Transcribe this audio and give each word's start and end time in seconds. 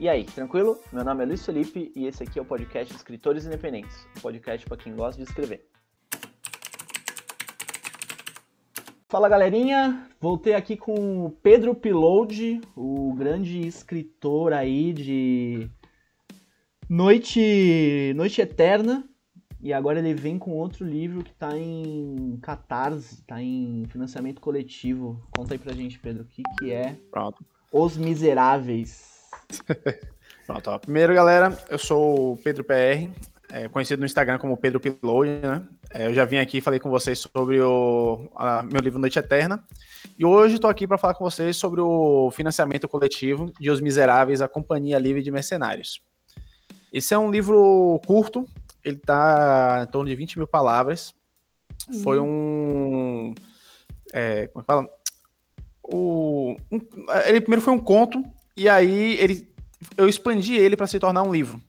E 0.00 0.08
aí, 0.08 0.22
tranquilo? 0.22 0.78
Meu 0.92 1.04
nome 1.04 1.24
é 1.24 1.26
Luiz 1.26 1.44
Felipe 1.44 1.90
e 1.92 2.06
esse 2.06 2.22
aqui 2.22 2.38
é 2.38 2.42
o 2.42 2.44
podcast 2.44 2.94
Escritores 2.94 3.44
Independentes, 3.44 4.06
um 4.16 4.20
podcast 4.20 4.64
para 4.64 4.76
quem 4.76 4.94
gosta 4.94 5.20
de 5.20 5.28
escrever. 5.28 5.66
Fala 9.08 9.28
galerinha, 9.28 10.08
voltei 10.20 10.54
aqui 10.54 10.76
com 10.76 11.26
o 11.26 11.30
Pedro 11.30 11.74
Pilode, 11.74 12.60
o 12.76 13.12
grande 13.14 13.66
escritor 13.66 14.52
aí 14.52 14.92
de 14.92 15.68
Noite, 16.88 18.12
Noite 18.14 18.40
Eterna, 18.40 19.04
e 19.60 19.72
agora 19.72 19.98
ele 19.98 20.14
vem 20.14 20.38
com 20.38 20.52
outro 20.52 20.86
livro 20.86 21.24
que 21.24 21.32
tá 21.32 21.58
em 21.58 22.38
catarse, 22.40 23.20
tá 23.24 23.42
em 23.42 23.84
financiamento 23.88 24.40
coletivo. 24.40 25.20
Conta 25.36 25.54
aí 25.54 25.58
pra 25.58 25.72
gente, 25.72 25.98
Pedro, 25.98 26.22
o 26.22 26.26
que, 26.26 26.44
que 26.56 26.70
é 26.70 26.96
Pronto. 27.10 27.44
Os 27.72 27.96
Miseráveis. 27.96 29.17
Pronto, 30.46 30.70
ó. 30.70 30.78
Primeiro, 30.78 31.14
galera, 31.14 31.56
eu 31.68 31.78
sou 31.78 32.32
o 32.32 32.36
Pedro 32.38 32.64
PR, 32.64 33.10
é, 33.50 33.68
conhecido 33.68 34.00
no 34.00 34.06
Instagram 34.06 34.38
como 34.38 34.56
Pedro 34.56 34.80
Pilode, 34.80 35.30
né? 35.42 35.62
É, 35.90 36.06
eu 36.06 36.14
já 36.14 36.24
vim 36.24 36.38
aqui 36.38 36.58
e 36.58 36.60
falei 36.60 36.78
com 36.78 36.90
vocês 36.90 37.18
sobre 37.18 37.60
o 37.60 38.28
a, 38.34 38.62
meu 38.62 38.80
livro 38.80 38.98
Noite 38.98 39.18
Eterna. 39.18 39.64
E 40.18 40.24
hoje 40.24 40.56
estou 40.56 40.68
aqui 40.68 40.86
para 40.86 40.98
falar 40.98 41.14
com 41.14 41.24
vocês 41.24 41.56
sobre 41.56 41.80
o 41.80 42.30
financiamento 42.30 42.88
coletivo 42.88 43.52
de 43.58 43.70
Os 43.70 43.80
Miseráveis, 43.80 44.42
a 44.42 44.48
Companhia 44.48 44.98
Livre 44.98 45.22
de 45.22 45.30
Mercenários. 45.30 46.02
Esse 46.92 47.14
é 47.14 47.18
um 47.18 47.30
livro 47.30 48.00
curto, 48.06 48.46
ele 48.84 48.96
está 48.96 49.84
em 49.86 49.90
torno 49.90 50.08
de 50.08 50.16
20 50.16 50.38
mil 50.38 50.46
palavras. 50.46 51.14
Uhum. 51.88 52.02
Foi 52.02 52.18
um. 52.18 53.34
É, 54.12 54.46
como 54.48 54.62
é 54.62 54.64
fala? 54.64 54.88
O, 55.82 56.56
um, 56.70 56.80
ele 57.26 57.40
primeiro 57.40 57.62
foi 57.62 57.72
um 57.72 57.78
conto, 57.78 58.22
e 58.58 58.68
aí 58.68 59.16
ele, 59.18 59.48
eu 59.96 60.08
expandi 60.08 60.54
ele 60.54 60.76
para 60.76 60.86
se 60.86 60.98
tornar 60.98 61.22
um 61.22 61.32
livro. 61.32 61.60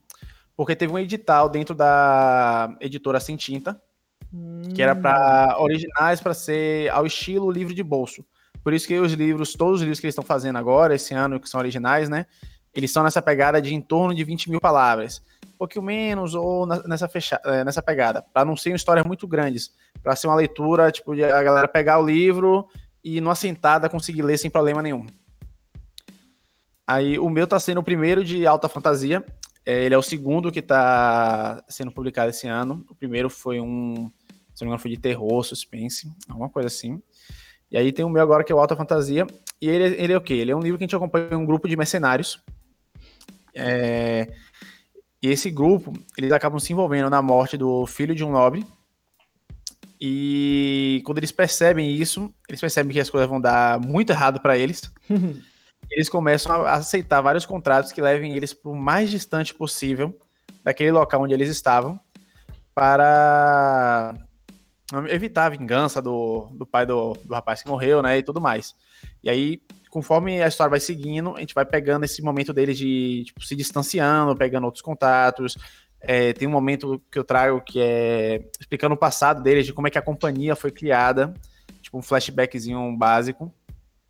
Porque 0.56 0.76
teve 0.76 0.92
um 0.92 1.00
edital 1.00 1.48
dentro 1.48 1.74
da 1.74 2.76
editora 2.82 3.20
Sem 3.20 3.38
Tinta, 3.38 3.82
hum. 4.34 4.62
que 4.76 4.82
era 4.82 4.96
para 4.96 5.56
hum. 5.58 5.64
originais 5.64 6.20
para 6.20 6.34
ser 6.34 6.90
ao 6.90 7.06
estilo 7.06 7.52
livro 7.52 7.74
de 7.74 7.84
bolso. 7.84 8.26
Por 8.64 8.74
isso 8.74 8.88
que 8.88 9.00
os 9.00 9.14
livros, 9.14 9.54
todos 9.54 9.76
os 9.76 9.82
livros 9.82 10.00
que 10.00 10.06
eles 10.06 10.14
estão 10.14 10.26
fazendo 10.26 10.58
agora, 10.58 10.96
esse 10.96 11.14
ano, 11.14 11.40
que 11.40 11.48
são 11.48 11.60
originais, 11.60 12.10
né? 12.10 12.26
Eles 12.74 12.92
são 12.92 13.04
nessa 13.04 13.22
pegada 13.22 13.62
de 13.62 13.74
em 13.74 13.82
torno 13.82 14.14
de 14.14 14.24
20 14.24 14.50
mil 14.50 14.60
palavras 14.60 15.22
pouquinho 15.60 15.84
menos 15.84 16.34
ou 16.34 16.66
nessa, 16.66 17.10
fecha, 17.10 17.40
é, 17.44 17.66
nessa 17.66 17.82
pegada, 17.82 18.22
para 18.34 18.46
não 18.46 18.56
ser 18.56 18.74
histórias 18.74 19.06
muito 19.06 19.28
grandes, 19.28 19.74
para 20.02 20.16
ser 20.16 20.28
uma 20.28 20.36
leitura, 20.36 20.90
tipo, 20.90 21.14
de 21.14 21.26
a 21.26 21.44
galera 21.44 21.68
pegar 21.68 22.00
o 22.00 22.06
livro 22.06 22.66
e 23.04 23.20
numa 23.20 23.36
sentada 23.36 23.90
conseguir 23.90 24.22
ler 24.22 24.38
sem 24.38 24.50
problema 24.50 24.82
nenhum. 24.82 25.06
Aí 26.90 27.20
o 27.20 27.30
meu 27.30 27.46
tá 27.46 27.60
sendo 27.60 27.82
o 27.82 27.84
primeiro 27.84 28.24
de 28.24 28.48
alta 28.48 28.68
fantasia, 28.68 29.24
é, 29.64 29.86
ele 29.86 29.94
é 29.94 29.98
o 29.98 30.02
segundo 30.02 30.52
que 30.52 30.60
tá 30.60 31.64
sendo 31.70 31.92
publicado 31.92 32.32
esse 32.32 32.48
ano. 32.48 32.84
O 32.90 32.96
primeiro 32.96 33.30
foi 33.30 33.62
um, 33.62 34.10
se 34.56 34.62
não 34.62 34.66
me 34.66 34.66
engano, 34.70 34.80
foi 34.80 34.90
de 34.90 34.98
terror, 34.98 35.44
suspense, 35.44 36.12
alguma 36.28 36.50
coisa 36.50 36.66
assim. 36.66 37.00
E 37.70 37.78
aí 37.78 37.92
tem 37.92 38.04
o 38.04 38.10
meu 38.10 38.24
agora 38.24 38.44
que 38.44 38.52
é 38.52 38.56
o 38.56 38.60
Alta 38.60 38.76
Fantasia. 38.76 39.28
E 39.62 39.70
ele, 39.70 40.02
ele 40.02 40.14
é 40.14 40.18
o 40.18 40.22
quê? 40.22 40.34
Ele 40.34 40.50
é 40.50 40.56
um 40.56 40.62
livro 40.62 40.80
que 40.80 40.84
a 40.84 40.88
gente 40.88 40.96
acompanha 40.96 41.38
um 41.38 41.46
grupo 41.46 41.68
de 41.68 41.78
mercenários. 41.78 42.42
É, 43.54 44.28
e 45.22 45.30
esse 45.30 45.52
grupo, 45.52 45.94
eles 46.18 46.32
acabam 46.32 46.60
se 46.60 46.74
envolvendo 46.74 47.08
na 47.08 47.22
morte 47.22 47.56
do 47.56 47.86
filho 47.86 48.16
de 48.16 48.24
um 48.24 48.32
nobre. 48.32 48.66
E 50.02 51.04
quando 51.06 51.20
eles 51.20 51.32
percebem 51.32 51.94
isso, 51.94 52.34
eles 52.48 52.60
percebem 52.60 52.94
que 52.94 53.00
as 53.00 53.12
coisas 53.12 53.30
vão 53.30 53.40
dar 53.40 53.80
muito 53.80 54.10
errado 54.10 54.42
para 54.42 54.58
eles. 54.58 54.92
eles 55.92 56.10
começam 56.10 56.52
a 56.66 56.74
aceitar 56.74 57.22
vários 57.22 57.46
contratos 57.46 57.92
que 57.92 58.02
levem 58.02 58.36
eles 58.36 58.54
para 58.54 58.72
o 58.72 58.76
mais 58.76 59.10
distante 59.10 59.54
possível 59.54 60.18
daquele 60.64 60.92
local 60.92 61.22
onde 61.22 61.34
eles 61.34 61.50
estavam, 61.50 62.00
para 62.74 64.16
evitar 65.10 65.46
a 65.46 65.50
vingança 65.50 66.02
do, 66.02 66.50
do 66.54 66.66
pai 66.66 66.86
do, 66.86 67.14
do 67.14 67.34
rapaz 67.34 67.62
que 67.62 67.70
morreu, 67.70 68.02
né, 68.02 68.18
e 68.18 68.24
tudo 68.24 68.42
mais. 68.42 68.76
E 69.24 69.30
aí 69.30 69.62
conforme 69.90 70.42
a 70.42 70.48
história 70.48 70.70
vai 70.70 70.80
seguindo, 70.80 71.36
a 71.36 71.40
gente 71.40 71.54
vai 71.54 71.66
pegando 71.66 72.06
esse 72.06 72.22
momento 72.22 72.54
dele 72.54 72.74
de 72.74 73.24
tipo, 73.26 73.44
se 73.44 73.56
distanciando, 73.56 74.36
pegando 74.36 74.66
outros 74.66 74.82
contatos. 74.82 75.58
É, 76.00 76.32
tem 76.34 76.48
um 76.48 76.52
momento 76.52 77.02
que 77.12 77.20
eu 77.20 77.24
trago 77.24 77.62
que 77.62 77.80
é 77.82 78.42
explicando 78.60 78.96
o 78.96 78.98
passado 78.98 79.42
deles, 79.42 79.66
de 79.66 79.74
como 79.74 79.88
é 79.88 79.90
que 79.90 79.98
a 79.98 80.02
companhia 80.02 80.56
foi 80.56 80.72
criada, 80.72 81.34
tipo 81.82 81.98
um 81.98 82.02
flashbackzinho 82.02 82.96
básico. 82.96 83.54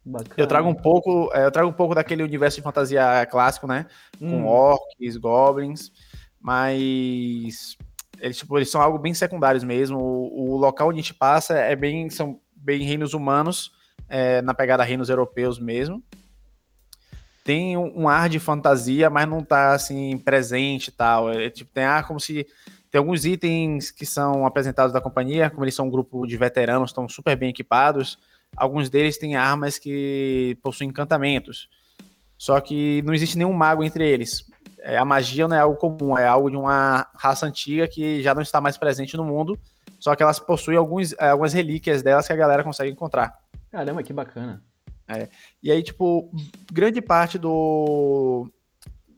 Bacana. 0.09 0.33
Eu 0.35 0.47
trago 0.47 0.67
um 0.67 0.73
pouco, 0.73 1.29
é, 1.33 1.45
eu 1.45 1.51
trago 1.51 1.69
um 1.69 1.73
pouco 1.73 1.93
daquele 1.93 2.23
universo 2.23 2.57
de 2.57 2.63
fantasia 2.63 3.27
clássico, 3.29 3.67
né? 3.67 3.85
Hum. 4.19 4.29
Com 4.29 4.45
orcs, 4.47 5.17
goblins, 5.17 5.91
mas 6.41 7.77
eles, 8.19 8.37
tipo, 8.37 8.57
eles 8.57 8.71
são 8.71 8.81
algo 8.81 8.97
bem 8.97 9.13
secundários 9.13 9.63
mesmo. 9.63 9.99
O, 9.99 10.53
o 10.53 10.57
local 10.57 10.89
onde 10.89 10.99
a 10.99 11.01
gente 11.01 11.13
passa 11.13 11.53
é 11.53 11.75
bem, 11.75 12.09
são 12.09 12.39
bem 12.55 12.81
reinos 12.81 13.13
humanos, 13.13 13.71
é, 14.07 14.41
na 14.41 14.53
pegada 14.53 14.83
reinos 14.83 15.09
europeus 15.09 15.59
mesmo. 15.59 16.03
Tem 17.43 17.77
um, 17.77 18.01
um, 18.01 18.09
ar 18.09 18.29
de 18.29 18.39
fantasia, 18.39 19.09
mas 19.09 19.27
não 19.27 19.43
tá 19.43 19.73
assim 19.73 20.17
presente 20.17 20.87
e 20.87 20.91
tal. 20.91 21.31
É, 21.31 21.51
tipo, 21.51 21.71
tem 21.71 21.83
ar 21.83 22.07
como 22.07 22.19
se 22.19 22.47
tem 22.89 22.97
alguns 22.97 23.25
itens 23.25 23.91
que 23.91 24.07
são 24.07 24.43
apresentados 24.43 24.91
da 24.91 24.99
companhia, 24.99 25.51
como 25.51 25.63
eles 25.63 25.75
são 25.75 25.85
um 25.85 25.91
grupo 25.91 26.25
de 26.25 26.35
veteranos, 26.35 26.89
estão 26.89 27.07
super 27.07 27.35
bem 27.35 27.49
equipados. 27.51 28.17
Alguns 28.55 28.89
deles 28.89 29.17
têm 29.17 29.35
armas 29.35 29.77
que 29.77 30.57
possuem 30.61 30.89
encantamentos. 30.89 31.69
Só 32.37 32.59
que 32.61 33.01
não 33.03 33.13
existe 33.13 33.37
nenhum 33.37 33.53
mago 33.53 33.83
entre 33.83 34.07
eles. 34.07 34.49
É, 34.79 34.97
a 34.97 35.03
magia 35.03 35.47
não 35.47 35.55
é 35.55 35.59
algo 35.59 35.75
comum, 35.75 36.17
é 36.17 36.25
algo 36.25 36.49
de 36.49 36.55
uma 36.55 37.07
raça 37.13 37.45
antiga 37.45 37.87
que 37.87 38.21
já 38.23 38.33
não 38.33 38.41
está 38.41 38.61
mais 38.61 38.77
presente 38.77 39.17
no 39.17 39.25
mundo. 39.25 39.59
Só 39.99 40.15
que 40.15 40.23
elas 40.23 40.39
possuem 40.39 40.77
alguns, 40.77 41.13
é, 41.13 41.29
algumas 41.29 41.53
relíquias 41.53 42.01
delas 42.01 42.25
que 42.25 42.33
a 42.33 42.37
galera 42.37 42.63
consegue 42.63 42.91
encontrar. 42.91 43.37
Caramba, 43.69 44.01
que 44.01 44.13
bacana. 44.13 44.63
É. 45.07 45.27
E 45.61 45.71
aí, 45.71 45.83
tipo, 45.83 46.31
grande 46.71 47.01
parte 47.01 47.37
do, 47.37 48.47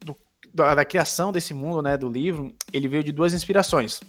do 0.03 0.18
da, 0.53 0.74
da, 0.74 0.86
criação 0.86 1.31
desse 1.31 1.53
mundo, 1.53 1.81
né, 1.81 1.98
do 1.98 2.09
livro, 2.09 2.53
ele 2.72 2.88
veio 2.88 3.03
de 3.03 3.12
duas 3.12 3.34
inspirações. 3.34 4.00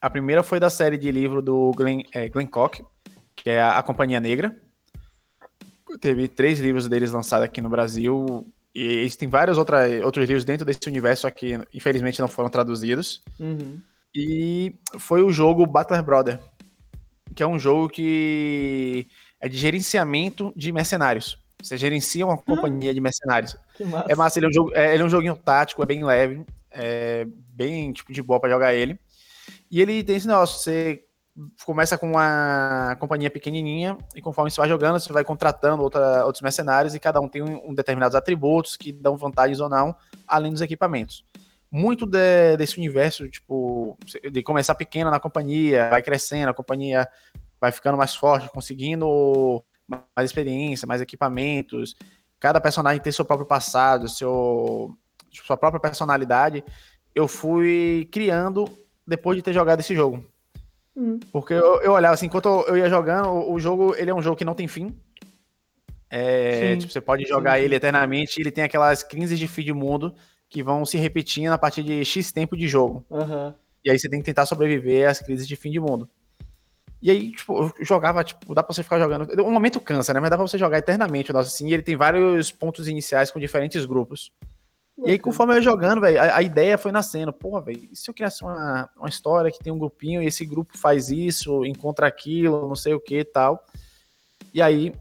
A 0.00 0.10
primeira 0.10 0.42
foi 0.42 0.58
da 0.58 0.70
série 0.70 0.96
de 0.98 1.10
livro 1.12 1.40
do 1.40 1.70
Glenn, 1.76 2.02
é, 2.12 2.28
Glenn 2.28 2.46
Koch, 2.46 2.82
que 3.36 3.50
é 3.50 3.62
a, 3.62 3.82
Companhia 3.82 4.18
Negra. 4.18 4.56
Teve 6.00 6.26
três 6.26 6.58
livros 6.58 6.88
deles 6.88 7.12
lançados 7.12 7.44
aqui 7.44 7.60
no 7.60 7.68
Brasil. 7.68 8.50
E 8.74 9.00
existem 9.00 9.28
vários 9.28 9.56
outra, 9.58 9.86
outros 10.04 10.26
livros 10.26 10.44
dentro 10.44 10.66
desse 10.66 10.88
universo, 10.88 11.30
que 11.30 11.58
infelizmente 11.72 12.20
não 12.20 12.28
foram 12.28 12.48
traduzidos. 12.48 13.22
Uhum. 13.38 13.80
E 14.14 14.74
foi 14.98 15.22
o 15.22 15.30
jogo 15.30 15.66
Battler 15.66 16.02
Brother, 16.02 16.40
que 17.34 17.42
é 17.42 17.46
um 17.46 17.58
jogo 17.58 17.88
que 17.88 19.06
é 19.40 19.48
de 19.48 19.56
gerenciamento 19.56 20.52
de 20.56 20.72
mercenários. 20.72 21.38
Você 21.62 21.76
gerencia 21.76 22.26
uma 22.26 22.36
companhia 22.36 22.92
de 22.92 23.00
mercenários. 23.00 23.56
Massa. 23.80 24.06
É 24.08 24.14
massa, 24.14 24.38
ele 24.38 24.46
é, 24.46 24.48
um 24.48 24.52
jogo, 24.52 24.72
é, 24.74 24.94
ele 24.94 25.02
é 25.02 25.06
um 25.06 25.10
joguinho 25.10 25.36
tático, 25.36 25.82
é 25.82 25.86
bem 25.86 26.04
leve, 26.04 26.44
é 26.70 27.26
bem 27.28 27.92
tipo 27.92 28.12
de 28.12 28.22
boa 28.22 28.40
para 28.40 28.50
jogar 28.50 28.74
ele. 28.74 28.98
E 29.70 29.80
ele 29.80 30.02
tem 30.04 30.16
esse 30.16 30.26
negócio, 30.26 30.58
você 30.58 31.05
começa 31.64 31.98
com 31.98 32.10
uma 32.10 32.96
companhia 32.98 33.30
pequenininha 33.30 33.96
e 34.14 34.22
conforme 34.22 34.50
você 34.50 34.60
vai 34.60 34.68
jogando, 34.68 34.98
você 34.98 35.12
vai 35.12 35.24
contratando 35.24 35.82
outra, 35.82 36.24
outros 36.24 36.42
mercenários 36.42 36.94
e 36.94 37.00
cada 37.00 37.20
um 37.20 37.28
tem 37.28 37.42
um, 37.42 37.70
um 37.70 37.74
determinados 37.74 38.14
atributos 38.14 38.76
que 38.76 38.92
dão 38.92 39.16
vantagens 39.16 39.60
ou 39.60 39.68
não, 39.68 39.94
além 40.26 40.52
dos 40.52 40.62
equipamentos. 40.62 41.24
Muito 41.70 42.06
de, 42.06 42.56
desse 42.56 42.78
universo, 42.78 43.28
tipo, 43.28 43.98
de 44.30 44.42
começar 44.42 44.74
pequeno 44.74 45.10
na 45.10 45.20
companhia, 45.20 45.90
vai 45.90 46.02
crescendo, 46.02 46.48
a 46.48 46.54
companhia 46.54 47.06
vai 47.60 47.70
ficando 47.70 47.98
mais 47.98 48.14
forte, 48.14 48.48
conseguindo 48.48 49.62
mais 49.88 50.30
experiência, 50.30 50.86
mais 50.86 51.00
equipamentos. 51.00 51.96
Cada 52.40 52.60
personagem 52.60 53.02
tem 53.02 53.12
seu 53.12 53.24
próprio 53.24 53.46
passado, 53.46 54.08
seu, 54.08 54.96
sua 55.30 55.56
própria 55.56 55.80
personalidade. 55.80 56.64
Eu 57.14 57.28
fui 57.28 58.08
criando 58.10 58.66
depois 59.06 59.36
de 59.36 59.42
ter 59.42 59.52
jogado 59.52 59.80
esse 59.80 59.94
jogo. 59.94 60.24
Hum. 60.96 61.20
Porque 61.30 61.52
eu, 61.52 61.80
eu, 61.82 61.92
olhava 61.92 62.14
assim, 62.14 62.26
enquanto 62.26 62.48
eu 62.66 62.76
ia 62.76 62.88
jogando, 62.88 63.28
o, 63.28 63.52
o, 63.52 63.60
jogo 63.60 63.94
ele 63.96 64.10
é 64.10 64.14
um 64.14 64.22
jogo 64.22 64.36
que 64.36 64.44
não 64.44 64.54
tem 64.54 64.66
fim. 64.66 64.96
É, 66.08 66.76
tipo, 66.76 66.90
você 66.90 67.00
pode 67.00 67.24
jogar 67.24 67.58
sim, 67.58 67.64
ele 67.64 67.74
eternamente, 67.74 68.40
ele 68.40 68.50
tem 68.50 68.64
aquelas 68.64 69.02
crises 69.02 69.38
de 69.38 69.46
fim 69.46 69.62
de 69.62 69.72
mundo 69.72 70.14
que 70.48 70.62
vão 70.62 70.84
se 70.86 70.96
repetindo 70.96 71.52
a 71.52 71.58
partir 71.58 71.82
de 71.82 72.04
X 72.04 72.32
tempo 72.32 72.56
de 72.56 72.66
jogo. 72.66 73.04
Uhum. 73.10 73.52
E 73.84 73.90
aí 73.90 73.98
você 73.98 74.08
tem 74.08 74.20
que 74.20 74.24
tentar 74.24 74.46
sobreviver 74.46 75.08
às 75.08 75.20
crises 75.20 75.46
de 75.46 75.54
fim 75.54 75.70
de 75.70 75.80
mundo. 75.80 76.08
E 77.02 77.10
aí, 77.10 77.30
tipo, 77.32 77.56
eu 77.78 77.84
jogava, 77.84 78.24
tipo, 78.24 78.54
dá 78.54 78.62
pra 78.62 78.74
você 78.74 78.82
ficar 78.82 78.98
jogando. 78.98 79.28
Um 79.42 79.50
momento 79.50 79.78
cansa, 79.80 80.14
né? 80.14 80.20
Mas 80.20 80.30
dá 80.30 80.36
pra 80.36 80.46
você 80.46 80.56
jogar 80.56 80.78
eternamente 80.78 81.30
o 81.30 81.34
nosso 81.34 81.54
assim. 81.54 81.68
E 81.68 81.74
ele 81.74 81.82
tem 81.82 81.94
vários 81.94 82.50
pontos 82.50 82.88
iniciais 82.88 83.30
com 83.30 83.38
diferentes 83.38 83.84
grupos. 83.84 84.32
E 85.04 85.10
aí, 85.10 85.18
conforme 85.18 85.52
eu 85.52 85.56
ia 85.56 85.62
jogando, 85.62 86.00
velho, 86.00 86.20
a, 86.20 86.36
a, 86.36 86.42
ideia 86.42 86.78
foi 86.78 86.90
nascendo. 86.90 87.32
Porra, 87.32 87.60
velho, 87.60 87.88
e 87.92 87.96
se 87.96 88.08
eu 88.08 88.14
criasse 88.14 88.42
uma, 88.42 88.88
uma 88.96 89.08
história 89.08 89.50
que 89.50 89.58
tem 89.58 89.72
um 89.72 89.78
grupinho 89.78 90.22
e 90.22 90.26
esse 90.26 90.44
grupo 90.46 90.76
faz 90.78 91.10
isso, 91.10 91.64
encontra 91.66 92.06
aquilo, 92.06 92.66
não 92.66 92.74
sei 92.74 92.94
o 92.94 93.00
que 93.00 93.18
e 93.18 93.24
tal. 93.24 93.62
E 94.54 94.62
aí, 94.62 94.94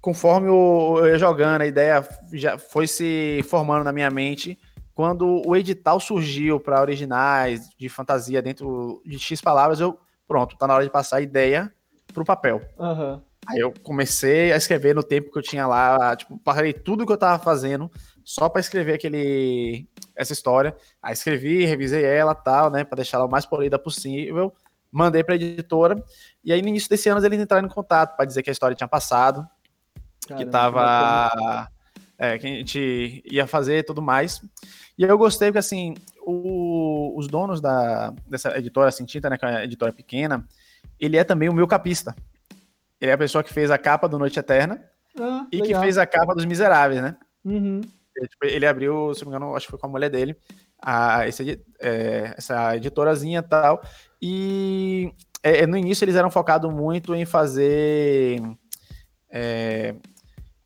conforme 0.00 0.48
eu 0.48 1.06
ia 1.06 1.18
jogando, 1.18 1.62
a 1.62 1.66
ideia 1.66 2.06
já 2.32 2.56
foi 2.56 2.86
se 2.86 3.44
formando 3.48 3.84
na 3.84 3.92
minha 3.92 4.10
mente. 4.10 4.58
Quando 4.94 5.42
o 5.46 5.54
edital 5.54 6.00
surgiu 6.00 6.58
para 6.58 6.80
originais 6.80 7.68
de 7.76 7.88
fantasia 7.88 8.40
dentro 8.40 9.02
de 9.04 9.18
X 9.18 9.40
palavras, 9.40 9.80
eu, 9.80 9.98
pronto, 10.26 10.56
tá 10.56 10.66
na 10.66 10.74
hora 10.74 10.84
de 10.84 10.90
passar 10.90 11.16
a 11.16 11.20
ideia 11.20 11.70
para 12.12 12.22
o 12.22 12.26
papel. 12.26 12.62
Uhum. 12.78 13.20
Aí 13.46 13.58
eu 13.58 13.72
comecei 13.82 14.52
a 14.52 14.56
escrever 14.56 14.94
no 14.94 15.02
tempo 15.02 15.30
que 15.30 15.38
eu 15.38 15.42
tinha 15.42 15.66
lá, 15.66 16.16
tipo, 16.16 16.38
parei 16.38 16.72
tudo 16.72 17.04
que 17.06 17.12
eu 17.12 17.16
tava 17.16 17.42
fazendo 17.42 17.90
só 18.24 18.48
para 18.48 18.60
escrever 18.60 18.94
aquele 18.94 19.86
essa 20.16 20.32
história. 20.32 20.74
Aí 21.02 21.12
escrevi, 21.12 21.64
revisei 21.64 22.04
ela, 22.04 22.34
tal, 22.34 22.70
né, 22.70 22.84
para 22.84 22.96
deixar 22.96 23.18
ela 23.18 23.26
o 23.26 23.30
mais 23.30 23.44
polida 23.44 23.78
possível. 23.78 24.52
Mandei 24.90 25.24
para 25.24 25.34
editora 25.34 26.02
e 26.42 26.52
aí 26.52 26.62
no 26.62 26.68
início 26.68 26.88
desse 26.88 27.08
ano 27.08 27.24
eles 27.24 27.40
entraram 27.40 27.66
em 27.66 27.70
contato 27.70 28.16
para 28.16 28.24
dizer 28.24 28.42
que 28.42 28.50
a 28.50 28.52
história 28.52 28.76
tinha 28.76 28.88
passado, 28.88 29.46
Caramba, 30.26 30.44
que 30.44 30.50
tava 30.50 31.68
é, 32.16 32.38
que 32.38 32.46
a 32.46 32.50
gente 32.50 33.22
ia 33.26 33.46
fazer 33.46 33.78
e 33.78 33.82
tudo 33.82 34.00
mais. 34.00 34.40
E 34.96 35.04
aí 35.04 35.10
eu 35.10 35.18
gostei 35.18 35.48
porque 35.48 35.58
assim, 35.58 35.94
o, 36.24 37.12
os 37.18 37.26
donos 37.26 37.60
da 37.60 38.14
dessa 38.26 38.56
editora 38.56 38.90
Cintinta, 38.90 39.28
né, 39.28 39.36
que 39.36 39.44
é 39.44 39.48
uma 39.48 39.64
editora 39.64 39.92
pequena, 39.92 40.46
ele 40.98 41.16
é 41.16 41.24
também 41.24 41.48
o 41.48 41.52
meu 41.52 41.66
capista. 41.66 42.14
Ele 43.04 43.10
é 43.10 43.14
a 43.14 43.18
pessoa 43.18 43.44
que 43.44 43.52
fez 43.52 43.70
a 43.70 43.76
capa 43.76 44.08
do 44.08 44.18
Noite 44.18 44.38
Eterna 44.38 44.82
ah, 45.20 45.46
e 45.52 45.60
legal. 45.60 45.78
que 45.78 45.84
fez 45.84 45.98
a 45.98 46.06
capa 46.06 46.34
dos 46.34 46.46
Miseráveis, 46.46 47.02
né? 47.02 47.14
Uhum. 47.44 47.82
Ele, 48.16 48.28
tipo, 48.28 48.46
ele, 48.46 48.66
abriu, 48.66 49.14
se 49.14 49.22
não 49.22 49.30
me 49.30 49.36
engano, 49.36 49.54
acho 49.54 49.66
que 49.66 49.72
foi 49.72 49.78
com 49.78 49.88
a 49.88 49.90
mulher 49.90 50.08
dele, 50.08 50.34
a, 50.80 51.28
esse, 51.28 51.62
é, 51.82 52.32
essa 52.34 52.74
editorazinha 52.74 53.40
e 53.40 53.42
tal. 53.42 53.82
E 54.22 55.12
é, 55.42 55.66
no 55.66 55.76
início 55.76 56.02
eles 56.02 56.16
eram 56.16 56.30
focados 56.30 56.72
muito 56.72 57.14
em 57.14 57.26
fazer 57.26 58.40
é, 59.30 59.94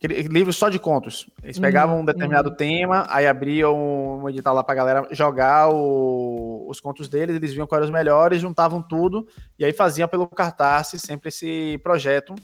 livros 0.06 0.56
só 0.56 0.68
de 0.68 0.78
contos. 0.78 1.28
Eles 1.42 1.58
pegavam 1.58 1.96
um 1.96 1.98
uhum. 2.00 2.04
determinado 2.04 2.50
uhum. 2.50 2.54
tema, 2.56 3.06
aí 3.08 3.26
abriam 3.26 4.20
um 4.20 4.28
edital 4.28 4.54
lá 4.54 4.62
pra 4.62 4.74
galera 4.74 5.08
jogar 5.10 5.70
o, 5.70 6.66
os 6.68 6.80
contos 6.80 7.08
deles, 7.08 7.34
eles 7.34 7.52
viam 7.52 7.66
quais 7.66 7.80
eram 7.80 7.88
os 7.88 7.92
melhores, 7.92 8.40
juntavam 8.40 8.80
tudo, 8.80 9.26
e 9.58 9.64
aí 9.64 9.72
faziam 9.72 10.06
pelo 10.06 10.28
cartaz 10.28 10.92
sempre 10.96 11.28
esse 11.30 11.78
projeto 11.82 12.34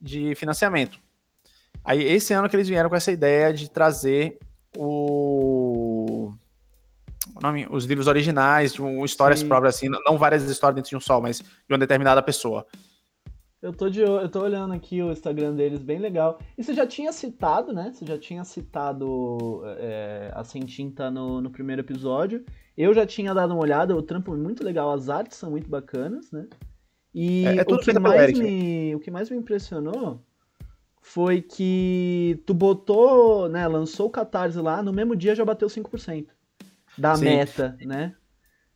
de 0.00 0.34
financiamento. 0.34 0.98
Aí 1.84 2.02
esse 2.02 2.32
ano 2.32 2.48
que 2.48 2.56
eles 2.56 2.68
vieram 2.68 2.90
com 2.90 2.96
essa 2.96 3.12
ideia 3.12 3.52
de 3.52 3.70
trazer 3.70 4.38
o, 4.76 6.32
o 7.36 7.40
nome, 7.40 7.66
os 7.70 7.84
livros 7.84 8.08
originais, 8.08 8.78
um, 8.80 9.04
histórias 9.04 9.40
Sim. 9.40 9.48
próprias, 9.48 9.76
assim, 9.76 9.88
não 9.88 10.18
várias 10.18 10.42
histórias 10.44 10.76
dentro 10.76 10.90
de 10.90 10.96
um 10.96 11.00
só, 11.00 11.20
mas 11.20 11.38
de 11.38 11.46
uma 11.68 11.78
determinada 11.78 12.22
pessoa. 12.22 12.66
Eu 13.64 13.72
tô, 13.72 13.88
de, 13.88 14.02
eu 14.02 14.28
tô 14.28 14.42
olhando 14.42 14.74
aqui 14.74 15.02
o 15.02 15.10
Instagram 15.10 15.54
deles, 15.54 15.82
bem 15.82 15.98
legal. 15.98 16.38
E 16.58 16.62
você 16.62 16.74
já 16.74 16.86
tinha 16.86 17.10
citado, 17.14 17.72
né? 17.72 17.90
Você 17.94 18.04
já 18.04 18.18
tinha 18.18 18.44
citado 18.44 19.62
é, 19.78 20.30
a 20.34 20.44
Sentinta 20.44 21.10
no, 21.10 21.40
no 21.40 21.48
primeiro 21.48 21.80
episódio. 21.80 22.44
Eu 22.76 22.92
já 22.92 23.06
tinha 23.06 23.32
dado 23.32 23.54
uma 23.54 23.62
olhada, 23.62 23.96
o 23.96 24.02
trampo 24.02 24.34
é 24.34 24.36
muito 24.36 24.62
legal, 24.62 24.92
as 24.92 25.08
artes 25.08 25.38
são 25.38 25.50
muito 25.50 25.66
bacanas, 25.66 26.30
né? 26.30 26.46
E 27.14 27.46
é, 27.46 27.56
é 27.60 27.62
o, 27.62 27.78
que 27.78 27.98
mais 27.98 28.38
me, 28.38 28.94
o 28.96 29.00
que 29.00 29.10
mais 29.10 29.30
me 29.30 29.38
impressionou 29.38 30.22
foi 31.00 31.40
que 31.40 32.42
tu 32.44 32.52
botou, 32.52 33.48
né, 33.48 33.66
lançou 33.66 34.08
o 34.08 34.10
Catarse 34.10 34.58
lá, 34.58 34.82
no 34.82 34.92
mesmo 34.92 35.16
dia 35.16 35.34
já 35.34 35.44
bateu 35.44 35.68
5% 35.68 36.26
da 36.98 37.14
Sim. 37.14 37.24
meta, 37.24 37.78
né? 37.80 38.14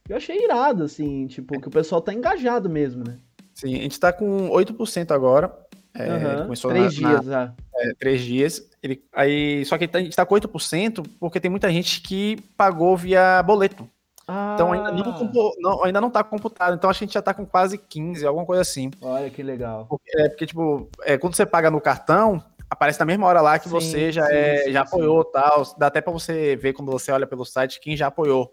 Eu 0.09 0.17
achei 0.17 0.43
irado, 0.43 0.85
assim, 0.85 1.27
tipo, 1.27 1.61
que 1.61 1.69
o 1.69 1.71
pessoal 1.71 2.01
tá 2.01 2.15
engajado 2.15 2.71
mesmo, 2.71 3.05
né? 3.05 3.19
Sim, 3.59 3.75
a 3.75 3.83
gente 3.83 3.99
tá 3.99 4.13
com 4.13 4.49
8% 4.51 5.11
agora. 5.11 5.53
É, 5.93 6.13
uhum, 6.13 6.43
começou 6.45 6.71
três 6.71 7.01
na, 7.01 7.11
dias 7.11 7.25
já. 7.27 7.53
É, 7.75 7.95
três 7.99 8.21
dias. 8.21 8.71
Ele, 8.81 9.03
aí, 9.13 9.65
só 9.65 9.77
que 9.77 9.91
a 9.93 9.99
gente 9.99 10.15
tá 10.15 10.25
com 10.25 10.35
8% 10.37 11.05
porque 11.19 11.41
tem 11.41 11.51
muita 11.51 11.69
gente 11.73 12.01
que 12.01 12.37
pagou 12.57 12.97
via 12.97 13.43
boleto. 13.43 13.89
Ah. 14.29 14.53
Então 14.55 14.73
ainda 14.73 14.93
não, 14.93 15.53
não, 15.59 15.85
ainda 15.85 16.01
não 16.01 16.11
tá 16.11 16.23
computado. 16.23 16.77
Então 16.77 16.89
acho 16.89 17.01
que 17.01 17.05
a 17.05 17.07
gente 17.07 17.15
já 17.15 17.23
tá 17.23 17.35
com 17.35 17.45
quase 17.45 17.77
15, 17.77 18.25
alguma 18.25 18.47
coisa 18.47 18.63
assim. 18.63 18.93
Olha 19.03 19.29
que 19.29 19.43
legal. 19.43 19.87
Porque, 19.87 20.17
é, 20.17 20.29
porque 20.29 20.47
tipo, 20.47 20.89
é, 21.03 21.19
quando 21.19 21.35
você 21.35 21.45
paga 21.45 21.69
no 21.69 21.81
cartão, 21.81 22.41
aparece 22.71 23.01
na 23.01 23.07
mesma 23.07 23.27
hora 23.27 23.41
lá 23.41 23.59
que 23.59 23.69
sim, 23.69 23.75
você 23.75 24.13
já, 24.13 24.25
sim, 24.25 24.35
é, 24.35 24.65
sim, 24.65 24.73
já 24.73 24.83
apoiou 24.83 25.25
tal. 25.25 25.65
Dá 25.77 25.89
até 25.89 26.01
para 26.01 26.13
você 26.13 26.55
ver 26.55 26.75
quando 26.75 26.93
você 26.93 27.11
olha 27.11 27.27
pelo 27.27 27.45
site 27.45 27.81
quem 27.81 27.97
já 27.97 28.07
apoiou. 28.07 28.53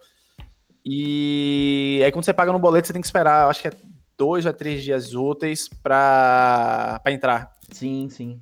E 0.83 2.01
aí 2.03 2.11
quando 2.11 2.25
você 2.25 2.33
paga 2.33 2.51
no 2.51 2.57
boleto, 2.57 2.87
você 2.87 2.93
tem 2.93 3.01
que 3.01 3.07
esperar, 3.07 3.47
acho 3.47 3.61
que 3.61 3.67
é 3.67 3.71
dois 4.17 4.45
a 4.45 4.53
três 4.53 4.83
dias 4.83 5.13
úteis 5.13 5.67
para 5.67 7.01
entrar. 7.07 7.53
Sim, 7.71 8.07
sim. 8.09 8.41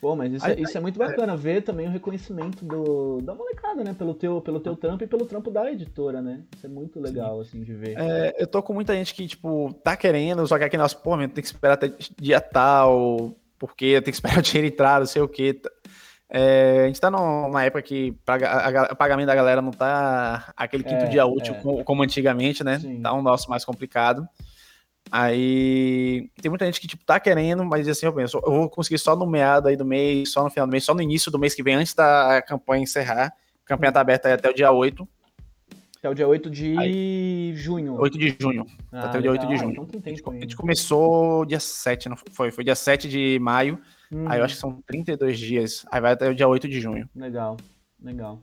Pô, 0.00 0.14
mas 0.14 0.32
isso, 0.32 0.46
é, 0.46 0.50
aí, 0.50 0.58
é, 0.58 0.62
isso 0.62 0.78
é 0.78 0.80
muito 0.80 0.98
bacana, 0.98 1.32
é... 1.32 1.36
ver 1.36 1.62
também 1.62 1.86
o 1.88 1.90
reconhecimento 1.90 2.64
do, 2.64 3.20
da 3.20 3.34
molecada, 3.34 3.82
né? 3.82 3.92
Pelo 3.92 4.14
teu, 4.14 4.40
pelo 4.40 4.60
teu 4.60 4.76
trampo 4.76 5.02
e 5.02 5.06
pelo 5.06 5.26
trampo 5.26 5.50
da 5.50 5.70
editora, 5.70 6.22
né? 6.22 6.42
Isso 6.56 6.66
é 6.66 6.68
muito 6.68 7.00
legal, 7.00 7.42
Sim. 7.42 7.48
assim, 7.48 7.64
de 7.64 7.74
ver. 7.74 7.98
É, 7.98 8.34
eu 8.38 8.46
tô 8.46 8.62
com 8.62 8.72
muita 8.72 8.94
gente 8.94 9.12
que, 9.12 9.26
tipo, 9.26 9.72
tá 9.82 9.96
querendo, 9.96 10.46
só 10.46 10.56
que 10.56 10.64
aqui 10.64 10.76
nós, 10.76 10.94
pô, 10.94 11.16
tem 11.18 11.28
que 11.28 11.40
esperar 11.40 11.74
até 11.74 11.92
dia 12.16 12.40
tal, 12.40 13.34
porque 13.58 14.00
tem 14.00 14.12
que 14.12 14.16
esperar 14.16 14.38
o 14.38 14.42
dinheiro 14.42 14.72
entrar, 14.72 15.00
não 15.00 15.06
sei 15.06 15.20
o 15.20 15.28
quê. 15.28 15.60
É, 16.30 16.82
a 16.84 16.86
gente 16.86 17.00
tá 17.00 17.10
numa 17.10 17.64
época 17.64 17.82
que 17.82 18.14
o 18.90 18.96
pagamento 18.96 19.26
da 19.26 19.34
galera 19.34 19.62
não 19.62 19.70
tá 19.70 20.52
aquele 20.56 20.84
quinto 20.84 21.04
é, 21.04 21.08
dia 21.08 21.24
útil 21.24 21.54
como, 21.56 21.82
como, 21.82 22.02
antigamente, 22.02 22.62
né? 22.62 22.78
Sim. 22.78 23.00
Tá 23.00 23.14
um 23.14 23.22
nosso 23.22 23.48
mais 23.50 23.64
complicado. 23.64 24.28
Aí 25.10 26.30
tem 26.40 26.50
muita 26.50 26.66
gente 26.66 26.80
que 26.80 26.86
tipo 26.86 27.04
tá 27.04 27.18
querendo, 27.18 27.64
mas 27.64 27.88
assim 27.88 28.06
eu 28.06 28.12
penso, 28.12 28.40
eu 28.44 28.52
vou 28.52 28.68
conseguir 28.68 28.98
só 28.98 29.16
no 29.16 29.26
meado 29.26 29.68
aí 29.68 29.76
do 29.76 29.84
mês, 29.84 30.32
só 30.32 30.42
no 30.44 30.50
final 30.50 30.66
do 30.66 30.70
mês, 30.70 30.84
só 30.84 30.94
no 30.94 31.02
início 31.02 31.30
do 31.30 31.38
mês 31.38 31.54
que 31.54 31.62
vem, 31.62 31.74
antes 31.74 31.94
da 31.94 32.42
campanha 32.42 32.82
encerrar. 32.82 33.32
A 33.64 33.68
campanha 33.68 33.92
tá 33.92 34.00
aberta 34.00 34.32
até 34.32 34.48
o 34.48 34.54
dia 34.54 34.70
8. 34.70 35.06
Até 35.98 36.08
o 36.08 36.14
dia 36.14 36.28
8 36.28 36.50
de 36.50 36.78
aí, 36.78 37.52
junho. 37.56 38.00
8 38.00 38.18
de 38.18 38.36
junho. 38.38 38.66
Ah, 38.92 39.06
até 39.06 39.18
o 39.18 39.22
dia 39.22 39.32
8 39.32 39.46
de 39.46 39.56
junho. 39.56 39.72
Então 39.72 40.00
a, 40.04 40.08
gente, 40.08 40.22
a 40.26 40.40
gente 40.40 40.56
começou 40.56 41.44
dia 41.44 41.58
7, 41.58 42.08
não 42.08 42.16
foi? 42.32 42.52
Foi 42.52 42.62
dia 42.62 42.76
7 42.76 43.08
de 43.08 43.38
maio. 43.40 43.80
Hum. 44.10 44.24
Aí 44.28 44.38
eu 44.38 44.44
acho 44.44 44.54
que 44.54 44.60
são 44.60 44.80
32 44.86 45.38
dias. 45.38 45.84
Aí 45.90 46.00
vai 46.00 46.12
até 46.12 46.30
o 46.30 46.34
dia 46.34 46.46
8 46.46 46.68
de 46.68 46.80
junho. 46.80 47.08
Legal, 47.16 47.56
legal. 48.00 48.40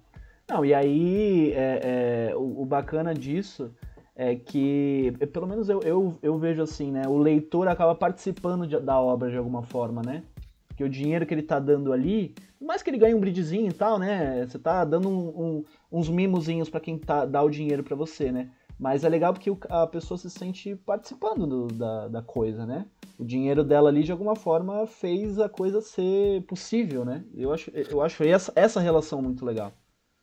Não, 0.49 0.65
e 0.65 0.73
aí 0.73 1.53
é, 1.53 2.29
é 2.31 2.35
o, 2.35 2.61
o 2.61 2.65
bacana 2.65 3.13
disso 3.13 3.71
é 4.15 4.35
que, 4.35 5.13
pelo 5.33 5.45
menos 5.45 5.67
eu, 5.67 5.81
eu, 5.81 6.17
eu 6.21 6.37
vejo 6.37 6.61
assim, 6.61 6.89
né? 6.89 7.03
O 7.07 7.17
leitor 7.17 7.67
acaba 7.67 7.93
participando 7.93 8.65
de, 8.65 8.79
da 8.79 8.99
obra 8.99 9.29
de 9.29 9.37
alguma 9.37 9.61
forma, 9.61 10.01
né? 10.01 10.23
Porque 10.67 10.83
o 10.83 10.89
dinheiro 10.89 11.25
que 11.25 11.33
ele 11.33 11.43
tá 11.43 11.59
dando 11.59 11.91
ali, 11.91 12.33
mais 12.59 12.81
que 12.81 12.89
ele 12.89 12.97
ganhe 12.97 13.13
um 13.13 13.19
bridzinho 13.19 13.69
e 13.69 13.73
tal, 13.73 13.99
né? 13.99 14.45
Você 14.45 14.57
tá 14.57 14.85
dando 14.85 15.09
um, 15.09 15.27
um, 15.27 15.63
uns 15.91 16.09
mimozinhos 16.09 16.69
para 16.69 16.79
quem 16.79 16.97
tá, 16.97 17.25
dá 17.25 17.41
o 17.43 17.49
dinheiro 17.49 17.83
para 17.83 17.95
você, 17.95 18.31
né? 18.31 18.49
Mas 18.79 19.03
é 19.03 19.09
legal 19.09 19.33
porque 19.33 19.51
a 19.69 19.87
pessoa 19.87 20.17
se 20.17 20.29
sente 20.29 20.75
participando 20.75 21.47
do, 21.47 21.67
da, 21.67 22.07
da 22.07 22.21
coisa, 22.21 22.65
né? 22.65 22.85
O 23.17 23.23
dinheiro 23.23 23.63
dela 23.63 23.89
ali, 23.89 24.03
de 24.03 24.11
alguma 24.11 24.35
forma, 24.35 24.85
fez 24.85 25.39
a 25.39 25.47
coisa 25.47 25.81
ser 25.81 26.41
possível, 26.43 27.05
né? 27.05 27.23
Eu 27.33 27.53
acho, 27.53 27.71
eu 27.73 28.01
acho 28.01 28.23
essa, 28.23 28.51
essa 28.55 28.81
relação 28.81 29.21
muito 29.21 29.45
legal. 29.45 29.71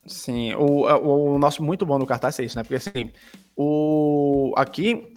Sim, 0.06 0.54
o, 0.54 0.84
o, 0.84 1.38
nosso 1.38 1.62
muito 1.62 1.86
bom 1.86 1.98
no 1.98 2.06
cartaz 2.06 2.38
é 2.38 2.44
isso, 2.44 2.56
né? 2.56 2.64
Porque 2.64 2.74
assim, 2.74 3.10
o, 3.56 4.52
aqui 4.56 5.12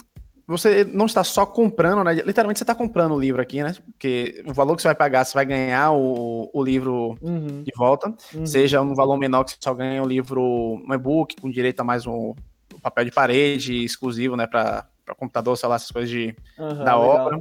você 0.48 0.84
não 0.84 1.08
está 1.08 1.24
só 1.24 1.44
comprando, 1.44 2.04
né? 2.04 2.13
Literalmente 2.13 2.60
você 2.60 2.63
está 2.63 2.75
comprando 2.75 3.15
o 3.15 3.20
livro 3.20 3.42
aqui, 3.42 3.63
né? 3.63 3.75
Porque 3.92 4.44
o 4.46 4.54
valor 4.54 4.75
que 4.75 4.84
você 4.84 4.88
vai 4.88 4.96
pagar, 4.96 5.25
você 5.25 5.34
vai 5.34 5.46
ganhar 5.46 5.92
o, 5.92 6.51
o 6.54 6.63
livro 6.63 7.18
uhum. 7.20 7.63
de 7.63 7.72
volta. 7.75 8.13
Uhum. 8.32 8.46
Seja 8.46 8.80
um 8.80 8.94
valor 8.94 9.18
menor 9.18 9.44
que 9.44 9.51
você 9.51 9.58
só 9.60 9.74
ganha 9.74 10.04
o 10.04 10.08
livro, 10.08 10.44
um 10.44 10.94
e-book, 10.94 11.36
com 11.42 11.50
direito 11.50 11.80
a 11.80 11.84
mais 11.84 12.06
um, 12.06 12.36
um 12.75 12.80
papel 12.80 13.06
de 13.06 13.12
parede 13.12 13.84
exclusivo, 13.84 14.36
né? 14.36 14.46
Para 14.46 14.86
computador, 15.18 15.58
sei 15.58 15.68
lá, 15.68 15.75
essas 15.75 15.89
coisas 15.89 16.12
de, 16.12 16.36
uhum, 16.60 16.68
da 16.68 16.96
legal. 16.96 17.01
obra. 17.01 17.39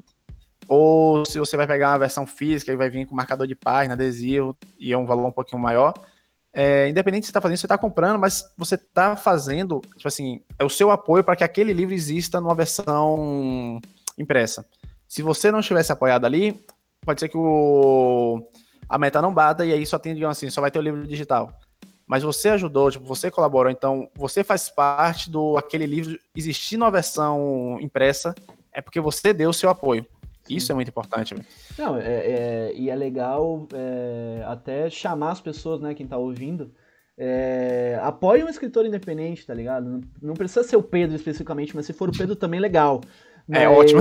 Ou 0.67 1.27
se 1.27 1.39
você 1.39 1.59
vai 1.59 1.67
pegar 1.67 1.91
uma 1.91 1.99
versão 1.99 2.27
física 2.27 2.73
e 2.73 2.77
vai 2.77 2.89
vir 2.89 3.07
com 3.07 3.15
marcador 3.15 3.47
de 3.47 3.55
página, 3.55 3.93
adesivo, 3.93 4.57
e 4.79 4.95
é 4.95 4.97
um 4.97 5.05
valor 5.05 5.27
um 5.27 5.33
pouquinho 5.33 5.61
maior 5.61 5.93
é, 6.55 6.89
independente 6.89 7.27
se 7.27 7.27
você 7.27 7.31
está 7.31 7.41
fazendo, 7.41 7.59
você 7.59 7.67
está 7.67 7.77
comprando, 7.77 8.19
mas 8.19 8.49
você 8.57 8.77
está 8.77 9.17
fazendo, 9.17 9.81
tipo 9.97 10.07
assim, 10.07 10.41
é 10.57 10.65
o 10.65 10.71
seu 10.71 10.93
apoio 10.93 11.25
para 11.25 11.35
que 11.35 11.43
aquele 11.43 11.73
livro 11.73 11.93
exista 11.93 12.41
numa 12.41 12.55
versão 12.55 13.81
impressa. 14.17 14.65
Se 15.09 15.21
você 15.21 15.51
não 15.51 15.59
estivesse 15.59 15.91
apoiado 15.91 16.25
ali, 16.25 16.65
pode 17.05 17.19
ser 17.19 17.29
que 17.29 17.37
o, 17.37 18.41
a 18.89 18.97
meta 18.97 19.21
não 19.21 19.35
bata 19.35 19.67
e 19.67 19.73
aí 19.73 19.85
só 19.85 19.99
tem, 19.99 20.15
digamos 20.15 20.37
assim, 20.37 20.49
só 20.49 20.61
vai 20.61 20.71
ter 20.71 20.79
o 20.79 20.83
livro 20.83 21.05
digital. 21.05 21.53
Mas 22.07 22.23
você 22.23 22.51
ajudou, 22.51 22.89
tipo, 22.89 23.05
você 23.05 23.33
colaborou, 23.33 23.73
então 23.73 24.09
você 24.15 24.45
faz 24.45 24.69
parte 24.69 25.31
do 25.31 25.57
aquele 25.57 25.87
livro 25.87 26.17
existir 26.37 26.77
numa 26.77 26.91
versão 26.91 27.79
impressa, 27.81 28.33
é 28.73 28.81
porque 28.81 29.01
você 29.01 29.33
deu 29.33 29.51
o 29.51 29.55
seu 29.55 29.71
apoio. 29.71 30.07
Isso 30.49 30.71
é 30.71 30.75
muito 30.75 30.89
importante. 30.89 31.35
Não, 31.79 31.97
é, 31.97 32.03
é, 32.03 32.73
e 32.75 32.91
é 32.91 32.95
legal 32.95 33.67
é, 33.73 34.43
até 34.47 34.91
chamar 34.91 35.33
as 35.33 35.41
pessoas, 35.41 35.81
né, 35.81 35.95
quem 35.95 36.07
tá 36.07 36.17
ouvindo, 36.17 36.73
é, 37.17 37.99
apoie 38.03 38.43
um 38.43 38.49
escritor 38.49 38.85
independente, 38.85 39.47
tá 39.47 39.55
ligado? 39.55 39.89
Não, 39.89 40.01
não, 40.21 40.35
precisa 40.35 40.65
ser 40.65 40.77
o 40.77 40.83
Pedro 40.83 41.15
especificamente, 41.15 41.75
mas 41.75 41.87
se 41.87 41.93
for 41.93 42.09
o 42.09 42.17
Pedro 42.17 42.35
também 42.35 42.61
legal. 42.61 43.01
Mas... 43.47 43.63
É 43.63 43.69
ótimo. 43.69 44.01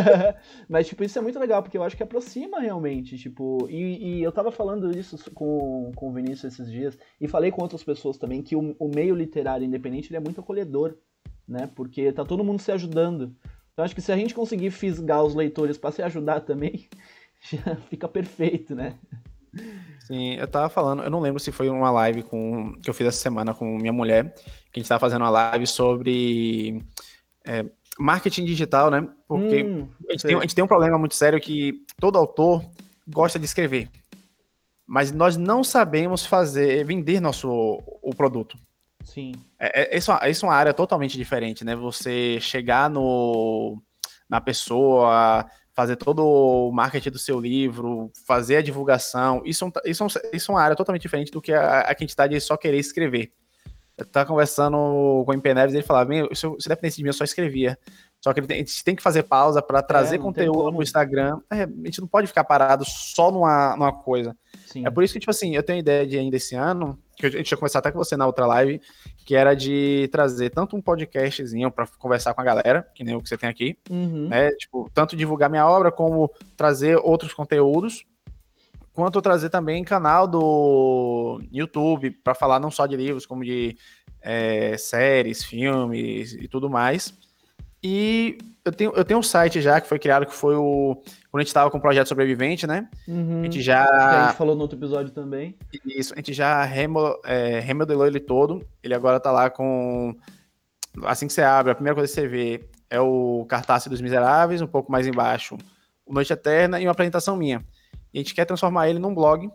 Mas, 0.66 0.88
tipo, 0.88 1.04
isso 1.04 1.18
é 1.18 1.22
muito 1.22 1.38
legal, 1.38 1.62
porque 1.62 1.76
eu 1.76 1.82
acho 1.82 1.96
que 1.96 2.02
aproxima 2.02 2.60
realmente, 2.60 3.18
tipo, 3.18 3.68
e, 3.68 4.20
e, 4.20 4.22
eu 4.22 4.32
tava 4.32 4.50
falando 4.50 4.96
isso 4.96 5.18
com, 5.32 5.92
com 5.94 6.08
o 6.08 6.12
Vinícius 6.12 6.54
esses 6.54 6.70
dias, 6.72 6.98
e 7.20 7.28
falei 7.28 7.50
com 7.50 7.60
outras 7.60 7.84
pessoas 7.84 8.16
também, 8.16 8.40
que 8.42 8.56
o, 8.56 8.74
o 8.78 8.88
meio 8.88 9.14
literário 9.14 9.66
independente, 9.66 10.08
ele 10.08 10.16
é 10.16 10.20
muito 10.20 10.40
acolhedor, 10.40 10.96
né, 11.46 11.68
porque 11.74 12.10
tá 12.10 12.24
todo 12.24 12.42
mundo 12.42 12.62
se 12.62 12.72
ajudando. 12.72 13.36
Então, 13.80 13.86
acho 13.86 13.94
que 13.94 14.02
se 14.02 14.12
a 14.12 14.16
gente 14.16 14.34
conseguir 14.34 14.70
fisgar 14.70 15.24
os 15.24 15.34
leitores 15.34 15.78
para 15.78 15.90
se 15.90 16.02
ajudar 16.02 16.40
também, 16.40 16.86
já 17.50 17.76
fica 17.88 18.06
perfeito, 18.06 18.74
né? 18.74 18.94
Sim, 20.00 20.34
eu 20.34 20.46
tava 20.46 20.68
falando, 20.68 21.02
eu 21.02 21.08
não 21.08 21.18
lembro 21.18 21.40
se 21.40 21.50
foi 21.50 21.70
uma 21.70 21.90
live 21.90 22.22
com, 22.22 22.74
que 22.82 22.90
eu 22.90 22.94
fiz 22.94 23.06
essa 23.06 23.16
semana 23.16 23.54
com 23.54 23.78
minha 23.78 23.92
mulher, 23.92 24.34
que 24.70 24.78
a 24.78 24.80
gente 24.80 24.88
tava 24.88 25.00
fazendo 25.00 25.22
uma 25.22 25.30
live 25.30 25.66
sobre 25.66 26.84
é, 27.42 27.64
marketing 27.98 28.44
digital, 28.44 28.90
né? 28.90 29.08
Porque 29.26 29.64
hum, 29.64 29.88
a, 30.08 30.12
gente 30.12 30.26
tem, 30.26 30.36
a 30.36 30.40
gente 30.40 30.54
tem 30.54 30.64
um 30.64 30.68
problema 30.68 30.98
muito 30.98 31.14
sério 31.14 31.40
que 31.40 31.82
todo 31.98 32.18
autor 32.18 32.62
gosta 33.08 33.38
de 33.38 33.46
escrever, 33.46 33.88
mas 34.86 35.10
nós 35.10 35.38
não 35.38 35.64
sabemos 35.64 36.26
fazer, 36.26 36.84
vender 36.84 37.18
nosso 37.18 37.48
o 38.02 38.14
produto. 38.14 38.58
Sim. 39.04 39.32
É, 39.58 39.94
é, 39.94 39.96
isso, 39.96 40.12
é, 40.12 40.30
isso 40.30 40.44
é 40.44 40.48
uma 40.48 40.54
área 40.54 40.74
totalmente 40.74 41.16
diferente, 41.16 41.64
né? 41.64 41.74
Você 41.76 42.38
chegar 42.40 42.88
no, 42.90 43.80
na 44.28 44.40
pessoa, 44.40 45.46
fazer 45.74 45.96
todo 45.96 46.24
o 46.24 46.72
marketing 46.72 47.10
do 47.10 47.18
seu 47.18 47.40
livro, 47.40 48.10
fazer 48.26 48.56
a 48.56 48.62
divulgação, 48.62 49.42
isso, 49.44 49.70
é 49.84 49.90
isso, 49.90 50.04
é 50.04 50.36
isso 50.36 50.50
é 50.50 50.54
uma 50.54 50.62
área 50.62 50.76
totalmente 50.76 51.02
diferente 51.02 51.32
do 51.32 51.40
que 51.40 51.52
a, 51.52 51.80
a 51.80 51.94
quantidade 51.94 52.34
de 52.34 52.40
só 52.40 52.56
querer 52.56 52.78
escrever. 52.78 53.32
Eu 53.96 54.06
tava 54.06 54.26
conversando 54.26 54.76
com 54.76 55.30
o 55.30 55.34
MP 55.34 55.52
Neves 55.52 55.74
e 55.74 55.78
ele 55.78 55.86
falava, 55.86 56.10
se, 56.34 56.46
eu, 56.46 56.56
se 56.58 56.68
dependesse 56.68 56.96
de 56.96 57.02
mim, 57.02 57.10
eu 57.10 57.14
só 57.14 57.24
escrevia. 57.24 57.78
Só 58.22 58.32
que 58.32 58.40
a 58.40 58.54
gente 58.54 58.84
tem 58.84 58.94
que 58.94 59.02
fazer 59.02 59.24
pausa 59.24 59.62
para 59.62 59.82
trazer 59.82 60.16
é, 60.16 60.18
conteúdo 60.18 60.70
no 60.70 60.82
Instagram. 60.82 61.38
É, 61.50 61.62
a 61.62 61.66
gente 61.66 62.00
não 62.00 62.08
pode 62.08 62.26
ficar 62.26 62.44
parado 62.44 62.84
só 62.86 63.30
numa, 63.30 63.76
numa 63.76 63.92
coisa. 63.92 64.36
Sim. 64.66 64.86
É 64.86 64.90
por 64.90 65.02
isso 65.02 65.14
que, 65.14 65.20
tipo 65.20 65.30
assim, 65.30 65.54
eu 65.54 65.62
tenho 65.62 65.78
ideia 65.78 66.06
de 66.06 66.18
ainda 66.18 66.36
esse 66.36 66.54
ano, 66.54 66.98
que 67.20 67.26
a 67.26 67.30
gente 67.30 67.46
tinha 67.46 67.58
começado 67.58 67.80
até 67.80 67.92
com 67.92 67.98
você 67.98 68.16
na 68.16 68.26
outra 68.26 68.46
live, 68.46 68.80
que 69.24 69.34
era 69.34 69.54
de 69.54 70.08
trazer 70.10 70.50
tanto 70.50 70.76
um 70.76 70.80
podcastzinho 70.80 71.70
para 71.70 71.86
conversar 71.98 72.34
com 72.34 72.40
a 72.40 72.44
galera, 72.44 72.88
que 72.94 73.04
nem 73.04 73.14
o 73.14 73.22
que 73.22 73.28
você 73.28 73.36
tem 73.36 73.48
aqui, 73.48 73.76
uhum. 73.88 74.28
né? 74.28 74.50
Tipo, 74.52 74.90
tanto 74.92 75.16
divulgar 75.16 75.50
minha 75.50 75.66
obra, 75.66 75.92
como 75.92 76.30
trazer 76.56 76.96
outros 76.96 77.32
conteúdos, 77.32 78.04
quanto 78.92 79.22
trazer 79.22 79.50
também 79.50 79.84
canal 79.84 80.26
do 80.26 81.40
YouTube 81.52 82.10
para 82.10 82.34
falar 82.34 82.58
não 82.58 82.70
só 82.70 82.86
de 82.86 82.96
livros, 82.96 83.26
como 83.26 83.44
de 83.44 83.76
é, 84.20 84.76
séries, 84.76 85.44
filmes 85.44 86.32
e 86.32 86.48
tudo 86.48 86.68
mais. 86.68 87.14
E 87.82 88.38
eu 88.64 88.72
tenho, 88.72 88.92
eu 88.94 89.04
tenho 89.04 89.20
um 89.20 89.22
site 89.22 89.60
já 89.60 89.80
que 89.80 89.88
foi 89.88 89.98
criado, 89.98 90.26
que 90.26 90.34
foi 90.34 90.54
o. 90.54 91.02
Quando 91.30 91.40
a 91.40 91.44
gente 91.44 91.48
estava 91.48 91.70
com 91.70 91.78
o 91.78 91.80
projeto 91.80 92.08
Sobrevivente, 92.08 92.66
né? 92.66 92.88
Uhum, 93.06 93.40
a 93.40 93.44
gente 93.44 93.62
já. 93.62 93.84
a 93.84 94.26
gente 94.26 94.36
falou 94.36 94.56
no 94.56 94.62
outro 94.62 94.76
episódio 94.76 95.12
também. 95.12 95.56
Isso, 95.86 96.12
a 96.12 96.16
gente 96.16 96.32
já 96.32 96.64
remo, 96.64 97.16
é, 97.24 97.60
remodelou 97.60 98.06
ele 98.06 98.18
todo. 98.18 98.66
Ele 98.82 98.94
agora 98.94 99.20
tá 99.20 99.30
lá 99.30 99.48
com. 99.48 100.14
Assim 101.04 101.28
que 101.28 101.32
você 101.32 101.42
abre, 101.42 101.70
a 101.70 101.74
primeira 101.74 101.94
coisa 101.94 102.12
que 102.12 102.20
você 102.20 102.26
vê 102.26 102.68
é 102.90 103.00
o 103.00 103.46
cartaz 103.48 103.86
dos 103.86 104.00
Miseráveis, 104.00 104.60
um 104.60 104.66
pouco 104.66 104.90
mais 104.90 105.06
embaixo, 105.06 105.56
o 106.04 106.12
Noite 106.12 106.32
Eterna 106.32 106.80
e 106.80 106.86
uma 106.86 106.90
apresentação 106.90 107.36
minha. 107.36 107.64
E 108.12 108.18
a 108.18 108.22
gente 108.22 108.34
quer 108.34 108.44
transformar 108.44 108.88
ele 108.88 108.98
num 108.98 109.14
blog 109.14 109.48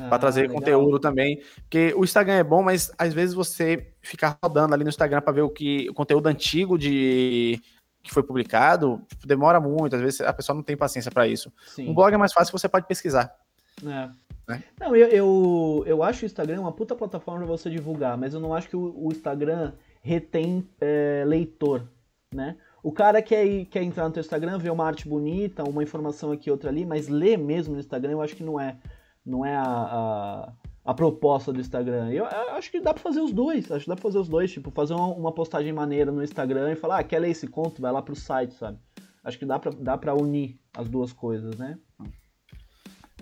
ah, 0.00 0.08
para 0.08 0.18
trazer 0.20 0.42
legal. 0.42 0.56
conteúdo 0.56 1.00
também. 1.00 1.42
Porque 1.62 1.92
o 1.96 2.04
Instagram 2.04 2.34
é 2.34 2.44
bom, 2.44 2.62
mas 2.62 2.92
às 2.96 3.12
vezes 3.12 3.34
você 3.34 3.92
ficar 4.00 4.38
rodando 4.40 4.74
ali 4.74 4.84
no 4.84 4.90
Instagram 4.90 5.20
para 5.20 5.32
ver 5.32 5.42
o 5.42 5.50
que 5.50 5.90
o 5.90 5.94
conteúdo 5.94 6.28
antigo 6.28 6.78
de 6.78 7.60
que 8.04 8.12
foi 8.12 8.22
publicado 8.22 9.02
tipo, 9.08 9.26
demora 9.26 9.58
muito. 9.58 9.96
Às 9.96 10.02
vezes 10.02 10.20
a 10.20 10.32
pessoa 10.32 10.54
não 10.54 10.62
tem 10.62 10.76
paciência 10.76 11.10
para 11.10 11.26
isso. 11.26 11.52
Sim. 11.66 11.88
Um 11.88 11.94
blog 11.94 12.12
é 12.12 12.18
mais 12.18 12.32
fácil, 12.32 12.56
você 12.56 12.68
pode 12.68 12.86
pesquisar. 12.86 13.34
É. 13.82 14.10
Né? 14.46 14.62
Não, 14.78 14.94
eu, 14.94 15.08
eu, 15.08 15.84
eu 15.86 16.02
acho 16.02 16.22
o 16.22 16.26
Instagram 16.26 16.60
uma 16.60 16.72
puta 16.72 16.94
plataforma 16.94 17.40
para 17.40 17.56
você 17.56 17.70
divulgar, 17.70 18.16
mas 18.18 18.34
eu 18.34 18.40
não 18.40 18.54
acho 18.54 18.68
que 18.68 18.76
o, 18.76 18.94
o 18.94 19.10
Instagram 19.10 19.72
retém 20.02 20.68
é, 20.80 21.24
leitor, 21.26 21.88
né? 22.32 22.56
O 22.82 22.92
cara 22.92 23.22
quer, 23.22 23.64
quer 23.64 23.82
entrar 23.82 24.04
no 24.04 24.12
teu 24.12 24.20
Instagram, 24.20 24.58
ver 24.58 24.70
uma 24.70 24.86
arte 24.86 25.08
bonita, 25.08 25.64
uma 25.64 25.82
informação 25.82 26.30
aqui, 26.30 26.50
outra 26.50 26.68
ali, 26.68 26.84
mas 26.84 27.08
ler 27.08 27.38
mesmo 27.38 27.72
no 27.72 27.80
Instagram 27.80 28.12
eu 28.12 28.20
acho 28.20 28.36
que 28.36 28.44
não 28.44 28.60
é 28.60 28.76
não 29.24 29.46
é 29.46 29.56
a, 29.56 29.62
a, 29.62 30.52
a 30.84 30.92
proposta 30.92 31.52
do 31.52 31.60
Instagram. 31.60 32.10
Eu, 32.10 32.24
eu, 32.24 32.50
acho 32.50 32.70
que 32.70 32.80
dá 32.80 32.92
pra 32.92 33.02
fazer 33.02 33.20
os 33.20 33.32
dois. 33.32 33.70
Acho 33.70 33.84
que 33.84 33.88
dá 33.88 33.96
pra 33.96 34.02
fazer 34.02 34.18
os 34.18 34.28
dois. 34.28 34.52
Tipo, 34.52 34.70
fazer 34.70 34.94
uma, 34.94 35.06
uma, 35.06 35.32
postagem 35.32 35.72
maneira 35.72 36.12
no 36.12 36.22
Instagram 36.22 36.72
e 36.72 36.76
falar, 36.76 36.98
ah, 36.98 37.04
quer 37.04 37.20
ler 37.20 37.30
esse 37.30 37.46
conto? 37.46 37.80
Vai 37.80 37.90
lá 37.90 38.02
pro 38.02 38.14
site, 38.14 38.54
sabe? 38.54 38.78
Acho 39.22 39.38
que 39.38 39.46
dá 39.46 39.58
pra, 39.58 39.72
dá 39.72 39.96
pra 39.96 40.14
unir 40.14 40.58
as 40.76 40.88
duas 40.88 41.12
coisas, 41.12 41.56
né? 41.56 41.78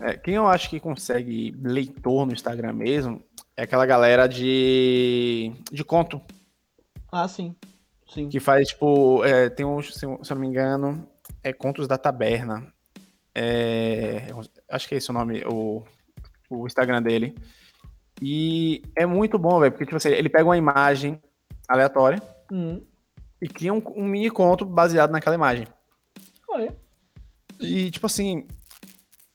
É, 0.01 0.17
quem 0.17 0.35
eu 0.35 0.49
acho 0.49 0.69
que 0.69 0.81
consegue 0.81 1.53
leitor 1.63 2.27
no 2.27 2.33
Instagram 2.33 2.73
mesmo 2.73 3.23
é 3.57 3.63
aquela 3.63 3.87
galera 3.87 4.27
de, 4.27 5.53
de 5.71 5.85
conto. 5.85 6.21
Ah, 7.13 7.29
sim. 7.29 7.55
sim. 8.09 8.29
Que 8.29 8.41
faz, 8.41 8.69
tipo, 8.69 9.25
é, 9.25 9.49
tem 9.49 9.65
um, 9.65 9.81
se 9.81 10.05
eu 10.05 10.19
não 10.31 10.37
me 10.39 10.49
engano, 10.49 11.07
é 11.45 11.53
Contos 11.53 11.87
da 11.87 11.97
Taberna. 11.97 12.73
É, 13.35 14.27
acho 14.69 14.89
que 14.89 14.95
é 14.95 14.99
esse 14.99 15.11
o 15.11 15.15
nome, 15.15 15.45
o, 15.47 15.85
o 16.55 16.67
Instagram 16.67 17.03
dele. 17.03 17.35
E 18.21 18.83
é 18.97 19.05
muito 19.07 19.39
bom, 19.39 19.59
velho, 19.59 19.73
porque 19.73 19.85
tipo 19.85 19.97
assim, 19.97 20.11
ele 20.11 20.29
pega 20.29 20.45
uma 20.45 20.57
imagem 20.57 21.21
aleatória 21.69 22.23
hum. 22.51 22.81
e 23.41 23.49
cria 23.49 23.73
um, 23.73 23.83
um, 23.97 24.05
mini 24.05 24.31
conto 24.31 24.65
baseado 24.65 25.11
naquela 25.11 25.35
imagem. 25.35 25.67
Olha. 26.49 26.77
E 27.61 27.91
tipo 27.91 28.07
assim, 28.07 28.47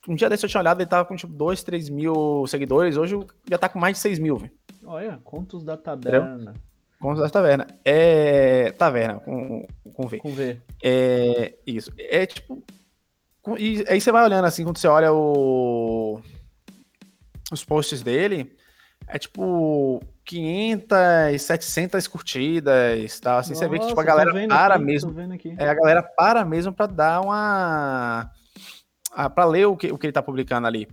um 0.07 0.15
dia 0.15 0.29
desse 0.29 0.45
eu 0.45 0.49
tinha 0.49 0.61
olhado, 0.61 0.79
ele 0.79 0.89
tava 0.89 1.05
com 1.05 1.15
tipo 1.15 1.33
2, 1.33 1.63
3 1.63 1.89
mil 1.89 2.45
seguidores, 2.47 2.97
hoje 2.97 3.17
já 3.49 3.57
tá 3.57 3.67
com 3.67 3.79
mais 3.79 3.97
de 3.97 4.01
6 4.01 4.19
mil, 4.19 4.37
velho. 4.37 4.51
Olha, 4.85 5.19
contos 5.23 5.63
da 5.63 5.75
taberna. 5.75 6.53
Contos 6.99 7.21
da 7.21 7.29
taverna. 7.29 7.67
É. 7.83 8.71
Taverna, 8.71 9.19
com, 9.19 9.67
com 9.93 10.07
V. 10.07 10.17
Com 10.19 10.31
V. 10.31 10.61
É. 10.81 11.55
Isso. 11.65 11.91
É 11.97 12.25
tipo 12.25 12.63
e 13.55 13.85
aí 13.87 14.01
você 14.01 14.11
vai 14.11 14.25
olhando 14.25 14.45
assim, 14.45 14.63
quando 14.63 14.77
você 14.77 14.87
olha 14.87 15.13
o... 15.13 16.19
os 17.51 17.63
posts 17.63 18.01
dele, 18.01 18.55
é 19.07 19.17
tipo 19.17 20.01
500, 20.25 21.41
700 21.41 22.07
curtidas, 22.07 23.19
tá? 23.19 23.37
Assim, 23.37 23.51
Nossa, 23.51 23.65
você 23.65 23.69
vê 23.69 23.79
que 23.79 23.87
tipo, 23.87 23.99
a 23.99 24.03
galera 24.03 24.31
para 24.47 24.75
aqui, 24.75 24.83
mesmo. 24.83 25.15
É, 25.57 25.69
a 25.69 25.73
galera 25.73 26.03
para 26.03 26.43
mesmo 26.43 26.73
para 26.73 26.87
dar 26.87 27.21
uma. 27.21 28.29
para 29.33 29.45
ler 29.45 29.65
o 29.65 29.77
que, 29.77 29.91
o 29.91 29.97
que 29.97 30.07
ele 30.07 30.13
tá 30.13 30.21
publicando 30.21 30.67
ali. 30.67 30.87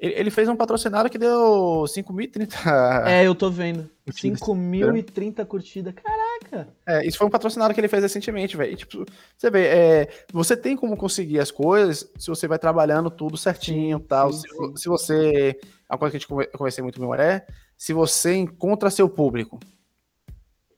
Ele 0.00 0.30
fez 0.30 0.48
um 0.48 0.56
patrocinado 0.56 1.10
que 1.10 1.18
deu 1.18 1.84
5.030. 1.86 3.06
É, 3.06 3.26
eu 3.26 3.34
tô 3.34 3.50
vendo. 3.50 3.86
5.030 4.08 5.44
curtidas. 5.44 5.92
Caraca! 5.92 6.68
É, 6.86 7.06
isso 7.06 7.18
foi 7.18 7.26
um 7.26 7.30
patrocinado 7.30 7.74
que 7.74 7.80
ele 7.80 7.86
fez 7.86 8.02
recentemente, 8.02 8.56
velho. 8.56 8.74
Tipo, 8.74 9.04
você 9.36 9.50
vê, 9.50 9.66
é, 9.66 10.08
você 10.32 10.56
tem 10.56 10.74
como 10.74 10.96
conseguir 10.96 11.38
as 11.38 11.50
coisas 11.50 12.10
se 12.18 12.28
você 12.28 12.48
vai 12.48 12.58
trabalhando 12.58 13.10
tudo 13.10 13.36
certinho 13.36 13.98
e 13.98 14.02
tal. 14.08 14.32
Sim, 14.32 14.40
se, 14.40 14.48
sim. 14.48 14.76
se, 14.76 14.88
você. 14.88 15.60
A 15.86 15.98
coisa 15.98 16.12
que 16.12 16.16
a 16.16 16.20
gente 16.20 16.50
conversei 16.56 16.82
muito 16.82 16.98
com 16.98 17.14
é 17.14 17.46
se 17.76 17.92
você 17.92 18.34
encontra 18.34 18.88
seu 18.88 19.06
público. 19.06 19.60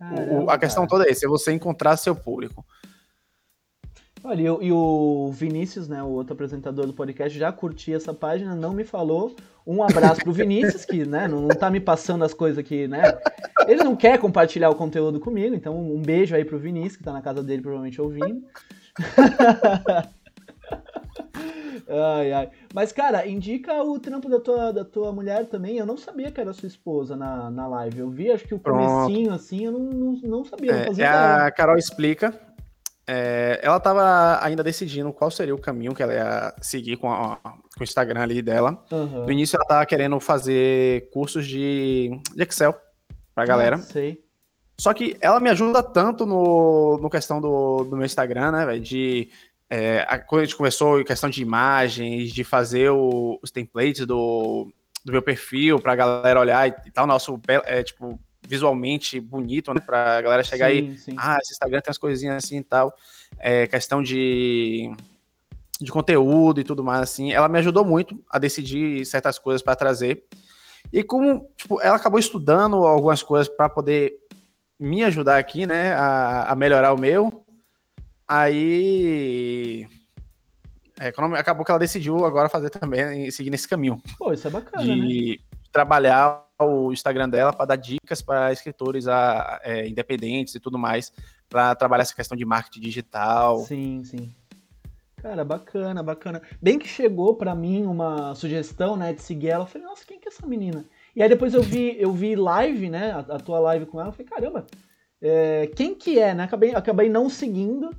Caramba, 0.00 0.32
o, 0.32 0.50
a 0.50 0.58
questão 0.58 0.82
cara. 0.82 0.90
toda 0.90 1.08
é 1.08 1.12
essa, 1.12 1.26
é 1.26 1.28
você 1.28 1.52
encontrar 1.52 1.96
seu 1.96 2.16
público. 2.16 2.66
Olha, 4.24 4.40
e, 4.40 4.66
e, 4.66 4.72
o 4.72 5.30
Vinícius, 5.32 5.88
né, 5.88 6.00
o 6.02 6.08
outro 6.08 6.34
apresentador 6.34 6.86
do 6.86 6.92
podcast, 6.92 7.36
já 7.36 7.50
curtiu 7.50 7.96
essa 7.96 8.14
página, 8.14 8.54
não 8.54 8.72
me 8.72 8.84
falou. 8.84 9.34
Um 9.66 9.82
abraço 9.82 10.20
pro 10.22 10.32
Vinícius, 10.32 10.84
que 10.84 11.04
né, 11.04 11.26
não, 11.26 11.40
não 11.42 11.48
tá 11.48 11.68
me 11.70 11.80
passando 11.80 12.24
as 12.24 12.32
coisas 12.32 12.58
aqui, 12.58 12.86
né? 12.86 13.02
Ele 13.66 13.82
não 13.82 13.96
quer 13.96 14.18
compartilhar 14.18 14.70
o 14.70 14.76
conteúdo 14.76 15.18
comigo, 15.18 15.54
então 15.54 15.76
um 15.76 16.00
beijo 16.00 16.34
aí 16.34 16.44
pro 16.44 16.58
Vinícius, 16.58 16.96
que 16.96 17.04
tá 17.04 17.12
na 17.12 17.22
casa 17.22 17.42
dele 17.42 17.62
provavelmente 17.62 18.00
ouvindo. 18.00 18.44
ai, 21.88 22.32
ai. 22.32 22.50
Mas, 22.72 22.92
cara, 22.92 23.26
indica 23.26 23.82
o 23.82 23.98
trampo 23.98 24.28
da 24.28 24.38
tua, 24.40 24.72
da 24.72 24.84
tua 24.84 25.12
mulher 25.12 25.46
também. 25.46 25.78
Eu 25.78 25.86
não 25.86 25.96
sabia 25.96 26.30
que 26.30 26.40
era 26.40 26.52
sua 26.52 26.66
esposa 26.68 27.16
na, 27.16 27.50
na 27.50 27.66
live. 27.66 28.00
Eu 28.00 28.10
vi, 28.10 28.30
acho 28.30 28.46
que 28.46 28.54
o 28.54 28.60
comecinho, 28.60 29.32
assim, 29.32 29.64
eu 29.64 29.72
não, 29.72 29.80
não, 29.80 30.12
não 30.22 30.44
sabia. 30.44 30.72
Não 30.72 30.78
é, 30.78 31.02
é 31.02 31.06
a 31.06 31.50
Carol 31.50 31.76
explica 31.76 32.51
é, 33.14 33.60
ela 33.62 33.76
estava 33.76 34.42
ainda 34.42 34.64
decidindo 34.64 35.12
qual 35.12 35.30
seria 35.30 35.54
o 35.54 35.60
caminho 35.60 35.94
que 35.94 36.02
ela 36.02 36.14
ia 36.14 36.54
seguir 36.62 36.96
com, 36.96 37.12
a, 37.12 37.36
com 37.36 37.80
o 37.80 37.82
Instagram 37.82 38.22
ali 38.22 38.40
dela. 38.40 38.82
Uhum. 38.90 39.26
No 39.26 39.30
início 39.30 39.54
ela 39.54 39.64
estava 39.64 39.84
querendo 39.84 40.18
fazer 40.18 41.10
cursos 41.10 41.46
de, 41.46 42.18
de 42.34 42.42
Excel 42.42 42.74
pra 43.34 43.44
galera. 43.44 43.76
Ah, 43.76 43.82
sei. 43.82 44.24
Só 44.78 44.94
que 44.94 45.14
ela 45.20 45.40
me 45.40 45.50
ajuda 45.50 45.82
tanto 45.82 46.24
no, 46.24 46.96
no 47.02 47.10
questão 47.10 47.38
do, 47.38 47.84
do 47.84 47.96
meu 47.98 48.06
Instagram, 48.06 48.50
né? 48.50 48.78
De. 48.78 49.28
É, 49.68 50.06
a, 50.08 50.18
quando 50.18 50.40
a 50.40 50.44
gente 50.44 50.56
conversou 50.56 50.98
em 50.98 51.04
questão 51.04 51.28
de 51.28 51.42
imagens, 51.42 52.32
de 52.32 52.42
fazer 52.42 52.90
o, 52.90 53.38
os 53.42 53.50
templates 53.50 54.06
do, 54.06 54.72
do 55.04 55.12
meu 55.12 55.20
perfil 55.20 55.78
pra 55.78 55.94
galera 55.94 56.40
olhar 56.40 56.66
e, 56.66 56.74
e 56.86 56.90
tal, 56.90 57.06
nosso, 57.06 57.38
é, 57.66 57.82
tipo, 57.82 58.18
visualmente 58.46 59.20
bonito, 59.20 59.72
né? 59.72 59.80
Pra 59.80 60.20
galera 60.20 60.42
chegar 60.42 60.70
sim, 60.70 60.90
aí, 60.90 60.98
sim. 60.98 61.14
ah, 61.18 61.38
esse 61.40 61.52
Instagram 61.52 61.80
tem 61.80 61.90
as 61.90 61.98
coisinhas 61.98 62.44
assim 62.44 62.58
e 62.58 62.64
tal. 62.64 62.94
é, 63.38 63.66
questão 63.66 64.02
de, 64.02 64.90
de 65.80 65.90
conteúdo 65.90 66.60
e 66.60 66.64
tudo 66.64 66.84
mais, 66.84 67.00
assim, 67.00 67.32
ela 67.32 67.48
me 67.48 67.58
ajudou 67.58 67.84
muito 67.84 68.22
a 68.30 68.38
decidir 68.38 69.04
certas 69.06 69.38
coisas 69.38 69.62
para 69.62 69.76
trazer. 69.76 70.24
E 70.92 71.02
como 71.02 71.48
tipo, 71.56 71.80
ela 71.80 71.96
acabou 71.96 72.18
estudando 72.18 72.76
algumas 72.76 73.22
coisas 73.22 73.48
para 73.48 73.68
poder 73.68 74.14
me 74.78 75.04
ajudar 75.04 75.38
aqui, 75.38 75.64
né, 75.64 75.94
a, 75.94 76.52
a 76.52 76.56
melhorar 76.56 76.92
o 76.92 77.00
meu, 77.00 77.44
aí 78.26 79.86
é, 80.98 81.08
acabou 81.08 81.64
que 81.64 81.70
ela 81.70 81.78
decidiu 81.78 82.24
agora 82.24 82.48
fazer 82.48 82.70
também, 82.70 83.30
seguir 83.30 83.50
nesse 83.50 83.68
caminho. 83.68 84.00
Pô, 84.18 84.32
isso 84.32 84.46
é 84.46 84.50
bacana, 84.50 84.84
de 84.84 85.38
né? 85.40 85.58
trabalhar 85.72 86.44
o 86.62 86.92
Instagram 86.92 87.28
dela 87.28 87.52
para 87.52 87.66
dar 87.66 87.76
dicas 87.76 88.22
para 88.22 88.52
escritores 88.52 89.06
a, 89.08 89.60
é, 89.62 89.86
independentes 89.88 90.54
e 90.54 90.60
tudo 90.60 90.78
mais, 90.78 91.12
para 91.48 91.74
trabalhar 91.74 92.02
essa 92.02 92.14
questão 92.14 92.36
de 92.36 92.44
marketing 92.44 92.80
digital. 92.80 93.58
Sim, 93.60 94.02
sim. 94.04 94.34
Cara, 95.22 95.44
bacana, 95.44 96.02
bacana. 96.02 96.42
Bem 96.60 96.78
que 96.78 96.88
chegou 96.88 97.36
para 97.36 97.54
mim 97.54 97.86
uma 97.86 98.34
sugestão, 98.34 98.96
né, 98.96 99.12
de 99.12 99.22
seguir 99.22 99.50
ela. 99.50 99.62
Eu 99.62 99.68
falei, 99.68 99.86
nossa, 99.86 100.04
quem 100.04 100.18
que 100.18 100.28
é 100.28 100.32
essa 100.32 100.46
menina? 100.46 100.84
E 101.14 101.22
aí 101.22 101.28
depois 101.28 101.54
eu 101.54 101.62
vi, 101.62 101.96
eu 102.00 102.12
vi 102.12 102.34
live, 102.34 102.90
né, 102.90 103.12
a, 103.12 103.18
a 103.18 103.38
tua 103.38 103.60
live 103.60 103.86
com 103.86 104.00
ela. 104.00 104.08
Eu 104.08 104.12
falei, 104.12 104.26
caramba, 104.26 104.66
é, 105.20 105.68
quem 105.76 105.94
que 105.94 106.18
é, 106.18 106.34
né? 106.34 106.42
Acabei, 106.42 106.74
acabei 106.74 107.08
não 107.08 107.30
seguindo. 107.30 107.90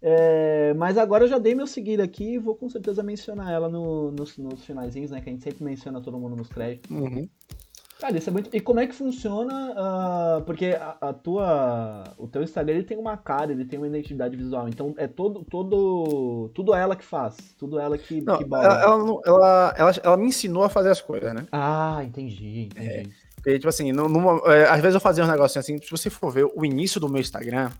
É, 0.00 0.74
mas 0.74 0.96
agora 0.96 1.24
eu 1.24 1.28
já 1.28 1.38
dei 1.38 1.54
meu 1.54 1.66
seguir 1.66 2.00
aqui 2.00 2.34
e 2.34 2.38
vou 2.38 2.54
com 2.54 2.68
certeza 2.68 3.02
mencionar 3.02 3.50
ela 3.50 3.68
no, 3.68 4.12
nos, 4.12 4.36
nos 4.36 4.64
finalzinhos, 4.64 5.10
né? 5.10 5.20
Que 5.20 5.30
a 5.30 5.32
gente 5.32 5.42
sempre 5.42 5.64
menciona 5.64 6.00
todo 6.00 6.18
mundo 6.18 6.36
nos 6.36 6.48
créditos. 6.48 6.90
Uhum. 6.90 7.28
Cara, 8.00 8.16
isso 8.16 8.30
é 8.30 8.32
muito. 8.32 8.48
E 8.54 8.60
como 8.60 8.78
é 8.78 8.86
que 8.86 8.94
funciona? 8.94 9.72
Uh, 9.72 10.42
porque 10.42 10.66
a, 10.66 10.96
a, 11.00 11.12
tua, 11.12 12.04
o 12.16 12.28
teu 12.28 12.42
Instagram 12.44 12.76
ele 12.76 12.84
tem 12.84 12.96
uma 12.96 13.16
cara, 13.16 13.50
ele 13.50 13.64
tem 13.64 13.76
uma 13.76 13.88
identidade 13.88 14.36
visual. 14.36 14.68
Então 14.68 14.94
é 14.96 15.08
todo, 15.08 15.44
todo, 15.44 16.48
tudo 16.54 16.74
ela 16.74 16.94
que 16.94 17.04
faz, 17.04 17.36
tudo 17.58 17.80
ela 17.80 17.98
que, 17.98 18.20
não, 18.20 18.38
que. 18.38 18.44
Ela, 18.44 18.82
ela, 18.82 19.20
ela, 19.26 19.74
ela, 19.76 19.92
ela, 20.04 20.16
me 20.16 20.26
ensinou 20.26 20.62
a 20.62 20.68
fazer 20.68 20.90
as 20.90 21.00
coisas, 21.00 21.34
né? 21.34 21.46
Ah, 21.50 22.00
entendi, 22.04 22.66
entendi. 22.66 22.88
É, 22.88 23.06
porque, 23.34 23.54
tipo 23.58 23.68
assim, 23.68 23.90
numa, 23.90 24.40
é, 24.52 24.68
às 24.68 24.80
vezes 24.80 24.94
eu 24.94 25.00
fazia 25.00 25.24
um 25.24 25.28
negócio 25.28 25.58
assim. 25.58 25.76
Se 25.78 25.90
você 25.90 26.08
for 26.08 26.30
ver 26.30 26.44
o 26.44 26.64
início 26.64 27.00
do 27.00 27.08
meu 27.08 27.20
Instagram, 27.20 27.70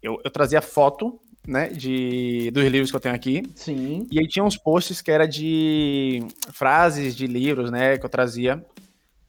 eu, 0.00 0.20
eu 0.22 0.30
trazia 0.30 0.62
foto 0.62 1.18
né, 1.46 1.68
de, 1.68 2.52
dos 2.52 2.64
livros 2.64 2.90
que 2.90 2.96
eu 2.96 3.00
tenho 3.00 3.14
aqui. 3.16 3.42
Sim. 3.56 4.06
E 4.12 4.20
aí 4.20 4.28
tinha 4.28 4.44
uns 4.44 4.56
posts 4.56 5.02
que 5.02 5.10
era 5.10 5.26
de 5.26 6.22
frases 6.52 7.16
de 7.16 7.26
livros, 7.26 7.70
né, 7.70 7.98
que 7.98 8.06
eu 8.06 8.10
trazia 8.10 8.64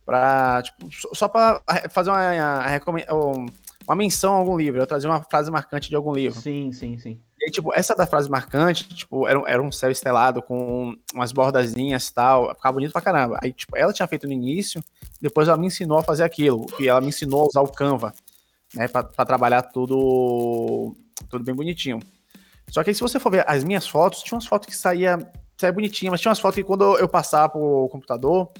para 0.05 0.61
tipo, 0.63 0.89
só 1.15 1.27
para 1.27 1.61
fazer 1.89 2.09
uma, 2.09 2.21
uma 3.87 3.95
menção 3.95 4.33
a 4.33 4.37
algum 4.37 4.57
livro, 4.57 4.81
eu 4.81 4.87
trazia 4.87 5.09
uma 5.09 5.21
frase 5.23 5.51
marcante 5.51 5.89
de 5.89 5.95
algum 5.95 6.13
livro. 6.13 6.39
Sim, 6.39 6.71
sim, 6.71 6.97
sim. 6.97 7.19
E 7.39 7.45
aí, 7.45 7.51
tipo, 7.51 7.73
essa 7.73 7.95
da 7.95 8.05
frase 8.05 8.29
marcante, 8.29 8.87
tipo, 8.89 9.27
era, 9.27 9.41
era 9.47 9.61
um 9.61 9.71
céu 9.71 9.89
estelado 9.89 10.43
com 10.43 10.95
umas 11.13 11.31
bordazinhas 11.31 12.07
e 12.07 12.13
tal, 12.13 12.53
ficava 12.53 12.73
bonito 12.73 12.91
pra 12.91 13.01
caramba. 13.01 13.39
Aí, 13.41 13.51
tipo, 13.51 13.75
ela 13.75 13.91
tinha 13.91 14.07
feito 14.07 14.27
no 14.27 14.33
início, 14.33 14.83
depois 15.19 15.47
ela 15.47 15.57
me 15.57 15.65
ensinou 15.65 15.97
a 15.97 16.03
fazer 16.03 16.23
aquilo, 16.23 16.67
e 16.79 16.87
ela 16.87 17.01
me 17.01 17.07
ensinou 17.07 17.41
a 17.41 17.47
usar 17.47 17.61
o 17.61 17.67
Canva, 17.67 18.13
né, 18.75 18.87
pra, 18.87 19.03
pra 19.03 19.25
trabalhar 19.25 19.63
tudo 19.63 20.95
tudo 21.29 21.43
bem 21.43 21.55
bonitinho. 21.55 21.99
Só 22.69 22.83
que 22.83 22.91
aí, 22.91 22.95
se 22.95 23.01
você 23.01 23.19
for 23.19 23.31
ver 23.31 23.43
as 23.47 23.63
minhas 23.63 23.87
fotos, 23.87 24.21
tinha 24.21 24.35
umas 24.35 24.45
fotos 24.45 24.67
que 24.67 24.75
saía, 24.75 25.17
saía 25.57 25.73
bonitinha, 25.73 26.11
mas 26.11 26.21
tinha 26.21 26.29
umas 26.29 26.39
fotos 26.39 26.55
que 26.55 26.63
quando 26.63 26.97
eu 26.97 27.07
passava 27.07 27.49
pro 27.49 27.89
computador, 27.91 28.51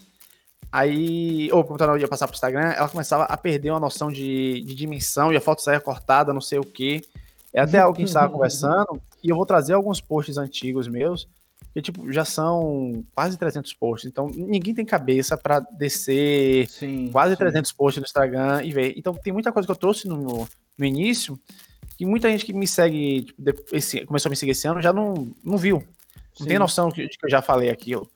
aí, 0.71 1.49
ou 1.51 1.59
o 1.59 1.63
computador 1.63 1.99
ia 1.99 2.07
passar 2.07 2.27
pro 2.27 2.35
Instagram, 2.35 2.71
ela 2.71 2.87
começava 2.87 3.23
a 3.23 3.35
perder 3.35 3.71
uma 3.71 3.79
noção 3.79 4.11
de, 4.11 4.61
de 4.61 4.73
dimensão 4.73 5.33
e 5.33 5.37
a 5.37 5.41
foto 5.41 5.61
saía 5.61 5.79
cortada, 5.79 6.33
não 6.33 6.41
sei 6.41 6.59
o 6.59 6.63
que. 6.63 7.01
É 7.53 7.59
até 7.59 7.79
algo 7.79 7.95
que 7.95 8.01
a 8.01 8.05
gente 8.05 8.09
estava 8.09 8.31
conversando, 8.31 9.01
e 9.23 9.29
eu 9.29 9.35
vou 9.35 9.45
trazer 9.45 9.73
alguns 9.73 9.99
posts 9.99 10.37
antigos 10.37 10.87
meus, 10.87 11.27
que 11.73 11.81
tipo, 11.81 12.11
já 12.11 12.25
são 12.25 13.03
quase 13.13 13.37
300 13.37 13.73
posts, 13.73 14.09
então 14.09 14.27
ninguém 14.27 14.73
tem 14.73 14.85
cabeça 14.85 15.37
para 15.37 15.59
descer 15.59 16.69
sim, 16.69 17.09
quase 17.11 17.33
sim. 17.33 17.39
300 17.39 17.71
posts 17.73 18.01
no 18.01 18.05
Instagram 18.05 18.63
e 18.63 18.71
ver. 18.71 18.93
Então 18.97 19.13
tem 19.13 19.31
muita 19.31 19.51
coisa 19.51 19.65
que 19.65 19.71
eu 19.71 19.75
trouxe 19.75 20.07
no, 20.07 20.47
no 20.77 20.85
início 20.85 21.39
e 21.99 22.05
muita 22.05 22.29
gente 22.29 22.45
que 22.45 22.53
me 22.53 22.67
segue, 22.67 23.23
tipo, 23.23 23.43
esse, 23.71 24.05
começou 24.05 24.29
a 24.29 24.31
me 24.31 24.35
seguir 24.35 24.51
esse 24.51 24.67
ano, 24.67 24.81
já 24.81 24.91
não, 24.91 25.31
não 25.43 25.57
viu. 25.57 25.77
Não 26.39 26.45
Sim. 26.45 26.47
tem 26.47 26.59
noção 26.59 26.89
de 26.89 27.07
que 27.07 27.25
eu 27.25 27.29
já 27.29 27.41
falei 27.41 27.69
aquilo. 27.69 28.09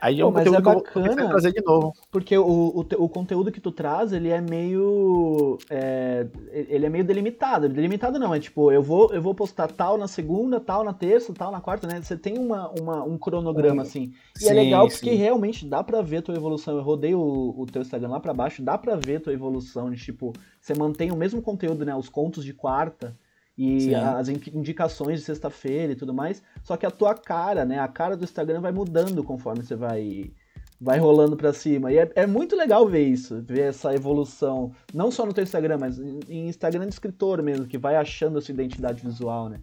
Aí 0.00 0.16
Pô, 0.16 0.22
é 0.22 0.26
um 0.26 0.30
mas 0.30 0.46
é 0.46 0.60
bacana, 0.60 1.22
eu 1.22 1.28
trazer 1.28 1.52
de 1.52 1.62
novo. 1.62 1.94
Porque 2.10 2.36
o, 2.36 2.44
o, 2.44 3.04
o, 3.04 3.08
conteúdo 3.08 3.50
que 3.50 3.60
tu 3.60 3.72
traz, 3.72 4.12
ele 4.12 4.28
é 4.28 4.40
meio. 4.40 5.58
É, 5.70 6.26
ele 6.52 6.86
é 6.86 6.88
meio 6.88 7.04
delimitado. 7.04 7.68
Delimitado 7.68 8.18
não, 8.18 8.34
é 8.34 8.40
tipo, 8.40 8.70
eu 8.70 8.82
vou, 8.82 9.12
eu 9.12 9.22
vou 9.22 9.34
postar 9.34 9.72
tal 9.72 9.96
na 9.96 10.06
segunda, 10.06 10.60
tal 10.60 10.84
na 10.84 10.92
terça, 10.92 11.32
tal 11.32 11.50
na 11.50 11.60
quarta, 11.60 11.86
né? 11.86 12.00
Você 12.02 12.16
tem 12.16 12.38
uma, 12.38 12.70
uma 12.70 13.02
um 13.02 13.16
cronograma, 13.16 13.82
assim. 13.82 14.12
E 14.40 14.44
é 14.44 14.48
sim, 14.48 14.50
é 14.50 14.52
legal 14.54 14.88
porque 14.88 15.10
sim. 15.10 15.16
realmente 15.16 15.66
dá 15.66 15.82
pra 15.82 16.02
ver 16.02 16.22
tua 16.22 16.34
evolução. 16.34 16.76
Eu 16.76 16.82
rodei 16.82 17.14
o, 17.14 17.54
o 17.56 17.66
teu 17.66 17.82
Instagram 17.82 18.08
lá 18.08 18.20
pra 18.20 18.34
baixo, 18.34 18.62
dá 18.62 18.76
pra 18.76 18.96
ver 18.96 19.20
tua 19.20 19.32
evolução 19.32 19.90
de 19.90 20.02
tipo, 20.02 20.32
você 20.60 20.74
mantém 20.74 21.10
o 21.10 21.16
mesmo 21.16 21.40
conteúdo, 21.40 21.84
né? 21.84 21.94
Os 21.94 22.08
contos 22.08 22.44
de 22.44 22.52
quarta 22.52 23.16
e 23.56 23.82
Sim. 23.82 23.94
as 23.94 24.28
indicações 24.28 25.20
de 25.20 25.26
sexta-feira 25.26 25.92
e 25.92 25.96
tudo 25.96 26.12
mais. 26.12 26.42
Só 26.62 26.76
que 26.76 26.84
a 26.86 26.90
tua 26.90 27.14
cara, 27.14 27.64
né? 27.64 27.78
A 27.78 27.88
cara 27.88 28.16
do 28.16 28.24
Instagram 28.24 28.60
vai 28.60 28.72
mudando 28.72 29.22
conforme 29.22 29.62
você 29.62 29.76
vai 29.76 30.32
vai 30.80 30.98
rolando 30.98 31.36
para 31.36 31.52
cima. 31.52 31.92
E 31.92 31.98
é, 31.98 32.10
é, 32.14 32.26
muito 32.26 32.56
legal 32.56 32.86
ver 32.86 33.06
isso, 33.06 33.42
ver 33.42 33.68
essa 33.68 33.94
evolução, 33.94 34.72
não 34.92 35.10
só 35.10 35.24
no 35.24 35.32
teu 35.32 35.44
Instagram, 35.44 35.78
mas 35.78 35.98
em 35.98 36.48
Instagram 36.48 36.86
de 36.86 36.92
escritor 36.92 37.42
mesmo, 37.42 37.66
que 37.66 37.78
vai 37.78 37.96
achando 37.96 38.38
a 38.38 38.42
sua 38.42 38.52
identidade 38.52 39.02
visual, 39.02 39.48
né? 39.48 39.60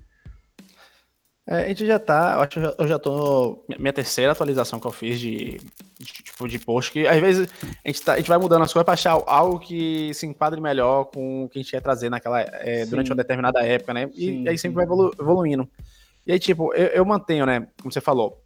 É, 1.48 1.66
a 1.66 1.68
gente 1.70 1.86
já 1.88 1.98
tá, 1.98 2.34
eu 2.36 2.42
acho 2.42 2.50
que 2.50 2.82
eu 2.82 2.88
já 2.88 3.00
tô. 3.00 3.66
Minha 3.80 3.92
terceira 3.92 4.32
atualização 4.32 4.80
que 4.80 4.86
eu 4.86 4.92
fiz 4.92 5.20
de, 5.20 5.60
de 6.00 6.06
tipo 6.06 6.48
de 6.48 6.60
post, 6.60 6.92
que 6.92 7.08
às 7.08 7.20
vezes 7.20 7.50
a 7.84 7.88
gente, 7.88 8.02
tá, 8.04 8.14
a 8.14 8.18
gente 8.18 8.30
vai 8.30 8.38
mudando 8.38 8.62
as 8.62 8.72
coisas 8.72 8.86
para 8.86 8.94
achar 8.94 9.12
algo 9.26 9.60
que 9.60 10.14
se 10.14 10.28
enquadre 10.28 10.62
melhor 10.62 11.06
com 11.06 11.46
o 11.46 11.50
que 11.50 11.58
a 11.58 11.62
gente 11.62 11.74
ia 11.74 11.82
trazer 11.82 12.10
naquela, 12.10 12.42
é, 12.42 12.86
durante 12.86 13.10
uma 13.10 13.16
determinada 13.16 13.66
época, 13.66 13.94
né? 13.94 14.10
E 14.14 14.26
sim, 14.26 14.48
aí 14.48 14.58
sempre 14.58 14.70
sim. 14.70 14.76
vai 14.76 14.86
evolu 14.86 15.12
evoluindo. 15.20 15.68
E 16.26 16.32
aí, 16.32 16.40
tipo, 16.40 16.74
eu, 16.76 16.88
eu, 16.88 17.06
mantenho, 17.06 17.46
né? 17.46 17.68
Como 17.82 17.92
você 17.92 18.02
falou. 18.02 18.42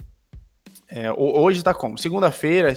É, 0.88 1.12
hoje 1.12 1.62
tá 1.64 1.74
como? 1.74 1.98
Segunda-feira, 1.98 2.74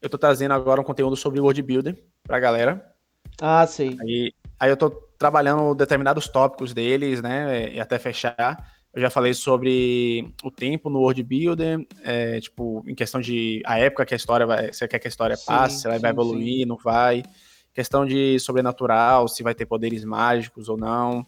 eu 0.00 0.08
tô 0.08 0.16
trazendo 0.16 0.54
agora 0.54 0.80
um 0.80 0.84
conteúdo 0.84 1.16
sobre 1.16 1.40
World 1.40 1.60
Builder 1.62 1.96
pra 2.22 2.38
galera. 2.38 2.94
Ah, 3.40 3.66
sim. 3.66 3.96
Aí, 4.00 4.32
aí 4.60 4.70
eu 4.70 4.76
tô 4.76 4.90
trabalhando 5.18 5.74
determinados 5.74 6.28
tópicos 6.28 6.72
deles, 6.72 7.20
né? 7.20 7.72
E 7.72 7.80
até 7.80 7.98
fechar. 7.98 8.75
Eu 8.96 9.02
já 9.02 9.10
falei 9.10 9.34
sobre 9.34 10.26
o 10.42 10.50
tempo 10.50 10.88
no 10.88 11.00
World 11.00 11.22
Builder, 11.22 11.86
é, 12.02 12.40
tipo, 12.40 12.82
em 12.86 12.94
questão 12.94 13.20
de 13.20 13.60
a 13.66 13.78
época 13.78 14.06
que 14.06 14.14
a 14.14 14.16
história 14.16 14.46
vai. 14.46 14.72
Você 14.72 14.88
quer 14.88 14.98
que 14.98 15.06
a 15.06 15.10
história 15.10 15.36
passe, 15.46 15.80
se 15.80 15.86
ela 15.86 15.96
sim, 15.96 16.00
vai 16.00 16.10
evoluir, 16.12 16.60
sim. 16.60 16.64
não 16.64 16.78
vai. 16.78 17.22
Questão 17.74 18.06
de 18.06 18.40
sobrenatural, 18.40 19.28
se 19.28 19.42
vai 19.42 19.54
ter 19.54 19.66
poderes 19.66 20.02
mágicos 20.02 20.70
ou 20.70 20.78
não. 20.78 21.26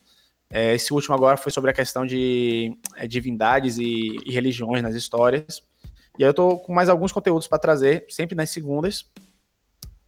É, 0.49 0.75
esse 0.75 0.95
último 0.95 1.15
agora 1.15 1.37
foi 1.37 1.53
sobre 1.53 1.71
a 1.71 1.75
questão 1.75 2.07
de 2.07 2.75
é, 2.97 3.07
divindades 3.07 3.77
e, 3.77 4.17
e, 4.25 4.33
religiões 4.33 4.83
nas 4.83 4.95
histórias. 4.95 5.63
E 6.19 6.25
aí 6.25 6.31
eu 6.31 6.33
tô 6.33 6.57
com 6.57 6.73
mais 6.73 6.89
alguns 6.89 7.13
conteúdos 7.13 7.47
para 7.47 7.59
trazer, 7.59 8.07
sempre 8.09 8.35
nas 8.35 8.49
segundas. 8.49 9.05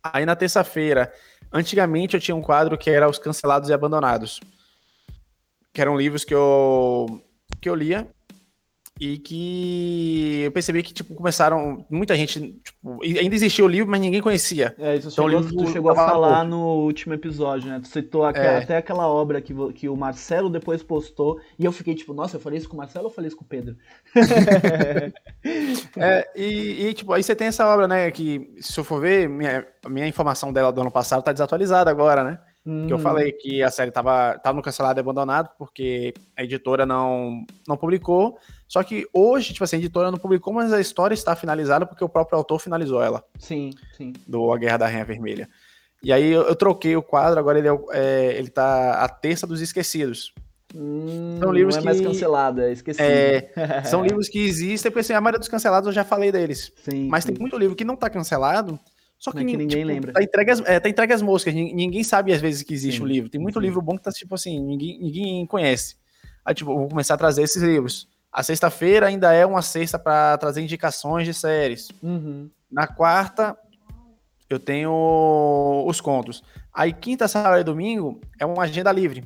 Aí 0.03 0.25
na 0.25 0.35
terça-feira, 0.35 1.13
antigamente 1.53 2.15
eu 2.15 2.21
tinha 2.23 2.35
um 2.35 2.41
quadro 2.41 2.79
que 2.79 2.89
era 2.89 3.07
Os 3.07 3.19
Cancelados 3.19 3.69
e 3.69 3.75
Abandonados. 3.75 4.41
Que 5.75 5.83
eram 5.83 5.95
livros 5.95 6.25
que 6.25 6.33
eu 6.35 7.23
que 7.61 7.69
eu 7.69 7.75
lia 7.75 8.09
e 9.01 9.17
que 9.17 10.43
eu 10.45 10.53
percebi 10.53 10.83
que 10.83 10.93
tipo 10.93 11.15
começaram 11.15 11.87
muita 11.89 12.15
gente 12.15 12.61
tipo, 12.63 13.03
ainda 13.03 13.35
existia 13.35 13.65
o 13.65 13.69
livro 13.69 13.91
mas 13.91 13.99
ninguém 13.99 14.21
conhecia. 14.21 14.75
É 14.79 14.97
isso 14.97 15.09
então, 15.09 15.27
chegou, 15.27 15.65
tu 15.65 15.73
chegou 15.73 15.91
a 15.91 15.95
falar 15.95 16.45
no 16.45 16.85
último 16.85 17.15
episódio 17.15 17.71
né? 17.71 17.81
Tu 17.81 17.89
citou 17.89 18.29
é. 18.29 18.59
até 18.59 18.77
aquela 18.77 19.09
obra 19.09 19.41
que, 19.41 19.55
que 19.73 19.89
o 19.89 19.97
Marcelo 19.97 20.51
depois 20.51 20.83
postou 20.83 21.41
e 21.59 21.65
eu 21.65 21.73
fiquei 21.73 21.95
tipo 21.95 22.13
nossa 22.13 22.37
eu 22.37 22.41
falei 22.41 22.59
isso 22.59 22.69
com 22.69 22.75
o 22.75 22.79
Marcelo 22.79 23.07
ou 23.07 23.11
eu 23.11 23.15
falei 23.15 23.29
isso 23.29 23.37
com 23.39 23.45
o 23.45 23.49
Pedro? 23.49 23.75
É, 25.97 26.29
e, 26.37 26.89
e, 26.89 26.95
tipo 26.95 27.15
aí 27.15 27.23
você 27.23 27.35
tem 27.35 27.47
essa 27.47 27.67
obra 27.67 27.89
né 27.89 28.11
que 28.11 28.55
se 28.61 28.79
eu 28.79 28.85
for 28.85 29.01
ver 29.01 29.27
minha, 29.27 29.67
minha 29.89 30.07
informação 30.07 30.53
dela 30.53 30.71
do 30.71 30.83
ano 30.83 30.91
passado 30.91 31.23
tá 31.23 31.33
desatualizada 31.33 31.91
agora 31.91 32.23
né 32.23 32.39
Hum. 32.65 32.87
Que 32.87 32.93
eu 32.93 32.99
falei 32.99 33.33
que 33.33 33.63
a 33.63 33.71
série 33.71 33.91
tava, 33.91 34.39
tava 34.39 34.57
no 34.57 34.63
cancelado 34.63 34.99
e 34.99 35.01
abandonado 35.01 35.51
porque 35.59 36.13
a 36.37 36.45
editora 36.45 36.85
não, 36.85 37.45
não 37.67 37.77
publicou. 37.77 38.39
Só 38.69 38.83
que 38.83 39.07
hoje, 39.13 39.53
tipo 39.53 39.65
assim, 39.65 39.77
a 39.77 39.79
editora 39.79 40.11
não 40.11 40.19
publicou, 40.19 40.53
mas 40.53 40.73
a 40.73 40.81
história 40.81 41.15
está 41.15 41.35
finalizada 41.35 41.87
porque 41.87 42.05
o 42.05 42.09
próprio 42.09 42.37
autor 42.37 42.59
finalizou 42.61 43.03
ela. 43.03 43.25
Sim, 43.39 43.71
sim. 43.97 44.13
Do 44.27 44.53
A 44.53 44.59
Guerra 44.59 44.79
da 44.79 44.87
Rainha 44.87 45.05
Vermelha. 45.05 45.49
E 46.03 46.13
aí 46.13 46.31
eu, 46.31 46.43
eu 46.43 46.57
troquei 46.57 46.97
o 46.97 47.03
quadro, 47.03 47.39
agora 47.39 47.59
ele, 47.59 47.69
é, 47.69 47.79
é, 47.93 48.39
ele 48.39 48.49
tá 48.49 49.05
a 49.05 49.09
terça 49.09 49.47
dos 49.47 49.61
esquecidos. 49.61 50.33
Hum, 50.75 51.39
são 51.41 51.53
livros 51.53 51.75
não 51.75 51.83
é 51.83 51.85
mais 51.85 52.01
cancelado, 52.01 52.61
é 52.61 52.73
esquecido. 52.73 53.05
É, 53.05 53.51
são 53.85 54.05
livros 54.05 54.29
que 54.29 54.39
existem, 54.39 54.91
porque 54.91 55.01
assim, 55.01 55.13
a 55.13 55.21
maioria 55.21 55.39
dos 55.39 55.49
cancelados 55.49 55.87
eu 55.89 55.93
já 55.93 56.05
falei 56.05 56.31
deles. 56.31 56.73
Sim, 56.85 57.09
mas 57.09 57.25
sim. 57.25 57.33
tem 57.33 57.41
muito 57.41 57.59
livro 57.59 57.75
que 57.75 57.85
não 57.85 57.97
tá 57.97 58.09
cancelado, 58.09 58.79
só 59.21 59.31
que, 59.33 59.39
é 59.39 59.45
que 59.45 59.55
ninguém 59.55 59.69
tipo, 59.69 59.87
lembra. 59.87 60.13
Tá 60.15 60.23
entregue, 60.23 60.51
as, 60.51 60.61
é, 60.61 60.81
tá 60.81 60.89
entregue 60.89 61.13
as 61.13 61.21
moscas, 61.21 61.53
ninguém 61.53 62.03
sabe 62.03 62.33
às 62.33 62.41
vezes 62.41 62.63
que 62.63 62.73
existe 62.73 62.97
Sim. 62.97 63.05
um 63.05 63.07
livro. 63.07 63.29
Tem 63.29 63.39
muito 63.39 63.61
Sim. 63.61 63.67
livro 63.67 63.83
bom 63.83 63.99
que 63.99 64.03
tá 64.03 64.11
tipo 64.11 64.35
assim, 64.35 64.59
ninguém, 64.59 64.99
ninguém 64.99 65.47
conhece. 65.47 65.97
Aí, 66.43 66.55
tipo, 66.55 66.75
vou 66.75 66.89
começar 66.89 67.15
a 67.15 67.19
trazer 67.19 67.43
esses 67.43 67.63
livros. 67.63 68.09
A 68.33 68.43
sexta-feira 68.43 69.09
ainda 69.09 69.31
é 69.35 69.45
uma 69.45 69.61
sexta 69.61 69.99
para 69.99 70.39
trazer 70.39 70.63
indicações 70.63 71.27
de 71.27 71.35
séries. 71.35 71.91
Uhum. 72.03 72.49
Na 72.73 72.87
quarta, 72.87 73.55
eu 74.49 74.59
tenho 74.59 75.85
os 75.87 76.01
contos. 76.01 76.43
Aí, 76.73 76.91
quinta, 76.91 77.29
sábado 77.29 77.61
e 77.61 77.65
domingo 77.65 78.23
é 78.39 78.47
uma 78.47 78.63
agenda 78.63 78.91
livre. 78.91 79.23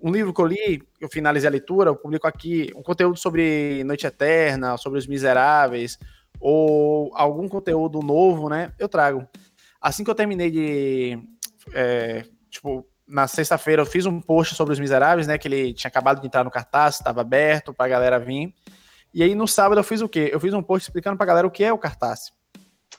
Um 0.00 0.10
livro 0.10 0.32
que 0.32 0.40
eu 0.40 0.46
li, 0.46 0.82
eu 0.98 1.08
finalizei 1.10 1.48
a 1.48 1.50
leitura, 1.50 1.90
eu 1.90 1.96
publico 1.96 2.26
aqui 2.26 2.72
um 2.74 2.82
conteúdo 2.82 3.18
sobre 3.18 3.84
Noite 3.84 4.06
Eterna, 4.06 4.78
sobre 4.78 4.98
Os 4.98 5.06
Miseráveis, 5.06 5.98
ou 6.46 7.10
algum 7.14 7.48
conteúdo 7.48 8.00
novo, 8.02 8.50
né? 8.50 8.70
Eu 8.78 8.86
trago. 8.86 9.26
Assim 9.80 10.04
que 10.04 10.10
eu 10.10 10.14
terminei 10.14 10.50
de. 10.50 11.18
É, 11.72 12.26
tipo, 12.50 12.86
na 13.08 13.26
sexta-feira 13.26 13.80
eu 13.80 13.86
fiz 13.86 14.04
um 14.04 14.20
post 14.20 14.54
sobre 14.54 14.74
Os 14.74 14.78
Miseráveis, 14.78 15.26
né? 15.26 15.38
Que 15.38 15.48
ele 15.48 15.72
tinha 15.72 15.88
acabado 15.88 16.20
de 16.20 16.26
entrar 16.26 16.44
no 16.44 16.50
cartaz, 16.50 16.96
estava 16.96 17.22
aberto 17.22 17.72
pra 17.72 17.88
galera 17.88 18.18
vir. 18.18 18.54
E 19.14 19.22
aí 19.22 19.34
no 19.34 19.48
sábado 19.48 19.78
eu 19.78 19.84
fiz 19.84 20.02
o 20.02 20.08
quê? 20.08 20.28
Eu 20.30 20.38
fiz 20.38 20.52
um 20.52 20.62
post 20.62 20.86
explicando 20.86 21.16
pra 21.16 21.24
galera 21.24 21.46
o 21.46 21.50
que 21.50 21.64
é 21.64 21.72
o 21.72 21.78
cartaz. 21.78 22.30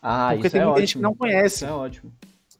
Ah, 0.02 0.30
Porque 0.32 0.48
isso 0.48 0.52
tem 0.54 0.62
é 0.62 0.66
muita 0.66 0.78
ótimo. 0.78 0.88
gente 0.88 0.96
que 0.96 1.02
não 1.04 1.16
conhece. 1.16 1.56
Isso 1.58 1.66
é 1.66 1.72
ótimo. 1.72 2.14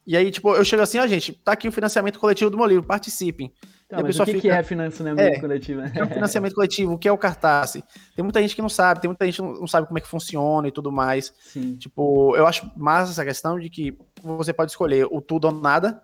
E 0.06 0.16
aí, 0.16 0.30
tipo, 0.30 0.54
eu 0.54 0.64
chego 0.64 0.82
assim, 0.84 1.00
ó, 1.00 1.06
gente, 1.08 1.32
tá 1.32 1.50
aqui 1.50 1.66
o 1.66 1.72
financiamento 1.72 2.20
coletivo 2.20 2.48
do 2.48 2.56
meu 2.56 2.66
livro, 2.66 2.84
participem. 2.86 3.52
Mas 3.90 4.18
o 4.18 4.24
que, 4.24 4.34
que 4.34 4.40
fica- 4.40 4.56
é 4.56 4.62
financiamento 4.64 5.20
É. 5.20 5.38
coletivo? 5.40 5.88
Que 5.90 5.98
é 6.00 6.02
o 6.04 6.08
financiamento 6.08 6.54
coletivo? 6.54 6.92
O 6.94 6.98
que 6.98 7.06
é 7.08 7.12
o 7.12 7.16
cartaz? 7.18 7.72
Tem 7.72 8.22
muita 8.22 8.40
gente 8.42 8.56
que 8.56 8.62
não 8.62 8.68
sabe, 8.68 9.00
tem 9.00 9.08
muita 9.08 9.24
gente 9.24 9.36
que 9.36 9.42
não 9.42 9.66
sabe 9.66 9.86
como 9.86 9.96
é 9.96 10.00
que 10.00 10.08
funciona 10.08 10.66
e 10.66 10.72
tudo 10.72 10.90
mais. 10.90 11.32
Sim. 11.40 11.76
Tipo, 11.76 12.34
eu 12.36 12.46
acho 12.46 12.68
massa 12.76 13.12
essa 13.12 13.24
questão 13.24 13.58
de 13.60 13.70
que 13.70 13.96
você 14.22 14.52
pode 14.52 14.72
escolher 14.72 15.06
o 15.08 15.20
tudo 15.20 15.44
ou 15.46 15.52
nada, 15.52 16.00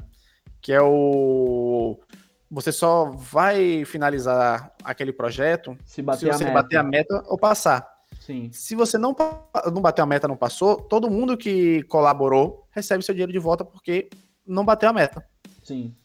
que 0.61 0.73
é 0.73 0.81
o. 0.81 1.99
Você 2.51 2.71
só 2.71 3.07
vai 3.11 3.85
finalizar 3.85 4.73
aquele 4.85 5.13
projeto 5.13 5.77
Se 5.85 5.95
se 5.97 6.03
bater 6.03 6.27
você 6.33 6.43
a 6.45 6.47
meta. 6.47 6.63
bater 6.63 6.77
a 6.77 6.83
meta 6.83 7.23
ou 7.27 7.39
passar. 7.39 7.91
Sim. 8.21 8.51
Se 8.53 8.77
você 8.77 8.97
não, 8.99 9.17
não 9.73 9.81
bateu 9.83 10.05
a 10.05 10.07
meta, 10.07 10.29
não 10.29 10.37
passou, 10.37 10.77
todo 10.77 11.11
mundo 11.11 11.37
que 11.37 11.83
colaborou 11.85 12.65
recebe 12.71 13.03
seu 13.03 13.15
dinheiro 13.15 13.33
de 13.33 13.39
volta 13.41 13.65
porque 13.65 14.09
não 14.47 14.65
bateu 14.65 14.89
a 14.89 14.93
meta. 14.93 15.25
Sim. 15.65 15.97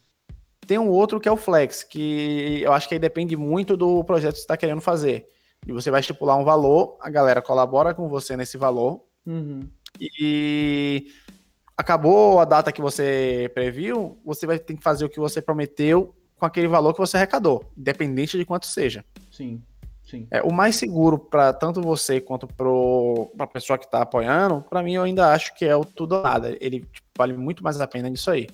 Tem 0.68 0.78
um 0.78 0.90
outro 0.90 1.18
que 1.18 1.26
é 1.26 1.32
o 1.32 1.36
Flex, 1.36 1.82
que 1.82 2.60
eu 2.62 2.74
acho 2.74 2.86
que 2.86 2.94
aí 2.94 2.98
depende 3.00 3.34
muito 3.36 3.74
do 3.74 4.04
projeto 4.04 4.34
que 4.34 4.40
você 4.40 4.44
está 4.44 4.54
querendo 4.54 4.82
fazer. 4.82 5.26
E 5.66 5.72
você 5.72 5.90
vai 5.90 6.00
estipular 6.00 6.36
um 6.38 6.44
valor, 6.44 6.98
a 7.00 7.08
galera 7.08 7.40
colabora 7.40 7.94
com 7.94 8.06
você 8.06 8.36
nesse 8.36 8.58
valor, 8.58 9.00
Uhum. 9.26 9.60
e 10.00 11.06
acabou 11.76 12.38
a 12.38 12.44
data 12.44 12.70
que 12.70 12.80
você 12.82 13.50
previu, 13.54 14.18
você 14.24 14.46
vai 14.46 14.58
ter 14.58 14.74
que 14.74 14.82
fazer 14.82 15.04
o 15.04 15.08
que 15.08 15.18
você 15.18 15.40
prometeu 15.40 16.14
com 16.38 16.44
aquele 16.44 16.68
valor 16.68 16.92
que 16.92 17.00
você 17.00 17.16
arrecadou, 17.16 17.64
independente 17.76 18.36
de 18.36 18.44
quanto 18.44 18.66
seja. 18.66 19.04
Sim. 19.30 19.62
Sim. 20.04 20.26
É, 20.30 20.42
o 20.42 20.52
mais 20.52 20.76
seguro 20.76 21.18
para 21.18 21.52
tanto 21.52 21.82
você 21.82 22.20
quanto 22.20 22.46
para 22.46 23.44
a 23.44 23.46
pessoa 23.46 23.78
que 23.78 23.84
está 23.84 24.02
apoiando, 24.02 24.64
para 24.68 24.82
mim 24.82 24.94
eu 24.94 25.02
ainda 25.02 25.32
acho 25.32 25.54
que 25.54 25.64
é 25.64 25.76
o 25.76 25.84
tudo 25.84 26.16
ou 26.16 26.22
nada. 26.22 26.56
Ele 26.60 26.80
tipo, 26.80 27.06
vale 27.16 27.34
muito 27.34 27.62
mais 27.62 27.78
a 27.80 27.86
pena 27.86 28.08
nisso 28.08 28.30
aí. 28.30 28.48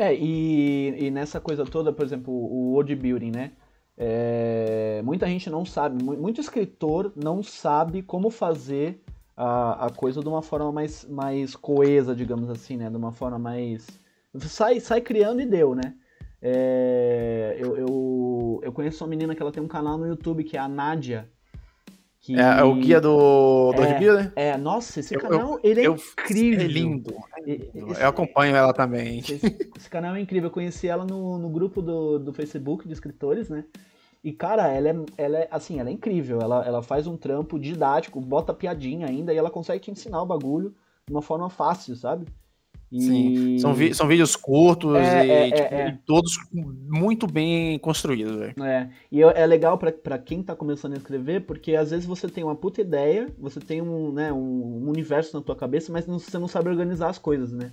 É, 0.00 0.14
e, 0.14 1.08
e 1.08 1.10
nessa 1.10 1.38
coisa 1.38 1.62
toda, 1.66 1.92
por 1.92 2.02
exemplo, 2.06 2.32
o 2.32 2.72
world 2.72 2.96
building, 2.96 3.30
né? 3.30 3.52
É, 3.98 5.02
muita 5.04 5.26
gente 5.26 5.50
não 5.50 5.62
sabe, 5.66 6.02
mu- 6.02 6.16
muito 6.16 6.40
escritor 6.40 7.12
não 7.14 7.42
sabe 7.42 8.02
como 8.02 8.30
fazer 8.30 9.02
a, 9.36 9.88
a 9.88 9.90
coisa 9.90 10.22
de 10.22 10.28
uma 10.28 10.40
forma 10.40 10.72
mais, 10.72 11.04
mais 11.04 11.54
coesa, 11.54 12.14
digamos 12.16 12.48
assim, 12.48 12.78
né? 12.78 12.88
De 12.88 12.96
uma 12.96 13.12
forma 13.12 13.38
mais. 13.38 13.86
Sai, 14.38 14.80
sai 14.80 15.02
criando 15.02 15.42
e 15.42 15.44
deu, 15.44 15.74
né? 15.74 15.94
É, 16.40 17.56
eu, 17.58 17.76
eu, 17.76 18.60
eu 18.62 18.72
conheço 18.72 19.04
uma 19.04 19.10
menina 19.10 19.34
que 19.34 19.42
ela 19.42 19.52
tem 19.52 19.62
um 19.62 19.68
canal 19.68 19.98
no 19.98 20.06
YouTube 20.06 20.44
que 20.44 20.56
é 20.56 20.60
a 20.60 20.66
Nádia. 20.68 21.30
Que, 22.22 22.38
É, 22.38 22.60
é 22.60 22.62
o 22.62 22.74
guia 22.74 23.00
do, 23.00 23.72
do 23.72 23.82
É. 23.82 23.86
Rebuilder? 23.92 24.32
É, 24.36 24.56
nossa, 24.58 25.00
esse 25.00 25.14
Eu- 25.14 25.20
canal, 25.20 25.58
ele 25.62 25.80
é 25.80 25.86
eu- 25.86 25.94
incrível. 25.94 26.60
É 26.64 26.68
lindo. 26.68 27.14
Eu 27.98 28.08
acompanho 28.08 28.54
ela 28.54 28.74
também. 28.74 29.20
esse, 29.20 29.40
esse 29.76 29.88
canal 29.88 30.14
é 30.14 30.20
incrível. 30.20 30.48
Eu 30.48 30.52
conheci 30.52 30.86
ela 30.86 31.04
no, 31.06 31.38
no 31.38 31.48
grupo 31.48 31.80
do, 31.80 32.18
do 32.18 32.32
Facebook 32.32 32.86
de 32.86 32.92
escritores, 32.92 33.48
né? 33.48 33.64
E, 34.22 34.32
cara, 34.32 34.68
ela 34.68 34.88
é, 34.90 34.96
ela 35.16 35.38
é 35.38 35.48
assim, 35.50 35.80
ela 35.80 35.88
é 35.88 35.92
incrível. 35.92 36.40
Ela, 36.42 36.62
ela 36.66 36.82
faz 36.82 37.06
um 37.06 37.16
trampo 37.16 37.58
didático, 37.58 38.20
bota 38.20 38.52
piadinha 38.52 39.06
ainda, 39.08 39.32
e 39.32 39.38
ela 39.38 39.50
consegue 39.50 39.80
te 39.80 39.90
ensinar 39.90 40.20
o 40.22 40.26
bagulho 40.26 40.74
de 41.06 41.14
uma 41.14 41.22
forma 41.22 41.48
fácil, 41.48 41.96
sabe? 41.96 42.26
E... 42.92 43.00
Sim, 43.00 43.58
são, 43.58 43.72
vi- 43.72 43.94
são 43.94 44.08
vídeos 44.08 44.34
curtos 44.34 44.96
É, 44.98 45.26
e, 45.26 45.30
é, 45.30 45.48
é, 45.48 45.52
tipo, 45.52 45.74
é. 45.74 45.98
todos 46.06 46.32
muito 46.52 47.26
bem 47.26 47.78
construídos, 47.78 48.36
velho. 48.36 48.54
É, 48.64 48.90
e 49.12 49.22
é 49.22 49.46
legal 49.46 49.78
pra, 49.78 49.92
pra 49.92 50.18
quem 50.18 50.42
tá 50.42 50.54
começando 50.56 50.94
a 50.94 50.96
escrever, 50.96 51.46
porque 51.46 51.76
às 51.76 51.90
vezes 51.90 52.04
você 52.04 52.28
tem 52.28 52.42
uma 52.44 52.56
puta 52.56 52.80
ideia, 52.80 53.28
você 53.38 53.60
tem 53.60 53.80
um, 53.80 54.12
né, 54.12 54.32
um, 54.32 54.88
universo 54.88 55.36
na 55.36 55.42
tua 55.42 55.56
cabeça, 55.56 55.92
mas 55.92 56.06
não- 56.06 56.18
você 56.18 56.36
não 56.38 56.48
sabe 56.48 56.68
organizar 56.68 57.08
as 57.08 57.18
coisas, 57.18 57.52
né? 57.52 57.70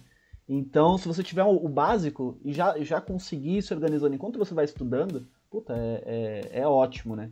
Então, 0.48 0.98
se 0.98 1.08
você 1.08 1.24
tiver 1.24 1.44
o, 1.44 1.56
o 1.66 1.68
básico 1.68 2.40
e 2.44 2.54
já, 2.54 2.78
já 2.80 3.02
conseguir 3.02 3.58
ir 3.58 3.62
se 3.62 3.74
organizando 3.74 4.16
enquanto 4.16 4.40
você 4.40 4.54
vai 4.54 4.66
estudando, 4.66 5.28
puta, 5.50 5.74
é, 5.76 6.42
é, 6.54 6.60
é 6.62 6.68
ótimo, 6.68 7.16
né? 7.16 7.32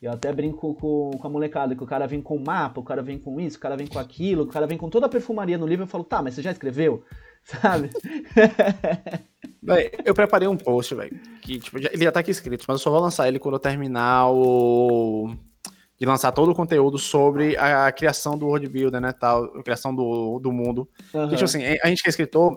Eu 0.00 0.12
até 0.12 0.32
brinco 0.32 0.74
com, 0.76 1.10
com 1.18 1.26
a 1.26 1.30
molecada, 1.30 1.74
que 1.76 1.82
o 1.82 1.86
cara 1.86 2.06
vem 2.06 2.22
com 2.22 2.38
mapa, 2.38 2.80
o 2.80 2.84
cara 2.84 3.02
vem 3.02 3.18
com 3.18 3.38
isso, 3.38 3.58
o 3.58 3.60
cara 3.60 3.76
vem 3.76 3.86
com 3.86 3.98
aquilo, 3.98 4.44
o 4.44 4.46
cara 4.46 4.66
vem 4.66 4.78
com 4.78 4.88
toda 4.88 5.04
a 5.06 5.08
perfumaria 5.10 5.58
no 5.58 5.66
livro, 5.66 5.82
eu 5.84 5.88
falo, 5.88 6.04
tá, 6.04 6.22
mas 6.22 6.34
você 6.34 6.40
já 6.42 6.50
escreveu? 6.50 7.04
Sabe? 7.44 7.90
Véi, 9.62 9.90
eu 10.04 10.14
preparei 10.14 10.48
um 10.48 10.56
post, 10.56 10.94
velho, 10.94 11.18
que 11.42 11.58
tipo, 11.58 11.78
já- 11.80 11.90
ele 11.92 12.04
já 12.04 12.12
tá 12.12 12.20
aqui 12.20 12.30
escrito, 12.30 12.64
mas 12.66 12.76
eu 12.80 12.82
só 12.82 12.90
vou 12.90 13.00
lançar 13.00 13.28
ele 13.28 13.38
quando 13.38 13.54
eu 13.56 13.60
terminar 13.60 14.30
o... 14.30 15.34
de 15.98 16.06
lançar 16.06 16.32
todo 16.32 16.50
o 16.50 16.54
conteúdo 16.54 16.98
sobre 16.98 17.56
a, 17.56 17.86
a 17.86 17.92
criação 17.92 18.38
do 18.38 18.46
world 18.46 18.66
builder, 18.68 19.00
né, 19.00 19.12
tal, 19.12 19.44
a 19.58 19.62
criação 19.62 19.94
do, 19.94 20.38
do 20.38 20.50
mundo. 20.50 20.88
Porque, 21.12 21.36
tipo 21.36 21.44
assim, 21.44 21.62
a 21.82 21.88
gente 21.88 22.02
que 22.02 22.08
é 22.08 22.10
escritor, 22.10 22.56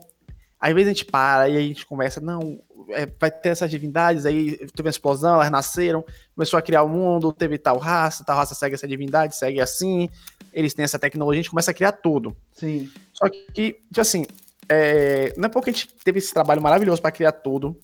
às 0.63 0.73
vezes 0.73 0.87
a 0.87 0.93
gente 0.93 1.03
para 1.03 1.49
e 1.49 1.57
aí 1.57 1.65
a 1.65 1.67
gente 1.67 1.85
conversa, 1.85 2.21
não, 2.21 2.57
é, 2.91 3.05
vai 3.19 3.29
ter 3.29 3.49
essas 3.49 3.69
divindades, 3.69 4.25
aí 4.25 4.55
teve 4.55 4.87
uma 4.87 4.89
explosão, 4.89 5.33
elas 5.35 5.51
nasceram, 5.51 6.05
começou 6.33 6.57
a 6.57 6.61
criar 6.61 6.83
o 6.83 6.87
mundo, 6.87 7.33
teve 7.33 7.57
tal 7.57 7.77
raça, 7.77 8.23
tal 8.23 8.37
raça 8.37 8.55
segue 8.55 8.73
essa 8.73 8.87
divindade, 8.87 9.35
segue 9.35 9.59
assim, 9.59 10.09
eles 10.53 10.73
têm 10.73 10.85
essa 10.85 10.97
tecnologia, 10.97 11.41
a 11.41 11.43
gente 11.43 11.49
começa 11.49 11.71
a 11.71 11.73
criar 11.73 11.91
tudo. 11.91 12.33
Sim, 12.53 12.89
Só 13.11 13.27
que, 13.27 13.73
tipo 13.73 13.99
assim, 13.99 14.25
é, 14.69 15.33
não 15.35 15.47
é 15.47 15.49
porque 15.49 15.69
a 15.69 15.73
gente 15.73 15.89
teve 16.01 16.19
esse 16.19 16.33
trabalho 16.33 16.61
maravilhoso 16.61 17.01
para 17.01 17.11
criar 17.11 17.33
tudo 17.33 17.77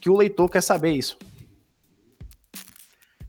que 0.00 0.08
o 0.08 0.16
leitor 0.16 0.48
quer 0.48 0.62
saber 0.62 0.92
isso. 0.92 1.18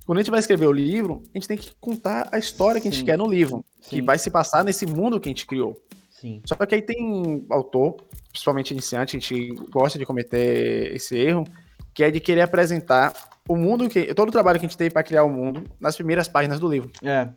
Quando 0.05 0.19
a 0.19 0.21
gente 0.21 0.29
vai 0.29 0.39
escrever 0.39 0.67
o 0.67 0.71
livro, 0.71 1.23
a 1.33 1.37
gente 1.39 1.47
tem 1.47 1.57
que 1.57 1.71
contar 1.81 2.29
a 2.31 2.37
história 2.37 2.79
que 2.79 2.87
a 2.87 2.91
gente 2.91 2.99
Sim. 2.99 3.05
quer 3.07 3.17
no 3.17 3.27
livro, 3.27 3.65
que 3.89 3.95
Sim. 3.95 4.05
vai 4.05 4.19
se 4.19 4.29
passar 4.29 4.63
nesse 4.63 4.85
mundo 4.85 5.19
que 5.19 5.29
a 5.29 5.31
gente 5.31 5.47
criou. 5.47 5.81
Sim. 6.23 6.41
Só 6.45 6.55
que 6.55 6.75
aí 6.75 6.81
tem 6.81 7.45
autor, 7.49 7.97
principalmente 8.31 8.71
iniciante, 8.71 9.17
a 9.17 9.19
gente 9.19 9.53
gosta 9.69 9.99
de 9.99 10.05
cometer 10.05 10.95
esse 10.95 11.17
erro, 11.17 11.45
que 11.93 12.03
é 12.03 12.09
de 12.09 12.19
querer 12.19 12.41
apresentar 12.41 13.13
o 13.47 13.55
mundo 13.57 13.89
que. 13.89 14.13
todo 14.13 14.29
o 14.29 14.31
trabalho 14.31 14.57
que 14.59 14.65
a 14.65 14.69
gente 14.69 14.77
teve 14.77 14.89
para 14.89 15.03
criar 15.03 15.23
o 15.25 15.29
mundo 15.29 15.63
nas 15.79 15.95
primeiras 15.95 16.27
páginas 16.29 16.59
do 16.59 16.67
livro. 16.69 16.89
É, 17.03 17.27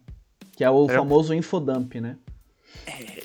que 0.57 0.62
é 0.64 0.70
o 0.70 0.85
Entendeu? 0.85 1.03
famoso 1.03 1.35
infodump, 1.35 1.94
né? 2.01 2.16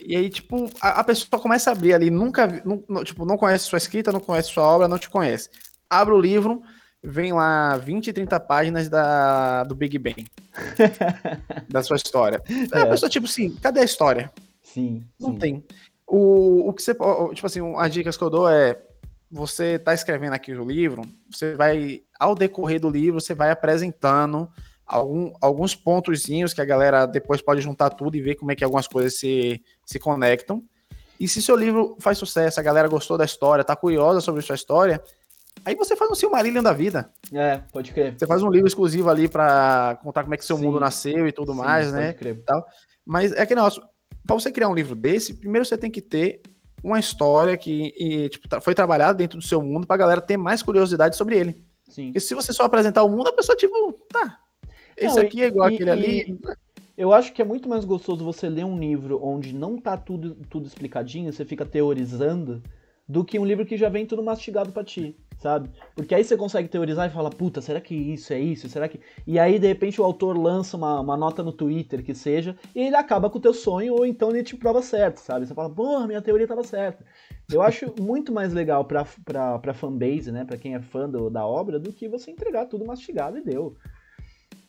E 0.06 0.16
aí, 0.16 0.30
tipo, 0.30 0.70
a, 0.82 1.02
a 1.02 1.04
pessoa 1.04 1.40
começa 1.42 1.70
a 1.70 1.74
abrir 1.74 1.94
ali, 1.94 2.10
nunca, 2.10 2.48
não, 2.66 2.84
não- 2.90 3.04
tipo, 3.04 3.24
não 3.26 3.38
conhece 3.38 3.66
sua 3.66 3.78
escrita, 3.78 4.12
não 4.12 4.20
conhece 4.20 4.50
sua 4.50 4.64
obra, 4.64 4.88
não 4.88 4.98
te 4.98 5.10
conhece. 5.10 5.50
Abre 5.90 6.14
o 6.14 6.20
livro, 6.20 6.62
vem 7.04 7.32
lá 7.34 7.78
20, 7.78 8.12
30 8.12 8.40
páginas 8.40 8.90
da, 8.90 9.64
do 9.64 9.76
Big 9.76 9.98
Bang. 10.00 10.26
da 11.70 11.84
sua 11.84 11.96
história. 11.98 12.42
Aí 12.72 12.82
a 12.82 12.86
É. 12.86 12.90
pessoa, 12.90 13.10
tipo 13.10 13.28
assim, 13.28 13.52
cadê 13.62 13.82
a 13.82 13.86
história? 13.86 14.32
Sim, 14.74 15.06
Não 15.20 15.32
sim. 15.32 15.38
tem. 15.38 15.66
O, 16.08 16.70
o 16.70 16.74
que 16.74 16.82
você, 16.82 16.94
tipo 17.34 17.48
assim, 17.48 17.60
as 17.78 17.94
dicas 17.94 18.18
que 18.18 18.24
eu 18.24 18.30
dou 18.30 18.50
é, 18.50 18.82
você 19.32 19.80
tá 19.80 19.94
escrevendo 19.94 20.34
aqui 20.34 20.52
o 20.54 20.66
livro, 20.66 21.04
você 21.30 21.56
vai, 21.56 22.02
ao 22.20 22.36
decorrer 22.36 22.80
do 22.80 22.90
livro, 22.90 23.20
você 23.20 23.34
vai 23.34 23.50
apresentando 23.50 24.50
algum, 24.86 25.34
alguns 25.42 25.74
pontozinhos 25.74 26.54
que 26.54 26.62
a 26.62 26.66
galera 26.66 27.06
depois 27.06 27.42
pode 27.42 27.62
juntar 27.62 27.92
tudo 27.92 28.18
e 28.18 28.22
ver 28.22 28.36
como 28.36 28.52
é 28.52 28.56
que 28.56 28.64
algumas 28.64 28.88
coisas 28.88 29.18
se, 29.18 29.62
se 29.86 29.98
conectam. 30.00 30.62
E 31.18 31.28
se 31.28 31.42
seu 31.42 31.56
livro 31.56 31.96
faz 32.00 32.18
sucesso, 32.18 32.60
a 32.60 32.64
galera 32.64 32.88
gostou 32.88 33.18
da 33.18 33.24
história, 33.24 33.64
tá 33.64 33.76
curiosa 33.76 34.20
sobre 34.20 34.42
sua 34.42 34.56
história, 34.56 35.02
aí 35.64 35.76
você 35.76 35.96
faz 35.96 36.12
um 36.12 36.16
Silmarillion 36.16 36.64
da 36.64 36.74
vida. 36.74 37.10
É, 37.32 37.60
pode 37.72 37.94
crer. 37.94 38.18
Você 38.18 38.28
faz 38.28 38.44
um 38.44 38.50
livro 38.50 38.68
exclusivo 38.68 39.10
ali 39.10 39.30
pra 39.30 39.98
contar 40.04 40.24
como 40.24 40.34
é 40.34 40.38
que 40.38 40.44
seu 40.44 40.58
Sim. 40.58 40.66
mundo 40.66 40.80
nasceu 40.80 41.28
e 41.28 41.32
tudo 41.32 41.54
Sim, 41.54 41.60
mais, 41.60 41.86
pode 41.86 41.98
né? 41.98 42.14
crer. 42.14 42.44
Mas 43.06 43.32
é 43.32 43.46
que 43.46 43.56
negócio, 43.56 43.82
pra 44.26 44.36
você 44.36 44.52
criar 44.52 44.70
um 44.70 44.76
livro 44.76 44.96
desse, 44.96 45.34
primeiro 45.34 45.66
você 45.66 45.78
tem 45.78 45.92
que 45.92 46.02
ter 46.02 46.42
uma 46.84 47.00
história 47.00 47.56
que 47.58 47.94
e, 47.98 48.30
tipo, 48.30 48.48
foi 48.62 48.74
trabalhada 48.74 49.14
dentro 49.14 49.38
do 49.38 49.44
seu 49.44 49.62
mundo 49.62 49.86
pra 49.86 49.98
galera 49.98 50.22
ter 50.22 50.38
mais 50.38 50.64
curiosidade 50.64 51.16
sobre 51.16 51.38
ele. 51.38 51.62
Sim. 51.88 52.06
Porque 52.06 52.20
se 52.20 52.34
você 52.34 52.54
só 52.54 52.64
apresentar 52.64 53.04
o 53.04 53.10
mundo, 53.10 53.28
a 53.28 53.34
pessoa, 53.34 53.56
tipo, 53.56 53.94
tá. 54.10 54.40
Esse 54.98 55.16
Não, 55.18 55.24
aqui 55.24 55.42
é 55.44 55.48
igual 55.48 55.70
e- 55.70 55.76
aquele 55.76 55.90
ali. 55.90 56.40
Eu 56.98 57.14
acho 57.14 57.34
que 57.34 57.42
é 57.42 57.46
muito 57.46 57.68
mais 57.68 57.84
gostoso 57.86 58.24
você 58.24 58.48
ler 58.48 58.66
um 58.66 58.78
livro 58.78 59.20
onde 59.24 59.54
não 59.56 59.78
tá 59.78 59.98
tudo, 59.98 60.36
tudo 60.50 60.68
explicadinho, 60.68 61.32
você 61.32 61.44
fica 61.44 61.66
teorizando, 61.66 62.62
do 63.12 63.26
que 63.26 63.38
um 63.38 63.46
livro 63.46 63.66
que 63.66 63.76
já 63.76 63.90
vem 63.90 64.06
tudo 64.06 64.24
mastigado 64.24 64.72
pra 64.72 64.86
ti, 64.86 65.18
sabe? 65.38 65.70
Porque 65.94 66.16
aí 66.16 66.24
você 66.24 66.38
consegue 66.38 66.70
teorizar 66.70 67.10
e 67.10 67.14
fala, 67.14 67.30
puta, 67.30 67.62
será 67.62 67.82
que 67.82 67.94
isso 67.94 68.32
é 68.32 68.40
isso? 68.40 68.70
Será 68.70 68.88
que. 68.88 69.02
E 69.28 69.38
aí, 69.38 69.60
de 69.60 69.68
repente, 69.68 70.00
o 70.00 70.04
autor 70.06 70.38
lança 70.38 70.78
uma, 70.78 71.02
uma 71.02 71.18
nota 71.18 71.44
no 71.44 71.52
Twitter 71.52 72.06
que 72.06 72.16
seja, 72.16 72.56
e 72.74 72.80
ele 72.80 72.96
acaba 72.96 73.30
com 73.30 73.38
o 73.38 73.42
teu 73.42 73.54
sonho, 73.54 73.96
ou 73.96 74.06
então 74.06 74.30
ele 74.30 74.44
te 74.44 74.56
prova 74.56 74.82
certo, 74.82 75.18
sabe? 75.18 75.46
Você 75.46 75.54
fala, 75.54 75.70
porra, 75.70 76.08
minha 76.08 76.22
teoria 76.22 76.48
tava 76.48 76.64
certa. 76.64 77.04
Eu 77.52 77.62
acho 77.62 77.94
muito 78.00 78.32
mais 78.32 78.54
legal 78.54 78.86
pra, 78.86 79.06
pra, 79.26 79.60
pra 79.60 79.74
fanbase, 79.74 80.32
né? 80.32 80.46
Pra 80.46 80.58
quem 80.58 80.76
é 80.76 80.80
fã 80.80 81.10
do, 81.10 81.30
da 81.30 81.46
obra, 81.46 81.78
do 81.78 81.92
que 81.92 82.08
você 82.08 82.32
entregar 82.32 82.68
tudo 82.68 82.86
mastigado 82.86 83.38
e 83.38 83.44
deu. 83.44 83.76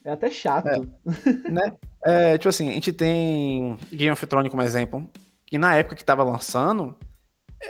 É 0.04 0.10
até 0.10 0.28
chato. 0.28 0.66
É, 0.66 1.48
né? 1.48 1.76
É, 2.04 2.36
tipo 2.36 2.48
assim, 2.48 2.68
a 2.70 2.72
gente 2.72 2.92
tem 2.92 3.76
Game 3.92 4.10
of 4.10 4.26
Thrones 4.26 4.50
como 4.50 4.62
exemplo, 4.62 5.08
que 5.46 5.56
na 5.56 5.76
época 5.76 5.94
que 5.94 6.04
tava 6.04 6.24
lançando, 6.24 6.96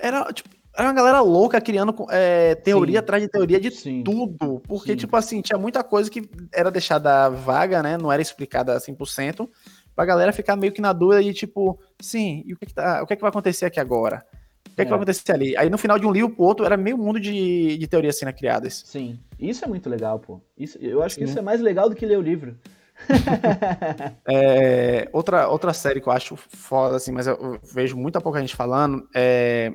era, 0.01 0.33
tipo, 0.33 0.62
era 0.77 0.89
uma 0.89 0.95
galera 0.95 1.21
louca 1.21 1.61
criando 1.61 1.95
é, 2.11 2.55
teoria 2.55 2.95
Sim. 2.95 2.99
atrás 2.99 3.23
de 3.23 3.29
teoria 3.29 3.61
de 3.61 3.71
Sim. 3.71 4.03
tudo. 4.03 4.61
Porque, 4.67 4.93
Sim. 4.93 4.97
tipo 4.97 5.17
assim, 5.17 5.43
tinha 5.43 5.59
muita 5.59 5.85
coisa 5.85 6.11
que 6.11 6.29
era 6.53 6.71
deixada 6.71 7.29
vaga, 7.29 7.83
né? 7.83 7.99
Não 7.99 8.11
era 8.11 8.23
explicada 8.23 8.79
100%, 8.79 9.49
pra 9.95 10.07
galera 10.07 10.33
ficar 10.33 10.57
meio 10.57 10.73
que 10.73 10.81
na 10.81 10.93
dúvida 10.93 11.23
de, 11.23 11.35
tipo, 11.35 11.79
sim, 12.01 12.43
e 12.47 12.55
o 12.55 12.57
que, 12.57 12.67
que, 12.67 12.75
tá, 12.75 13.03
o 13.03 13.07
que, 13.07 13.17
que 13.17 13.21
vai 13.23 13.29
acontecer 13.29 13.67
aqui 13.67 13.79
agora? 13.79 14.25
O 14.71 14.75
que, 14.75 14.81
é. 14.81 14.85
que 14.85 14.91
vai 14.91 14.97
acontecer 14.97 15.33
ali? 15.33 15.55
Aí 15.59 15.69
no 15.69 15.77
final 15.77 15.99
de 15.99 16.07
um 16.07 16.13
livro 16.13 16.31
pro 16.31 16.45
outro 16.45 16.65
era 16.65 16.79
meio 16.79 16.97
mundo 16.97 17.21
de, 17.21 17.77
de 17.77 17.87
teorias 17.87 18.19
sendo 18.19 18.33
criadas. 18.33 18.83
Sim. 18.87 19.19
Isso 19.39 19.65
é 19.65 19.69
muito 19.69 19.91
legal, 19.91 20.19
pô. 20.19 20.41
Isso, 20.57 20.79
eu 20.81 21.03
acho 21.03 21.17
Sim. 21.17 21.21
que 21.21 21.27
isso 21.29 21.39
é 21.39 21.43
mais 21.43 21.61
legal 21.61 21.91
do 21.91 21.95
que 21.95 22.07
ler 22.07 22.17
o 22.17 22.23
livro. 22.23 22.57
é, 24.27 25.09
outra, 25.13 25.49
outra 25.49 25.75
série 25.75 26.01
que 26.01 26.09
eu 26.09 26.13
acho 26.13 26.37
foda, 26.37 26.97
assim, 26.97 27.13
mas 27.13 27.27
eu 27.27 27.59
vejo 27.63 27.97
muita 27.97 28.21
pouca 28.21 28.41
gente 28.41 28.57
falando 28.57 29.07
é 29.15 29.75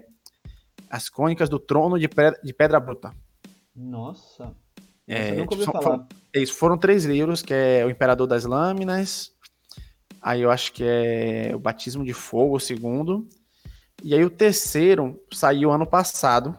As 0.89 1.10
Crônicas 1.10 1.50
do 1.50 1.60
Trono 1.60 2.00
de 2.00 2.08
Pedra, 2.08 2.39
de 2.43 2.54
Pedra 2.54 2.80
Bruta. 2.80 3.13
Nossa. 3.76 4.54
É, 5.08 5.36
nunca 5.36 5.54
ouvi 5.54 5.65
falar. 5.65 5.82
Foram, 5.82 6.08
isso, 6.34 6.54
foram 6.54 6.78
três 6.78 7.06
livros, 7.06 7.41
que 7.41 7.54
é 7.54 7.86
O 7.86 7.89
Imperador 7.89 8.28
das 8.28 8.43
Lâminas, 8.43 9.32
aí 10.21 10.41
eu 10.41 10.52
acho 10.52 10.73
que 10.73 10.84
é 10.84 11.52
O 11.56 11.60
Batismo 11.60 12.04
de 12.04 12.13
Fogo, 12.13 12.56
o 12.56 12.60
segundo, 12.60 13.28
e 14.04 14.13
aí 14.13 14.23
o 14.23 14.30
terceiro 14.30 15.21
saiu 15.32 15.71
ano 15.71 15.88
passado. 15.88 16.56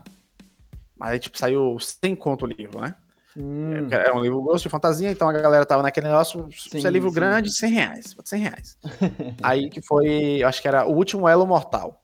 Mas 0.96 1.12
aí, 1.12 1.18
tipo, 1.18 1.38
saiu 1.38 1.78
sem 1.78 2.16
conto 2.16 2.44
o 2.44 2.48
livro, 2.48 2.80
né? 2.80 2.94
Hum. 3.36 3.88
É, 3.90 4.08
é 4.08 4.12
um 4.12 4.20
livro 4.20 4.42
gosto 4.42 4.64
de 4.64 4.68
fantasia, 4.68 5.10
então 5.10 5.28
a 5.28 5.32
galera 5.32 5.64
tava 5.64 5.82
naquele 5.82 6.08
negócio, 6.08 6.48
sim, 6.50 6.80
se 6.80 6.86
é 6.86 6.90
livro 6.90 7.08
sim. 7.08 7.14
grande, 7.14 7.52
100 7.52 7.72
reais, 7.72 8.16
100 8.24 8.40
reais. 8.40 8.78
aí 9.40 9.70
que 9.70 9.80
foi, 9.80 10.38
eu 10.42 10.48
acho 10.48 10.60
que 10.60 10.66
era 10.66 10.86
O 10.86 10.96
Último 10.96 11.28
Elo 11.28 11.46
Mortal. 11.46 12.02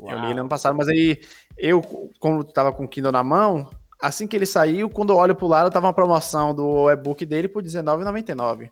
Uau. 0.00 0.12
Eu 0.12 0.20
li 0.20 0.30
ele 0.30 0.40
ano 0.40 0.48
passado, 0.48 0.76
mas 0.76 0.88
aí 0.88 1.20
eu, 1.56 1.82
como 2.18 2.42
tava 2.42 2.72
com 2.72 2.84
o 2.84 2.88
Kindle 2.88 3.12
na 3.12 3.22
mão, 3.22 3.68
assim 4.00 4.26
que 4.26 4.36
ele 4.36 4.46
saiu, 4.46 4.88
quando 4.88 5.12
eu 5.12 5.16
olho 5.16 5.34
pro 5.34 5.46
lado, 5.46 5.70
tava 5.70 5.86
uma 5.86 5.92
promoção 5.92 6.54
do 6.54 6.90
e-book 6.90 7.24
dele 7.26 7.48
por 7.48 7.62
R$19,99 7.62 8.70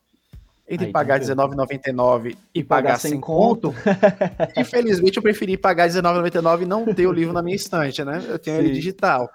entre 0.68 0.86
Aí, 0.86 0.92
pagar 0.92 1.18
R$19,99 1.18 2.36
e 2.54 2.62
pagar 2.62 2.98
sem 2.98 3.18
conto, 3.18 3.74
infelizmente 4.56 5.16
eu 5.16 5.22
preferi 5.22 5.56
pagar 5.56 5.84
R$19,99 5.88 6.62
e 6.62 6.66
não 6.66 6.84
ter 6.94 7.06
o 7.06 7.12
livro 7.12 7.32
na 7.32 7.42
minha 7.42 7.56
estante, 7.56 8.04
né? 8.04 8.22
Eu 8.28 8.38
tenho 8.38 8.58
Sim. 8.58 8.64
ele 8.64 8.74
digital. 8.74 9.30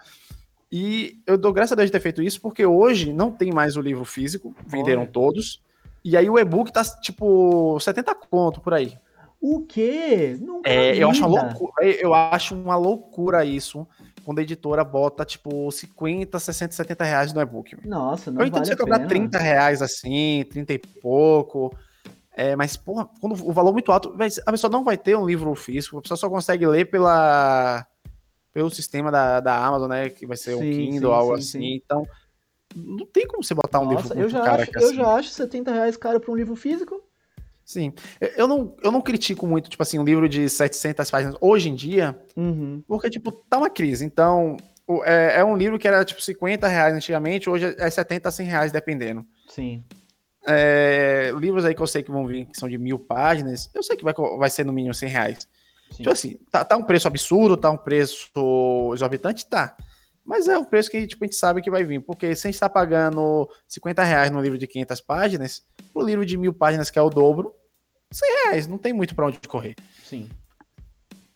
E 0.71 1.19
eu 1.25 1.37
dou 1.37 1.51
graças 1.51 1.71
a 1.71 1.75
Deus 1.75 1.87
de 1.87 1.91
ter 1.91 1.99
feito 1.99 2.21
isso, 2.21 2.39
porque 2.39 2.65
hoje 2.65 3.11
não 3.11 3.31
tem 3.31 3.51
mais 3.51 3.75
o 3.75 3.81
livro 3.81 4.05
físico, 4.05 4.55
venderam 4.65 5.01
Olha. 5.01 5.11
todos. 5.11 5.61
E 6.03 6.15
aí 6.17 6.29
o 6.29 6.37
e-book 6.37 6.71
tá 6.71 6.83
tipo 6.83 7.79
70 7.79 8.13
conto 8.15 8.61
por 8.61 8.73
aí. 8.73 8.97
O 9.45 9.65
quê? 9.65 10.37
Nunca 10.39 10.69
é, 10.69 10.95
eu 10.95 11.09
acho 11.09 11.27
uma 11.27 11.41
loucura, 11.41 11.85
eu 11.85 12.13
acho 12.13 12.55
uma 12.55 12.77
loucura 12.77 13.43
isso 13.43 13.85
quando 14.23 14.39
a 14.39 14.41
editora 14.41 14.85
bota, 14.85 15.25
tipo, 15.25 15.69
50, 15.69 16.39
60, 16.39 16.73
70 16.73 17.03
reais 17.03 17.33
no 17.33 17.41
e-book. 17.41 17.75
Nossa, 17.85 18.31
não 18.31 18.39
Eu 18.39 18.47
entendo 18.47 18.59
vale 18.59 18.67
você 18.67 18.77
cobrar 18.77 19.05
30 19.05 19.37
reais 19.37 19.81
assim, 19.81 20.45
30 20.49 20.71
e 20.71 20.77
pouco. 20.79 21.77
É, 22.31 22.55
mas, 22.55 22.77
porra, 22.77 23.09
quando 23.19 23.33
o 23.33 23.51
valor 23.51 23.71
é 23.71 23.73
muito 23.73 23.91
alto, 23.91 24.15
a 24.45 24.51
pessoa 24.53 24.71
não 24.71 24.81
vai 24.81 24.97
ter 24.97 25.17
um 25.17 25.25
livro 25.25 25.53
físico, 25.55 25.97
a 25.97 26.01
pessoa 26.01 26.17
só 26.17 26.29
consegue 26.29 26.65
ler 26.65 26.89
pela, 26.89 27.85
pelo 28.53 28.69
sistema 28.69 29.11
da, 29.11 29.41
da 29.41 29.57
Amazon, 29.57 29.89
né? 29.89 30.09
Que 30.09 30.25
vai 30.25 30.37
ser 30.37 30.55
sim, 30.55 30.57
um 30.57 30.71
Kindle 30.71 31.09
ou 31.09 31.15
algo 31.15 31.35
sim, 31.35 31.41
assim. 31.41 31.59
Sim. 31.59 31.81
Então, 31.83 32.07
não 32.73 33.05
tem 33.05 33.27
como 33.27 33.43
você 33.43 33.53
botar 33.53 33.81
um 33.81 33.91
Nossa, 33.91 34.13
livro 34.13 34.21
eu 34.21 34.29
já 34.29 34.41
caro 34.41 34.61
acho, 34.61 34.71
Eu 34.73 34.87
assim. 34.87 34.95
já 34.95 35.15
acho 35.15 35.29
70 35.31 35.71
reais 35.73 35.97
caro 35.97 36.21
para 36.21 36.31
um 36.31 36.35
livro 36.35 36.55
físico. 36.55 37.03
Sim. 37.65 37.93
Eu 38.35 38.47
não, 38.47 38.75
eu 38.83 38.91
não 38.91 39.01
critico 39.01 39.47
muito, 39.47 39.69
tipo 39.69 39.81
assim, 39.81 39.97
um 39.97 40.03
livro 40.03 40.27
de 40.27 40.49
700 40.49 41.09
páginas 41.09 41.35
hoje 41.39 41.69
em 41.69 41.75
dia, 41.75 42.17
uhum. 42.35 42.83
porque, 42.87 43.09
tipo, 43.09 43.31
tá 43.31 43.57
uma 43.57 43.69
crise. 43.69 44.05
Então, 44.05 44.57
é, 45.05 45.39
é, 45.39 45.45
um 45.45 45.55
livro 45.55 45.79
que 45.79 45.87
era, 45.87 46.03
tipo, 46.03 46.21
50 46.21 46.67
reais 46.67 46.93
antigamente, 46.93 47.49
hoje 47.49 47.75
é 47.77 47.89
70 47.89 48.29
a 48.29 48.31
100 48.31 48.47
reais, 48.47 48.71
dependendo. 48.71 49.25
Sim. 49.47 49.83
É, 50.45 51.31
livros 51.37 51.63
aí 51.63 51.73
que 51.73 51.81
eu 51.81 51.87
sei 51.87 52.03
que 52.03 52.11
vão 52.11 52.27
vir, 52.27 52.45
que 52.47 52.59
são 52.59 52.67
de 52.67 52.77
mil 52.77 52.99
páginas, 52.99 53.69
eu 53.73 53.81
sei 53.81 53.95
que 53.95 54.03
vai, 54.03 54.13
vai 54.13 54.49
ser 54.49 54.65
no 54.65 54.73
mínimo 54.73 54.93
100 54.93 55.09
reais. 55.09 55.47
Sim. 55.89 55.97
Tipo 55.97 56.09
assim, 56.09 56.37
tá, 56.51 56.65
tá 56.65 56.75
um 56.75 56.83
preço 56.83 57.07
absurdo, 57.07 57.55
tá 57.55 57.69
um 57.69 57.77
preço 57.77 58.29
exorbitante? 58.93 59.45
Tá. 59.45 59.75
Mas 60.25 60.47
é 60.47 60.57
um 60.57 60.63
preço 60.63 60.89
que 60.89 61.05
tipo, 61.05 61.23
a 61.23 61.27
gente 61.27 61.35
sabe 61.35 61.61
que 61.61 61.69
vai 61.69 61.83
vir, 61.83 61.99
porque 62.01 62.35
se 62.35 62.47
a 62.47 62.49
gente 62.49 62.55
está 62.55 62.69
pagando 62.69 63.49
50 63.67 64.03
reais 64.03 64.31
no 64.31 64.41
livro 64.41 64.57
de 64.57 64.67
500 64.67 65.01
páginas, 65.01 65.65
o 65.93 66.01
livro 66.01 66.25
de 66.25 66.37
mil 66.37 66.53
páginas, 66.53 66.89
que 66.89 66.97
é 66.97 67.01
o 67.01 67.09
dobro, 67.09 67.53
100 68.11 68.29
reais, 68.45 68.67
não 68.67 68.77
tem 68.77 68.93
muito 68.93 69.13
para 69.15 69.27
onde 69.27 69.39
correr. 69.47 69.75
Sim. 70.03 70.29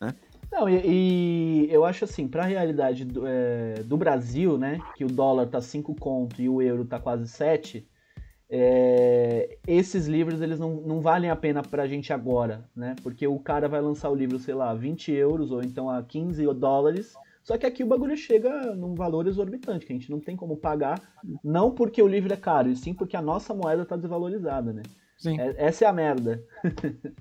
Né? 0.00 0.14
Não, 0.50 0.68
e, 0.68 1.66
e, 1.66 1.68
eu 1.70 1.84
acho 1.84 2.04
assim, 2.04 2.26
para 2.26 2.44
a 2.44 2.46
realidade 2.46 3.04
do, 3.04 3.26
é, 3.26 3.74
do, 3.84 3.96
Brasil, 3.96 4.56
né, 4.56 4.80
que 4.96 5.04
o 5.04 5.08
dólar 5.08 5.46
tá 5.48 5.60
5 5.60 5.94
conto 5.96 6.40
e 6.40 6.48
o 6.48 6.62
euro 6.62 6.84
tá 6.86 6.98
quase 6.98 7.28
7, 7.28 7.86
é, 8.50 9.58
esses 9.66 10.06
livros 10.06 10.40
eles 10.40 10.58
não, 10.58 10.76
não 10.76 11.02
valem 11.02 11.28
a 11.28 11.36
pena 11.36 11.62
pra 11.62 11.86
gente 11.86 12.14
agora, 12.14 12.64
né? 12.74 12.96
Porque 13.02 13.26
o 13.26 13.38
cara 13.38 13.68
vai 13.68 13.82
lançar 13.82 14.08
o 14.08 14.14
livro, 14.14 14.38
sei 14.38 14.54
lá, 14.54 14.72
20 14.72 15.12
euros 15.12 15.50
ou 15.50 15.62
então 15.62 15.90
a 15.90 16.02
15 16.02 16.46
dólares 16.54 17.12
só 17.48 17.56
que 17.56 17.64
aqui 17.64 17.82
o 17.82 17.86
bagulho 17.86 18.14
chega 18.14 18.74
num 18.74 18.94
valor 18.94 19.26
exorbitante, 19.26 19.86
que 19.86 19.92
a 19.94 19.96
gente 19.96 20.10
não 20.10 20.20
tem 20.20 20.36
como 20.36 20.58
pagar, 20.58 21.00
não 21.42 21.70
porque 21.70 22.02
o 22.02 22.06
livro 22.06 22.30
é 22.30 22.36
caro, 22.36 22.68
e 22.68 22.76
sim 22.76 22.92
porque 22.92 23.16
a 23.16 23.22
nossa 23.22 23.54
moeda 23.54 23.86
tá 23.86 23.96
desvalorizada, 23.96 24.70
né? 24.70 24.82
Sim. 25.16 25.40
É, 25.40 25.54
essa 25.56 25.86
é 25.86 25.88
a 25.88 25.92
merda. 25.92 26.44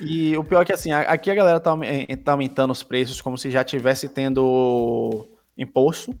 E 0.00 0.36
o 0.36 0.42
pior 0.42 0.62
é 0.62 0.64
que 0.64 0.72
assim, 0.72 0.90
aqui 0.90 1.30
a 1.30 1.34
galera 1.34 1.60
tá, 1.60 1.72
tá 2.24 2.32
aumentando 2.32 2.72
os 2.72 2.82
preços 2.82 3.20
como 3.20 3.38
se 3.38 3.52
já 3.52 3.62
tivesse 3.62 4.08
tendo 4.08 5.28
imposto, 5.56 6.12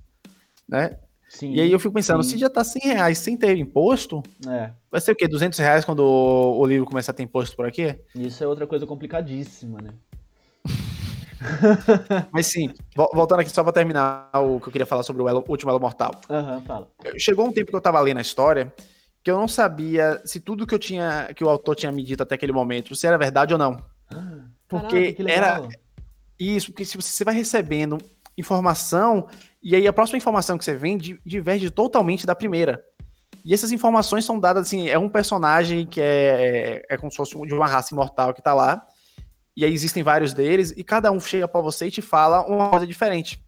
né? 0.68 0.96
Sim, 1.28 1.52
e 1.52 1.60
aí 1.60 1.72
eu 1.72 1.80
fico 1.80 1.92
pensando, 1.92 2.22
sim. 2.22 2.32
se 2.32 2.38
já 2.38 2.48
tá 2.48 2.62
100 2.62 2.82
reais 2.82 3.18
sem 3.18 3.36
ter 3.36 3.56
imposto, 3.56 4.22
é. 4.46 4.70
vai 4.88 5.00
ser 5.00 5.10
o 5.12 5.16
quê? 5.16 5.26
200 5.26 5.58
reais 5.58 5.84
quando 5.84 6.00
o, 6.00 6.60
o 6.60 6.64
livro 6.64 6.86
começar 6.86 7.10
a 7.10 7.14
ter 7.14 7.24
imposto 7.24 7.56
por 7.56 7.66
aqui? 7.66 7.98
Isso 8.14 8.44
é 8.44 8.46
outra 8.46 8.68
coisa 8.68 8.86
complicadíssima, 8.86 9.78
né? 9.82 9.94
Mas 12.32 12.46
sim, 12.46 12.72
voltando 12.94 13.40
aqui 13.40 13.50
só 13.50 13.62
para 13.62 13.72
terminar 13.72 14.30
o 14.34 14.60
que 14.60 14.68
eu 14.68 14.72
queria 14.72 14.86
falar 14.86 15.02
sobre 15.02 15.22
o 15.22 15.28
Elo, 15.28 15.44
último 15.48 15.70
Elo 15.70 15.80
Mortal. 15.80 16.12
Uhum, 16.28 16.62
fala. 16.62 16.88
Chegou 17.18 17.46
um 17.46 17.52
tempo 17.52 17.70
que 17.70 17.76
eu 17.76 17.80
tava 17.80 18.00
lendo 18.00 18.18
a 18.18 18.22
história 18.22 18.72
que 19.26 19.30
eu 19.32 19.36
não 19.36 19.48
sabia 19.48 20.22
se 20.24 20.38
tudo 20.38 20.64
que 20.64 20.72
eu 20.72 20.78
tinha, 20.78 21.32
que 21.34 21.42
o 21.42 21.48
autor 21.48 21.74
tinha 21.74 21.90
me 21.90 22.04
dito 22.04 22.22
até 22.22 22.36
aquele 22.36 22.52
momento, 22.52 22.94
se 22.94 23.08
era 23.08 23.18
verdade 23.18 23.52
ou 23.52 23.58
não. 23.58 23.82
Porque 24.68 25.14
Caraca, 25.14 25.32
era 25.32 25.68
isso, 26.38 26.70
porque 26.70 26.84
se 26.84 26.96
você 26.96 27.24
vai 27.24 27.34
recebendo 27.34 27.98
informação 28.38 29.26
e 29.60 29.74
aí 29.74 29.84
a 29.88 29.92
próxima 29.92 30.16
informação 30.16 30.56
que 30.56 30.64
você 30.64 30.76
vem 30.76 30.96
diverge 30.96 31.70
totalmente 31.70 32.24
da 32.24 32.36
primeira. 32.36 32.80
E 33.44 33.52
essas 33.52 33.72
informações 33.72 34.24
são 34.24 34.38
dadas 34.38 34.68
assim, 34.68 34.88
é 34.88 34.96
um 34.96 35.08
personagem 35.08 35.84
que 35.86 36.00
é, 36.00 36.84
é, 36.88 36.94
é 36.94 36.96
como 36.96 37.10
se 37.10 37.16
fosse 37.16 37.32
de 37.32 37.52
uma 37.52 37.66
raça 37.66 37.92
imortal 37.92 38.32
que 38.32 38.40
tá 38.40 38.54
lá 38.54 38.86
e 39.56 39.64
aí 39.64 39.72
existem 39.72 40.02
vários 40.02 40.34
deles, 40.34 40.72
e 40.76 40.84
cada 40.84 41.10
um 41.10 41.18
chega 41.18 41.48
para 41.48 41.60
você 41.60 41.86
e 41.86 41.90
te 41.90 42.02
fala 42.02 42.46
uma 42.46 42.68
coisa 42.68 42.86
diferente. 42.86 43.42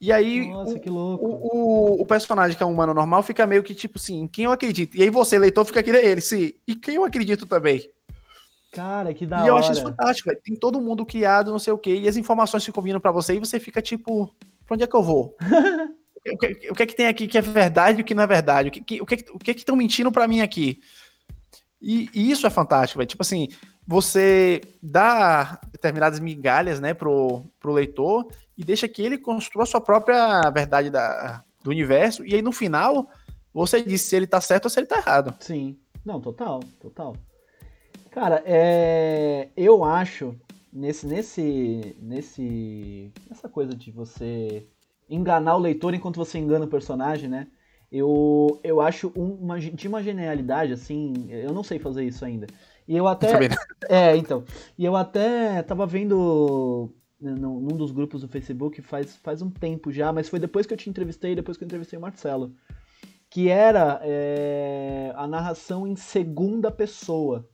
E 0.00 0.10
aí 0.10 0.48
Nossa, 0.48 0.80
o, 0.88 0.90
o, 0.90 2.02
o, 2.02 2.06
personagem 2.06 2.56
que 2.56 2.62
é 2.62 2.66
um 2.66 2.72
humano 2.72 2.92
normal 2.92 3.22
fica 3.22 3.46
meio 3.46 3.62
que 3.62 3.72
tipo 3.72 3.98
assim, 3.98 4.26
quem 4.26 4.46
eu 4.46 4.52
acredito? 4.52 4.96
E 4.96 5.02
aí 5.02 5.10
você, 5.10 5.38
leitor, 5.38 5.64
fica 5.64 5.78
aqui 5.78 5.90
ele, 5.90 6.20
sim, 6.20 6.54
e 6.66 6.74
quem 6.74 6.96
eu 6.96 7.04
acredito 7.04 7.46
também? 7.46 7.88
Cara, 8.72 9.12
que 9.12 9.26
da 9.26 9.36
e 9.36 9.40
hora. 9.40 9.46
E 9.46 9.48
eu 9.50 9.56
acho 9.58 9.72
isso 9.72 9.82
fantástico, 9.82 10.30
véio. 10.30 10.40
tem 10.42 10.56
todo 10.56 10.80
mundo 10.80 11.04
criado, 11.04 11.52
não 11.52 11.58
sei 11.58 11.72
o 11.72 11.78
quê, 11.78 11.94
e 11.94 12.08
as 12.08 12.16
informações 12.16 12.64
ficam 12.64 12.82
vindo 12.82 13.00
para 13.00 13.12
você 13.12 13.34
e 13.34 13.38
você 13.38 13.60
fica 13.60 13.82
tipo, 13.82 14.34
pra 14.66 14.74
onde 14.74 14.82
é 14.82 14.86
que 14.86 14.96
eu 14.96 15.02
vou? 15.02 15.36
o, 16.26 16.38
que, 16.38 16.70
o 16.70 16.74
que 16.74 16.82
é 16.82 16.86
que 16.86 16.96
tem 16.96 17.06
aqui 17.06 17.28
que 17.28 17.36
é 17.36 17.42
verdade 17.42 17.98
e 17.98 18.02
o 18.02 18.04
que 18.04 18.14
não 18.14 18.22
é 18.22 18.26
verdade? 18.26 18.70
O 18.70 18.72
que, 18.72 19.00
o 19.00 19.06
que, 19.06 19.24
o 19.32 19.38
que 19.38 19.50
é 19.50 19.54
que 19.54 19.60
estão 19.60 19.76
mentindo 19.76 20.10
para 20.10 20.26
mim 20.26 20.40
aqui? 20.40 20.80
E, 21.80 22.08
e, 22.14 22.30
isso 22.30 22.46
é 22.46 22.50
fantástico, 22.50 22.98
velho. 22.98 23.08
Tipo 23.08 23.22
assim, 23.22 23.48
você 23.92 24.62
dá 24.82 25.60
determinadas 25.70 26.18
migalhas 26.18 26.80
né, 26.80 26.94
pro, 26.94 27.44
pro 27.60 27.74
leitor 27.74 28.26
e 28.56 28.64
deixa 28.64 28.88
que 28.88 29.02
ele 29.02 29.18
construa 29.18 29.64
a 29.64 29.66
sua 29.66 29.82
própria 29.82 30.48
verdade 30.50 30.88
da, 30.88 31.44
do 31.62 31.68
universo, 31.68 32.24
e 32.24 32.34
aí 32.34 32.40
no 32.40 32.52
final 32.52 33.06
você 33.52 33.82
diz 33.82 34.00
se 34.00 34.16
ele 34.16 34.26
tá 34.26 34.40
certo 34.40 34.64
ou 34.64 34.70
se 34.70 34.80
ele 34.80 34.86
tá 34.86 34.96
errado. 34.96 35.34
Sim. 35.40 35.76
Não, 36.02 36.20
total, 36.22 36.60
total. 36.80 37.14
Cara, 38.10 38.42
é... 38.46 39.50
eu 39.54 39.84
acho 39.84 40.34
nesse 40.72 41.06
nesse 41.06 41.94
nesse 42.00 43.12
essa 43.30 43.46
coisa 43.46 43.74
de 43.74 43.90
você 43.90 44.66
enganar 45.08 45.56
o 45.56 45.60
leitor 45.60 45.92
enquanto 45.92 46.16
você 46.16 46.38
engana 46.38 46.64
o 46.64 46.68
personagem, 46.68 47.28
né? 47.28 47.46
Eu, 47.90 48.58
eu 48.64 48.80
acho 48.80 49.12
um, 49.14 49.34
uma, 49.34 49.60
de 49.60 49.86
uma 49.86 50.02
genialidade, 50.02 50.72
assim, 50.72 51.26
eu 51.28 51.52
não 51.52 51.62
sei 51.62 51.78
fazer 51.78 52.04
isso 52.04 52.24
ainda. 52.24 52.46
E 52.86 52.96
eu 52.96 53.06
até. 53.06 53.32
Eu 53.34 53.48
é, 53.88 54.16
então. 54.16 54.44
E 54.78 54.84
eu 54.84 54.96
até 54.96 55.62
tava 55.62 55.86
vendo 55.86 56.92
num, 57.22 57.60
num 57.60 57.76
dos 57.76 57.92
grupos 57.92 58.22
do 58.22 58.28
Facebook 58.28 58.82
faz, 58.82 59.16
faz 59.16 59.42
um 59.42 59.50
tempo 59.50 59.92
já, 59.92 60.12
mas 60.12 60.28
foi 60.28 60.38
depois 60.38 60.66
que 60.66 60.74
eu 60.74 60.78
te 60.78 60.90
entrevistei, 60.90 61.34
depois 61.34 61.56
que 61.56 61.64
eu 61.64 61.66
entrevistei 61.66 61.98
o 61.98 62.02
Marcelo. 62.02 62.52
Que 63.30 63.48
era 63.48 64.00
é, 64.02 65.12
a 65.16 65.26
narração 65.26 65.86
em 65.86 65.96
segunda 65.96 66.70
pessoa. 66.70 67.48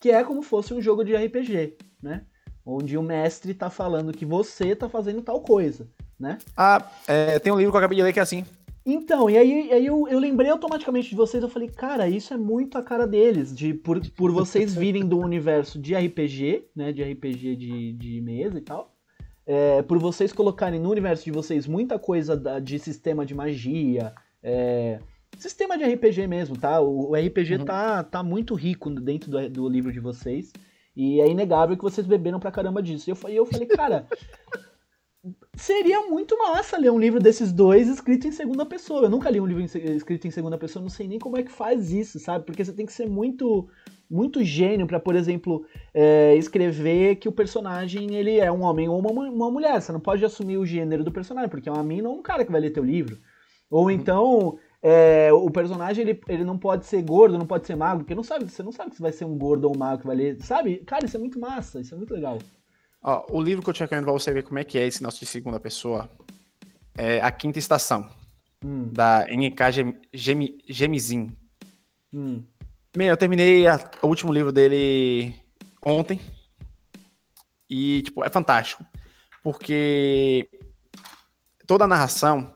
Que 0.00 0.10
é 0.10 0.22
como 0.22 0.42
fosse 0.42 0.72
um 0.72 0.80
jogo 0.80 1.04
de 1.04 1.16
RPG, 1.16 1.76
né? 2.02 2.24
Onde 2.64 2.96
o 2.96 3.02
mestre 3.02 3.54
tá 3.54 3.70
falando 3.70 4.12
que 4.12 4.24
você 4.24 4.76
tá 4.76 4.88
fazendo 4.88 5.22
tal 5.22 5.40
coisa, 5.40 5.88
né? 6.18 6.38
Ah, 6.56 6.88
é, 7.08 7.38
tem 7.38 7.52
um 7.52 7.56
livro 7.56 7.72
que 7.72 7.76
eu 7.76 7.80
acabei 7.80 7.96
de 7.96 8.02
ler 8.04 8.12
que 8.12 8.20
é 8.20 8.22
assim. 8.22 8.44
Então, 8.84 9.28
e 9.28 9.36
aí, 9.36 9.72
aí 9.72 9.86
eu, 9.86 10.08
eu 10.08 10.18
lembrei 10.18 10.50
automaticamente 10.50 11.10
de 11.10 11.14
vocês, 11.14 11.42
eu 11.42 11.48
falei, 11.48 11.68
cara, 11.68 12.08
isso 12.08 12.32
é 12.32 12.36
muito 12.36 12.78
a 12.78 12.82
cara 12.82 13.06
deles, 13.06 13.54
de 13.54 13.74
por, 13.74 14.00
por 14.12 14.32
vocês 14.32 14.74
virem 14.74 15.06
do 15.06 15.18
universo 15.18 15.78
de 15.78 15.94
RPG, 15.94 16.68
né, 16.74 16.92
de 16.92 17.02
RPG 17.02 17.56
de, 17.56 17.92
de 17.92 18.20
mesa 18.22 18.58
e 18.58 18.62
tal, 18.62 18.96
é, 19.46 19.82
por 19.82 19.98
vocês 19.98 20.32
colocarem 20.32 20.80
no 20.80 20.90
universo 20.90 21.24
de 21.24 21.30
vocês 21.30 21.66
muita 21.66 21.98
coisa 21.98 22.36
da, 22.36 22.58
de 22.58 22.78
sistema 22.78 23.26
de 23.26 23.34
magia, 23.34 24.14
é, 24.42 24.98
sistema 25.36 25.76
de 25.76 25.84
RPG 25.84 26.26
mesmo, 26.26 26.56
tá? 26.56 26.80
O, 26.80 27.10
o 27.10 27.14
RPG 27.14 27.56
uhum. 27.56 27.64
tá, 27.64 28.02
tá 28.02 28.22
muito 28.22 28.54
rico 28.54 28.88
dentro 28.88 29.30
do, 29.30 29.50
do 29.50 29.68
livro 29.68 29.92
de 29.92 30.00
vocês, 30.00 30.52
e 30.96 31.20
é 31.20 31.28
inegável 31.28 31.76
que 31.76 31.82
vocês 31.82 32.06
beberam 32.06 32.40
pra 32.40 32.50
caramba 32.50 32.82
disso. 32.82 33.10
E 33.10 33.12
eu, 33.12 33.30
eu 33.30 33.46
falei, 33.46 33.66
cara, 33.66 34.06
seria 35.60 36.06
muito 36.06 36.38
massa 36.38 36.78
ler 36.78 36.90
um 36.90 36.98
livro 36.98 37.20
desses 37.20 37.52
dois 37.52 37.86
escrito 37.86 38.26
em 38.26 38.32
segunda 38.32 38.64
pessoa. 38.64 39.02
Eu 39.02 39.10
nunca 39.10 39.30
li 39.30 39.40
um 39.40 39.46
livro 39.46 39.62
escrito 39.62 40.26
em 40.26 40.30
segunda 40.30 40.56
pessoa, 40.56 40.82
não 40.82 40.88
sei 40.88 41.06
nem 41.06 41.18
como 41.18 41.36
é 41.36 41.42
que 41.42 41.52
faz 41.52 41.92
isso, 41.92 42.18
sabe? 42.18 42.46
Porque 42.46 42.64
você 42.64 42.72
tem 42.72 42.86
que 42.86 42.92
ser 42.92 43.08
muito 43.08 43.68
muito 44.10 44.42
gênio 44.42 44.88
para, 44.88 44.98
por 44.98 45.14
exemplo, 45.14 45.64
é, 45.94 46.34
escrever 46.34 47.16
que 47.16 47.28
o 47.28 47.32
personagem 47.32 48.12
ele 48.16 48.40
é 48.40 48.50
um 48.50 48.62
homem 48.62 48.88
ou 48.88 48.98
uma, 48.98 49.10
uma 49.10 49.50
mulher. 49.50 49.80
Você 49.80 49.92
não 49.92 50.00
pode 50.00 50.24
assumir 50.24 50.56
o 50.56 50.66
gênero 50.66 51.04
do 51.04 51.12
personagem, 51.12 51.48
porque 51.48 51.68
é 51.68 51.72
uma 51.72 51.84
mina 51.84 52.08
ou 52.08 52.18
um 52.18 52.22
cara 52.22 52.44
que 52.44 52.50
vai 52.50 52.60
ler 52.60 52.70
teu 52.70 52.82
livro. 52.82 53.18
Ou 53.70 53.84
uhum. 53.84 53.90
então 53.90 54.58
é, 54.82 55.32
o 55.32 55.48
personagem 55.50 56.02
ele, 56.02 56.20
ele 56.26 56.44
não 56.44 56.58
pode 56.58 56.86
ser 56.86 57.02
gordo, 57.02 57.38
não 57.38 57.46
pode 57.46 57.66
ser 57.66 57.76
magro, 57.76 58.02
porque 58.02 58.14
não 58.14 58.24
sabe, 58.24 58.50
você 58.50 58.62
não 58.62 58.72
sabe 58.72 58.94
se 58.94 59.02
vai 59.02 59.12
ser 59.12 59.26
um 59.26 59.38
gordo 59.38 59.66
ou 59.66 59.76
um 59.76 59.78
magro 59.78 60.00
que 60.00 60.06
vai 60.06 60.16
ler. 60.16 60.42
Sabe? 60.42 60.78
Cara, 60.78 61.04
isso 61.04 61.16
é 61.16 61.20
muito 61.20 61.38
massa, 61.38 61.80
isso 61.80 61.94
é 61.94 61.98
muito 61.98 62.12
legal. 62.12 62.38
Ó, 63.02 63.26
o 63.30 63.42
livro 63.42 63.62
que 63.62 63.70
eu 63.70 63.74
tinha 63.74 63.88
querendo 63.88 64.04
pra 64.04 64.12
você 64.12 64.32
ver 64.32 64.42
como 64.42 64.58
é 64.58 64.64
que 64.64 64.78
é 64.78 64.86
esse 64.86 65.02
nosso 65.02 65.20
de 65.20 65.26
segunda 65.26 65.58
pessoa 65.58 66.10
é 66.96 67.20
A 67.20 67.30
Quinta 67.30 67.58
Estação, 67.58 68.10
hum. 68.62 68.88
da 68.92 69.26
NK 69.26 69.98
Gem, 70.12 70.58
Gemizin. 70.68 71.34
Hum. 72.12 72.44
Bem, 72.94 73.08
eu 73.08 73.16
terminei 73.16 73.66
a, 73.66 73.78
o 74.02 74.08
último 74.08 74.32
livro 74.32 74.52
dele 74.52 75.34
ontem. 75.84 76.20
E, 77.68 78.02
tipo, 78.02 78.24
é 78.24 78.28
fantástico. 78.28 78.84
Porque 79.42 80.50
toda 81.66 81.84
a 81.84 81.88
narração 81.88 82.52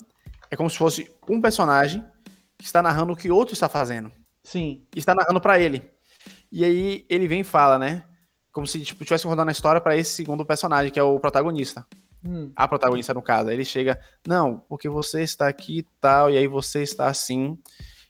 é 0.50 0.56
como 0.56 0.68
se 0.68 0.76
fosse 0.76 1.10
um 1.28 1.40
personagem 1.40 2.04
que 2.58 2.64
está 2.64 2.82
narrando 2.82 3.12
o 3.12 3.16
que 3.16 3.30
outro 3.30 3.54
está 3.54 3.68
fazendo. 3.68 4.12
Sim. 4.42 4.86
E 4.94 4.98
está 4.98 5.14
narrando 5.14 5.40
para 5.40 5.58
ele. 5.58 5.88
E 6.52 6.64
aí 6.64 7.06
ele 7.08 7.26
vem 7.26 7.40
e 7.40 7.44
fala, 7.44 7.78
né? 7.78 8.04
Como 8.54 8.68
se 8.68 8.80
tipo, 8.80 9.04
tivesse 9.04 9.26
rodando 9.26 9.48
a 9.48 9.52
história 9.52 9.80
para 9.80 9.96
esse 9.96 10.12
segundo 10.12 10.46
personagem, 10.46 10.92
que 10.92 10.98
é 10.98 11.02
o 11.02 11.18
protagonista. 11.18 11.84
Hum. 12.24 12.52
A 12.54 12.68
protagonista, 12.68 13.12
no 13.12 13.20
caso. 13.20 13.48
Aí 13.48 13.56
ele 13.56 13.64
chega, 13.64 14.00
não, 14.26 14.62
porque 14.68 14.88
você 14.88 15.22
está 15.22 15.48
aqui 15.48 15.78
e 15.78 15.82
tal, 16.00 16.30
e 16.30 16.38
aí 16.38 16.46
você 16.46 16.80
está 16.80 17.08
assim. 17.08 17.58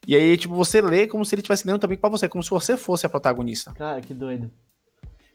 E 0.06 0.14
aí, 0.14 0.36
tipo, 0.36 0.54
você 0.54 0.82
lê 0.82 1.06
como 1.06 1.24
se 1.24 1.34
ele 1.34 1.40
estivesse 1.40 1.66
lendo 1.66 1.80
também 1.80 1.96
para 1.96 2.10
você, 2.10 2.28
como 2.28 2.44
se 2.44 2.50
você 2.50 2.76
fosse 2.76 3.06
a 3.06 3.08
protagonista. 3.08 3.72
Cara, 3.72 4.02
que 4.02 4.12
doido. 4.12 4.50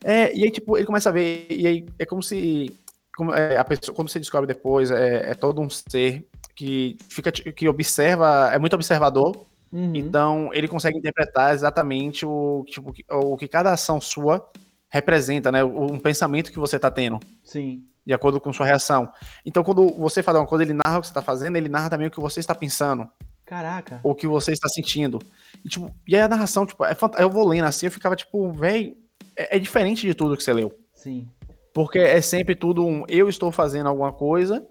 É, 0.04 0.34
e 0.34 0.44
aí, 0.44 0.52
tipo, 0.52 0.78
ele 0.78 0.86
começa 0.86 1.10
a 1.10 1.12
ver, 1.12 1.48
e 1.50 1.66
aí 1.66 1.86
é 1.98 2.06
como 2.06 2.22
se. 2.22 2.80
Como, 3.18 3.34
é, 3.34 3.58
a 3.58 3.66
pessoa, 3.66 3.96
quando 3.96 4.10
você 4.10 4.20
descobre 4.20 4.46
depois, 4.46 4.92
é, 4.92 5.32
é 5.32 5.34
todo 5.34 5.60
um 5.60 5.70
ser 5.72 6.26
que 6.56 6.98
fica 7.10 7.32
que 7.32 7.68
observa, 7.68 8.52
é 8.54 8.60
muito 8.60 8.76
observador. 8.76 9.48
Uhum. 9.72 9.96
Então, 9.96 10.52
ele 10.54 10.68
consegue 10.68 11.00
interpretar 11.00 11.54
exatamente 11.54 12.28
o, 12.28 12.64
tipo, 12.68 12.94
o 13.10 13.38
que 13.38 13.48
cada 13.48 13.74
ação 13.74 14.00
sua 14.00 14.48
representa, 14.90 15.52
né? 15.52 15.64
Um 15.64 16.00
pensamento 16.00 16.52
que 16.52 16.60
você 16.60 16.76
está 16.76 16.90
tendo. 16.90 17.20
Sim. 17.44 17.84
De 18.06 18.14
acordo 18.14 18.42
com 18.42 18.52
sua 18.52 18.66
reação. 18.66 19.12
Então, 19.46 19.64
quando 19.64 19.88
você 19.98 20.24
fala 20.24 20.40
uma 20.40 20.48
coisa, 20.48 20.64
ele 20.64 20.74
narra 20.74 20.98
o 20.98 21.02
que 21.02 21.08
você 21.08 21.12
está 21.12 21.22
fazendo, 21.22 21.56
ele 21.56 21.70
narra 21.70 21.92
também 21.92 22.08
o 22.08 22.12
que 22.12 22.20
você 22.20 22.40
está 22.40 22.56
pensando. 22.56 23.08
Caraca. 23.46 24.00
Ou 24.04 24.12
o 24.12 24.16
que 24.16 24.28
você 24.28 24.52
está 24.52 24.68
sentindo. 24.68 25.20
E, 25.64 25.70
tipo, 25.70 25.94
e 26.08 26.16
aí 26.16 26.22
a 26.22 26.28
narração, 26.28 26.66
tipo, 26.66 26.84
é 26.86 26.94
fant... 26.94 27.14
eu 27.20 27.30
vou 27.30 27.48
lendo 27.48 27.66
assim, 27.66 27.88
eu 27.88 27.92
ficava 27.92 28.16
tipo, 28.16 28.52
velho, 28.52 28.96
é, 29.36 29.58
é, 29.58 29.60
diferente 29.60 30.06
de 30.06 30.14
tudo 30.14 30.38
que 30.38 30.44
você 30.44 30.54
leu. 30.54 30.78
Sim. 30.94 31.28
Porque 31.74 32.00
é 32.00 32.22
sempre 32.22 32.56
tudo 32.56 32.86
um 32.86 33.06
eu 33.08 33.30
estou 33.30 33.52
fazendo 33.52 33.88
alguma 33.88 34.12
coisa 34.12 34.68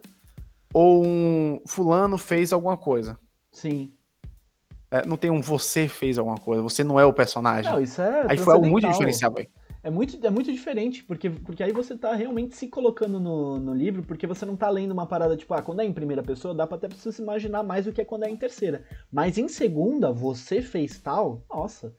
ou 0.72 1.04
um 1.04 1.61
fulano 1.66 2.18
fez 2.18 2.52
alguma 2.52 2.76
coisa. 2.76 3.18
Sim. 3.50 3.92
É, 4.90 5.04
não 5.07 5.16
tem 5.16 5.31
um 5.31 5.42
você 5.42 5.88
fez 5.88 6.18
alguma 6.18 6.38
coisa, 6.38 6.62
você 6.62 6.85
não 6.85 7.00
é 7.00 7.04
o 7.04 7.12
personagem. 7.12 7.70
Não, 7.70 7.81
isso 7.81 8.00
é. 8.00 8.26
Aí 8.28 8.38
foi 8.38 8.54
algo 8.54 8.66
muito 8.66 8.88
diferencial, 8.88 9.33
velho. 9.33 9.48
É 9.88 9.90
muito, 9.90 10.27
é 10.27 10.29
muito 10.29 10.53
diferente, 10.53 11.03
porque, 11.03 11.31
porque 11.31 11.62
aí 11.62 11.72
você 11.72 11.96
tá 11.96 12.14
realmente 12.14 12.55
se 12.55 12.68
colocando 12.68 13.18
no, 13.18 13.59
no 13.59 13.72
livro, 13.72 14.03
porque 14.03 14.27
você 14.27 14.44
não 14.44 14.55
tá 14.55 14.68
lendo 14.68 14.90
uma 14.90 15.07
parada 15.07 15.35
tipo, 15.35 15.55
ah, 15.55 15.62
quando 15.62 15.81
é 15.81 15.85
em 15.87 15.94
primeira 15.94 16.22
pessoa, 16.22 16.55
dá 16.55 16.66
pra 16.66 16.77
até 16.77 16.87
você 16.88 17.11
se 17.11 17.22
imaginar 17.22 17.62
mais 17.62 17.87
do 17.87 17.92
que 17.92 18.03
é 18.03 18.05
quando 18.05 18.24
é 18.24 18.29
em 18.29 18.37
terceira. 18.37 18.85
Mas 19.11 19.38
em 19.38 19.48
segunda, 19.48 20.12
você 20.12 20.61
fez 20.61 20.98
tal, 20.98 21.42
nossa. 21.48 21.96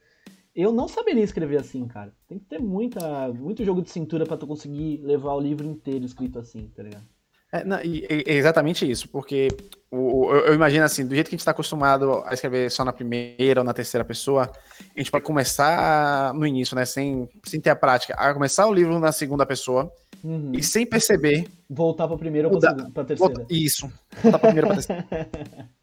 Eu 0.54 0.70
não 0.70 0.86
saberia 0.86 1.24
escrever 1.24 1.58
assim, 1.58 1.88
cara. 1.88 2.14
Tem 2.28 2.38
que 2.38 2.44
ter 2.44 2.60
muita, 2.60 3.32
muito 3.32 3.64
jogo 3.64 3.82
de 3.82 3.90
cintura 3.90 4.24
para 4.24 4.36
tu 4.36 4.46
conseguir 4.46 4.98
levar 5.02 5.34
o 5.34 5.40
livro 5.40 5.66
inteiro 5.66 6.04
escrito 6.04 6.38
assim, 6.38 6.68
tá 6.68 6.84
ligado? 6.84 7.08
É, 7.52 7.64
não, 7.64 7.78
é 7.78 8.34
exatamente 8.34 8.88
isso, 8.88 9.08
porque 9.08 9.48
o, 9.90 10.30
eu, 10.32 10.46
eu, 10.46 10.54
imagino 10.54 10.84
assim, 10.84 11.04
do 11.04 11.14
jeito 11.14 11.26
que 11.26 11.34
a 11.34 11.36
gente 11.36 11.40
está 11.40 11.50
acostumado 11.50 12.22
a 12.24 12.32
escrever 12.32 12.70
só 12.70 12.84
na 12.84 12.92
primeira 12.92 13.60
ou 13.60 13.64
na 13.64 13.74
terceira 13.74 14.04
pessoa, 14.04 14.48
a 14.94 14.98
gente 14.98 15.10
pode 15.10 15.24
começar 15.24 16.32
no 16.32 16.46
início, 16.46 16.76
né, 16.76 16.84
sem, 16.84 17.28
sem 17.42 17.60
ter 17.60 17.70
a 17.70 17.76
prática, 17.76 18.14
a 18.14 18.32
começar 18.32 18.68
o 18.68 18.72
livro 18.72 19.00
na 19.00 19.10
segunda 19.10 19.44
pessoa 19.44 19.90
uhum. 20.22 20.52
e 20.54 20.62
sem 20.62 20.86
perceber. 20.86 21.48
Voltar 21.68 22.06
para 22.06 22.16
primeira 22.16 22.48
ou 22.48 22.56
para 22.56 23.04
terceira. 23.04 23.34
Volta, 23.34 23.46
isso, 23.52 23.90
voltar 24.22 24.38
para 24.38 24.52
primeira 24.52 24.68
ou 24.68 24.74
para 24.74 24.82
terceira. 24.82 25.28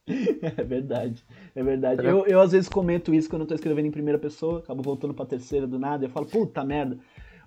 é 0.58 0.63
verdade, 0.63 1.25
é 1.53 1.63
verdade. 1.63 2.06
Eu, 2.06 2.25
eu 2.27 2.39
às 2.39 2.53
vezes 2.53 2.69
comento 2.69 3.13
isso 3.13 3.30
quando 3.30 3.41
eu 3.41 3.47
tô 3.47 3.56
escrevendo 3.56 3.88
em 3.88 3.91
primeira 3.91 4.17
pessoa, 4.17 4.60
acabo 4.60 4.82
voltando 4.82 5.13
para 5.13 5.25
terceira 5.25 5.67
do 5.67 5.77
nada, 5.77 6.06
e 6.06 6.08
eu 6.08 6.12
falo, 6.12 6.27
puta 6.27 6.63
merda 6.63 6.97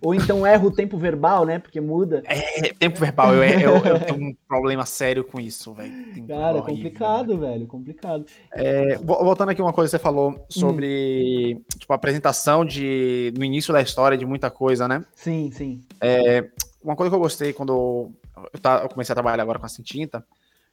ou 0.02 0.14
então 0.14 0.46
erra 0.46 0.66
o 0.66 0.70
tempo 0.70 0.96
verbal, 0.96 1.44
né? 1.44 1.58
Porque 1.58 1.80
muda. 1.80 2.22
É, 2.24 2.72
tempo 2.72 2.98
verbal. 2.98 3.34
Eu, 3.34 3.44
eu, 3.44 3.76
eu 3.84 4.00
tenho 4.00 4.28
um 4.28 4.34
problema 4.48 4.86
sério 4.86 5.22
com 5.22 5.38
isso, 5.38 5.74
velho. 5.74 5.92
Cara, 6.26 6.58
é 6.58 6.62
complicado, 6.62 7.38
velho. 7.38 7.66
Complicado. 7.66 8.24
É, 8.52 8.96
voltando 8.96 9.50
aqui 9.50 9.60
uma 9.60 9.72
coisa 9.72 9.90
que 9.90 9.98
você 9.98 10.02
falou 10.02 10.42
sobre 10.48 11.56
hum. 11.56 11.64
tipo, 11.78 11.92
a 11.92 11.96
apresentação 11.96 12.64
de, 12.64 13.32
no 13.36 13.44
início 13.44 13.72
da 13.72 13.82
história 13.82 14.16
de 14.16 14.24
muita 14.24 14.50
coisa, 14.50 14.88
né? 14.88 15.04
Sim, 15.14 15.50
sim. 15.52 15.82
É, 16.00 16.48
uma 16.82 16.96
coisa 16.96 17.10
que 17.10 17.16
eu 17.16 17.20
gostei 17.20 17.52
quando 17.52 18.12
eu, 18.54 18.60
tá, 18.60 18.80
eu 18.82 18.88
comecei 18.88 19.12
a 19.12 19.16
trabalhar 19.16 19.42
agora 19.42 19.58
com 19.58 19.66
a 19.66 19.68
Cintinta 19.68 20.24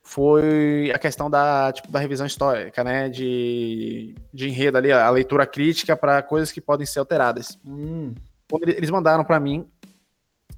foi 0.02 0.90
a 0.96 0.98
questão 0.98 1.30
da, 1.30 1.70
tipo, 1.74 1.92
da 1.92 2.00
revisão 2.00 2.26
histórica, 2.26 2.82
né? 2.82 3.10
De, 3.10 4.16
de 4.34 4.48
enredo 4.48 4.78
ali, 4.78 4.90
a 4.90 5.10
leitura 5.10 5.46
crítica 5.46 5.98
para 5.98 6.22
coisas 6.22 6.50
que 6.50 6.62
podem 6.62 6.86
ser 6.86 7.00
alteradas. 7.00 7.60
Hum 7.66 8.14
eles 8.62 8.90
mandaram 8.90 9.24
para 9.24 9.40
mim, 9.40 9.68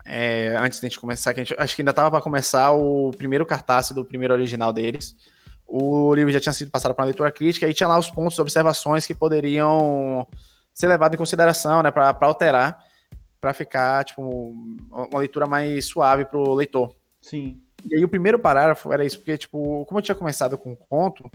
é, 0.05 0.55
antes 0.57 0.79
de 0.79 0.85
a 0.85 0.89
gente 0.89 0.99
começar, 0.99 1.33
que 1.33 1.39
a 1.39 1.43
gente, 1.43 1.55
acho 1.57 1.75
que 1.75 1.81
ainda 1.81 1.93
tava 1.93 2.11
para 2.11 2.21
começar 2.21 2.71
o 2.71 3.11
primeiro 3.11 3.45
cartaz 3.45 3.91
do 3.91 4.05
primeiro 4.05 4.33
original 4.33 4.73
deles. 4.73 5.15
O 5.67 6.13
livro 6.15 6.31
já 6.31 6.39
tinha 6.39 6.53
sido 6.53 6.71
passado 6.71 6.95
para 6.95 7.03
uma 7.03 7.07
leitura 7.07 7.31
crítica 7.31 7.67
e 7.67 7.73
tinha 7.73 7.87
lá 7.87 7.97
os 7.97 8.09
pontos, 8.09 8.39
observações 8.39 9.05
que 9.05 9.13
poderiam 9.13 10.27
ser 10.73 10.87
levados 10.87 11.15
em 11.15 11.17
consideração, 11.17 11.83
né, 11.83 11.91
para 11.91 12.15
alterar, 12.21 12.83
para 13.39 13.53
ficar 13.53 14.03
tipo 14.03 14.53
uma 14.89 15.19
leitura 15.19 15.45
mais 15.45 15.85
suave 15.85 16.25
para 16.25 16.39
o 16.39 16.55
leitor. 16.55 16.95
Sim. 17.21 17.61
E 17.89 17.95
aí 17.95 18.03
o 18.03 18.09
primeiro 18.09 18.39
parágrafo 18.39 18.91
era 18.91 19.05
isso, 19.05 19.17
porque 19.17 19.37
tipo, 19.37 19.85
como 19.85 19.99
eu 19.99 20.03
tinha 20.03 20.15
começado 20.15 20.57
com 20.57 20.71
um 20.71 20.75
conto, 20.75 21.29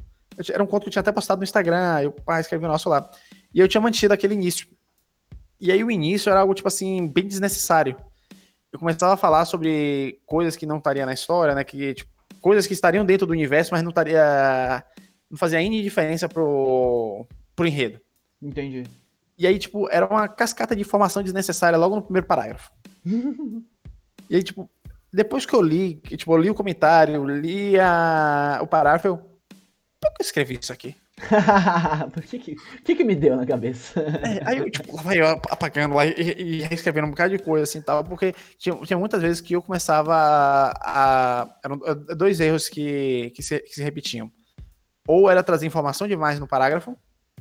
era 0.50 0.62
um 0.62 0.66
conto 0.66 0.82
que 0.82 0.88
eu 0.88 0.92
tinha 0.92 1.00
até 1.00 1.12
postado 1.12 1.38
no 1.38 1.44
Instagram, 1.44 2.02
eu 2.02 2.11
pai 2.11 2.40
escrevi 2.40 2.64
o 2.64 2.68
nosso 2.68 2.88
lá. 2.88 3.09
E 3.55 3.61
eu 3.61 3.68
tinha 3.68 3.80
mantido 3.80 4.12
aquele 4.12 4.34
início. 4.34 4.66
E 5.61 5.70
aí 5.72 5.82
o 5.82 5.90
início 5.90 6.30
era 6.30 6.40
algo, 6.40 6.55
tipo 6.55 6.68
assim, 6.68 7.07
bem 7.07 7.26
desnecessário. 7.26 7.96
Eu 8.72 8.78
começava 8.78 9.14
a 9.14 9.16
falar 9.16 9.44
sobre 9.44 10.20
coisas 10.26 10.57
que 10.57 10.66
não 10.66 10.78
estariam 10.78 11.07
na 11.07 11.14
história, 11.14 11.55
né? 11.55 11.62
Que, 11.62 11.94
tipo, 11.94 12.11
coisas 12.40 12.66
que 12.66 12.72
estariam 12.72 13.05
dentro 13.05 13.26
do 13.26 13.32
universo, 13.32 13.72
mas 13.72 13.82
não 13.82 13.90
estaria. 13.90 14.84
Não 15.30 15.38
fazia 15.38 15.59
any 15.59 15.82
diferença 15.82 16.28
pro, 16.28 17.26
pro 17.55 17.66
enredo. 17.66 18.00
Entendi. 18.42 18.84
E 19.38 19.46
aí, 19.46 19.59
tipo, 19.59 19.88
era 19.90 20.07
uma 20.07 20.28
cascata 20.28 20.74
de 20.74 20.82
informação 20.82 21.22
desnecessária 21.22 21.78
logo 21.78 21.96
no 21.96 22.02
primeiro 22.02 22.26
parágrafo. 22.26 22.70
e 24.28 24.36
aí, 24.36 24.42
tipo, 24.42 24.68
depois 25.12 25.46
que 25.46 25.55
eu 25.55 25.62
li, 25.62 25.94
que, 25.96 26.16
tipo, 26.16 26.32
eu 26.32 26.38
li 26.38 26.50
o 26.50 26.55
comentário, 26.55 27.24
li 27.24 27.78
a, 27.78 28.59
o 28.61 28.66
parágrafo, 28.66 29.07
eu. 29.07 29.16
Por 29.16 30.12
que 30.12 30.22
eu 30.22 30.26
escrevi 30.26 30.59
isso 30.61 30.72
aqui? 30.72 30.96
Por 32.12 32.22
que 32.24 32.38
que, 32.38 32.56
que 32.84 32.94
que 32.96 33.04
me 33.04 33.14
deu 33.14 33.36
na 33.36 33.46
cabeça? 33.46 34.00
É, 34.00 34.40
aí 34.44 34.58
eu, 34.58 34.70
tipo, 34.70 34.94
lá 34.96 35.02
vai 35.02 35.20
eu 35.20 35.26
apagando 35.28 35.94
lá 35.94 36.04
e, 36.06 36.12
e 36.12 36.62
reescrevendo 36.62 37.06
um 37.06 37.10
bocado 37.10 37.36
de 37.36 37.42
coisa, 37.42 37.64
assim, 37.64 37.80
tal, 37.80 38.04
porque 38.04 38.34
tinha, 38.58 38.74
tinha 38.78 38.98
muitas 38.98 39.22
vezes 39.22 39.40
que 39.40 39.54
eu 39.54 39.62
começava 39.62 40.14
a... 40.14 41.42
a 41.42 41.58
eram 41.64 41.78
dois 42.16 42.40
erros 42.40 42.68
que, 42.68 43.30
que, 43.34 43.42
se, 43.42 43.60
que 43.60 43.74
se 43.74 43.82
repetiam. 43.82 44.30
Ou 45.06 45.30
era 45.30 45.42
trazer 45.42 45.66
informação 45.66 46.08
demais 46.08 46.40
no 46.40 46.48
parágrafo, 46.48 46.96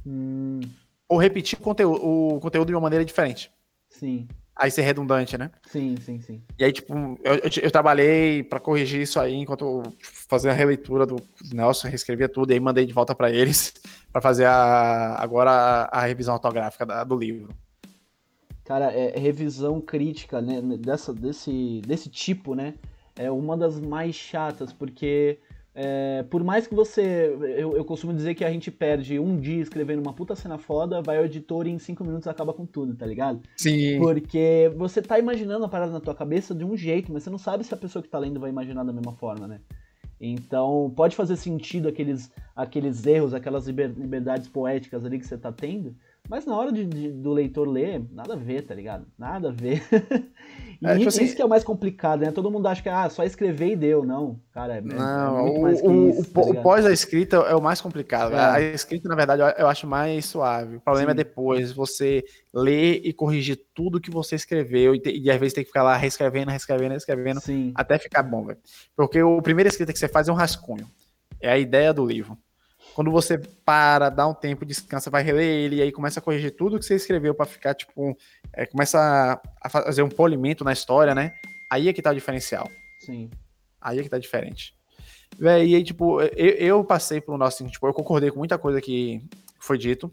Hum, 0.05 0.59
ou 1.07 1.17
repetir 1.17 1.57
o 1.57 1.61
conteúdo, 1.61 2.05
o 2.05 2.39
conteúdo 2.39 2.67
de 2.67 2.74
uma 2.74 2.82
maneira 2.82 3.05
diferente. 3.05 3.51
sim, 3.89 4.28
Aí 4.56 4.70
ser 4.70 4.84
redundante, 4.84 5.38
né? 5.38 5.49
sim, 5.66 5.95
sim, 5.99 6.22
sim. 6.22 6.41
E 6.60 6.64
aí, 6.64 6.72
tipo, 6.72 6.93
eu, 7.24 7.36
eu, 7.36 7.49
eu 7.64 7.72
trabalhei 7.72 8.43
para 8.43 8.60
corrigir 8.60 9.01
isso 9.01 9.20
aí 9.20 9.34
enquanto 9.34 9.66
eu 9.66 9.93
fazia 10.30 10.51
a 10.51 10.54
releitura 10.54 11.06
do 11.06 11.16
Nelson, 11.51 11.88
reescrevia 11.88 12.30
tudo, 12.30 12.51
e 12.51 12.54
aí 12.54 12.60
mandei 12.60 12.86
de 12.86 12.93
volta 12.93 13.16
para 13.16 13.32
eles 13.32 13.74
para 14.14 14.22
fazer 14.22 14.45
a, 14.45 15.16
agora 15.16 15.49
a, 15.51 15.99
a 15.99 16.06
revisão 16.06 16.36
ortográfica 16.36 16.86
da- 16.86 17.04
do 17.04 17.18
livro. 17.18 17.49
Cara, 18.64 18.91
é, 18.93 19.18
revisão 19.18 19.82
crítica, 19.82 20.41
né, 20.41 20.62
dessa, 20.78 21.14
desse, 21.14 21.82
desse 21.86 22.10
tipo, 22.10 22.56
né, 22.56 22.76
é 23.16 23.30
uma 23.30 23.58
das 23.58 23.80
mais 23.80 24.16
chatas, 24.16 24.72
porque 24.72 25.39
é, 25.76 26.24
por 26.30 26.43
mais 26.43 26.67
que 26.67 26.76
você, 26.76 27.36
eu, 27.57 27.76
eu 27.76 27.84
costumo 27.84 28.13
dizer 28.13 28.36
que 28.36 28.45
a 28.45 28.51
gente 28.51 28.69
perde 28.69 29.17
um 29.19 29.39
dia 29.39 29.61
escrevendo 29.61 30.01
uma 30.01 30.13
puta 30.13 30.36
cena 30.36 30.57
foda, 30.57 31.01
vai 31.01 31.17
ao 31.17 31.26
editor 31.26 31.65
e 31.65 31.71
em 31.71 31.80
cinco 31.80 32.03
minutos 32.03 32.28
acaba 32.28 32.53
com 32.53 32.65
tudo, 32.65 32.95
tá 32.95 33.05
ligado? 33.05 33.41
Sim. 33.57 33.97
Porque 33.99 34.71
você 34.76 35.01
tá 35.01 35.17
imaginando 35.17 35.65
a 35.65 35.69
parada 35.69 35.91
na 35.91 35.99
tua 35.99 36.13
cabeça 36.13 36.53
de 36.53 36.63
um 36.63 36.78
jeito, 36.78 37.11
mas 37.11 37.24
você 37.24 37.30
não 37.30 37.39
sabe 37.39 37.63
se 37.63 37.74
a 37.74 37.78
pessoa 37.78 38.03
que 38.03 38.09
tá 38.09 38.19
lendo 38.19 38.39
vai 38.39 38.49
imaginar 38.49 38.84
da 38.84 38.93
mesma 38.93 39.13
forma, 39.13 39.47
né? 39.47 39.59
Então, 40.21 40.93
pode 40.95 41.15
fazer 41.15 41.36
sentido 41.36 41.89
aqueles, 41.89 42.32
aqueles 42.55 43.05
erros, 43.05 43.34
aquelas 43.34 43.67
liber- 43.67 43.93
liberdades 43.97 44.47
poéticas 44.47 45.03
ali 45.05 45.19
que 45.19 45.26
você 45.26 45.38
tá 45.38 45.51
tendo, 45.51 45.95
mas 46.30 46.45
na 46.45 46.55
hora 46.57 46.71
de, 46.71 46.86
de- 46.86 47.11
do 47.11 47.32
leitor 47.34 47.67
ler, 47.67 48.01
nada 48.11 48.34
a 48.34 48.38
ver, 48.38 48.61
tá 48.63 48.74
ligado? 48.74 49.05
Nada 49.17 49.49
a 49.49 49.51
ver. 49.51 49.84
e 50.82 50.86
É, 50.88 50.97
tipo 50.97 51.09
isso, 51.09 51.21
assim- 51.21 51.36
que 51.36 51.41
é 51.41 51.45
o 51.45 51.49
mais 51.49 51.63
complicado, 51.63 52.21
né? 52.21 52.32
Todo 52.32 52.49
mundo 52.49 52.65
acha 52.67 52.82
que 52.82 52.88
ah, 52.89 53.09
só 53.09 53.24
escrever 53.24 53.71
e 53.71 53.76
deu. 53.76 54.05
Não, 54.05 54.39
cara, 54.53 54.76
é, 54.76 54.78
é- 54.78 54.80
é 54.80 54.84
Não, 54.84 55.43
muito 55.43 55.57
o, 55.57 55.61
mais 55.61 55.82
que 55.82 55.88
o- 55.88 56.09
isso. 56.09 56.32
tá 56.32 56.41
o 56.41 56.61
pós 56.63 56.86
da 56.86 56.91
escrita 56.93 57.36
é 57.38 57.55
o 57.55 57.61
mais 57.61 57.82
complicado. 57.82 58.34
É. 58.34 58.39
A 58.39 58.61
escrita, 58.61 59.09
na 59.09 59.15
verdade, 59.15 59.41
eu- 59.59 59.67
acho 59.67 59.86
mais 59.86 60.26
suave. 60.26 60.78
O 60.78 60.82
problema 60.82 61.11
é 61.11 61.13
Sim. 61.13 61.17
depois 61.17 61.71
você 61.74 62.24
ler 62.53 63.01
e 63.03 63.11
corrigir 63.11 63.59
tudo 63.74 63.99
que 63.99 64.09
você 64.09 64.36
escreveu 64.36 64.95
e, 64.95 64.99
te- 64.99 65.11
e 65.11 65.30
às 65.30 65.38
vezes 65.39 65.53
tem 65.53 65.63
que 65.63 65.69
ficar 65.69 65.84
lá 65.84 65.97
reescrevendo, 65.97 66.51
reescrevendo, 66.51 66.91
reescrevendo 66.91 67.41
Sim, 67.41 67.74
até 67.76 67.99
ficar 67.99 68.24
bom, 68.24 68.45
velho. 68.45 68.59
Porque 68.95 69.21
o 69.21 69.41
primeira 69.41 69.67
escrita 69.69 69.91
que 69.91 69.99
você 69.99 70.07
faz 70.07 70.30
é 70.30 70.32
um 70.32 70.36
rascunho. 70.36 70.88
É 71.41 71.51
a 71.51 71.57
ideia 71.57 71.93
do 71.93 72.05
livro. 72.05 72.38
Quando 72.96 73.10
você 73.12 73.38
para, 73.66 74.10
dá 74.10 74.28
um 74.28 74.34
tempo, 74.34 74.66
descansa, 74.66 75.10
vai 75.10 75.24
reler 75.24 75.46
ele 75.48 75.76
e 75.78 75.82
aí 75.82 75.91
começa 75.91 76.20
a 76.20 76.24
corrigir 76.24 76.52
tudo 76.56 76.78
que 76.78 76.86
você 76.86 76.96
escreveu 76.96 77.34
pra 77.34 77.46
ficar, 77.46 77.74
tipo, 77.74 78.16
é, 78.54 78.66
começa 78.66 79.41
a- 79.62 79.70
fazer 79.70 80.04
um 80.04 80.10
polimento 80.10 80.64
na 80.64 80.72
história, 80.74 81.16
né? 81.16 81.34
Aí 81.72 81.89
é 81.89 81.94
que 81.94 82.02
tá 82.02 82.12
o 82.12 82.16
diferencial. 82.16 82.70
sim. 83.00 83.30
Aí 83.82 84.00
é 84.00 84.04
que 84.04 84.10
tá 84.10 84.18
diferente. 84.18 84.74
Véi, 85.38 85.70
e 85.70 85.76
aí, 85.76 85.84
tipo, 85.84 86.22
eu, 86.22 86.28
eu 86.38 86.84
passei 86.86 87.20
por 87.20 87.34
um 87.34 87.38
nosso, 87.38 87.62
assim, 87.64 87.72
tipo, 87.72 87.86
eu 87.88 87.94
concordei 87.94 88.30
com 88.32 88.38
muita 88.39 88.58
coisa 88.58 88.80
que 88.80 89.22
foi 89.60 89.78
dito 89.78 90.10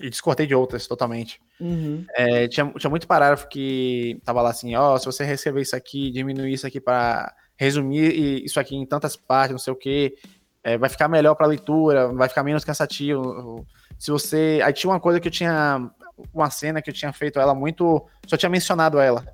e 0.00 0.08
discordei 0.08 0.46
de 0.46 0.54
outras 0.54 0.86
totalmente. 0.86 1.38
Uhum. 1.60 2.06
É, 2.14 2.46
tinha, 2.48 2.70
tinha 2.78 2.88
muito 2.88 3.06
parágrafo 3.06 3.48
que 3.48 4.20
tava 4.24 4.40
lá 4.40 4.50
assim, 4.50 4.74
ó, 4.76 4.96
se 4.96 5.04
você 5.04 5.24
receber 5.24 5.60
isso 5.62 5.74
aqui, 5.76 6.10
diminuir 6.10 6.52
isso 6.52 6.66
aqui 6.66 6.80
para 6.80 7.34
resumir 7.56 8.42
isso 8.44 8.58
aqui 8.60 8.76
em 8.76 8.86
tantas 8.86 9.16
partes, 9.16 9.50
não 9.52 9.58
sei 9.58 9.72
o 9.72 9.76
que, 10.62 10.76
vai 10.78 10.88
ficar 10.88 11.08
melhor 11.08 11.34
para 11.34 11.46
leitura, 11.46 12.08
vai 12.12 12.28
ficar 12.28 12.42
menos 12.42 12.64
cansativo. 12.64 13.66
Se 13.98 14.10
você, 14.10 14.60
aí 14.64 14.72
tinha 14.72 14.90
uma 14.90 15.00
coisa 15.00 15.20
que 15.20 15.28
eu 15.28 15.32
tinha, 15.32 15.90
uma 16.32 16.50
cena 16.50 16.80
que 16.82 16.90
eu 16.90 16.94
tinha 16.94 17.12
feito 17.12 17.38
ela 17.38 17.54
muito, 17.54 18.04
só 18.26 18.36
tinha 18.36 18.50
mencionado 18.50 18.98
ela, 18.98 19.24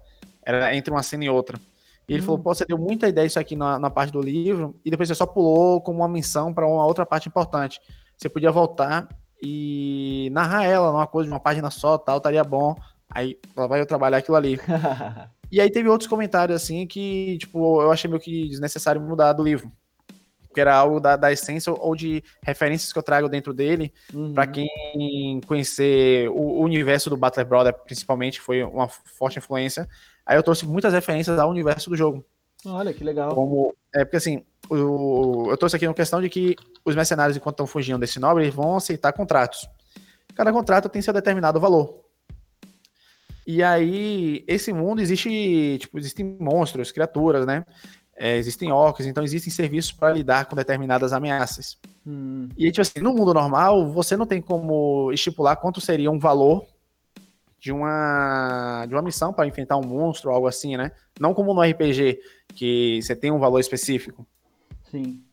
era 0.44 0.74
entre 0.74 0.90
uma 0.92 1.02
cena 1.02 1.24
e 1.24 1.30
outra. 1.30 1.58
E 2.08 2.12
ele 2.12 2.22
Hum. 2.22 2.26
falou, 2.26 2.38
pô, 2.40 2.54
você 2.54 2.64
deu 2.66 2.76
muita 2.76 3.08
ideia 3.08 3.26
isso 3.26 3.38
aqui 3.38 3.56
na, 3.56 3.78
na 3.78 3.88
parte 3.90 4.12
do 4.12 4.20
livro 4.20 4.78
e 4.84 4.90
depois 4.90 5.08
você 5.08 5.14
só 5.14 5.26
pulou 5.26 5.80
como 5.80 6.00
uma 6.00 6.08
menção 6.08 6.52
para 6.52 6.66
uma 6.66 6.84
outra 6.84 7.06
parte 7.06 7.28
importante. 7.28 7.80
Você 8.16 8.28
podia 8.28 8.52
voltar 8.52 9.08
e 9.42 10.28
narrar 10.32 10.64
ela 10.64 10.92
numa 10.92 11.06
coisa 11.06 11.28
de 11.28 11.32
uma 11.34 11.40
página 11.40 11.70
só, 11.70 11.96
tal, 11.98 12.18
estaria 12.18 12.44
bom. 12.44 12.74
Aí 13.08 13.38
lá 13.56 13.66
vai 13.66 13.80
eu 13.80 13.86
trabalhar 13.86 14.18
aquilo 14.18 14.36
ali. 14.36 14.58
E 15.52 15.60
aí 15.60 15.70
teve 15.70 15.88
outros 15.88 16.08
comentários 16.08 16.60
assim 16.60 16.84
que, 16.84 17.38
tipo, 17.38 17.80
eu 17.80 17.92
achei 17.92 18.10
meio 18.10 18.20
que 18.20 18.48
desnecessário 18.48 19.00
mudar 19.00 19.32
do 19.34 19.42
livro. 19.44 19.70
Porque 20.54 20.60
era 20.60 20.76
algo 20.76 21.00
da, 21.00 21.16
da 21.16 21.32
essência 21.32 21.72
ou 21.72 21.96
de 21.96 22.22
referências 22.40 22.92
que 22.92 22.98
eu 22.98 23.02
trago 23.02 23.28
dentro 23.28 23.52
dele, 23.52 23.92
Uhum. 24.12 24.32
Pra 24.32 24.46
quem 24.46 24.68
conhecer 25.46 26.28
o, 26.28 26.60
o 26.60 26.60
universo 26.60 27.10
do 27.10 27.16
Battle 27.16 27.44
Brother, 27.44 27.74
principalmente, 27.74 28.40
foi 28.40 28.62
uma 28.62 28.88
forte 28.88 29.38
influência. 29.38 29.88
Aí 30.24 30.36
eu 30.36 30.42
trouxe 30.44 30.64
muitas 30.64 30.92
referências 30.92 31.36
ao 31.38 31.50
universo 31.50 31.90
do 31.90 31.96
jogo. 31.96 32.24
Olha, 32.64 32.94
que 32.94 33.02
legal. 33.02 33.34
Como, 33.34 33.74
é 33.92 34.04
porque 34.04 34.18
assim, 34.18 34.44
o, 34.70 35.50
eu 35.50 35.56
trouxe 35.56 35.74
aqui 35.74 35.88
uma 35.88 35.94
questão 35.94 36.22
de 36.22 36.30
que 36.30 36.54
os 36.84 36.94
mercenários, 36.94 37.36
enquanto 37.36 37.54
estão 37.54 37.66
fugindo 37.66 37.98
desse 37.98 38.20
nobre, 38.20 38.44
eles 38.44 38.54
vão 38.54 38.76
aceitar 38.76 39.12
contratos. 39.12 39.68
Cada 40.36 40.52
contrato 40.52 40.88
tem 40.88 41.02
seu 41.02 41.12
determinado 41.12 41.58
valor. 41.58 42.04
E 43.44 43.60
aí, 43.60 44.44
esse 44.46 44.72
mundo 44.72 45.02
existe, 45.02 45.78
tipo, 45.80 45.98
existem 45.98 46.36
monstros, 46.40 46.92
criaturas, 46.92 47.44
né? 47.44 47.64
É, 48.16 48.36
existem 48.36 48.70
orcs, 48.72 49.06
então 49.06 49.24
existem 49.24 49.52
serviços 49.52 49.92
para 49.92 50.12
lidar 50.12 50.46
com 50.46 50.56
determinadas 50.56 51.12
ameaças. 51.12 51.78
Hum, 52.06 52.48
E 52.56 52.70
tipo 52.70 52.82
assim, 52.82 53.00
no 53.00 53.14
mundo 53.14 53.34
normal, 53.34 53.90
você 53.92 54.16
não 54.16 54.26
tem 54.26 54.42
como 54.42 55.12
estipular 55.12 55.56
quanto 55.56 55.80
seria 55.80 56.10
um 56.10 56.18
valor 56.18 56.66
de 57.60 57.72
uma, 57.72 58.86
de 58.86 58.94
uma 58.94 59.02
missão 59.02 59.32
para 59.32 59.46
enfrentar 59.46 59.76
um 59.76 59.86
monstro 59.86 60.30
ou 60.30 60.36
algo 60.36 60.46
assim, 60.48 60.76
né? 60.76 60.92
Não 61.18 61.34
como 61.34 61.54
no 61.54 61.62
RPG, 61.62 62.20
que 62.54 63.00
você 63.02 63.16
tem 63.16 63.30
um 63.32 63.38
valor 63.38 63.60
específico. 63.60 64.26
sim. 64.90 65.24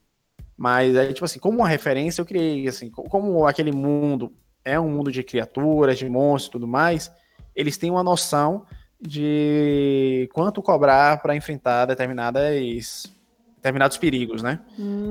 Mas 0.56 0.96
aí, 0.96 1.12
tipo 1.12 1.24
assim, 1.24 1.38
como 1.38 1.58
uma 1.58 1.68
referência, 1.68 2.20
eu 2.20 2.26
criei, 2.26 2.68
assim, 2.68 2.90
co- 2.90 3.04
como 3.04 3.46
aquele 3.46 3.72
mundo 3.72 4.32
é 4.64 4.78
um 4.78 4.88
mundo 4.90 5.10
de 5.10 5.22
criaturas, 5.22 5.98
de 5.98 6.08
monstros 6.08 6.48
e 6.48 6.52
tudo 6.52 6.68
mais, 6.68 7.10
eles 7.54 7.76
têm 7.76 7.90
uma 7.90 8.02
noção 8.04 8.64
de 9.02 10.30
quanto 10.32 10.62
cobrar 10.62 11.20
para 11.20 11.34
enfrentar 11.34 11.86
determinadas, 11.86 13.12
determinados 13.56 13.96
perigos, 13.96 14.42
né? 14.42 14.60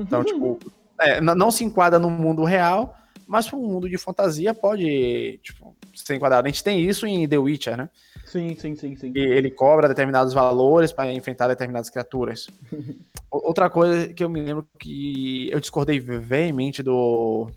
Então, 0.00 0.24
tipo, 0.24 0.58
é, 0.98 1.20
não 1.20 1.50
se 1.50 1.62
enquadra 1.62 1.98
no 1.98 2.08
mundo 2.08 2.42
real, 2.42 2.96
mas 3.26 3.48
para 3.48 3.58
um 3.58 3.66
mundo 3.66 3.88
de 3.88 3.98
fantasia 3.98 4.54
pode, 4.54 5.38
tipo, 5.42 5.76
ser 5.94 6.16
enquadrado. 6.16 6.46
A 6.46 6.50
gente 6.50 6.64
tem 6.64 6.80
isso 6.80 7.06
em 7.06 7.28
The 7.28 7.36
Witcher, 7.38 7.76
né? 7.76 7.90
Sim, 8.24 8.56
sim, 8.58 8.74
sim, 8.74 8.96
sim. 8.96 9.12
E 9.14 9.20
ele 9.20 9.50
cobra 9.50 9.88
determinados 9.88 10.32
valores 10.32 10.90
para 10.90 11.12
enfrentar 11.12 11.48
determinadas 11.48 11.90
criaturas. 11.90 12.48
Outra 13.30 13.68
coisa 13.68 14.08
que 14.08 14.24
eu 14.24 14.28
me 14.28 14.40
lembro 14.40 14.66
que 14.78 15.50
eu 15.50 15.60
discordei 15.60 16.00
veemente 16.00 16.82
do, 16.82 17.50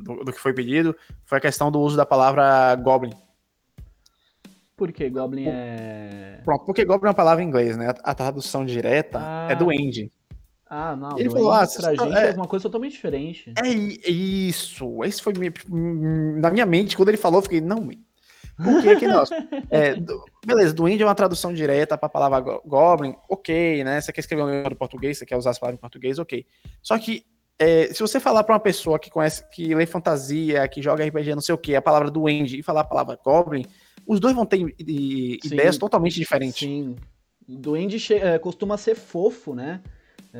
do, 0.00 0.24
do 0.24 0.32
que 0.32 0.40
foi 0.40 0.52
pedido 0.52 0.96
foi 1.24 1.38
a 1.38 1.40
questão 1.40 1.70
do 1.72 1.80
uso 1.80 1.96
da 1.96 2.06
palavra 2.06 2.74
goblin. 2.76 3.12
Por 4.76 4.92
que 4.92 5.08
Goblin 5.08 5.46
é. 5.48 6.40
Pronto, 6.44 6.64
porque 6.64 6.84
goblin 6.84 7.06
é 7.06 7.10
uma 7.10 7.14
palavra 7.14 7.42
em 7.42 7.46
inglês, 7.46 7.76
né? 7.76 7.94
A, 8.02 8.14
tradução 8.14 8.64
direta 8.66 9.18
Ah. 9.22 9.48
é 9.50 9.54
duende. 9.54 10.10
Ah, 10.68 10.96
não. 10.96 11.16
Ele 11.18 11.30
falou, 11.30 11.52
ah, 11.52 11.64
pra 11.66 11.94
gente 11.94 12.16
é- 12.16 12.30
é 12.30 12.32
uma 12.32 12.48
coisa 12.48 12.64
totalmente 12.64 12.92
diferente. 12.92 13.52
É 13.62 13.68
isso. 14.10 15.04
Esse 15.04 15.22
foi 15.22 15.32
hum, 15.70 16.38
na 16.40 16.50
minha 16.50 16.66
mente 16.66 16.96
quando 16.96 17.10
ele 17.10 17.16
falou, 17.18 17.38
eu 17.38 17.42
fiquei 17.42 17.60
não. 17.60 17.88
Por 18.56 18.82
que 18.82 18.96
que 18.96 19.06
nós? 19.06 19.30
É, 19.70 19.94
do- 19.94 20.24
beleza, 20.44 20.72
duende 20.72 21.02
é 21.02 21.06
uma 21.06 21.14
tradução 21.14 21.52
direta 21.54 21.96
para 21.96 22.06
a 22.06 22.10
palavra 22.10 22.40
go- 22.40 22.62
goblin, 22.66 23.14
ok, 23.28 23.84
né? 23.84 24.00
Você 24.00 24.12
quer 24.12 24.20
escrever 24.20 24.42
um 24.42 24.50
livro 24.50 24.70
do 24.70 24.76
português, 24.76 25.18
você 25.18 25.26
quer 25.26 25.36
usar 25.36 25.50
as 25.50 25.58
palavras 25.58 25.78
em 25.78 25.80
português, 25.80 26.18
ok. 26.18 26.44
Só 26.82 26.98
que 26.98 27.24
é, 27.58 27.86
se 27.92 28.00
você 28.00 28.18
falar 28.18 28.42
para 28.42 28.54
uma 28.54 28.60
pessoa 28.60 28.98
que 28.98 29.10
conhece, 29.10 29.48
que 29.50 29.72
lê 29.74 29.86
fantasia, 29.86 30.66
que 30.66 30.82
joga 30.82 31.04
RPG, 31.06 31.34
não 31.34 31.40
sei 31.42 31.54
o 31.54 31.58
que, 31.58 31.76
a 31.76 31.82
palavra 31.82 32.10
duende 32.10 32.58
e 32.58 32.62
falar 32.62 32.80
a 32.80 32.84
palavra 32.84 33.18
goblin, 33.24 33.64
os 34.06 34.20
dois 34.20 34.34
vão 34.34 34.44
ter 34.46 34.58
i- 34.78 35.38
Sim. 35.42 35.54
ideias 35.54 35.76
totalmente 35.78 36.14
diferentes. 36.14 36.58
Sim. 36.58 36.96
Duende 37.46 37.98
che- 37.98 38.14
é, 38.14 38.38
costuma 38.38 38.76
ser 38.76 38.94
fofo, 38.94 39.54
né? 39.54 39.80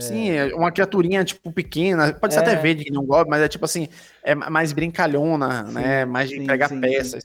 Sim, 0.00 0.30
é 0.30 0.52
uma 0.54 0.72
criaturinha, 0.72 1.22
tipo, 1.24 1.52
pequena, 1.52 2.12
pode 2.12 2.34
ser 2.34 2.40
É. 2.40 2.42
até 2.42 2.56
verde, 2.56 2.90
não 2.90 3.04
goblin, 3.06 3.30
mas 3.30 3.42
é 3.42 3.48
tipo 3.48 3.64
assim, 3.64 3.86
é 4.24 4.34
mais 4.34 4.72
brincalhona, 4.72 5.66
Sim, 5.66 5.72
né? 5.74 6.04
Mais 6.04 6.28
de 6.28 6.36
sim, 6.38 6.46
pegar 6.46 6.68
sim, 6.68 6.80
peças. 6.80 7.24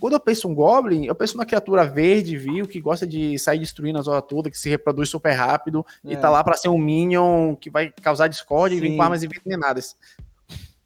Quando 0.00 0.12
eu 0.14 0.20
penso 0.20 0.48
um 0.48 0.54
Goblin, 0.54 1.06
eu 1.06 1.14
penso 1.14 1.36
numa 1.36 1.46
criatura 1.46 1.84
verde, 1.84 2.36
viu, 2.36 2.66
que 2.66 2.80
gosta 2.80 3.06
de 3.06 3.38
sair 3.38 3.60
destruindo 3.60 3.98
a 3.98 4.02
zona 4.02 4.20
toda, 4.20 4.50
que 4.50 4.58
se 4.58 4.68
reproduz 4.68 5.08
super 5.08 5.32
rápido 5.32 5.86
e 6.04 6.14
É. 6.14 6.16
tá 6.16 6.28
lá 6.28 6.42
pra 6.42 6.56
ser 6.56 6.68
um 6.68 6.76
Minion 6.78 7.54
que 7.54 7.70
vai 7.70 7.92
causar 8.02 8.26
discórdia 8.28 8.76
e 8.76 8.80
vir 8.80 8.96
com 8.96 9.02
armas 9.02 9.22
envenenadas. 9.22 9.96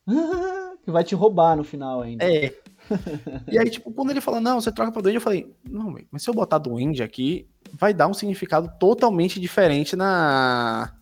que 0.84 0.90
vai 0.90 1.05
te 1.05 1.14
roubar 1.14 1.57
no 1.57 1.64
final 1.64 2.03
ainda. 2.03 2.24
É. 2.24 2.53
e 3.51 3.59
aí, 3.59 3.70
tipo, 3.70 3.91
quando 3.93 4.11
ele 4.11 4.20
fala, 4.20 4.41
não, 4.41 4.61
você 4.61 4.72
troca 4.72 4.93
pra 4.93 5.03
Duende, 5.03 5.16
eu 5.16 5.22
falei, 5.22 5.55
não, 5.68 5.95
mas 6.11 6.22
se 6.22 6.30
eu 6.30 6.34
botar 6.34 6.59
Duende 6.59 7.03
aqui, 7.03 7.49
vai 7.72 7.93
dar 7.93 8.07
um 8.09 8.14
significado 8.14 8.70
totalmente 8.78 9.41
diferente 9.41 9.97
na, 9.97 10.95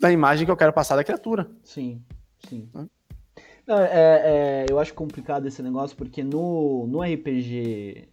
na 0.00 0.12
imagem 0.12 0.44
que 0.44 0.50
eu 0.50 0.56
quero 0.56 0.72
passar 0.72 0.96
da 0.96 1.04
criatura. 1.04 1.50
Sim, 1.62 2.02
sim. 2.48 2.68
Hum? 2.74 2.86
Não, 3.66 3.78
é, 3.78 3.86
é, 3.92 4.66
eu 4.68 4.80
acho 4.80 4.92
complicado 4.94 5.46
esse 5.46 5.62
negócio 5.62 5.96
porque 5.96 6.24
no, 6.24 6.86
no 6.86 7.02
RPG. 7.02 8.08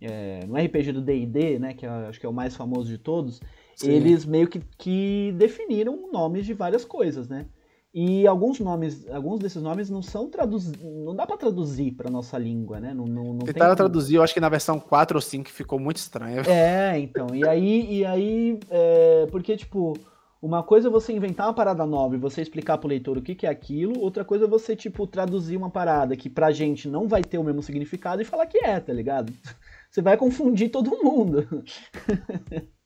É, 0.00 0.40
no 0.46 0.56
RPG 0.56 0.92
do 0.92 1.02
DD, 1.02 1.58
né? 1.58 1.74
Que 1.74 1.84
acho 1.84 2.18
que 2.18 2.24
é 2.24 2.28
o 2.28 2.32
mais 2.32 2.56
famoso 2.56 2.88
de 2.88 2.96
todos, 2.96 3.42
sim. 3.76 3.90
eles 3.90 4.24
meio 4.24 4.48
que, 4.48 4.60
que 4.78 5.34
definiram 5.36 6.10
nomes 6.10 6.46
de 6.46 6.54
várias 6.54 6.86
coisas, 6.86 7.28
né? 7.28 7.46
E 7.92 8.24
alguns 8.24 8.60
nomes, 8.60 9.08
alguns 9.10 9.40
desses 9.40 9.60
nomes 9.60 9.90
não 9.90 10.00
são 10.00 10.30
traduzidos, 10.30 10.80
não 10.80 11.14
dá 11.14 11.26
para 11.26 11.36
traduzir 11.36 11.90
para 11.92 12.08
nossa 12.08 12.38
língua, 12.38 12.78
né? 12.78 12.94
Não, 12.94 13.04
não, 13.04 13.24
não 13.32 13.38
Tentaram 13.40 13.74
traduzir, 13.74 14.14
eu 14.14 14.22
acho 14.22 14.32
que 14.32 14.38
na 14.38 14.48
versão 14.48 14.78
4 14.78 15.16
ou 15.16 15.20
5 15.20 15.50
ficou 15.50 15.78
muito 15.78 15.96
estranho. 15.96 16.42
É, 16.48 16.96
então. 17.00 17.34
E 17.34 17.46
aí, 17.46 17.98
e 17.98 18.04
aí 18.04 18.60
é, 18.70 19.26
porque 19.32 19.56
tipo, 19.56 19.98
uma 20.40 20.62
coisa 20.62 20.88
é 20.88 20.90
você 20.90 21.12
inventar 21.12 21.48
uma 21.48 21.54
parada 21.54 21.84
nova 21.84 22.14
e 22.14 22.18
você 22.18 22.40
explicar 22.40 22.78
pro 22.78 22.88
leitor 22.88 23.18
o 23.18 23.22
que, 23.22 23.34
que 23.34 23.46
é 23.46 23.50
aquilo, 23.50 24.00
outra 24.00 24.24
coisa 24.24 24.46
é 24.46 24.48
você, 24.48 24.74
tipo, 24.74 25.06
traduzir 25.06 25.56
uma 25.56 25.68
parada 25.68 26.16
que 26.16 26.30
pra 26.30 26.50
gente 26.50 26.88
não 26.88 27.06
vai 27.06 27.22
ter 27.22 27.36
o 27.38 27.44
mesmo 27.44 27.62
significado 27.62 28.22
e 28.22 28.24
falar 28.24 28.46
que 28.46 28.64
é, 28.64 28.80
tá 28.80 28.92
ligado? 28.92 29.32
Você 29.90 30.00
vai 30.00 30.16
confundir 30.16 30.70
todo 30.70 31.02
mundo. 31.02 31.64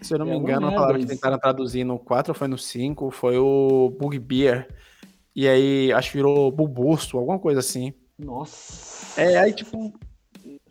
Se 0.00 0.14
eu 0.14 0.18
não 0.18 0.26
é 0.26 0.30
me 0.30 0.36
engano, 0.36 0.68
a 0.68 0.72
palavra 0.72 0.98
que 0.98 1.06
tentaram 1.06 1.38
traduzir 1.38 1.84
no 1.84 1.98
4 1.98 2.32
ou 2.32 2.34
foi 2.34 2.48
no 2.48 2.58
5 2.58 3.10
foi 3.10 3.38
o 3.38 3.90
Bugbear. 3.98 4.68
E 5.34 5.48
aí, 5.48 5.92
acho 5.92 6.10
que 6.10 6.16
virou 6.16 6.50
Bubusto, 6.52 7.18
alguma 7.18 7.38
coisa 7.38 7.60
assim. 7.60 7.92
Nossa. 8.18 9.20
É, 9.20 9.36
aí 9.36 9.52
tipo. 9.52 9.92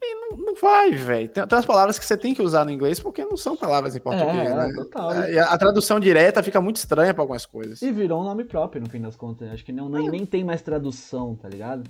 Não, 0.02 0.38
não 0.38 0.56
vai, 0.56 0.92
velho. 0.92 1.30
Tem, 1.30 1.46
tem 1.46 1.58
umas 1.58 1.66
palavras 1.66 2.00
que 2.00 2.06
você 2.06 2.18
tem 2.18 2.34
que 2.34 2.42
usar 2.42 2.66
no 2.66 2.72
inglês 2.72 3.00
porque 3.00 3.24
não 3.24 3.38
são 3.38 3.56
palavras 3.56 3.96
em 3.96 4.00
português, 4.00 4.50
é, 4.50 4.56
né? 4.56 4.74
Total. 4.74 5.14
É, 5.14 5.40
a, 5.40 5.46
a, 5.54 5.58
tradução 5.58 6.00
direta 6.00 6.42
fica 6.42 6.62
muito 6.62 6.78
estranha 6.78 7.14
para 7.14 7.24
algumas 7.24 7.46
coisas. 7.46 7.82
E 7.82 7.92
virou 7.92 8.22
um 8.22 8.24
nome 8.24 8.44
próprio, 8.44 8.82
no 8.82 8.90
fim 8.90 9.02
das 9.02 9.16
contas. 9.16 9.52
Acho 9.52 9.64
que 9.64 9.72
não, 9.72 9.90
nem, 9.90 10.10
nem 10.10 10.26
tem 10.26 10.44
mais 10.44 10.62
tradução, 10.62 11.36
tá 11.36 11.50
ligado? 11.50 11.90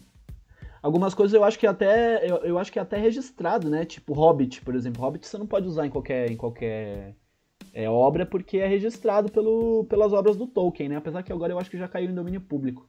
Algumas 0.84 1.14
coisas 1.14 1.34
eu 1.34 1.46
acho 1.46 1.58
que 1.58 1.66
até 1.66 2.30
eu, 2.30 2.36
eu 2.44 2.60
acho 2.60 2.70
que 2.70 2.78
é 2.78 2.82
até 2.82 2.98
registrado, 2.98 3.70
né? 3.70 3.86
Tipo 3.86 4.14
Hobbit, 4.14 4.62
por 4.62 4.76
exemplo. 4.76 5.02
Hobbit 5.02 5.26
você 5.26 5.38
não 5.38 5.48
pode 5.48 5.66
usar 5.66 5.88
em 5.88 5.90
qualquer 5.90 6.30
em 6.30 6.36
qualquer 6.36 7.16
é, 7.74 7.90
obra 7.90 8.26
porque 8.26 8.58
é 8.58 8.68
registrado 8.68 9.32
pelo, 9.32 9.86
pelas 9.86 10.12
obras 10.12 10.36
do 10.36 10.46
Tolkien, 10.46 10.90
né? 10.90 10.98
Apesar 10.98 11.24
que 11.24 11.32
agora 11.32 11.54
eu 11.54 11.58
acho 11.58 11.72
que 11.72 11.78
já 11.78 11.88
caiu 11.88 12.10
em 12.10 12.14
domínio 12.14 12.42
público. 12.42 12.86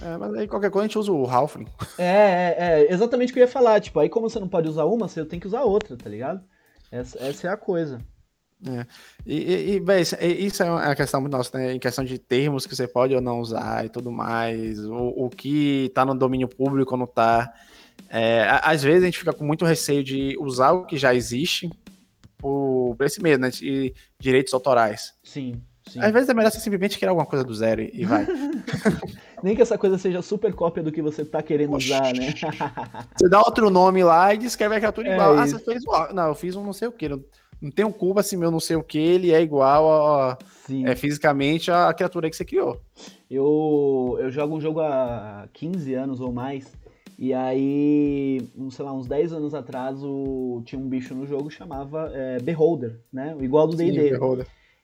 É, 0.00 0.16
mas 0.16 0.32
aí 0.34 0.46
qualquer 0.46 0.70
coisa 0.70 0.84
a 0.84 0.86
gente 0.86 0.98
usa 0.98 1.10
o 1.10 1.28
Halfling. 1.28 1.66
É, 1.98 2.04
é, 2.04 2.56
é, 2.58 2.92
exatamente 2.92 3.30
o 3.30 3.32
que 3.34 3.40
eu 3.40 3.44
ia 3.44 3.48
falar. 3.48 3.80
Tipo, 3.80 3.98
aí 3.98 4.08
como 4.08 4.30
você 4.30 4.38
não 4.38 4.48
pode 4.48 4.68
usar 4.68 4.84
uma, 4.84 5.08
você 5.08 5.24
tem 5.24 5.40
que 5.40 5.46
usar 5.48 5.62
outra, 5.62 5.96
tá 5.96 6.08
ligado? 6.08 6.40
Essa, 6.88 7.18
essa 7.18 7.48
é 7.48 7.50
a 7.50 7.56
coisa. 7.56 7.98
É. 8.66 8.86
E, 9.26 9.36
e, 9.36 9.74
e 9.74 9.80
bem, 9.80 10.02
isso 10.02 10.62
é 10.62 10.70
uma 10.70 10.94
questão 10.94 11.20
muito 11.20 11.36
nossa, 11.36 11.56
né? 11.58 11.74
Em 11.74 11.78
questão 11.78 12.04
de 12.04 12.18
termos 12.18 12.66
que 12.66 12.74
você 12.74 12.88
pode 12.88 13.14
ou 13.14 13.20
não 13.20 13.40
usar 13.40 13.84
e 13.84 13.88
tudo 13.88 14.10
mais, 14.10 14.78
o, 14.86 15.12
o 15.16 15.30
que 15.30 15.90
tá 15.94 16.04
no 16.04 16.14
domínio 16.14 16.48
público 16.48 16.92
ou 16.92 16.98
não 16.98 17.06
tá. 17.06 17.52
É, 18.08 18.46
às 18.62 18.82
vezes 18.82 19.02
a 19.02 19.06
gente 19.06 19.18
fica 19.18 19.32
com 19.32 19.44
muito 19.44 19.64
receio 19.64 20.02
de 20.02 20.36
usar 20.40 20.72
o 20.72 20.86
que 20.86 20.96
já 20.96 21.14
existe 21.14 21.70
por, 22.38 22.94
por 22.96 23.04
esse 23.04 23.22
medo, 23.22 23.42
né? 23.42 23.50
De 23.50 23.94
direitos 24.18 24.54
autorais. 24.54 25.12
Sim. 25.22 25.60
Sim. 25.86 26.00
Às 26.00 26.12
vezes 26.12 26.28
é 26.30 26.34
melhor 26.34 26.50
você 26.50 26.60
simplesmente 26.60 26.96
criar 26.96 27.10
alguma 27.10 27.26
coisa 27.26 27.44
do 27.44 27.54
zero 27.54 27.82
e, 27.82 27.90
e 27.92 28.04
vai. 28.06 28.26
Nem 29.42 29.54
que 29.54 29.60
essa 29.60 29.76
coisa 29.76 29.98
seja 29.98 30.22
super 30.22 30.54
cópia 30.54 30.82
do 30.82 30.90
que 30.90 31.02
você 31.02 31.22
tá 31.22 31.42
querendo 31.42 31.74
Oxi. 31.74 31.92
usar, 31.92 32.14
né? 32.14 32.32
você 33.14 33.28
dá 33.28 33.38
outro 33.40 33.68
nome 33.68 34.02
lá 34.02 34.32
e 34.32 34.38
descreve 34.38 34.76
a 34.76 34.78
criatura 34.78 35.10
é 35.10 35.12
igual. 35.12 35.36
Ah, 35.36 35.46
você 35.46 35.58
fez. 35.58 35.82
Não, 36.14 36.28
eu 36.28 36.34
fiz 36.34 36.56
um 36.56 36.64
não 36.64 36.72
sei 36.72 36.88
o 36.88 36.92
que. 36.92 37.10
Não 37.10 37.22
tem 37.70 37.84
um 37.84 37.92
cubo 37.92 38.20
assim, 38.20 38.36
meu 38.36 38.50
não 38.50 38.60
sei 38.60 38.76
o 38.76 38.82
que, 38.82 38.98
ele 38.98 39.32
é 39.32 39.40
igual 39.40 39.90
a, 39.90 40.38
é, 40.84 40.94
fisicamente 40.94 41.70
a 41.70 41.92
criatura 41.92 42.28
que 42.28 42.36
você 42.36 42.44
criou. 42.44 42.80
Eu, 43.30 44.16
eu 44.20 44.30
jogo 44.30 44.56
um 44.56 44.60
jogo 44.60 44.80
há 44.80 45.48
15 45.52 45.94
anos 45.94 46.20
ou 46.20 46.32
mais, 46.32 46.72
e 47.18 47.32
aí, 47.32 48.40
sei 48.70 48.84
lá, 48.84 48.92
uns 48.92 49.06
10 49.06 49.32
anos 49.32 49.54
atrás, 49.54 50.02
o, 50.02 50.62
tinha 50.64 50.80
um 50.80 50.88
bicho 50.88 51.14
no 51.14 51.26
jogo 51.26 51.48
que 51.48 51.54
chamava 51.54 52.10
é, 52.12 52.40
Beholder, 52.40 53.00
né? 53.12 53.36
Igual 53.40 53.68
do 53.68 53.76
D&D. 53.76 54.10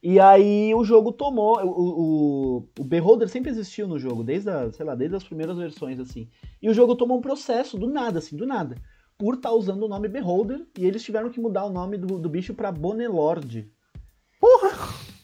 E 0.02 0.18
aí 0.18 0.72
o 0.74 0.82
jogo 0.84 1.12
tomou. 1.12 1.58
O, 1.62 2.58
o, 2.58 2.68
o 2.78 2.84
Beholder 2.84 3.28
sempre 3.28 3.50
existiu 3.50 3.86
no 3.86 3.98
jogo, 3.98 4.22
desde, 4.22 4.48
a, 4.48 4.72
sei 4.72 4.86
lá, 4.86 4.94
desde 4.94 5.16
as 5.16 5.24
primeiras 5.24 5.58
versões, 5.58 5.98
assim. 5.98 6.28
E 6.62 6.70
o 6.70 6.74
jogo 6.74 6.94
tomou 6.94 7.18
um 7.18 7.20
processo 7.20 7.76
do 7.76 7.88
nada, 7.88 8.20
assim, 8.20 8.36
do 8.36 8.46
nada 8.46 8.76
por 9.20 9.34
estar 9.34 9.50
tá 9.50 9.54
usando 9.54 9.82
o 9.82 9.88
nome 9.88 10.08
Beholder 10.08 10.66
e 10.78 10.86
eles 10.86 11.04
tiveram 11.04 11.28
que 11.28 11.38
mudar 11.38 11.66
o 11.66 11.70
nome 11.70 11.98
do, 11.98 12.18
do 12.18 12.28
bicho 12.30 12.54
pra 12.54 12.72
Bonelord. 12.72 13.70
Porra! 14.40 14.70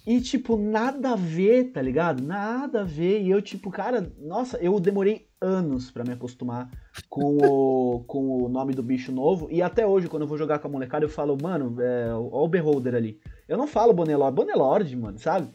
E, 0.06 0.20
tipo, 0.20 0.54
nada 0.54 1.12
a 1.12 1.16
ver, 1.16 1.72
tá 1.72 1.80
ligado? 1.80 2.22
Nada 2.22 2.82
a 2.82 2.84
ver. 2.84 3.22
E 3.22 3.30
eu, 3.30 3.40
tipo, 3.40 3.70
cara, 3.70 4.12
nossa, 4.20 4.58
eu 4.58 4.78
demorei 4.78 5.30
anos 5.40 5.90
para 5.90 6.04
me 6.04 6.12
acostumar 6.12 6.70
com 7.08 7.38
o, 7.38 8.04
com 8.06 8.44
o 8.44 8.48
nome 8.50 8.74
do 8.74 8.82
bicho 8.82 9.10
novo. 9.10 9.48
E 9.50 9.62
até 9.62 9.86
hoje, 9.86 10.08
quando 10.08 10.22
eu 10.22 10.28
vou 10.28 10.36
jogar 10.36 10.58
com 10.58 10.68
a 10.68 10.70
molecada, 10.70 11.06
eu 11.06 11.08
falo, 11.08 11.36
mano, 11.42 11.80
é, 11.80 12.12
ó 12.12 12.44
o 12.44 12.48
Beholder 12.48 12.94
ali. 12.94 13.18
Eu 13.48 13.56
não 13.56 13.66
falo 13.66 13.94
Bonelord, 13.94 14.36
Bonelord, 14.36 14.94
mano, 14.94 15.18
sabe? 15.18 15.48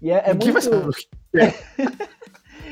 E 0.00 0.10
é, 0.10 0.30
é 0.30 0.32
muito. 0.32 0.50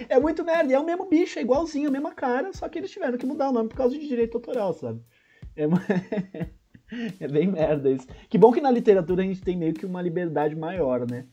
é 0.09 0.19
muito 0.19 0.45
merda. 0.45 0.73
E 0.73 0.75
é 0.75 0.79
o 0.79 0.85
mesmo 0.85 1.09
bicho, 1.09 1.39
é 1.39 1.43
igualzinho, 1.43 1.89
a 1.89 1.93
mesma 1.93 2.13
cara, 2.13 2.53
só 2.53 2.69
que 2.69 2.79
eles 2.79 2.91
tiveram 2.91 3.19
que 3.19 3.27
mudar 3.27 3.51
o 3.51 3.53
nome 3.53 3.69
por 3.69 3.77
causa 3.77 3.99
de 3.99 4.07
direito 4.07 4.37
autoral, 4.37 4.73
sabe? 4.75 5.01
É, 5.57 5.65
é 7.21 7.29
bem 7.29 7.47
merda 7.47 7.91
isso. 7.91 8.07
Que 8.29 8.39
bom 8.39 8.53
que 8.53 8.61
na 8.61 8.71
literatura 8.71 9.23
a 9.23 9.27
gente 9.27 9.41
tem 9.41 9.57
meio 9.57 9.75
que 9.75 9.87
uma 9.87 10.03
liberdade 10.03 10.55
maior, 10.55 11.09
né? 11.11 11.27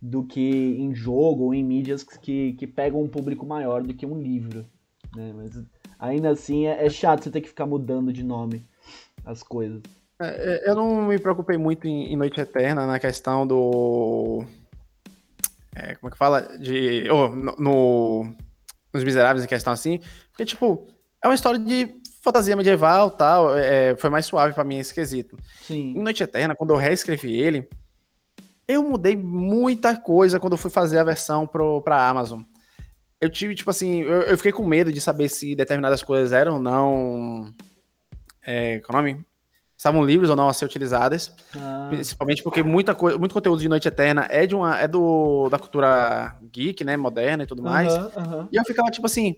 Do 0.00 0.24
que 0.24 0.76
em 0.78 0.94
jogo 0.94 1.44
ou 1.44 1.54
em 1.54 1.64
mídias 1.64 2.02
que, 2.02 2.54
que 2.54 2.66
pegam 2.66 3.02
um 3.02 3.08
público 3.08 3.46
maior 3.46 3.82
do 3.82 3.94
que 3.94 4.06
um 4.06 4.20
livro. 4.20 4.66
Né? 5.14 5.32
Mas 5.34 5.62
ainda 5.98 6.30
assim 6.30 6.66
é, 6.66 6.84
é 6.84 6.90
chato 6.90 7.24
você 7.24 7.30
ter 7.30 7.40
que 7.40 7.48
ficar 7.48 7.66
mudando 7.66 8.12
de 8.12 8.22
nome 8.22 8.64
as 9.24 9.42
coisas. 9.42 9.82
É, 10.20 10.66
é 10.66 10.70
eu 10.70 10.74
não 10.74 11.06
me 11.06 11.18
preocupei 11.18 11.56
muito 11.56 11.86
em, 11.86 12.12
em 12.12 12.16
Noite 12.16 12.40
Eterna 12.40 12.86
na 12.86 12.98
questão 12.98 13.46
do 13.46 14.44
é, 15.74 15.94
como 15.94 16.08
é 16.08 16.10
que 16.10 16.18
fala? 16.18 16.58
De. 16.58 17.08
Oh, 17.10 17.28
no, 17.28 17.56
no, 17.58 18.36
nos 18.92 19.04
Miseráveis, 19.04 19.44
em 19.44 19.48
questão 19.48 19.72
assim. 19.72 20.00
Porque, 20.30 20.44
tipo, 20.44 20.86
é 21.22 21.28
uma 21.28 21.34
história 21.34 21.58
de 21.58 21.94
fantasia 22.22 22.56
medieval 22.56 23.10
tal. 23.10 23.56
É, 23.56 23.96
foi 23.96 24.10
mais 24.10 24.26
suave 24.26 24.54
para 24.54 24.64
mim 24.64 24.78
esse 24.78 24.92
quesito. 24.92 25.36
Sim. 25.62 25.94
Em 25.96 26.02
Noite 26.02 26.22
Eterna, 26.22 26.54
quando 26.54 26.70
eu 26.70 26.76
reescrevi 26.76 27.40
ele, 27.40 27.68
eu 28.68 28.82
mudei 28.82 29.16
muita 29.16 29.96
coisa 29.96 30.38
quando 30.38 30.52
eu 30.52 30.58
fui 30.58 30.70
fazer 30.70 30.98
a 30.98 31.04
versão 31.04 31.46
pro, 31.46 31.80
pra 31.82 32.08
Amazon. 32.08 32.42
Eu 33.20 33.30
tive, 33.30 33.54
tipo 33.54 33.70
assim, 33.70 34.02
eu, 34.02 34.22
eu 34.22 34.36
fiquei 34.36 34.52
com 34.52 34.66
medo 34.66 34.92
de 34.92 35.00
saber 35.00 35.28
se 35.28 35.54
determinadas 35.54 36.02
coisas 36.02 36.32
eram 36.32 36.54
ou 36.54 36.60
não. 36.60 37.54
É, 38.44 38.80
qual 38.80 38.98
é 38.98 39.00
o 39.00 39.06
nome? 39.06 39.26
Estavam 39.82 40.04
livres 40.04 40.30
ou 40.30 40.36
não 40.36 40.48
a 40.48 40.52
ser 40.52 40.64
utilizadas. 40.64 41.34
Ah. 41.56 41.88
Principalmente 41.90 42.40
porque 42.40 42.62
muita 42.62 42.94
coisa, 42.94 43.18
muito 43.18 43.34
conteúdo 43.34 43.60
de 43.60 43.68
Noite 43.68 43.88
Eterna 43.88 44.28
é 44.30 44.46
de 44.46 44.54
uma 44.54 44.78
é 44.78 44.86
do 44.86 45.48
da 45.50 45.58
cultura 45.58 46.36
geek, 46.52 46.84
né, 46.84 46.96
moderna 46.96 47.42
e 47.42 47.46
tudo 47.46 47.62
mais. 47.62 47.92
E 48.52 48.56
eu 48.56 48.64
ficava 48.64 48.90
tipo 48.92 49.06
assim, 49.06 49.36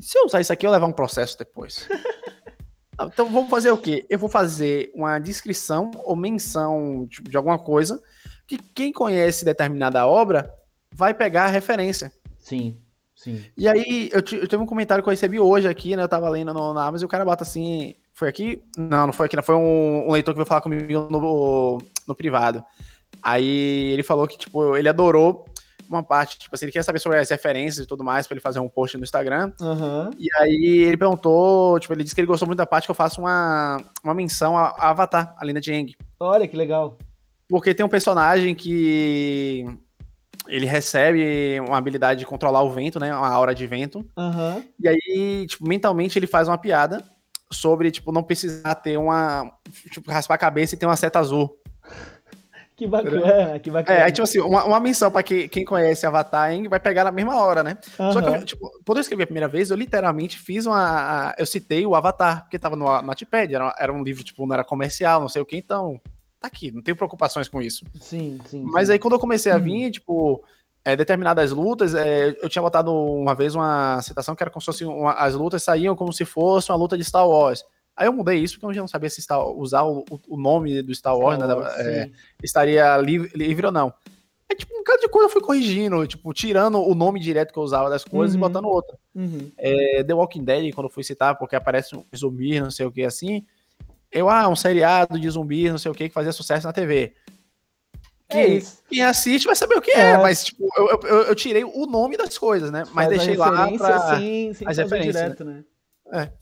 se 0.00 0.18
eu 0.18 0.24
usar 0.24 0.40
isso 0.40 0.52
aqui 0.52 0.66
eu 0.66 0.70
levar 0.70 0.86
um 0.86 0.92
processo 0.92 1.38
depois. 1.38 1.88
então 3.00 3.30
vamos 3.30 3.48
fazer 3.48 3.70
o 3.70 3.78
quê? 3.78 4.04
Eu 4.10 4.18
vou 4.18 4.28
fazer 4.28 4.90
uma 4.96 5.20
descrição 5.20 5.92
ou 5.98 6.16
menção 6.16 7.06
de, 7.08 7.22
de 7.22 7.36
alguma 7.36 7.58
coisa 7.58 8.02
que 8.48 8.58
quem 8.58 8.92
conhece 8.92 9.44
determinada 9.44 10.04
obra 10.04 10.52
vai 10.92 11.14
pegar 11.14 11.44
a 11.44 11.50
referência. 11.50 12.12
Sim. 12.36 12.76
Sim. 13.14 13.44
E 13.56 13.68
aí, 13.68 14.10
eu, 14.12 14.18
eu 14.18 14.48
tive 14.48 14.56
um 14.56 14.66
comentário 14.66 15.04
que 15.04 15.08
eu 15.08 15.12
recebi 15.12 15.38
hoje 15.38 15.68
aqui, 15.68 15.94
né? 15.94 16.02
Eu 16.02 16.08
tava 16.08 16.28
lendo 16.28 16.52
no, 16.52 16.74
na 16.74 16.84
Amazon 16.84 17.04
e 17.04 17.06
o 17.06 17.08
cara 17.08 17.24
bota 17.24 17.44
assim: 17.44 17.94
foi 18.22 18.28
aqui? 18.28 18.62
Não, 18.78 19.06
não 19.06 19.12
foi 19.12 19.26
aqui, 19.26 19.34
não. 19.34 19.42
Foi 19.42 19.56
um, 19.56 20.08
um 20.08 20.12
leitor 20.12 20.32
que 20.32 20.38
veio 20.38 20.46
falar 20.46 20.60
comigo 20.60 21.08
no, 21.10 21.82
no 22.06 22.14
privado. 22.14 22.64
Aí 23.20 23.90
ele 23.90 24.04
falou 24.04 24.28
que, 24.28 24.38
tipo, 24.38 24.76
ele 24.76 24.88
adorou 24.88 25.44
uma 25.88 26.04
parte, 26.04 26.38
tipo 26.38 26.54
assim, 26.54 26.66
ele 26.66 26.72
quer 26.72 26.84
saber 26.84 27.00
sobre 27.00 27.18
as 27.18 27.28
referências 27.28 27.84
e 27.84 27.88
tudo 27.88 28.04
mais, 28.04 28.26
pra 28.26 28.34
ele 28.34 28.40
fazer 28.40 28.60
um 28.60 28.68
post 28.68 28.96
no 28.96 29.02
Instagram. 29.02 29.52
Uhum. 29.60 30.10
E 30.16 30.28
aí 30.36 30.84
ele 30.86 30.96
perguntou, 30.96 31.80
tipo, 31.80 31.92
ele 31.92 32.04
disse 32.04 32.14
que 32.14 32.20
ele 32.20 32.28
gostou 32.28 32.46
muito 32.46 32.58
da 32.58 32.66
parte 32.66 32.84
que 32.84 32.92
eu 32.92 32.94
faço 32.94 33.20
uma, 33.20 33.78
uma 34.04 34.14
menção 34.14 34.56
a, 34.56 34.68
a 34.68 34.90
Avatar, 34.90 35.34
a 35.36 35.44
Lenda 35.44 35.60
de 35.60 35.72
Aang. 35.72 35.96
Olha, 36.20 36.46
que 36.46 36.56
legal. 36.56 36.96
Porque 37.48 37.74
tem 37.74 37.84
um 37.84 37.88
personagem 37.88 38.54
que 38.54 39.66
ele 40.46 40.64
recebe 40.64 41.58
uma 41.60 41.76
habilidade 41.76 42.20
de 42.20 42.26
controlar 42.26 42.62
o 42.62 42.70
vento, 42.70 43.00
né? 43.00 43.12
Uma 43.14 43.28
aura 43.28 43.52
de 43.52 43.66
vento. 43.66 44.06
Uhum. 44.16 44.64
E 44.78 44.88
aí, 44.88 45.46
tipo, 45.48 45.66
mentalmente 45.66 46.16
ele 46.18 46.28
faz 46.28 46.46
uma 46.46 46.56
piada 46.56 47.02
sobre, 47.52 47.90
tipo, 47.90 48.10
não 48.12 48.22
precisar 48.22 48.74
ter 48.76 48.96
uma. 48.96 49.52
Tipo, 49.90 50.10
raspar 50.10 50.34
a 50.34 50.38
cabeça 50.38 50.74
e 50.74 50.78
ter 50.78 50.86
uma 50.86 50.96
seta 50.96 51.18
azul. 51.18 51.56
Que 52.74 52.86
bacana, 52.86 53.58
que 53.60 53.70
bacana. 53.70 53.98
É, 53.98 54.02
aí, 54.04 54.12
tipo 54.12 54.24
assim, 54.24 54.40
uma, 54.40 54.64
uma 54.64 54.80
menção 54.80 55.10
pra 55.10 55.22
que, 55.22 55.46
quem 55.46 55.64
conhece 55.64 56.06
Avatar 56.06 56.50
vai 56.68 56.80
pegar 56.80 57.04
na 57.04 57.12
mesma 57.12 57.36
hora, 57.36 57.62
né? 57.62 57.78
Uhum. 57.98 58.12
Só 58.12 58.22
que, 58.22 58.44
tipo, 58.44 58.68
quando 58.84 58.98
eu 58.98 59.02
escrevi 59.02 59.22
a 59.22 59.26
primeira 59.26 59.46
vez, 59.46 59.70
eu 59.70 59.76
literalmente 59.76 60.38
fiz 60.38 60.66
uma. 60.66 61.34
Eu 61.38 61.46
citei 61.46 61.86
o 61.86 61.94
Avatar, 61.94 62.42
porque 62.42 62.58
tava 62.58 62.74
no 62.74 63.02
Notepad, 63.02 63.54
era, 63.54 63.74
era 63.78 63.92
um 63.92 64.02
livro, 64.02 64.24
tipo, 64.24 64.46
não 64.46 64.54
era 64.54 64.64
comercial, 64.64 65.20
não 65.20 65.28
sei 65.28 65.42
o 65.42 65.46
que, 65.46 65.56
então. 65.56 66.00
tá 66.40 66.48
aqui, 66.48 66.72
não 66.72 66.82
tenho 66.82 66.96
preocupações 66.96 67.48
com 67.48 67.62
isso. 67.62 67.84
Sim, 68.00 68.40
sim. 68.46 68.62
Mas 68.64 68.88
sim. 68.88 68.94
aí 68.94 68.98
quando 68.98 69.14
eu 69.14 69.20
comecei 69.20 69.52
a 69.52 69.58
vir, 69.58 69.90
tipo, 69.92 70.42
é, 70.84 70.96
determinadas 70.96 71.52
lutas, 71.52 71.94
é, 71.94 72.36
eu 72.42 72.48
tinha 72.48 72.62
botado 72.62 72.92
uma 72.92 73.34
vez 73.34 73.54
uma 73.54 74.02
citação 74.02 74.34
que 74.34 74.42
era 74.42 74.50
como 74.50 74.60
se 74.60 74.66
fosse 74.66 74.84
uma, 74.84 75.12
as 75.12 75.34
lutas 75.34 75.62
saíam 75.62 75.94
como 75.94 76.12
se 76.12 76.24
fosse 76.24 76.70
uma 76.70 76.78
luta 76.78 76.96
de 76.98 77.04
Star 77.04 77.28
Wars. 77.28 77.64
Aí 77.96 78.06
eu 78.06 78.12
mudei 78.12 78.38
isso 78.38 78.54
porque 78.54 78.66
eu 78.66 78.74
já 78.74 78.80
não 78.80 78.88
sabia 78.88 79.10
se 79.10 79.22
Star, 79.22 79.46
usar 79.46 79.82
o, 79.82 80.04
o, 80.28 80.36
nome 80.36 80.82
do 80.82 80.94
Star 80.94 81.16
Wars, 81.16 81.38
né, 81.38 81.46
é, 81.78 82.10
estaria 82.42 82.96
livre, 82.96 83.30
livre, 83.34 83.66
ou 83.66 83.72
não. 83.72 83.92
Aí, 84.50 84.56
tipo, 84.56 84.74
um 84.74 84.82
cada 84.82 85.00
de 85.00 85.08
coisa 85.08 85.26
eu 85.26 85.32
fui 85.32 85.40
corrigindo, 85.40 86.04
tipo, 86.06 86.32
tirando 86.32 86.82
o 86.82 86.94
nome 86.94 87.20
direto 87.20 87.52
que 87.52 87.58
eu 87.58 87.62
usava 87.62 87.88
das 87.88 88.04
coisas 88.04 88.34
uhum. 88.34 88.40
e 88.40 88.48
botando 88.48 88.64
outra. 88.64 88.98
Uhum. 89.14 89.52
É, 89.56 90.02
The 90.02 90.14
Walking 90.14 90.44
Dead, 90.44 90.74
quando 90.74 90.86
eu 90.86 90.92
fui 90.92 91.04
citar, 91.04 91.38
porque 91.38 91.54
aparece 91.54 91.94
um 91.94 92.04
zumbi, 92.16 92.60
não 92.60 92.70
sei 92.70 92.86
o 92.86 92.92
que 92.92 93.04
assim, 93.04 93.46
eu, 94.10 94.28
ah, 94.28 94.48
um 94.48 94.56
seriado 94.56 95.18
de 95.18 95.30
zumbi, 95.30 95.70
não 95.70 95.78
sei 95.78 95.90
o 95.90 95.94
que, 95.94 96.08
que 96.08 96.14
fazia 96.14 96.32
sucesso 96.32 96.66
na 96.66 96.72
TV. 96.72 97.14
É 98.38 98.62
quem, 98.88 99.02
assiste 99.02 99.46
vai 99.46 99.56
saber 99.56 99.76
o 99.76 99.80
que 99.80 99.90
é, 99.90 100.10
é 100.10 100.18
mas 100.18 100.44
tipo, 100.44 100.68
eu, 100.76 101.00
eu, 101.02 101.22
eu, 101.24 101.34
tirei 101.34 101.64
o 101.64 101.86
nome 101.86 102.16
das 102.16 102.36
coisas, 102.36 102.70
né? 102.70 102.84
Mas 102.92 103.06
Faz 103.06 103.08
deixei 103.08 103.36
lá 103.36 103.70
pra... 103.76 104.16
sem, 104.16 104.54
sem 104.54 104.68
as 104.68 104.76
referências, 104.76 105.14
direto, 105.14 105.44
né? 105.44 105.64
né? 106.10 106.24
É. 106.24 106.32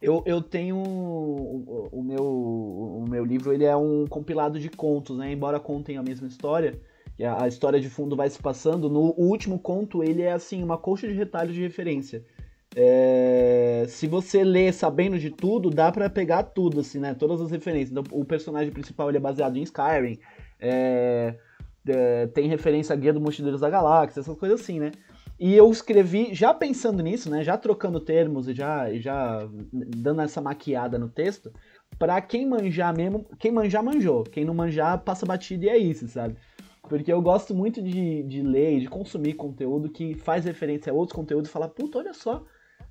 Eu, 0.00 0.22
eu 0.26 0.42
tenho 0.42 0.76
o, 0.76 1.88
o, 1.90 2.02
meu 2.02 2.24
o 2.24 3.06
meu 3.08 3.24
livro 3.24 3.52
ele 3.52 3.64
é 3.64 3.74
um 3.74 4.06
compilado 4.06 4.58
de 4.58 4.68
contos, 4.68 5.16
né? 5.16 5.32
Embora 5.32 5.58
contem 5.58 5.96
a 5.96 6.02
mesma 6.02 6.26
história, 6.26 6.78
a, 7.22 7.44
a 7.44 7.48
história 7.48 7.80
de 7.80 7.88
fundo 7.88 8.14
vai 8.14 8.28
se 8.28 8.38
passando. 8.38 8.90
No 8.90 9.14
último 9.16 9.58
conto 9.58 10.02
ele 10.02 10.22
é 10.22 10.32
assim 10.32 10.62
uma 10.62 10.76
colcha 10.76 11.08
de 11.08 11.14
retalhos 11.14 11.54
de 11.54 11.62
referência. 11.62 12.22
É, 12.76 13.86
se 13.88 14.06
você 14.06 14.42
lê 14.42 14.72
sabendo 14.72 15.18
de 15.18 15.30
tudo, 15.30 15.70
dá 15.70 15.92
para 15.92 16.10
pegar 16.10 16.42
tudo, 16.42 16.80
assim, 16.80 16.98
né? 16.98 17.14
Todas 17.14 17.40
as 17.40 17.50
referências. 17.50 17.92
Então, 17.92 18.04
o 18.10 18.24
personagem 18.24 18.72
principal 18.72 19.08
ele 19.08 19.18
é 19.18 19.20
baseado 19.20 19.56
em 19.56 19.62
Skyrim. 19.62 20.18
É, 20.60 21.36
é, 21.86 22.26
tem 22.28 22.48
referência 22.48 22.92
à 22.92 22.96
Guia 22.96 23.12
do 23.12 23.20
Mochileiros 23.20 23.60
da 23.60 23.70
Galáxia, 23.70 24.20
essas 24.20 24.36
coisas 24.36 24.60
assim, 24.60 24.80
né? 24.80 24.92
E 25.38 25.54
eu 25.54 25.70
escrevi, 25.70 26.32
já 26.32 26.54
pensando 26.54 27.02
nisso, 27.02 27.28
né? 27.28 27.42
Já 27.42 27.58
trocando 27.58 27.98
termos 28.00 28.48
e 28.48 28.54
já, 28.54 28.92
já 28.94 29.48
dando 29.72 30.22
essa 30.22 30.40
maquiada 30.40 30.98
no 30.98 31.08
texto, 31.08 31.52
para 31.98 32.20
quem 32.20 32.46
manjar 32.46 32.96
mesmo, 32.96 33.26
quem 33.38 33.50
manjar, 33.50 33.82
manjou. 33.82 34.22
Quem 34.24 34.44
não 34.44 34.54
manjar, 34.54 35.02
passa 35.02 35.26
batida 35.26 35.66
e 35.66 35.68
é 35.68 35.76
isso, 35.76 36.06
sabe? 36.08 36.36
Porque 36.82 37.12
eu 37.12 37.20
gosto 37.20 37.54
muito 37.54 37.82
de, 37.82 38.22
de 38.24 38.42
ler 38.42 38.76
e 38.76 38.80
de 38.80 38.88
consumir 38.88 39.34
conteúdo 39.34 39.88
que 39.88 40.14
faz 40.14 40.44
referência 40.44 40.92
a 40.92 40.94
outros 40.94 41.16
conteúdos 41.16 41.48
e 41.48 41.52
falar, 41.52 41.68
puta, 41.68 41.98
olha 41.98 42.14
só, 42.14 42.44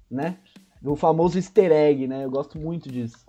né? 0.10 0.38
O 0.84 0.96
famoso 0.96 1.38
easter 1.38 1.72
egg, 1.72 2.08
né? 2.08 2.26
Eu 2.26 2.32
gosto 2.32 2.58
muito 2.60 2.90
disso. 2.92 3.23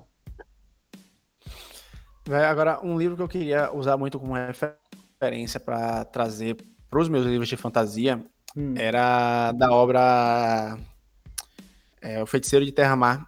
Agora, 2.50 2.80
um 2.82 2.98
livro 2.98 3.16
que 3.16 3.22
eu 3.22 3.28
queria 3.28 3.72
usar 3.72 3.96
muito 3.96 4.18
como 4.18 4.34
referência 4.34 5.60
para 5.60 6.04
trazer 6.06 6.56
para 6.88 7.00
os 7.00 7.08
meus 7.08 7.26
livros 7.26 7.48
de 7.48 7.56
fantasia 7.56 8.24
hum. 8.56 8.74
era 8.76 9.52
da 9.52 9.70
obra 9.72 10.78
é, 12.00 12.22
O 12.22 12.26
Feiticeiro 12.26 12.64
de 12.64 12.72
Terra-Mar, 12.72 13.26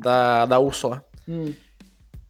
da, 0.00 0.46
da 0.46 0.58
Úrsula. 0.58 1.04
Hum. 1.28 1.52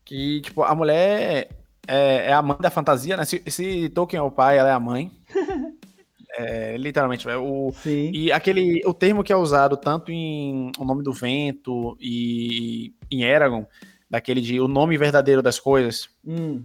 Que, 0.04 0.40
tipo, 0.40 0.62
a 0.62 0.74
mulher 0.74 1.48
é, 1.86 2.28
é, 2.28 2.32
a 2.32 2.42
mãe 2.42 2.56
da 2.60 2.70
fantasia, 2.70 3.16
né? 3.16 3.24
Se, 3.24 3.42
se 3.46 3.88
Tolkien 3.90 4.20
é 4.20 4.22
o 4.22 4.30
pai, 4.30 4.58
ela 4.58 4.68
é 4.68 4.72
a 4.72 4.80
mãe. 4.80 5.10
é, 6.38 6.76
literalmente. 6.76 7.28
O, 7.28 7.72
Sim. 7.82 8.10
E 8.12 8.32
aquele, 8.32 8.82
o 8.86 8.94
termo 8.94 9.24
que 9.24 9.32
é 9.32 9.36
usado 9.36 9.76
tanto 9.76 10.12
em 10.12 10.70
O 10.78 10.84
Nome 10.84 11.02
do 11.02 11.12
Vento 11.12 11.96
e 12.00 12.94
em 13.10 13.24
Eragon, 13.24 13.66
daquele 14.14 14.40
de 14.40 14.60
o 14.60 14.68
nome 14.68 14.96
verdadeiro 14.96 15.42
das 15.42 15.58
coisas. 15.58 16.08
Hum. 16.24 16.64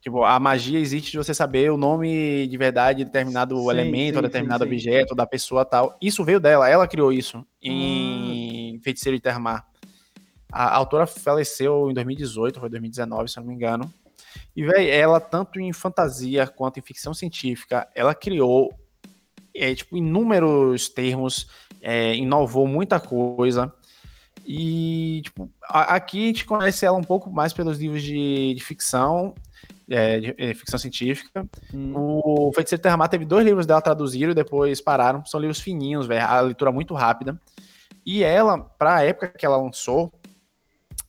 Tipo, 0.00 0.22
a 0.22 0.38
magia 0.38 0.78
existe 0.78 1.10
de 1.10 1.16
você 1.16 1.34
saber 1.34 1.72
o 1.72 1.76
nome 1.76 2.46
de 2.46 2.56
verdade 2.56 2.98
de 2.98 3.04
determinado 3.06 3.56
sim, 3.56 3.68
elemento, 3.68 4.16
sim, 4.16 4.22
determinado 4.22 4.62
sim, 4.62 4.70
objeto, 4.70 5.12
da 5.12 5.26
pessoa 5.26 5.64
tal. 5.64 5.98
Isso 6.00 6.22
veio 6.22 6.38
dela, 6.38 6.68
ela 6.68 6.86
criou 6.86 7.12
isso 7.12 7.44
em 7.60 8.76
hum. 8.76 8.80
Feiticeiro 8.80 9.18
de 9.18 9.22
Termar. 9.22 9.66
A, 10.52 10.66
a 10.66 10.76
autora 10.76 11.04
faleceu 11.04 11.90
em 11.90 11.94
2018, 11.94 12.60
foi 12.60 12.68
2019, 12.68 13.28
se 13.28 13.38
eu 13.38 13.40
não 13.40 13.48
me 13.48 13.56
engano. 13.56 13.92
E, 14.54 14.64
velho, 14.64 14.88
ela, 14.88 15.18
tanto 15.18 15.58
em 15.58 15.72
fantasia 15.72 16.46
quanto 16.46 16.78
em 16.78 16.82
ficção 16.82 17.12
científica, 17.12 17.88
ela 17.92 18.14
criou, 18.14 18.72
é, 19.52 19.74
tipo, 19.74 19.96
inúmeros 19.96 20.88
termos, 20.88 21.48
é, 21.82 22.14
inovou 22.14 22.68
muita 22.68 23.00
coisa. 23.00 23.74
E, 24.46 25.22
tipo, 25.24 25.50
a, 25.62 25.94
aqui 25.94 26.24
a 26.24 26.26
gente 26.26 26.44
conhece 26.44 26.84
ela 26.84 26.98
um 26.98 27.04
pouco 27.04 27.30
mais 27.30 27.52
pelos 27.52 27.78
livros 27.78 28.02
de, 28.02 28.54
de 28.54 28.62
ficção, 28.62 29.34
é, 29.88 30.20
de, 30.20 30.32
de, 30.34 30.34
é, 30.38 30.54
ficção 30.54 30.78
científica. 30.78 31.48
Hum. 31.72 31.92
O 31.94 32.52
Feiticeiro 32.52 32.82
Terramar 32.82 33.08
teve 33.08 33.24
dois 33.24 33.44
livros 33.44 33.66
dela 33.66 33.80
traduziram 33.80 34.32
e 34.32 34.34
depois 34.34 34.80
pararam. 34.80 35.24
São 35.24 35.40
livros 35.40 35.60
fininhos, 35.60 36.06
velho, 36.06 36.26
a 36.26 36.40
leitura 36.40 36.70
muito 36.70 36.94
rápida. 36.94 37.40
E 38.04 38.22
ela, 38.22 38.58
para 38.58 38.96
a 38.96 39.02
época 39.02 39.28
que 39.28 39.46
ela 39.46 39.56
lançou, 39.56 40.12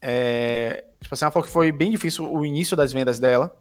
é, 0.02 0.86
tipo 1.02 1.14
assim, 1.14 1.26
ela 1.26 1.32
falou 1.32 1.46
que 1.46 1.52
foi 1.52 1.72
bem 1.72 1.92
difícil 1.92 2.32
o 2.32 2.46
início 2.46 2.78
das 2.78 2.94
vendas 2.94 3.20
dela, 3.20 3.54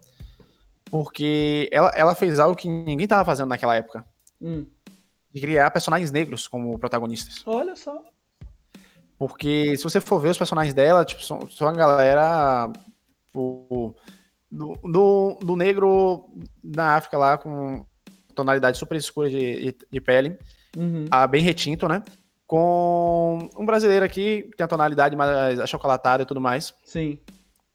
porque 0.88 1.68
ela, 1.72 1.90
ela 1.96 2.14
fez 2.14 2.38
algo 2.38 2.54
que 2.54 2.68
ninguém 2.68 3.08
tava 3.08 3.24
fazendo 3.24 3.48
naquela 3.48 3.74
época. 3.74 4.04
Hum. 4.40 4.66
De 5.32 5.40
criar 5.40 5.68
personagens 5.72 6.12
negros 6.12 6.46
como 6.46 6.78
protagonistas. 6.78 7.42
Olha 7.44 7.74
só. 7.74 8.00
Porque 9.18 9.76
se 9.76 9.84
você 9.84 10.00
for 10.00 10.20
ver 10.20 10.30
os 10.30 10.38
personagens 10.38 10.74
dela, 10.74 11.04
tipo, 11.04 11.22
são, 11.24 11.48
são 11.48 11.66
uma 11.66 11.74
galera. 11.74 12.70
Tipo, 13.26 13.94
do, 14.50 14.78
do, 14.84 15.38
do, 15.42 15.56
negro 15.56 16.28
na 16.62 16.96
África 16.96 17.18
lá, 17.18 17.36
com 17.36 17.84
tonalidade 18.34 18.78
super 18.78 18.96
escura 18.96 19.28
de, 19.28 19.72
de, 19.72 19.76
de 19.90 20.00
pele, 20.00 20.38
uhum. 20.76 21.06
a, 21.10 21.26
bem 21.26 21.42
retinto, 21.42 21.88
né? 21.88 22.02
Com 22.46 23.48
um 23.56 23.64
brasileiro 23.64 24.04
aqui, 24.04 24.42
que 24.42 24.56
tem 24.56 24.64
a 24.64 24.68
tonalidade 24.68 25.16
mais 25.16 25.58
achocolatada 25.58 26.22
e 26.22 26.26
tudo 26.26 26.40
mais. 26.40 26.74
Sim. 26.84 27.18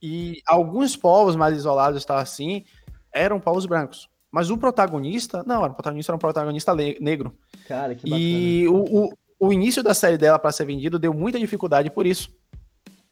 E 0.02 0.40
alguns 0.46 0.96
povos 0.96 1.36
mais 1.36 1.56
isolados, 1.56 2.04
tá 2.04 2.18
assim, 2.18 2.64
eram 3.12 3.40
povos 3.40 3.66
brancos. 3.66 4.08
Mas 4.30 4.48
o 4.48 4.56
protagonista, 4.56 5.42
não, 5.46 5.64
o 5.64 5.74
protagonista 5.74 6.12
era 6.12 6.16
um 6.16 6.20
protagonista 6.20 6.74
negro. 6.74 7.36
Cara, 7.66 7.94
que 7.94 8.08
bacana. 8.08 8.20
E 8.20 8.68
o, 8.68 9.06
o, 9.06 9.12
o 9.40 9.52
início 9.52 9.82
da 9.82 9.94
série 9.94 10.18
dela 10.18 10.38
para 10.38 10.52
ser 10.52 10.66
vendido 10.66 10.98
deu 10.98 11.14
muita 11.14 11.38
dificuldade 11.38 11.90
por 11.90 12.06
isso. 12.06 12.30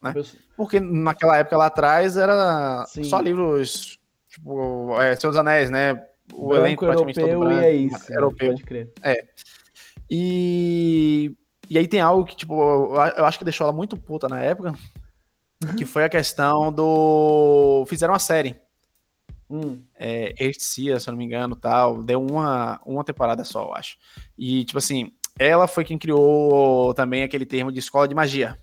Né? 0.01 0.13
Porque 0.55 0.79
naquela 0.79 1.35
época 1.37 1.57
lá 1.57 1.65
atrás 1.65 2.15
era 2.15 2.85
Sim. 2.87 3.03
só 3.03 3.19
livros 3.19 3.99
tipo 4.29 5.01
é, 5.01 5.15
Seus 5.15 5.35
Anéis, 5.35 5.69
né? 5.69 5.93
O 6.31 6.49
branco, 6.49 6.65
elenco 6.65 6.85
praticamente 6.85 7.19
todo 7.19 7.39
branco. 7.39 7.61
E 7.61 7.65
é 7.65 7.73
isso, 7.73 8.13
europeu. 8.13 8.51
Pode 8.51 8.63
crer. 8.63 8.93
É. 9.01 9.25
E, 10.09 11.35
e 11.67 11.77
aí 11.77 11.87
tem 11.87 11.99
algo 11.99 12.23
que, 12.23 12.35
tipo, 12.35 12.55
eu 12.61 13.25
acho 13.25 13.37
que 13.37 13.43
deixou 13.43 13.65
ela 13.65 13.75
muito 13.75 13.97
puta 13.97 14.27
na 14.29 14.39
época, 14.39 14.73
que 15.75 15.85
foi 15.85 16.03
a 16.03 16.09
questão 16.09 16.71
do. 16.71 17.83
Fizeram 17.87 18.13
uma 18.13 18.19
série. 18.19 18.55
Hum. 19.49 19.81
É, 19.95 20.33
se 20.59 20.87
eu 20.87 20.99
não 21.07 21.15
me 21.15 21.25
engano, 21.25 21.55
tal. 21.55 22.03
Deu 22.03 22.21
uma, 22.21 22.79
uma 22.85 23.03
temporada 23.03 23.43
só, 23.43 23.63
eu 23.63 23.73
acho. 23.73 23.97
E, 24.37 24.63
tipo 24.65 24.77
assim, 24.77 25.11
ela 25.39 25.67
foi 25.67 25.85
quem 25.85 25.97
criou 25.97 26.93
também 26.93 27.23
aquele 27.23 27.45
termo 27.45 27.71
de 27.71 27.79
escola 27.79 28.07
de 28.07 28.13
magia. 28.13 28.59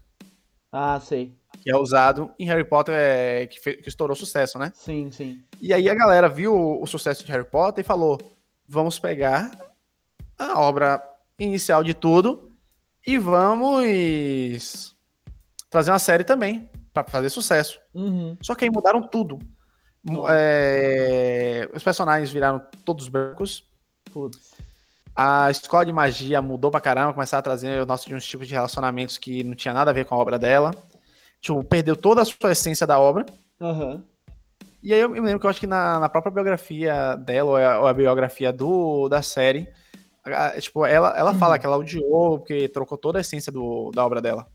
Ah, 0.70 1.00
sei. 1.00 1.34
Que 1.62 1.70
é 1.70 1.76
usado 1.76 2.30
em 2.38 2.46
Harry 2.46 2.64
Potter, 2.64 2.94
é, 2.94 3.46
que, 3.46 3.58
que, 3.76 3.88
estourou 3.88 4.14
sucesso, 4.14 4.58
né? 4.58 4.70
Sim, 4.74 5.10
sim. 5.10 5.42
E 5.60 5.72
aí 5.72 5.88
a 5.88 5.94
galera 5.94 6.28
viu 6.28 6.54
o, 6.54 6.82
o 6.82 6.86
sucesso 6.86 7.24
de 7.24 7.32
Harry 7.32 7.46
Potter 7.46 7.82
e 7.82 7.86
falou: 7.86 8.20
vamos 8.68 8.98
pegar 8.98 9.50
a 10.38 10.60
obra 10.60 11.02
inicial 11.38 11.82
de 11.82 11.94
tudo 11.94 12.52
e 13.06 13.16
vamos 13.16 14.94
trazer 15.70 15.90
uma 15.90 15.98
série 15.98 16.24
também 16.24 16.68
para 16.92 17.08
fazer 17.08 17.30
sucesso. 17.30 17.80
Uhum. 17.94 18.36
Só 18.42 18.54
que 18.54 18.64
aí 18.64 18.70
mudaram 18.70 19.00
tudo. 19.02 19.38
É, 20.28 21.68
os 21.74 21.82
personagens 21.82 22.30
viraram 22.30 22.60
todos 22.84 23.08
brancos. 23.08 23.66
Putz. 24.12 24.55
A 25.16 25.50
escola 25.50 25.86
de 25.86 25.92
magia 25.92 26.42
mudou 26.42 26.70
pra 26.70 26.78
caramba, 26.78 27.14
começaram 27.14 27.40
a 27.40 27.42
trazer 27.42 27.80
o 27.80 27.86
nosso 27.86 28.06
de 28.06 28.14
uns 28.14 28.26
tipos 28.26 28.46
de 28.46 28.52
relacionamentos 28.52 29.16
que 29.16 29.42
não 29.42 29.54
tinha 29.54 29.72
nada 29.72 29.90
a 29.90 29.94
ver 29.94 30.04
com 30.04 30.14
a 30.14 30.18
obra 30.18 30.38
dela. 30.38 30.74
Tipo, 31.40 31.64
perdeu 31.64 31.96
toda 31.96 32.20
a 32.20 32.24
sua 32.24 32.52
essência 32.52 32.86
da 32.86 32.98
obra. 33.00 33.24
Uhum. 33.58 34.02
E 34.82 34.92
aí 34.92 35.00
eu 35.00 35.08
me 35.08 35.18
lembro 35.20 35.40
que 35.40 35.46
eu 35.46 35.50
acho 35.50 35.60
que 35.60 35.66
na, 35.66 35.98
na 35.98 36.08
própria 36.08 36.30
biografia 36.30 37.16
dela, 37.16 37.50
ou 37.50 37.56
a, 37.56 37.80
ou 37.80 37.86
a, 37.86 37.94
biografia 37.94 38.52
do, 38.52 39.08
da 39.08 39.22
série, 39.22 39.66
a, 40.22 40.60
tipo, 40.60 40.84
ela, 40.84 41.16
ela 41.16 41.32
uhum. 41.32 41.38
fala 41.38 41.58
que 41.58 41.64
ela 41.64 41.78
odiou 41.78 42.38
porque 42.38 42.68
trocou 42.68 42.98
toda 42.98 43.18
a 43.18 43.22
essência 43.22 43.50
do, 43.50 43.90
da 43.92 44.04
obra 44.04 44.20
dela. 44.20 44.46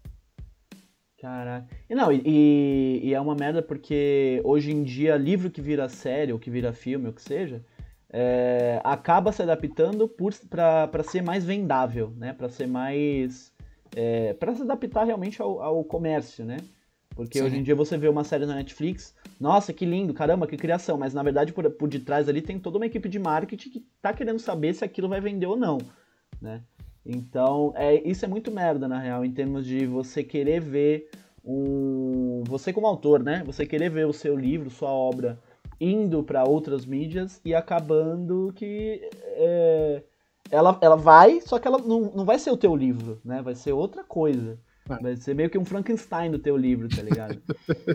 Caraca. 1.20 1.68
E 1.89 1.95
não, 1.95 2.12
e, 2.12 3.01
e, 3.03 3.14
é 3.14 3.20
uma 3.20 3.36
merda 3.36 3.62
porque 3.62 4.41
hoje 4.43 4.72
em 4.72 4.84
dia, 4.84 5.18
livro 5.18 5.49
que 5.51 5.62
vira 5.62 5.89
série, 5.89 6.34
ou 6.34 6.39
que 6.39 6.49
vira 6.49 6.74
filme, 6.74 7.07
ou 7.07 7.14
que 7.14 7.22
seja, 7.22 7.64
é, 8.14 8.82
acaba 8.84 9.32
se 9.32 9.41
adaptando 9.41 10.09
para 10.49 11.03
ser 11.03 11.24
mais 11.24 11.45
vendável, 11.45 12.12
né? 12.18 12.34
Para 12.34 12.49
ser 12.49 12.68
mais. 12.68 13.53
É, 13.95 14.34
para 14.34 14.53
se 14.53 14.62
adaptar 14.62 15.05
realmente 15.05 15.41
ao, 15.41 15.62
ao, 15.62 15.84
comércio, 15.84 16.43
né? 16.43 16.57
Porque 17.16 17.39
Sim. 17.39 17.45
hoje 17.45 17.57
em 17.57 17.64
dia 17.64 17.76
você 17.76 17.97
vê 17.97 18.07
uma 18.07 18.24
série 18.24 18.45
na 18.45 18.55
Netflix, 18.55 19.16
nossa, 19.39 19.74
que 19.74 19.86
lindo, 19.86 20.14
caramba, 20.14 20.47
que 20.47 20.55
criação, 20.55 20.97
mas 20.97 21.14
na 21.14 21.22
verdade 21.22 21.51
por, 21.51 21.70
por 21.72 21.89
detrás 21.89 22.30
ali 22.30 22.41
tem 22.41 22.57
toda 22.57 22.78
uma 22.78 22.86
equipe 22.86 23.09
de 23.09 23.20
marketing 23.20 23.70
que 23.70 23.86
tá 24.01 24.14
querendo 24.14 24.39
saber 24.39 24.74
se 24.74 24.86
aquilo 24.86 25.09
vai 25.09 25.20
vender 25.20 25.45
ou 25.45 25.57
não, 25.57 25.78
né? 26.41 26.62
Então, 27.05 27.74
é, 27.76 27.95
isso 28.07 28.24
é 28.24 28.28
muito 28.28 28.51
merda, 28.51 28.88
na 28.88 28.99
real, 28.99 29.26
em 29.26 29.32
termos 29.32 29.66
de 29.66 29.86
você 29.86 30.24
querer 30.24 30.62
ver 30.62 31.09
um. 31.43 32.43
Você 32.47 32.72
como 32.72 32.88
autor, 32.88 33.24
né? 33.24 33.43
Você 33.45 33.66
querer 33.66 33.89
ver 33.89 34.05
o 34.05 34.14
seu 34.14 34.38
livro, 34.38 34.70
sua 34.70 34.89
obra 34.89 35.38
indo 35.82 36.24
para 36.24 36.44
outras 36.44 36.86
mídias 36.86 37.42
e 37.44 37.56
acabando 37.56 38.54
que. 38.56 39.02
É, 39.24 40.04
ela, 40.52 40.78
ela 40.82 40.96
vai, 40.96 41.42
só 41.42 41.58
que 41.58 41.68
ela 41.68 41.78
não, 41.80 42.12
não 42.14 42.26
vai 42.26 42.38
ser 42.38 42.52
o 42.52 42.58
teu 42.58 42.76
livro, 42.76 43.20
né? 43.26 43.42
Vai 43.42 43.56
ser 43.56 43.72
outra 43.72 44.04
coisa. 44.04 44.60
É. 44.90 44.98
Vai 45.02 45.16
ser 45.16 45.34
meio 45.34 45.50
que 45.50 45.58
um 45.58 45.66
Frankenstein 45.66 46.30
do 46.30 46.38
teu 46.40 46.56
livro, 46.58 46.88
tá 46.90 47.02
ligado? 47.02 47.42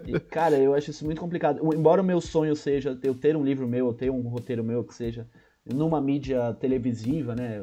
e, 0.07 0.18
cara, 0.18 0.59
eu 0.59 0.74
acho 0.74 0.91
isso 0.91 1.05
muito 1.05 1.20
complicado. 1.20 1.61
Embora 1.74 2.01
o 2.01 2.05
meu 2.05 2.20
sonho 2.20 2.57
seja 2.57 2.99
eu 3.03 3.14
ter 3.14 3.37
um 3.37 3.45
livro 3.45 3.68
meu, 3.68 3.87
eu 3.89 3.95
ter 3.95 4.11
um 4.11 4.22
roteiro 4.22 4.64
meu 4.64 4.82
que 4.82 4.95
seja 4.95 5.28
numa 5.64 6.01
mídia 6.01 6.55
televisiva, 6.55 7.34
né? 7.34 7.62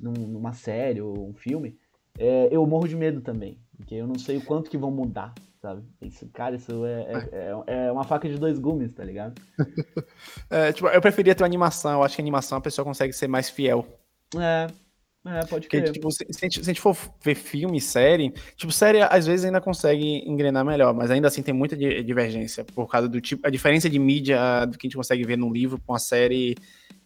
Num- 0.00 0.12
numa 0.12 0.52
série 0.52 1.00
ou 1.00 1.28
um 1.28 1.34
filme, 1.34 1.78
é, 2.18 2.48
eu 2.50 2.66
morro 2.66 2.88
de 2.88 2.96
medo 2.96 3.20
também. 3.20 3.58
Porque 3.76 3.94
eu 3.94 4.06
não 4.06 4.18
sei 4.18 4.36
o 4.36 4.44
quanto 4.44 4.68
que 4.70 4.78
vão 4.78 4.90
mudar, 4.90 5.32
sabe? 5.64 5.82
Isso, 6.02 6.28
cara, 6.30 6.54
isso 6.56 6.84
é, 6.84 7.06
é, 7.32 7.72
é- 7.72 7.86
é 7.86 7.92
uma 7.92 8.04
faca 8.04 8.28
de 8.28 8.36
dois 8.38 8.58
gumes, 8.58 8.92
tá 8.92 9.02
ligado? 9.02 9.40
É, 10.50 10.72
tipo, 10.72 10.86
eu 10.88 11.00
preferia 11.00 11.34
ter 11.34 11.42
uma 11.42 11.46
animação. 11.48 11.92
Eu 11.92 12.02
acho 12.02 12.14
que 12.14 12.20
a 12.20 12.24
animação 12.24 12.58
a 12.58 12.60
pessoa 12.60 12.84
consegue 12.84 13.12
ser 13.14 13.26
mais 13.26 13.48
fiel. 13.48 13.86
É, 14.36 14.66
é 15.26 15.40
pode 15.46 15.66
Porque, 15.68 15.82
tipo, 15.90 16.10
se, 16.10 16.26
se 16.30 16.38
a 16.44 16.44
gente, 16.44 16.54
se 16.56 16.60
a 16.60 16.64
gente 16.72 16.80
for 16.82 16.94
ver 17.22 17.34
filme, 17.34 17.80
série, 17.80 18.30
tipo, 18.56 18.70
série 18.70 19.00
às 19.00 19.26
vezes 19.26 19.46
ainda 19.46 19.60
consegue 19.60 20.18
engrenar 20.28 20.64
melhor, 20.64 20.92
mas 20.92 21.10
ainda 21.10 21.28
assim 21.28 21.42
tem 21.42 21.54
muita 21.54 21.74
di- 21.76 22.02
divergência 22.02 22.62
por 22.62 22.86
causa 22.88 23.08
do 23.08 23.20
tipo, 23.22 23.46
a 23.46 23.50
diferença 23.50 23.88
de 23.88 23.98
mídia 23.98 24.66
do 24.66 24.76
que 24.76 24.86
a 24.86 24.88
gente 24.88 24.96
consegue 24.96 25.24
ver 25.24 25.38
num 25.38 25.50
livro 25.52 25.80
com 25.84 25.92
uma 25.94 25.98
série 25.98 26.54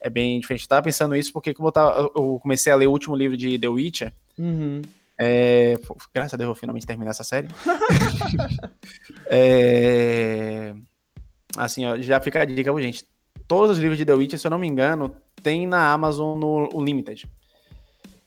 é 0.01 0.11
bem 0.11 0.41
diferente. 0.41 0.63
Eu 0.65 0.69
tava 0.69 0.83
pensando 0.83 1.15
isso 1.15 1.33
porque 1.33 1.55
como 1.55 1.69
eu, 1.69 1.73
tava, 1.73 2.11
eu 2.17 2.39
comecei 2.43 2.73
a 2.73 2.77
ler 2.77 2.89
o 2.89 2.93
último 2.93 3.15
livro 3.15 3.37
de 3.37 3.57
The 3.59 3.69
Witcher, 3.69 4.13
Uhum. 4.37 4.83
É, 5.19 5.75
graças 6.15 6.35
a 6.35 6.37
Deus 6.37 6.49
eu 6.49 6.55
finalmente 6.55 6.87
terminar 6.87 7.11
essa 7.11 7.25
série. 7.25 7.49
É, 9.31 10.75
assim, 11.57 11.85
ó, 11.87 11.97
já 11.99 12.21
fica 12.21 12.41
a 12.43 12.45
dica, 12.45 12.73
gente. 12.81 13.05
Todos 13.47 13.73
os 13.73 13.79
livros 13.79 13.97
de 13.99 14.05
The 14.05 14.15
Witcher, 14.15 14.39
se 14.39 14.47
eu 14.47 14.51
não 14.51 14.59
me 14.59 14.67
engano, 14.67 15.15
tem 15.43 15.67
na 15.67 15.93
Amazon 15.93 16.39
no 16.39 16.69
Unlimited. 16.75 17.27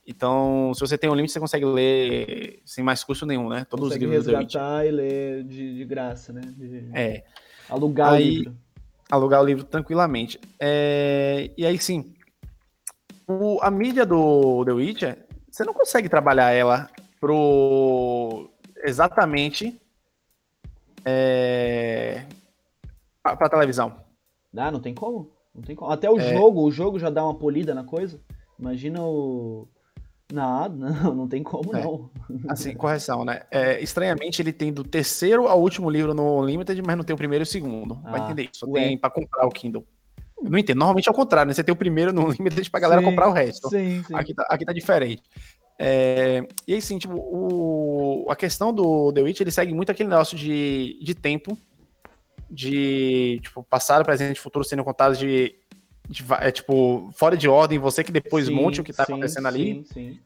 Então, 0.07 0.71
se 0.73 0.79
você 0.81 0.97
tem 0.97 1.09
um 1.09 1.15
limite, 1.15 1.31
você 1.31 1.39
consegue 1.39 1.63
ler 1.65 2.59
sem 2.65 2.83
mais 2.83 3.03
custo 3.03 3.25
nenhum, 3.25 3.47
né? 3.49 3.65
Todos 3.69 3.85
Consegue 3.89 4.05
os 4.05 4.11
livros 4.11 4.25
do 4.25 4.31
The 4.31 4.37
Witcher. 4.39 4.59
resgatar 4.61 4.85
e 4.87 4.91
ler 4.91 5.43
de, 5.43 5.75
de 5.77 5.85
graça, 5.85 6.33
né? 6.33 6.41
De- 6.57 6.89
É, 6.93 7.23
Alugar 7.69 8.13
Aí- 8.13 8.23
o 8.23 8.33
livro. 8.39 8.57
alugar 9.09 9.41
o 9.41 9.45
livro 9.45 9.63
tranquilamente. 9.63 10.39
É, 10.59 11.51
e 11.57 11.65
aí, 11.65 11.77
sim, 11.77 12.13
o- 13.27 13.59
a 13.61 13.69
mídia 13.71 14.05
do 14.05 14.65
The 14.65 14.71
Witcher, 14.71 15.25
você 15.51 15.63
não 15.63 15.73
consegue 15.73 16.07
trabalhar 16.09 16.51
ela 16.51 16.89
pro 17.19 18.49
exatamente 18.83 19.79
é, 21.05 22.23
pra, 23.21 23.35
pra 23.35 23.49
televisão. 23.49 23.95
Ah, 24.55 24.71
não 24.71 24.79
tem 24.79 24.93
como? 24.93 25.29
Não 25.53 25.61
tem 25.61 25.75
como. 25.75 25.91
Até 25.91 26.09
o 26.09 26.19
É. 26.19 26.33
jogo, 26.33 26.61
o 26.63 26.71
jogo 26.71 26.97
já 26.99 27.09
dá 27.09 27.23
uma 27.23 27.35
polida 27.35 27.73
na 27.73 27.83
coisa. 27.83 28.19
Imagina 28.59 29.01
o. 29.03 29.67
Nada, 30.31 30.73
não, 31.03 31.13
não 31.15 31.27
tem 31.27 31.43
como 31.43 31.75
É. 31.75 31.83
não. 31.83 32.09
Assim, 32.47 32.73
correção, 32.73 33.25
né? 33.25 33.41
É, 33.51 33.81
estranhamente, 33.81 34.41
ele 34.41 34.53
tem 34.53 34.71
do 34.71 34.83
terceiro 34.83 35.47
ao 35.47 35.59
último 35.61 35.89
livro 35.89 36.13
no 36.13 36.39
Unlimited, 36.41 36.81
mas 36.81 36.95
não 36.95 37.03
tem 37.03 37.13
o 37.13 37.17
primeiro 37.17 37.43
e 37.43 37.45
o 37.45 37.47
segundo. 37.47 37.95
Vai 37.95 38.21
Ah, 38.21 38.23
entender 38.25 38.43
isso. 38.43 38.65
Só 38.65 38.71
tem 38.71 38.97
pra 38.97 39.09
comprar 39.09 39.45
o 39.45 39.49
Kindle. 39.49 39.85
Eu 40.43 40.49
não 40.49 40.57
entendo. 40.57 40.77
Normalmente 40.79 41.07
é 41.07 41.11
o 41.11 41.15
contrário, 41.15 41.47
né? 41.49 41.53
Você 41.53 41.63
tem 41.63 41.73
o 41.73 41.77
primeiro 41.77 42.11
no 42.11 42.27
Unlimited 42.27 42.69
pra 42.69 42.79
galera 42.79 43.01
Sim, 43.01 43.05
comprar 43.07 43.27
o 43.27 43.31
resto. 43.31 43.69
Sim, 43.69 44.03
sim. 44.07 44.15
Aqui 44.15 44.33
tá, 44.33 44.43
aqui 44.49 44.65
tá 44.65 44.73
diferente. 44.73 45.21
É, 45.77 46.45
e 46.67 46.73
aí, 46.75 46.81
sim, 46.81 46.97
tipo, 46.97 47.15
o, 47.15 48.27
a 48.29 48.35
questão 48.35 48.73
do 48.73 49.11
The 49.13 49.21
Witch, 49.21 49.39
ele 49.41 49.51
segue 49.51 49.73
muito 49.73 49.91
aquele 49.91 50.09
negócio 50.09 50.37
de, 50.37 50.99
de 51.01 51.15
tempo, 51.15 51.57
de, 52.49 53.39
tipo, 53.41 53.63
passado, 53.63 54.03
presente 54.05 54.37
e 54.37 54.39
futuro 54.39 54.63
sendo 54.65 54.83
contados 54.83 55.17
de, 55.17 55.55
de 56.07 56.23
é, 56.39 56.51
tipo, 56.51 57.09
fora 57.15 57.35
de 57.35 57.47
ordem, 57.47 57.79
você 57.79 58.03
que 58.03 58.11
depois 58.11 58.45
Sim, 58.45 58.53
monte 58.53 58.81
o 58.81 58.83
que 58.83 58.93
tá 58.93 59.05
sim, 59.05 59.13
acontecendo 59.13 59.47
ali. 59.47 59.73
Sim, 59.75 59.85
sim. 59.93 60.19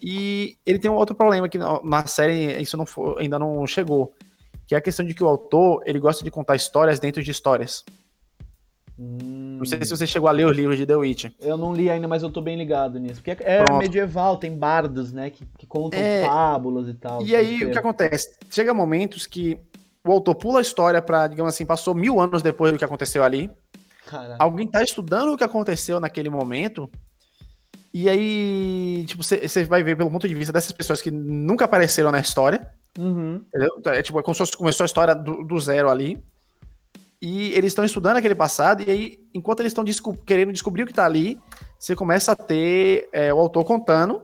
E 0.00 0.56
ele 0.64 0.78
tem 0.78 0.90
um 0.90 0.94
outro 0.94 1.14
problema 1.14 1.48
que 1.48 1.58
na 1.58 1.80
na 1.82 2.06
série 2.06 2.60
isso 2.60 2.76
não 2.76 2.86
for- 2.86 3.18
ainda 3.18 3.38
não 3.38 3.66
chegou, 3.66 4.14
que 4.66 4.74
é 4.74 4.78
a 4.78 4.80
questão 4.80 5.04
de 5.04 5.12
que 5.14 5.22
o 5.24 5.28
autor, 5.28 5.82
ele 5.86 5.98
gosta 5.98 6.24
de 6.24 6.30
contar 6.30 6.56
histórias 6.56 6.98
dentro 7.00 7.22
de 7.22 7.30
histórias. 7.30 7.84
Hum, 8.98 9.58
Não 9.58 9.64
sei 9.64 9.84
se 9.84 9.90
você 9.90 10.06
chegou 10.06 10.28
a 10.28 10.32
ler 10.32 10.46
os 10.46 10.56
livros 10.56 10.76
de 10.76 10.84
The 10.84 10.96
Witch. 10.96 11.26
Eu 11.40 11.56
não 11.56 11.72
li 11.72 11.88
ainda, 11.88 12.08
mas 12.08 12.22
eu 12.22 12.30
tô 12.30 12.40
bem 12.40 12.56
ligado 12.56 12.98
nisso. 12.98 13.22
Porque 13.22 13.42
é 13.44 13.62
Pronto. 13.64 13.78
medieval, 13.78 14.36
tem 14.36 14.56
bardos, 14.56 15.12
né? 15.12 15.30
Que, 15.30 15.46
que 15.58 15.66
contam 15.66 16.00
É, 16.00 16.24
fábulas 16.26 16.88
e 16.88 16.94
tal. 16.94 17.22
E 17.22 17.36
aí, 17.36 17.64
o 17.64 17.70
que 17.70 17.78
acontece? 17.78 18.36
Chega 18.50 18.74
momentos 18.74 19.26
que 19.26 19.58
o 20.04 20.10
autor 20.10 20.34
pula 20.34 20.58
a 20.58 20.62
história 20.62 21.00
pra, 21.00 21.28
digamos 21.28 21.54
assim, 21.54 21.64
passou 21.64 21.94
mil 21.94 22.18
anos 22.20 22.42
depois 22.42 22.72
do 22.72 22.78
que 22.78 22.84
aconteceu 22.84 23.22
ali. 23.22 23.50
Caraca. 24.06 24.42
Alguém 24.42 24.66
tá 24.66 24.82
estudando 24.82 25.32
o 25.32 25.36
que 25.36 25.44
aconteceu 25.44 26.00
naquele 26.00 26.30
momento. 26.30 26.90
E 27.92 28.08
aí, 28.08 29.04
tipo, 29.06 29.22
você 29.22 29.64
vai 29.64 29.82
ver 29.82 29.96
pelo 29.96 30.10
ponto 30.10 30.26
de 30.28 30.34
vista 30.34 30.52
dessas 30.52 30.72
pessoas 30.72 31.00
que 31.00 31.10
nunca 31.10 31.64
apareceram 31.66 32.10
na 32.10 32.20
história. 32.20 32.68
Uhum. 32.98 33.42
Entendeu? 33.46 33.74
Então, 33.78 33.92
É 33.92 34.02
tipo, 34.02 34.18
é 34.18 34.22
como 34.22 34.34
se 34.34 34.38
fosse- 34.38 34.56
começou 34.56 34.84
a 34.84 34.86
história 34.86 35.14
do, 35.14 35.44
do 35.44 35.58
zero 35.60 35.88
ali. 35.88 36.22
E 37.20 37.52
eles 37.52 37.72
estão 37.72 37.84
estudando 37.84 38.16
aquele 38.16 38.34
passado, 38.34 38.82
e 38.86 38.90
aí, 38.90 39.18
enquanto 39.34 39.60
eles 39.60 39.70
estão 39.70 39.82
desco- 39.82 40.16
querendo 40.24 40.52
descobrir 40.52 40.84
o 40.84 40.86
que 40.86 40.92
tá 40.92 41.04
ali, 41.04 41.38
você 41.78 41.96
começa 41.96 42.32
a 42.32 42.36
ter 42.36 43.08
é, 43.12 43.34
o 43.34 43.38
autor 43.38 43.64
contando 43.64 44.22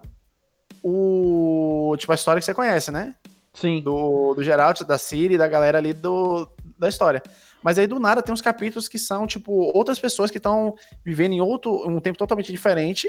o 0.83 1.97
tipo 1.99 2.13
a 2.13 2.15
história 2.15 2.41
que 2.41 2.45
você 2.45 2.55
conhece, 2.55 2.91
né? 2.91 3.15
Sim. 3.53 3.81
do, 3.81 4.35
do 4.35 4.43
Geralt, 4.43 4.83
da 4.83 4.99
Ciri, 4.99 5.39
da 5.39 5.47
galera 5.47 5.79
ali 5.79 5.93
do, 5.93 6.49
da 6.79 6.89
história. 6.89 7.23
Mas 7.63 7.79
aí 7.79 7.87
do 7.87 7.99
nada 8.01 8.21
tem 8.23 8.33
uns 8.35 8.43
capítulos 8.43 8.89
que 8.89 8.99
são, 8.99 9.27
tipo, 9.27 9.53
outras 9.77 9.99
pessoas 9.99 10.31
que 10.31 10.39
estão 10.39 10.75
vivendo 11.05 11.33
em 11.33 11.41
outro, 11.41 11.89
um 11.89 12.01
tempo 12.01 12.19
totalmente 12.19 12.51
diferente 12.53 13.09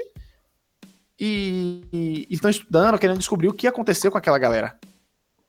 e 1.18 2.26
estão 2.30 2.50
estudando, 2.50 2.98
querendo 2.98 3.18
descobrir 3.18 3.48
o 3.48 3.52
que 3.54 3.66
aconteceu 3.66 4.10
com 4.10 4.18
aquela 4.18 4.38
galera. 4.38 4.78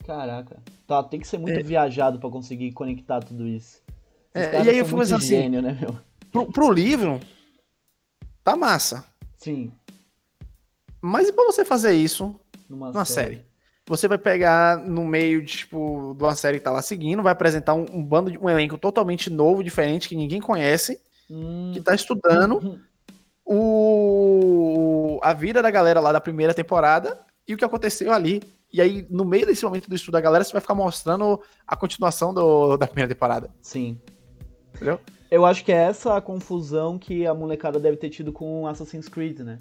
Caraca. 0.06 0.58
Tá, 0.86 1.04
tem 1.04 1.20
que 1.20 1.28
ser 1.28 1.38
muito 1.38 1.60
É. 1.60 1.64
viajado 1.64 2.20
pra 2.20 2.30
conseguir 2.30 2.72
conectar 2.72 3.20
tudo 3.20 3.46
isso. 3.48 3.82
É, 4.38 4.64
e 4.64 4.70
aí 4.70 4.78
eu 4.78 4.86
fui 4.86 5.00
pensando 5.00 5.18
assim, 5.18 5.28
gênio, 5.28 5.62
né, 5.62 5.78
meu? 5.80 5.98
Pro, 6.32 6.52
pro 6.52 6.72
livro, 6.72 7.20
tá 8.44 8.56
massa. 8.56 9.06
Sim. 9.38 9.72
Mas 11.02 11.28
e 11.30 11.34
pra 11.34 11.44
você 11.46 11.64
fazer 11.64 11.94
isso 11.94 12.36
Numa, 12.70 12.92
numa 12.92 13.06
série? 13.06 13.46
Você 13.88 14.08
vai 14.08 14.18
pegar 14.18 14.78
no 14.78 15.06
meio 15.06 15.42
de, 15.42 15.58
tipo, 15.60 16.14
de 16.18 16.24
uma 16.24 16.36
série 16.36 16.58
que 16.58 16.64
tá 16.66 16.72
lá 16.72 16.82
seguindo, 16.82 17.24
vai 17.24 17.32
apresentar 17.32 17.74
um, 17.74 17.86
um 17.92 18.04
bando 18.04 18.30
de 18.30 18.38
um 18.38 18.50
elenco 18.50 18.78
totalmente 18.78 19.30
novo, 19.30 19.64
diferente, 19.64 20.10
que 20.10 20.16
ninguém 20.16 20.42
conhece, 20.42 21.00
Hum, 21.30 21.72
que 21.74 21.82
tá 21.82 21.94
estudando 21.96 22.80
o, 23.46 25.20
a 25.24 25.34
vida 25.34 25.62
da 25.62 25.72
galera 25.72 26.00
lá 26.00 26.12
da 26.12 26.20
primeira 26.22 26.54
temporada 26.54 27.20
e 27.48 27.54
o 27.54 27.58
que 27.58 27.64
aconteceu 27.66 28.12
ali. 28.12 28.42
E 28.72 28.82
aí, 28.82 29.08
no 29.10 29.24
meio 29.24 29.46
desse 29.46 29.64
momento 29.64 29.90
do 29.90 29.96
estudo 29.96 30.14
da 30.14 30.22
galera, 30.22 30.44
você 30.44 30.52
vai 30.52 30.60
ficar 30.62 30.76
mostrando 30.76 31.40
a 31.66 31.76
continuação 31.76 32.34
do- 32.34 32.76
da 32.76 32.86
primeira 32.86 33.14
temporada. 33.14 33.50
Sim. 33.62 33.98
Entendeu? 34.78 35.00
Eu 35.30 35.46
acho 35.46 35.64
que 35.66 35.72
é 35.72 35.76
essa 35.76 36.16
a 36.16 36.22
confusão 36.22 36.98
que 36.98 37.26
a 37.26 37.34
molecada 37.34 37.80
deve 37.80 37.98
ter 37.98 38.10
tido 38.10 38.32
com 38.32 38.66
Assassin's 38.68 39.10
Creed, 39.10 39.40
né? 39.40 39.60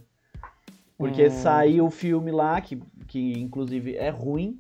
Porque 0.97 1.27
Hum. 1.27 1.31
saiu 1.31 1.87
o 1.87 1.91
filme 1.91 2.31
lá, 2.31 2.61
que, 2.61 2.81
que 3.09 3.39
inclusive 3.41 3.95
é 3.97 4.09
ruim. 4.09 4.59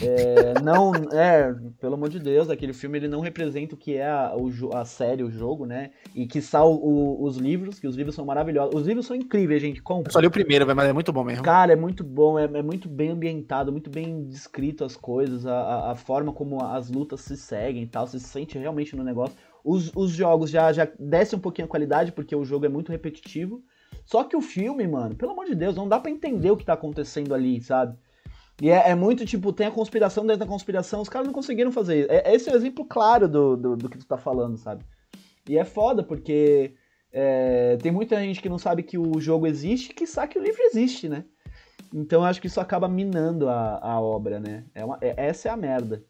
É, 0.00 0.54
não, 0.62 0.94
é, 1.12 1.52
pelo 1.80 1.94
amor 1.94 2.08
de 2.08 2.20
Deus, 2.20 2.48
aquele 2.48 2.72
filme 2.72 2.98
ele 2.98 3.08
não 3.08 3.20
representa 3.20 3.74
o 3.74 3.78
que 3.78 3.94
é 3.96 4.06
a, 4.08 4.34
o 4.36 4.72
a 4.74 4.84
série, 4.84 5.22
o 5.24 5.30
jogo, 5.30 5.66
né? 5.66 5.90
E 6.14 6.26
que 6.26 6.40
sal 6.40 6.72
o- 6.72 7.22
os 7.24 7.36
livros, 7.36 7.78
que 7.78 7.86
os 7.86 7.96
livros 7.96 8.14
são 8.14 8.24
maravilhosos. 8.24 8.80
Os 8.80 8.86
livros 8.86 9.06
são 9.06 9.16
incríveis, 9.16 9.60
gente. 9.60 9.82
Compra. 9.82 10.08
Eu 10.08 10.12
só 10.12 10.20
li 10.20 10.26
o 10.26 10.30
primeiro, 10.30 10.64
mas 10.74 10.88
é 10.88 10.92
muito 10.92 11.12
bom 11.12 11.24
mesmo. 11.24 11.42
Cara, 11.44 11.72
é 11.72 11.76
muito 11.76 12.04
bom, 12.04 12.38
é, 12.38 12.44
é 12.44 12.62
muito 12.62 12.88
bem 12.88 13.10
ambientado, 13.10 13.72
muito 13.72 13.90
bem 13.90 14.24
descrito 14.26 14.84
as 14.84 14.96
coisas, 14.96 15.46
a, 15.46 15.52
a, 15.54 15.92
a 15.92 15.94
forma 15.94 16.32
como 16.32 16.62
as 16.62 16.88
lutas 16.90 17.20
se 17.20 17.36
seguem 17.36 17.82
e 17.82 17.86
tal, 17.86 18.06
você 18.06 18.18
se 18.18 18.28
sente 18.28 18.56
realmente 18.58 18.94
no 18.96 19.04
negócio. 19.04 19.36
Os, 19.68 19.92
os 19.94 20.10
jogos 20.12 20.48
já, 20.50 20.72
já 20.72 20.88
descem 20.98 21.38
um 21.38 21.42
pouquinho 21.42 21.66
a 21.66 21.68
qualidade, 21.70 22.12
porque 22.12 22.34
o 22.34 22.44
jogo 22.44 22.64
é 22.64 22.68
muito 22.68 22.90
repetitivo. 22.90 23.62
Só 24.06 24.24
que 24.24 24.34
o 24.36 24.40
filme, 24.40 24.86
mano, 24.86 25.14
pelo 25.14 25.32
amor 25.32 25.44
de 25.44 25.54
Deus, 25.54 25.76
não 25.76 25.86
dá 25.86 26.00
pra 26.00 26.10
entender 26.10 26.50
o 26.50 26.56
que 26.56 26.64
tá 26.64 26.72
acontecendo 26.72 27.34
ali, 27.34 27.60
sabe? 27.60 27.94
E 28.62 28.70
é, 28.70 28.90
é 28.90 28.94
muito 28.94 29.26
tipo, 29.26 29.52
tem 29.52 29.66
a 29.66 29.70
conspiração 29.70 30.24
dentro 30.24 30.40
da 30.40 30.46
conspiração, 30.46 31.00
os 31.02 31.08
caras 31.08 31.26
não 31.26 31.34
conseguiram 31.34 31.70
fazer 31.70 32.00
isso. 32.00 32.08
É, 32.10 32.34
esse 32.34 32.48
é 32.48 32.52
o 32.52 32.56
exemplo 32.56 32.84
claro 32.86 33.28
do, 33.28 33.56
do, 33.56 33.76
do 33.76 33.88
que 33.88 33.98
tu 33.98 34.06
tá 34.06 34.16
falando, 34.16 34.56
sabe? 34.56 34.84
E 35.48 35.58
é 35.58 35.64
foda, 35.64 36.02
porque 36.02 36.72
é, 37.12 37.76
tem 37.82 37.92
muita 37.92 38.16
gente 38.20 38.40
que 38.40 38.48
não 38.48 38.58
sabe 38.58 38.82
que 38.82 38.96
o 38.98 39.20
jogo 39.20 39.46
existe, 39.46 39.92
que 39.94 40.06
sabe 40.06 40.32
que 40.32 40.38
o 40.38 40.42
livro 40.42 40.62
existe, 40.62 41.08
né? 41.08 41.24
Então 41.94 42.20
eu 42.22 42.24
acho 42.26 42.40
que 42.40 42.46
isso 42.46 42.60
acaba 42.60 42.88
minando 42.88 43.48
a, 43.48 43.78
a 43.82 44.00
obra, 44.00 44.40
né? 44.40 44.64
É 44.74 44.84
uma- 44.84 44.98
é- 45.00 45.14
essa 45.28 45.48
é 45.48 45.52
a 45.52 45.56
merda. 45.56 46.02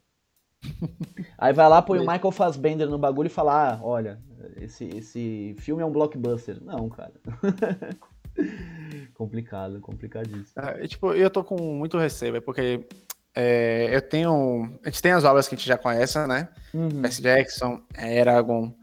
Aí 1.37 1.53
vai 1.53 1.69
lá, 1.69 1.81
põe 1.81 1.99
o 1.99 2.07
Michael 2.07 2.31
Fassbender 2.31 2.87
no 2.89 2.97
bagulho 2.97 3.27
e 3.27 3.29
fala, 3.29 3.73
ah, 3.73 3.79
olha, 3.81 4.19
esse, 4.57 4.85
esse 4.85 5.55
filme 5.59 5.81
é 5.81 5.85
um 5.85 5.91
blockbuster. 5.91 6.61
Não, 6.63 6.89
cara. 6.89 7.13
complicado, 9.13 9.79
complicadíssimo. 9.79 10.53
É, 10.63 10.87
tipo, 10.87 11.13
eu 11.13 11.29
tô 11.29 11.43
com 11.43 11.57
muito 11.57 11.97
receio, 11.97 12.41
porque 12.41 12.85
é, 13.35 13.89
eu 13.91 14.01
tenho. 14.01 14.79
A 14.83 14.89
gente 14.89 15.01
tem 15.01 15.11
as 15.11 15.23
obras 15.23 15.47
que 15.47 15.55
a 15.55 15.57
gente 15.57 15.67
já 15.67 15.77
conhece, 15.77 16.19
né? 16.27 16.49
Uhum. 16.73 17.01
Percy 17.01 17.21
Jackson, 17.21 17.81
Eragon, 17.97 18.73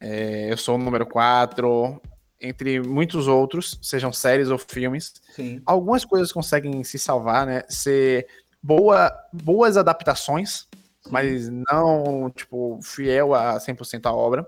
é, 0.00 0.50
Eu 0.50 0.56
Sou 0.56 0.76
o 0.76 0.78
Número 0.78 1.06
4, 1.06 2.00
entre 2.40 2.80
muitos 2.80 3.28
outros, 3.28 3.78
sejam 3.82 4.12
séries 4.12 4.48
ou 4.48 4.58
filmes. 4.58 5.14
Sim. 5.34 5.60
Algumas 5.66 6.04
coisas 6.04 6.32
conseguem 6.32 6.82
se 6.84 6.98
salvar, 6.98 7.46
né? 7.46 7.62
Ser 7.68 8.26
boa, 8.62 9.12
boas 9.32 9.76
adaptações, 9.76 10.66
Sim. 11.02 11.10
mas 11.10 11.48
não, 11.48 12.30
tipo, 12.30 12.78
fiel 12.82 13.34
a 13.34 13.58
100% 13.58 14.06
à 14.06 14.12
obra. 14.12 14.46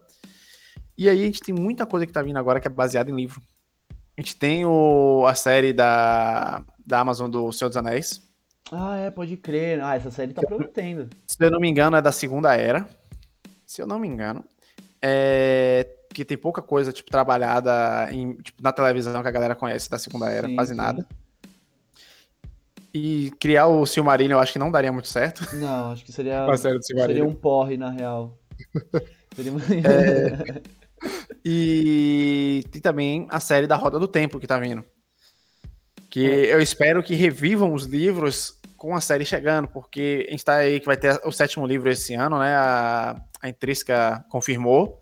E 0.97 1.09
aí 1.09 1.23
a 1.23 1.27
gente 1.27 1.41
tem 1.41 1.55
muita 1.55 1.87
coisa 1.87 2.07
que 2.07 2.13
tá 2.13 2.23
vindo 2.23 2.39
agora 2.39 2.61
que 2.61 2.69
é 2.69 2.71
baseada 2.71 3.11
em 3.11 3.17
livro. 3.17 3.41
A 4.17 4.21
gente 4.21 4.37
tem 4.37 4.65
o, 4.67 5.25
a 5.27 5.35
série 5.35 5.73
da, 5.73 6.63
da 6.87 7.01
Amazon 7.01 7.31
do 7.31 7.51
Senhor 7.51 7.71
dos 7.71 7.77
Anéis. 7.77 8.23
Ah, 8.71 8.97
é, 8.99 9.11
pode 9.11 9.37
crer. 9.37 9.83
Ah, 9.83 9.97
essa 9.97 10.11
série 10.11 10.35
tá 10.35 10.43
prometendo. 10.43 11.09
Se 11.27 11.37
eu 11.41 11.51
não 11.51 11.61
me 11.61 11.69
engano, 11.69 11.97
é 11.97 12.03
da 12.03 12.13
Segunda 12.13 12.55
Era. 12.55 12.87
Se 13.67 13.81
eu 13.81 13.87
não 13.87 13.99
me 13.99 14.07
engano. 14.07 14.45
É, 15.01 15.89
que 16.13 16.25
tem 16.25 16.37
pouca 16.37 16.63
coisa, 16.63 16.93
tipo, 16.93 17.11
trabalhada 17.11 18.09
em, 18.13 18.35
tipo, 18.37 18.63
na 18.63 18.73
televisão 18.73 19.21
que 19.23 19.29
a 19.29 19.33
galera 19.33 19.55
conhece 19.55 19.91
da 19.91 19.99
Segunda 19.99 20.31
Era, 20.31 20.47
sim, 20.47 20.55
quase 20.55 20.71
sim. 20.71 20.77
nada. 20.77 21.07
E 22.95 23.31
criar 23.41 23.67
o 23.67 23.87
Silmarillion 23.87 24.37
eu 24.37 24.41
acho 24.41 24.53
que 24.53 24.59
não 24.59 24.71
daria 24.71 24.93
muito 24.93 25.09
certo. 25.09 25.57
Não, 25.57 25.93
acho 25.93 26.05
que 26.05 26.13
seria, 26.13 26.47
seria 26.83 27.25
um 27.25 27.35
porre, 27.35 27.77
na 27.77 27.91
real. 27.91 28.39
seria... 29.35 29.53
é... 29.87 30.63
E 31.45 32.65
tem 32.71 32.81
também 32.81 33.27
a 33.31 33.41
série 33.41 33.67
da 33.67 33.77
Roda 33.77 33.99
do 33.99 34.07
Tempo 34.07 34.39
que 34.39 34.47
tá 34.47 34.59
vindo. 34.59 34.85
Que 36.09 36.31
é. 36.31 36.55
eu 36.55 36.61
espero 36.61 37.03
que 37.03 37.15
revivam 37.15 37.73
os 37.73 37.85
livros 37.85 38.61
com 38.77 38.95
a 38.95 39.01
série 39.01 39.25
chegando, 39.25 39.69
porque 39.69 40.27
a 40.29 40.31
gente 40.33 40.45
tá 40.45 40.57
aí 40.57 40.79
que 40.79 40.87
vai 40.87 40.97
ter 40.97 41.21
o 41.25 41.33
sétimo 41.33 41.67
livro 41.67 41.89
esse 41.91 42.15
ano, 42.15 42.39
né? 42.39 42.55
A, 42.55 43.21
a 43.41 43.49
Intrínseca 43.49 44.25
confirmou. 44.29 45.02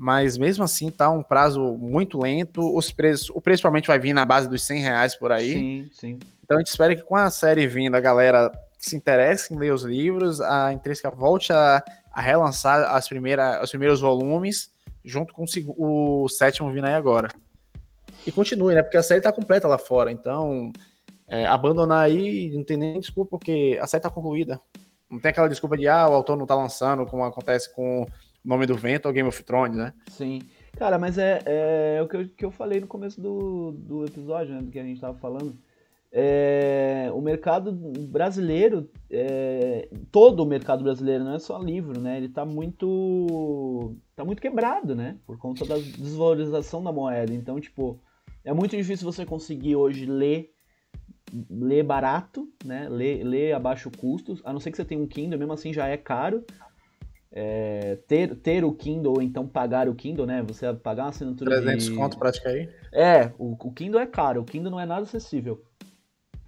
Mas 0.00 0.38
mesmo 0.38 0.62
assim 0.62 0.92
tá 0.92 1.10
um 1.10 1.24
prazo 1.24 1.76
muito 1.76 2.20
lento. 2.20 2.60
Os 2.72 2.92
preços, 2.92 3.30
o 3.30 3.40
preço 3.40 3.62
provavelmente 3.62 3.88
vai 3.88 3.98
vir 3.98 4.12
na 4.12 4.24
base 4.24 4.48
dos 4.48 4.62
100 4.62 4.80
reais 4.80 5.16
por 5.16 5.32
aí. 5.32 5.54
Sim, 5.54 5.90
sim. 5.92 6.18
Então 6.44 6.56
a 6.56 6.60
gente 6.60 6.68
espera 6.68 6.94
que 6.94 7.02
com 7.02 7.16
a 7.16 7.28
série 7.30 7.66
vindo, 7.66 7.96
a 7.96 8.00
galera 8.00 8.48
se 8.78 8.94
interesse 8.94 9.52
em 9.52 9.58
ler 9.58 9.72
os 9.74 9.82
livros, 9.82 10.40
a 10.40 10.72
Intrínseca 10.72 11.10
volte 11.10 11.52
a, 11.52 11.82
a 12.12 12.20
relançar 12.20 12.94
as 12.94 13.08
primeiras, 13.08 13.60
os 13.60 13.70
primeiros 13.70 14.00
volumes, 14.00 14.70
junto 15.04 15.34
com 15.34 15.44
o, 15.44 16.22
o 16.22 16.28
sétimo 16.28 16.70
vindo 16.70 16.86
aí 16.86 16.94
agora. 16.94 17.28
E 18.24 18.30
continue, 18.30 18.76
né? 18.76 18.84
Porque 18.84 18.98
a 18.98 19.02
série 19.02 19.20
tá 19.20 19.32
completa 19.32 19.66
lá 19.66 19.78
fora. 19.78 20.12
Então, 20.12 20.72
é, 21.26 21.44
abandonar 21.44 22.04
aí 22.04 22.52
não 22.54 22.62
tem 22.62 22.76
nem 22.76 23.00
desculpa, 23.00 23.30
porque 23.30 23.76
a 23.82 23.86
série 23.88 24.04
tá 24.04 24.10
concluída. 24.10 24.60
Não 25.10 25.18
tem 25.18 25.30
aquela 25.30 25.48
desculpa 25.48 25.76
de, 25.76 25.88
ah, 25.88 26.08
o 26.08 26.14
autor 26.14 26.36
não 26.36 26.46
tá 26.46 26.54
lançando, 26.54 27.04
como 27.04 27.24
acontece 27.24 27.74
com 27.74 28.06
Nome 28.48 28.64
do 28.64 28.74
Vento 28.78 29.04
ou 29.04 29.12
Game 29.12 29.28
of 29.28 29.44
Thrones, 29.44 29.76
né? 29.76 29.92
Sim. 30.06 30.40
Cara, 30.78 30.98
mas 30.98 31.18
é, 31.18 31.42
é, 31.44 32.02
o 32.02 32.08
que 32.08 32.16
eu, 32.16 32.28
que 32.30 32.44
eu 32.46 32.50
falei 32.50 32.80
no 32.80 32.86
começo 32.86 33.20
do, 33.20 33.72
do 33.72 34.06
episódio, 34.06 34.54
né? 34.54 34.62
Do 34.62 34.70
que 34.70 34.78
a 34.78 34.84
gente 34.84 34.98
tava 34.98 35.18
falando. 35.18 35.54
É, 36.10 37.10
o 37.12 37.20
mercado 37.20 37.70
brasileiro, 37.70 38.88
é, 39.10 39.90
todo 40.10 40.42
o 40.42 40.46
mercado 40.46 40.82
brasileiro, 40.82 41.24
não 41.24 41.34
é 41.34 41.38
só 41.38 41.58
livro, 41.58 42.00
né? 42.00 42.16
Ele 42.16 42.30
tá 42.30 42.46
muito. 42.46 43.94
tá 44.16 44.24
muito 44.24 44.40
quebrado, 44.40 44.96
né? 44.96 45.18
Por 45.26 45.36
conta 45.36 45.66
da 45.66 45.74
desvalorização 45.74 46.82
da 46.82 46.90
moeda. 46.90 47.34
Então, 47.34 47.60
tipo, 47.60 48.00
é 48.42 48.54
muito 48.54 48.74
difícil 48.74 49.04
você 49.04 49.26
conseguir 49.26 49.76
hoje 49.76 50.06
ler 50.06 50.54
ler 51.50 51.82
barato, 51.82 52.48
né? 52.64 52.88
Ler, 52.88 53.22
ler 53.24 53.52
abaixo 53.52 53.90
custos, 53.90 54.40
a 54.42 54.54
não 54.54 54.60
ser 54.60 54.70
que 54.70 54.78
você 54.78 54.86
tenha 54.86 55.02
um 55.02 55.06
Kindle, 55.06 55.38
mesmo 55.38 55.52
assim 55.52 55.70
já 55.70 55.86
é 55.86 55.98
caro 55.98 56.42
é, 57.30 57.96
ter, 58.06 58.34
ter 58.36 58.64
o 58.64 58.72
Kindle 58.72 59.14
ou 59.14 59.22
então 59.22 59.46
pagar 59.46 59.88
o 59.88 59.94
Kindle, 59.94 60.26
né? 60.26 60.42
Você 60.42 60.72
pagar 60.74 61.04
uma 61.04 61.10
assinatura 61.10 61.60
300 61.60 61.84
de... 61.84 61.94
conto 61.94 62.18
praticamente. 62.18 62.72
É, 62.92 63.32
o, 63.38 63.52
o 63.52 63.72
Kindle 63.72 64.00
é 64.00 64.06
caro, 64.06 64.40
o 64.40 64.44
Kindle 64.44 64.70
não 64.70 64.80
é 64.80 64.86
nada 64.86 65.02
acessível. 65.02 65.62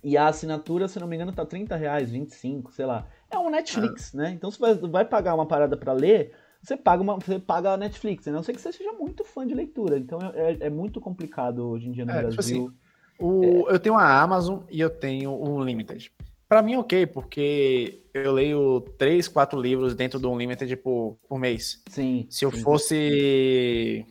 E 0.02 0.16
a 0.16 0.28
assinatura, 0.28 0.88
se 0.88 0.98
não 0.98 1.06
me 1.06 1.16
engano, 1.16 1.32
tá 1.32 1.44
30 1.44 1.76
reais, 1.76 2.10
25, 2.10 2.72
sei 2.72 2.86
lá. 2.86 3.06
É 3.30 3.38
um 3.38 3.50
Netflix, 3.50 4.14
ah. 4.14 4.18
né? 4.18 4.30
Então, 4.30 4.50
se 4.50 4.58
você 4.58 4.74
vai 4.88 5.04
pagar 5.04 5.34
uma 5.34 5.44
parada 5.44 5.76
para 5.76 5.92
ler, 5.92 6.32
você 6.62 6.76
paga, 6.76 7.02
uma, 7.02 7.18
você 7.18 7.38
paga 7.38 7.72
a 7.72 7.76
Netflix, 7.76 8.26
a 8.26 8.32
não 8.32 8.42
sei 8.42 8.54
que 8.54 8.60
você 8.60 8.72
seja 8.72 8.92
muito 8.94 9.24
fã 9.24 9.46
de 9.46 9.54
leitura. 9.54 9.98
Então, 9.98 10.18
é, 10.34 10.52
é, 10.52 10.58
é 10.62 10.70
muito 10.70 11.00
complicado 11.00 11.68
hoje 11.68 11.88
em 11.88 11.92
dia 11.92 12.06
no 12.06 12.12
é, 12.12 12.22
Brasil. 12.22 12.30
Tipo 12.30 12.40
assim, 12.40 12.74
o, 13.18 13.68
é. 13.68 13.74
Eu 13.74 13.78
tenho 13.78 13.94
a 13.94 14.22
Amazon 14.22 14.60
e 14.70 14.80
eu 14.80 14.88
tenho 14.88 15.32
o 15.32 15.62
Limited. 15.62 16.10
Para 16.50 16.62
mim, 16.62 16.74
ok, 16.74 17.06
porque 17.06 18.02
eu 18.12 18.32
leio 18.32 18.80
três, 18.98 19.28
quatro 19.28 19.60
livros 19.60 19.94
dentro 19.94 20.18
do 20.18 20.32
Unlimited 20.32 20.74
por, 20.78 21.16
por 21.28 21.38
mês. 21.38 21.80
Sim. 21.88 22.26
Se 22.28 22.44
eu 22.44 22.50
sim. 22.50 22.60
fosse. 22.60 24.04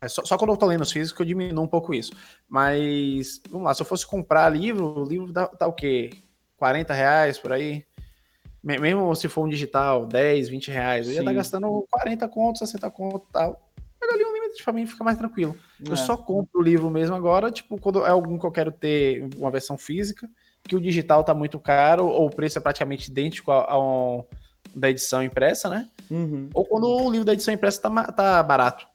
É 0.00 0.08
só, 0.08 0.24
só, 0.24 0.36
quando 0.36 0.50
eu 0.50 0.56
tô 0.56 0.66
lendo 0.66 0.80
os 0.80 0.90
físicos 0.90 1.20
eu 1.20 1.26
diminuo 1.26 1.64
um 1.64 1.68
pouco 1.68 1.94
isso. 1.94 2.12
Mas, 2.48 3.40
vamos 3.48 3.66
lá, 3.66 3.72
se 3.72 3.80
eu 3.80 3.86
fosse 3.86 4.04
comprar 4.04 4.48
livro, 4.48 5.02
o 5.02 5.04
livro 5.04 5.32
dá, 5.32 5.46
dá 5.46 5.68
o 5.68 5.72
quê? 5.72 6.10
40 6.56 6.92
reais 6.92 7.38
por 7.38 7.52
aí? 7.52 7.84
Mesmo 8.60 9.14
se 9.14 9.28
for 9.28 9.44
um 9.44 9.48
digital, 9.48 10.06
10, 10.06 10.48
20 10.48 10.72
reais, 10.72 11.06
eu 11.06 11.12
ia 11.12 11.20
estar 11.20 11.30
tá 11.30 11.36
gastando 11.36 11.86
40 11.88 12.28
contos, 12.30 12.68
60 12.68 12.90
contos 12.90 13.28
e 13.28 13.32
tal. 13.32 13.70
Mas 14.00 14.10
ali 14.12 14.24
o 14.24 14.34
limite 14.34 14.64
pra 14.64 14.72
mim 14.72 14.88
fica 14.88 15.04
mais 15.04 15.16
tranquilo. 15.16 15.56
É. 15.86 15.92
Eu 15.92 15.96
só 15.96 16.16
compro 16.16 16.60
o 16.60 16.64
livro 16.64 16.90
mesmo 16.90 17.14
agora, 17.14 17.52
tipo, 17.52 17.78
quando 17.78 18.04
é 18.04 18.10
algum 18.10 18.40
que 18.40 18.44
eu 18.44 18.50
quero 18.50 18.72
ter 18.72 19.28
uma 19.36 19.52
versão 19.52 19.78
física 19.78 20.28
que 20.66 20.74
o 20.74 20.80
digital 20.80 21.20
está 21.20 21.34
muito 21.34 21.58
caro, 21.60 22.06
ou 22.06 22.26
o 22.26 22.30
preço 22.30 22.58
é 22.58 22.60
praticamente 22.60 23.10
idêntico 23.10 23.50
ao, 23.52 24.28
da 24.74 24.90
edição 24.90 25.22
impressa, 25.22 25.68
né? 25.68 25.88
Uhum. 26.10 26.48
Ou 26.54 26.64
quando 26.64 26.86
o 26.86 27.10
livro 27.10 27.24
da 27.24 27.34
edição 27.34 27.52
impressa 27.52 27.82
tá, 27.82 28.12
tá 28.12 28.42
barato. 28.42 28.86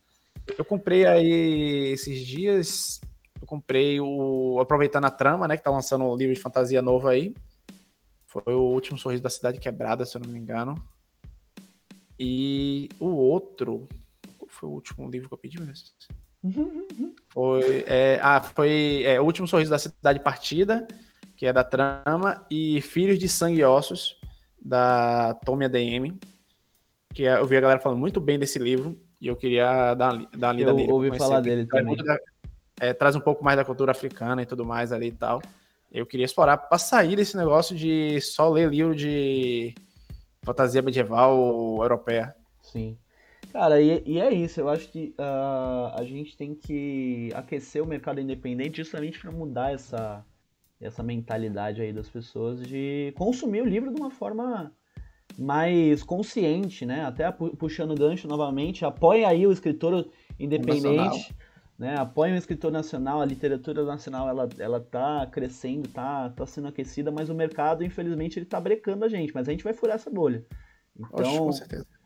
Eu 0.57 0.65
comprei 0.65 1.05
aí 1.05 1.91
esses 1.93 2.25
dias, 2.25 2.99
eu 3.39 3.47
comprei 3.47 3.99
o. 3.99 4.59
Aproveitando 4.59 5.05
a 5.05 5.11
trama, 5.11 5.47
né? 5.47 5.57
Que 5.57 5.63
tá 5.63 5.69
lançando 5.69 6.05
um 6.05 6.15
livro 6.15 6.33
de 6.33 6.41
fantasia 6.41 6.81
novo 6.81 7.07
aí. 7.07 7.35
Foi 8.25 8.53
o 8.53 8.61
último 8.61 8.97
Sorriso 8.97 9.23
da 9.23 9.29
Cidade 9.29 9.59
Quebrada, 9.59 10.05
se 10.05 10.17
eu 10.17 10.21
não 10.21 10.29
me 10.29 10.39
engano. 10.39 10.75
E 12.19 12.89
o 12.99 13.07
outro. 13.07 13.87
Qual 14.37 14.49
foi 14.49 14.69
o 14.69 14.71
último 14.71 15.09
livro 15.09 15.27
que 15.27 15.33
eu 15.35 15.37
pedi 15.37 15.61
mesmo? 15.61 15.85
Foi. 17.29 17.83
É, 17.85 18.19
ah, 18.21 18.41
foi 18.41 19.03
é, 19.05 19.19
O 19.19 19.25
Último 19.25 19.47
Sorriso 19.47 19.71
da 19.71 19.77
Cidade 19.77 20.19
Partida 20.19 20.87
que 21.39 21.45
é 21.45 21.53
da 21.53 21.63
trama, 21.63 22.45
e 22.51 22.81
Filhos 22.81 23.17
de 23.17 23.29
Sangue 23.29 23.61
e 23.61 23.63
Ossos, 23.63 24.19
da 24.61 25.33
Tommy 25.45 25.63
ADM, 25.63 26.19
que 27.13 27.25
é, 27.25 27.37
eu 27.39 27.45
vi 27.45 27.55
a 27.55 27.61
galera 27.61 27.79
falando 27.79 27.97
muito 27.97 28.19
bem 28.19 28.37
desse 28.37 28.59
livro, 28.59 28.99
e 29.21 29.27
eu 29.27 29.37
queria 29.37 29.93
dar, 29.93 30.17
dar 30.35 30.47
uma 30.47 30.53
lida 30.53 30.71
eu 30.71 30.75
nele. 30.75 30.89
Eu 30.89 30.95
ouvi 30.95 31.17
falar 31.17 31.39
dele 31.39 31.65
também. 31.65 31.95
Da, 31.95 32.19
é, 32.81 32.93
traz 32.93 33.15
um 33.15 33.21
pouco 33.21 33.41
mais 33.41 33.55
da 33.55 33.63
cultura 33.63 33.91
africana 33.93 34.41
e 34.41 34.45
tudo 34.45 34.65
mais 34.65 34.91
ali 34.91 35.07
e 35.07 35.11
tal. 35.13 35.41
Eu 35.89 36.05
queria 36.05 36.25
explorar 36.25 36.57
para 36.57 36.77
sair 36.77 37.15
desse 37.15 37.37
negócio 37.37 37.73
de 37.73 38.19
só 38.19 38.49
ler 38.49 38.69
livro 38.69 38.93
de 38.93 39.73
fantasia 40.43 40.81
medieval 40.81 41.77
europeia. 41.81 42.35
Sim. 42.61 42.97
Cara, 43.53 43.79
e, 43.79 44.03
e, 44.05 44.19
é 44.19 44.29
isso. 44.29 44.59
Eu 44.59 44.67
acho 44.67 44.89
que 44.89 45.15
uh, 45.17 45.95
a 45.97 46.03
gente 46.03 46.35
tem 46.35 46.53
que 46.53 47.29
aquecer 47.33 47.81
o 47.81 47.87
mercado 47.87 48.19
independente 48.19 48.75
justamente 48.75 49.17
para 49.17 49.31
mudar 49.31 49.71
essa, 49.71 50.23
essa 50.79 51.03
mentalidade 51.03 51.81
aí 51.81 51.91
das 51.91 52.09
pessoas 52.09 52.65
de 52.65 53.13
consumir 53.17 53.61
o 53.61 53.65
livro 53.65 53.93
de 53.93 53.99
uma 53.99 54.09
forma 54.09 54.71
mais 55.37 56.03
consciente, 56.03 56.85
né? 56.85 57.05
Até 57.05 57.31
puxando 57.31 57.95
gancho 57.95 58.27
novamente, 58.27 58.85
apoie 58.85 59.25
aí 59.25 59.45
o 59.45 59.51
escritor 59.51 60.09
independente, 60.39 61.35
né? 61.77 61.95
Apoie 61.97 62.31
o 62.31 62.35
escritor 62.35 62.71
nacional, 62.71 63.21
a 63.21 63.25
literatura 63.25 63.83
nacional 63.83 64.27
ela, 64.29 64.49
ela 64.57 64.79
tá 64.79 65.27
crescendo, 65.27 65.87
tá, 65.89 66.29
tá 66.29 66.45
sendo 66.45 66.67
aquecida, 66.67 67.11
mas 67.11 67.29
o 67.29 67.35
mercado, 67.35 67.83
infelizmente, 67.83 68.39
ele 68.39 68.45
tá 68.45 68.59
brecando 68.59 69.05
a 69.05 69.09
gente, 69.09 69.33
mas 69.33 69.47
a 69.47 69.51
gente 69.51 69.63
vai 69.63 69.73
furar 69.73 69.95
essa 69.95 70.09
bolha. 70.09 70.45
Então, 70.97 71.25
Oxe, 71.25 71.37
com 71.39 71.51
certeza. 71.51 71.98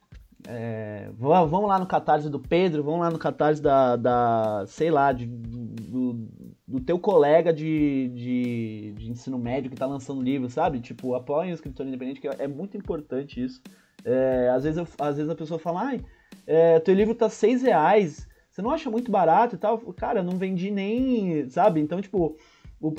É, 0.47 1.09
vamos 1.17 1.69
lá 1.69 1.79
no 1.79 1.85
catarse 1.85 2.29
do 2.29 2.39
Pedro, 2.39 2.83
vamos 2.83 2.99
lá 2.99 3.09
no 3.09 3.17
catarse 3.17 3.61
da, 3.61 3.95
da 3.95 4.65
sei 4.67 4.91
lá, 4.91 5.13
de, 5.13 5.25
do, 5.25 6.27
do 6.67 6.81
teu 6.81 6.99
colega 6.99 7.53
de, 7.53 8.09
de, 8.09 8.93
de, 8.97 9.09
ensino 9.09 9.37
médio 9.37 9.71
que 9.71 9.77
tá 9.77 9.85
lançando 9.85 10.21
livro, 10.21 10.49
sabe? 10.49 10.81
Tipo, 10.81 11.15
apoiem 11.15 11.51
o 11.51 11.53
escritor 11.53 11.87
independente, 11.87 12.19
que 12.19 12.27
é 12.27 12.47
muito 12.47 12.75
importante 12.75 13.41
isso. 13.41 13.61
É, 14.03 14.49
às, 14.53 14.63
vezes 14.63 14.77
eu, 14.77 14.87
às 14.99 15.15
vezes 15.15 15.31
a 15.31 15.35
pessoa 15.35 15.57
fala, 15.57 15.83
ai, 15.83 16.01
é, 16.45 16.79
teu 16.79 16.93
livro 16.93 17.15
tá 17.15 17.29
seis 17.29 17.61
reais, 17.61 18.27
você 18.49 18.61
não 18.61 18.69
acha 18.69 18.89
muito 18.89 19.09
barato 19.09 19.55
e 19.55 19.57
tal? 19.57 19.77
Cara, 19.93 20.21
não 20.21 20.37
vendi 20.37 20.69
nem, 20.69 21.49
sabe? 21.49 21.79
Então, 21.79 22.01
tipo, 22.01 22.37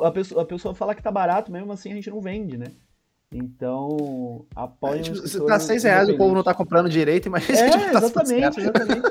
a, 0.02 0.10
pessoa, 0.10 0.42
a 0.42 0.46
pessoa 0.46 0.74
fala 0.74 0.94
que 0.94 1.02
tá 1.02 1.10
barato, 1.10 1.52
mesmo 1.52 1.70
assim 1.72 1.92
a 1.92 1.94
gente 1.94 2.08
não 2.08 2.20
vende, 2.20 2.56
né? 2.56 2.66
Então, 3.36 4.46
apoia 4.54 5.00
É, 5.00 5.02
tipo, 5.02 5.26
se 5.26 5.44
tá 5.44 5.58
6 5.58 5.82
reais, 5.82 6.08
o 6.08 6.16
povo 6.16 6.36
não 6.36 6.44
tá 6.44 6.54
comprando 6.54 6.88
direito, 6.88 7.28
mas 7.28 7.42
É, 7.50 7.68
tipo, 7.68 7.92
tá 7.92 7.98
exatamente, 7.98 8.60
exatamente. 8.60 9.02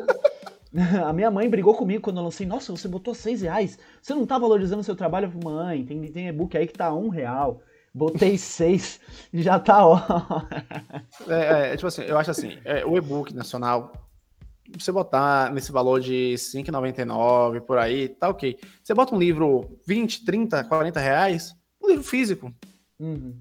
A 1.05 1.11
minha 1.13 1.29
mãe 1.29 1.47
brigou 1.49 1.75
comigo 1.75 2.01
quando 2.01 2.17
eu 2.17 2.23
lancei. 2.23 2.47
Nossa, 2.47 2.71
você 2.71 2.87
botou 2.87 3.13
6 3.13 3.41
reais. 3.41 3.77
Você 4.01 4.15
não 4.15 4.25
tá 4.25 4.39
valorizando 4.39 4.79
o 4.79 4.83
seu 4.83 4.95
trabalho? 4.95 5.31
Mãe, 5.43 5.85
tem, 5.85 6.01
tem 6.11 6.27
e-book 6.29 6.57
aí 6.57 6.65
que 6.65 6.73
tá 6.73 6.91
um 6.91 7.09
real. 7.09 7.61
Botei 7.93 8.37
6 8.37 8.99
e 9.33 9.43
já 9.43 9.59
tá 9.59 9.85
ó. 9.85 9.99
É, 11.27 11.73
é, 11.73 11.75
tipo 11.75 11.87
assim, 11.87 12.03
eu 12.03 12.17
acho 12.17 12.31
assim, 12.31 12.57
é, 12.65 12.83
o 12.83 12.97
e-book 12.97 13.35
nacional, 13.35 13.91
você 14.75 14.91
botar 14.91 15.53
nesse 15.53 15.71
valor 15.71 15.99
de 15.99 16.31
R$ 16.31 16.35
5,99 16.35 17.61
por 17.61 17.77
aí, 17.77 18.07
tá 18.07 18.29
ok. 18.29 18.57
Você 18.81 18.95
bota 18.95 19.13
um 19.13 19.19
livro 19.19 19.77
20, 19.85 20.25
30, 20.25 20.63
40 20.63 20.99
reais, 20.99 21.53
um 21.83 21.89
livro 21.89 22.03
físico. 22.03 22.51
Uhum. 22.99 23.35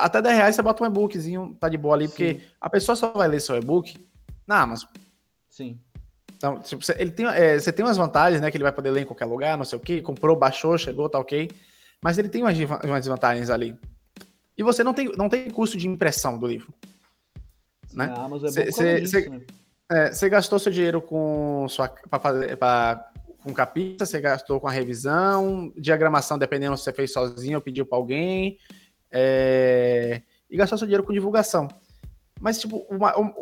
Até 0.00 0.22
10 0.22 0.36
reais 0.36 0.56
você 0.56 0.62
bota 0.62 0.82
um 0.82 0.86
e-bookzinho, 0.86 1.56
tá 1.60 1.68
de 1.68 1.76
boa 1.76 1.94
ali, 1.94 2.08
porque 2.08 2.34
Sim. 2.34 2.40
a 2.60 2.70
pessoa 2.70 2.96
só 2.96 3.10
vai 3.12 3.28
ler 3.28 3.40
seu 3.40 3.56
e-book 3.56 3.94
na 4.46 4.62
Amazon. 4.62 4.88
Sim. 5.48 5.78
Então, 6.36 6.58
tipo, 6.60 6.82
você, 6.82 6.96
ele 6.98 7.10
tem, 7.10 7.26
é, 7.26 7.58
você 7.58 7.70
tem 7.70 7.84
umas 7.84 7.98
vantagens, 7.98 8.40
né? 8.40 8.50
Que 8.50 8.56
ele 8.56 8.64
vai 8.64 8.72
poder 8.72 8.90
ler 8.90 9.02
em 9.02 9.06
qualquer 9.06 9.26
lugar, 9.26 9.58
não 9.58 9.64
sei 9.64 9.78
o 9.78 9.80
quê. 9.80 10.00
Comprou, 10.00 10.34
baixou, 10.34 10.78
chegou, 10.78 11.08
tá 11.08 11.18
ok. 11.18 11.50
Mas 12.02 12.16
ele 12.16 12.30
tem 12.30 12.42
umas, 12.42 12.56
umas 12.58 13.00
desvantagens 13.00 13.50
ali. 13.50 13.76
E 14.56 14.62
você 14.62 14.82
não 14.82 14.94
tem, 14.94 15.12
não 15.16 15.28
tem 15.28 15.50
custo 15.50 15.76
de 15.76 15.86
impressão 15.86 16.38
do 16.38 16.46
livro. 16.46 16.72
Né? 17.92 18.06
A 18.16 18.24
Amazon 18.24 18.48
é 18.48 18.52
Cê- 18.52 18.72
cê- 18.72 19.06
cê- 19.06 19.28
né? 19.28 19.40
É, 19.90 20.12
você 20.12 20.28
gastou 20.28 20.58
seu 20.58 20.70
dinheiro 20.72 21.02
com 21.02 21.66
sua 21.68 21.88
para 21.88 22.20
fazer 22.20 22.56
pra, 22.56 23.10
com 23.42 23.52
capista, 23.52 24.06
você 24.06 24.20
gastou 24.20 24.60
com 24.60 24.68
a 24.68 24.70
revisão, 24.70 25.72
diagramação, 25.76 26.38
dependendo 26.38 26.76
se 26.76 26.84
você 26.84 26.92
fez 26.92 27.12
sozinho 27.12 27.56
ou 27.56 27.62
pediu 27.62 27.84
para 27.84 27.98
alguém, 27.98 28.56
é, 29.12 30.22
e 30.50 30.56
gastou 30.56 30.78
seu 30.78 30.86
dinheiro 30.86 31.04
com 31.04 31.12
divulgação. 31.12 31.68
Mas, 32.40 32.58
tipo, 32.60 32.76
o, 32.88 32.96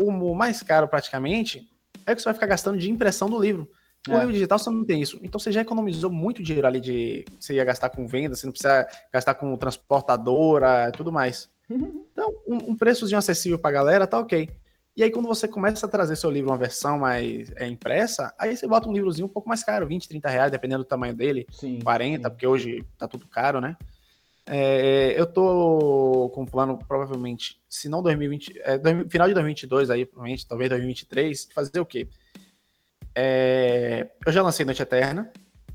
o- 0.04 0.30
o 0.30 0.34
mais 0.34 0.62
caro 0.62 0.88
praticamente 0.88 1.68
é 2.06 2.12
o 2.12 2.16
que 2.16 2.22
você 2.22 2.26
vai 2.26 2.34
ficar 2.34 2.46
gastando 2.46 2.78
de 2.78 2.90
impressão 2.90 3.28
do 3.30 3.38
livro. 3.40 3.70
No 4.06 4.14
É. 4.14 4.18
livro 4.20 4.32
digital 4.32 4.58
você 4.58 4.70
não 4.70 4.84
tem 4.84 5.00
isso. 5.02 5.18
Então 5.22 5.38
você 5.38 5.52
já 5.52 5.60
economizou 5.60 6.10
muito 6.10 6.42
dinheiro 6.42 6.66
ali 6.66 6.80
de. 6.80 7.24
Você 7.38 7.54
ia 7.54 7.64
gastar 7.64 7.90
com 7.90 8.06
venda, 8.06 8.34
você 8.34 8.46
não 8.46 8.52
precisa 8.52 8.86
gastar 9.12 9.34
com 9.34 9.56
transportadora 9.56 10.88
e 10.88 10.92
tudo 10.92 11.12
mais. 11.12 11.48
Então, 12.18 12.34
um, 12.48 12.70
um 12.72 12.76
preçozinho 12.76 13.16
acessível 13.18 13.58
pra 13.60 13.70
galera, 13.70 14.04
tá 14.04 14.18
ok. 14.18 14.48
E 14.96 15.04
aí, 15.04 15.10
quando 15.12 15.28
você 15.28 15.46
começa 15.46 15.86
a 15.86 15.88
trazer 15.88 16.16
seu 16.16 16.28
livro 16.28 16.50
uma 16.50 16.56
versão 16.58 16.98
mais 16.98 17.52
é, 17.54 17.68
impressa, 17.68 18.34
aí 18.36 18.56
você 18.56 18.66
bota 18.66 18.88
um 18.88 18.92
livrozinho 18.92 19.26
um 19.26 19.30
pouco 19.30 19.48
mais 19.48 19.62
caro, 19.62 19.86
20, 19.86 20.08
30 20.08 20.28
reais, 20.28 20.50
dependendo 20.50 20.82
do 20.82 20.88
tamanho 20.88 21.14
dele, 21.14 21.46
Sim. 21.52 21.78
40, 21.80 22.16
sim. 22.24 22.30
porque 22.34 22.44
hoje 22.46 22.84
tá 22.98 23.06
tudo 23.06 23.28
caro, 23.28 23.60
né? 23.60 23.76
É, 24.50 25.14
eu 25.18 25.26
tô 25.26 26.30
com 26.34 26.42
um 26.42 26.46
plano, 26.46 26.78
provavelmente, 26.88 27.60
se 27.68 27.88
não 27.88 28.02
2020, 28.02 28.58
é, 28.64 28.78
final 29.08 29.28
de 29.28 29.34
2022 29.34 29.90
aí, 29.90 30.06
provavelmente, 30.06 30.46
talvez 30.46 30.70
2023, 30.70 31.48
fazer 31.54 31.80
o 31.80 31.86
quê? 31.86 32.08
É, 33.14 34.08
eu 34.26 34.32
já 34.32 34.42
lancei 34.42 34.64
Noite 34.64 34.82
Eterna, 34.82 35.30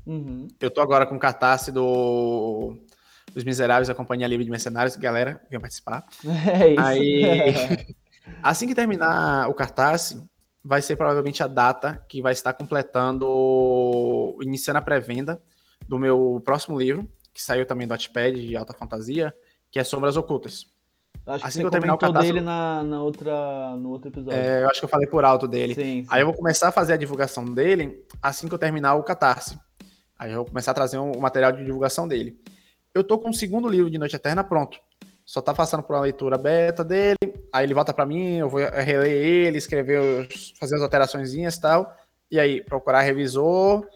Uhum. 0.06 0.48
eu 0.60 0.70
tô 0.70 0.80
agora 0.82 1.06
com 1.06 1.16
o 1.16 1.18
cartaz 1.18 1.68
do 1.68 2.76
dos 3.32 3.42
Miseráveis, 3.42 3.88
a 3.88 3.94
Companhia 3.94 4.26
Livre 4.28 4.44
de 4.44 4.50
Mercenários, 4.50 4.96
galera, 4.96 5.40
venha 5.48 5.60
participar. 5.60 6.04
É 6.46 6.70
isso. 6.70 6.80
Aí, 6.80 7.96
assim 8.42 8.66
que 8.66 8.74
terminar 8.74 9.48
o 9.48 9.54
cartaz, 9.54 10.16
vai 10.62 10.80
ser 10.80 10.96
provavelmente 10.96 11.42
a 11.42 11.46
data 11.46 12.04
que 12.08 12.22
vai 12.22 12.32
estar 12.32 12.52
completando, 12.54 14.36
iniciando 14.40 14.78
a 14.78 14.82
pré-venda 14.82 15.40
do 15.88 15.98
meu 15.98 16.40
próximo 16.44 16.78
livro, 16.78 17.08
que 17.34 17.42
saiu 17.42 17.66
também 17.66 17.86
do 17.86 17.90
Wattpad 17.90 18.34
de 18.46 18.56
alta 18.56 18.72
fantasia, 18.72 19.34
que 19.70 19.78
é 19.78 19.84
Sombras 19.84 20.16
Ocultas. 20.16 20.66
Acho 21.26 21.42
que 21.42 21.48
assim 21.48 21.60
que 21.60 21.66
eu 21.66 21.70
terminar 21.70 21.94
o 21.94 21.98
cadastro- 21.98 22.34
dele 22.34 22.44
na, 22.44 22.82
na 22.82 23.02
outra, 23.02 23.74
no 23.76 23.90
outro 23.90 24.08
episódio. 24.10 24.38
É, 24.38 24.62
eu 24.62 24.68
acho 24.70 24.78
que 24.80 24.84
eu 24.84 24.88
falei 24.90 25.06
por 25.06 25.24
alto 25.24 25.48
dele. 25.48 25.74
Sim, 25.74 26.02
sim. 26.02 26.06
Aí 26.10 26.20
eu 26.20 26.26
vou 26.26 26.34
começar 26.34 26.68
a 26.68 26.72
fazer 26.72 26.92
a 26.92 26.96
divulgação 26.96 27.44
dele 27.46 28.04
assim 28.22 28.46
que 28.46 28.54
eu 28.54 28.58
terminar 28.58 28.94
o 28.94 29.02
Catarse. 29.02 29.58
Aí 30.18 30.30
eu 30.32 30.36
vou 30.38 30.44
começar 30.46 30.70
a 30.70 30.74
trazer 30.74 30.98
um- 30.98 31.12
o 31.12 31.20
material 31.20 31.50
de 31.50 31.64
divulgação 31.64 32.06
dele. 32.06 32.38
Eu 32.92 33.02
tô 33.02 33.18
com 33.18 33.30
o 33.30 33.34
segundo 33.34 33.68
livro 33.68 33.90
de 33.90 33.98
Noite 33.98 34.14
Eterna 34.16 34.44
pronto. 34.44 34.78
Só 35.24 35.40
tá 35.40 35.54
passando 35.54 35.82
por 35.82 35.96
uma 35.96 36.02
leitura 36.02 36.36
beta 36.36 36.84
dele. 36.84 37.16
Aí 37.50 37.64
ele 37.64 37.72
volta 37.74 37.94
para 37.94 38.04
mim, 38.04 38.36
eu 38.36 38.48
vou 38.48 38.60
reler 38.60 39.10
ele, 39.10 39.56
escrever, 39.56 40.28
fazer 40.60 40.76
as 40.76 40.82
alterações 40.82 41.32
e 41.32 41.60
tal. 41.60 41.90
E 42.30 42.38
aí 42.38 42.62
procurar 42.62 43.00
revisor, 43.00 43.86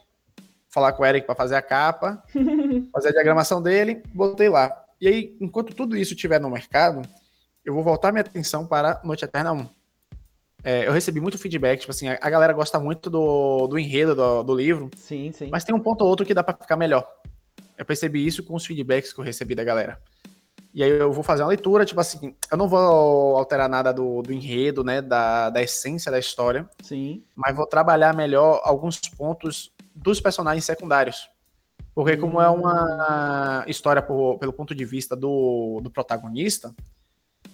falar 0.71 0.93
com 0.93 1.03
o 1.03 1.07
Eric 1.07 1.27
para 1.27 1.35
fazer 1.35 1.57
a 1.57 1.63
capa, 1.63 2.23
fazer 2.93 3.09
a 3.09 3.13
diagramação 3.13 3.63
dele, 3.63 4.03
botei 4.13 4.49
lá. 4.49 4.85
E 5.01 5.09
aí, 5.09 5.37
enquanto 5.41 5.75
tudo 5.75 5.97
isso 5.97 6.15
estiver 6.15 6.41
no 6.41 6.51
mercado, 6.51 7.03
eu 7.65 7.75
vou 7.75 7.83
voltar 7.83 8.13
minha 8.13 8.23
atenção 8.23 8.67
para 8.67 9.01
Noite 9.05 9.25
Eterna 9.25 9.53
1. 9.53 9.69
É, 10.65 10.87
eu 10.87 10.93
recebi 10.93 11.21
muito 11.21 11.39
feedback, 11.39 11.81
tipo 11.81 11.93
assim, 11.93 12.09
a, 12.09 12.31
galera 12.31 12.53
gosta 12.53 12.81
muito 12.81 13.09
do, 13.09 13.69
do 13.69 13.79
enredo 13.79 14.15
do, 14.15 14.43
do 14.43 14.55
livro, 14.55 14.91
Sim, 14.97 15.31
sim. 15.33 15.49
mas 15.53 15.63
tem 15.63 15.75
um 15.75 15.81
ponto 15.81 16.03
ou 16.03 16.09
outro 16.09 16.27
que 16.27 16.35
dá 16.35 16.43
pra 16.43 16.57
ficar 16.57 16.77
melhor. 16.77 17.07
Eu 17.77 17.85
percebi 17.85 18.27
isso 18.27 18.43
com 18.43 18.57
os 18.57 18.67
feedbacks 18.67 19.13
que 19.13 19.21
eu 19.21 19.25
recebi 19.25 19.55
da 19.55 19.63
galera. 19.63 20.01
E 20.75 20.83
aí 20.83 20.91
eu 20.91 21.13
vou 21.13 21.23
fazer 21.23 21.43
uma 21.43 21.49
leitura, 21.49 21.85
tipo 21.85 22.01
assim, 22.01 22.35
eu 22.51 22.59
não 22.59 22.69
vou 22.69 23.37
alterar 23.37 23.69
nada 23.69 23.93
do, 23.93 24.21
do 24.21 24.33
enredo, 24.33 24.83
né, 24.83 25.01
da, 25.01 25.49
da 25.49 25.63
essência 25.63 26.11
da 26.11 26.19
história, 26.19 26.69
Sim. 26.83 27.23
mas 27.35 27.57
vou 27.57 27.67
trabalhar 27.67 28.15
melhor 28.15 28.61
alguns 28.65 28.99
pontos 29.01 29.73
dos 30.03 30.21
personagens 30.21 30.65
secundários. 30.65 31.29
Porque 31.95 32.17
como 32.17 32.41
é 32.41 32.49
uma 32.49 33.65
história 33.67 34.01
por- 34.01 34.39
pelo 34.39 34.53
ponto 34.53 34.75
de 34.75 34.85
vista 34.85 35.17
do, 35.17 35.81
do 35.83 35.91
protagonista, 35.91 36.73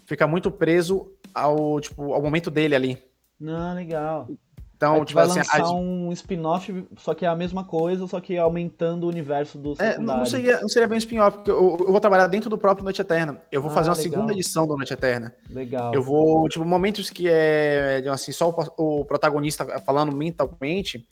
fica 0.07 0.26
muito 0.26 0.51
preso 0.51 1.11
ao, 1.34 1.80
tipo, 1.80 2.12
ao 2.12 2.20
momento 2.22 2.51
dele 2.51 2.74
ali. 2.74 3.03
Não, 3.40 3.74
legal. 3.74 4.28
Então, 4.76 4.97
Aí 4.97 5.05
tipo 5.05 5.14
vai 5.14 5.24
assim, 5.24 5.38
lançar 5.38 5.62
as- 5.62 5.70
um 5.70 6.12
spin-off, 6.12 6.86
só 6.99 7.14
que 7.14 7.24
é 7.24 7.28
a 7.28 7.34
mesma 7.34 7.64
coisa, 7.64 8.07
só 8.07 8.20
que 8.20 8.36
aumentando 8.36 9.05
o 9.05 9.09
universo 9.09 9.57
do 9.57 9.74
É, 9.78 9.97
não, 9.99 10.26
seria, 10.26 10.61
não 10.61 10.68
seria 10.68 10.86
bem 10.88 10.97
um 10.97 10.99
spin-off, 10.99 11.38
porque 11.38 11.51
eu, 11.51 11.76
eu 11.80 11.90
vou 11.92 12.01
trabalhar 12.01 12.26
dentro 12.26 12.51
do 12.51 12.59
próprio 12.59 12.84
Noite 12.84 13.01
Eterna. 13.01 13.40
Eu 13.51 13.62
vou 13.62 13.70
Ah, 13.70 13.74
fazer 13.74 13.88
uma 13.88 13.97
legal. 13.97 14.12
segunda 14.12 14.32
edição 14.32 14.66
do 14.66 14.76
Noite 14.76 14.92
Eterna. 14.92 15.32
Legal. 15.49 15.95
Eu 15.95 16.03
vou, 16.03 16.47
tipo, 16.51 16.64
momentos 16.66 17.09
que 17.09 17.28
é, 17.30 18.05
assim, 18.11 18.30
só 18.32 18.51
o, 18.76 19.01
o 19.01 19.05
protagonista 19.07 19.64
falando 19.80 20.14
mentalmente, 20.14 21.07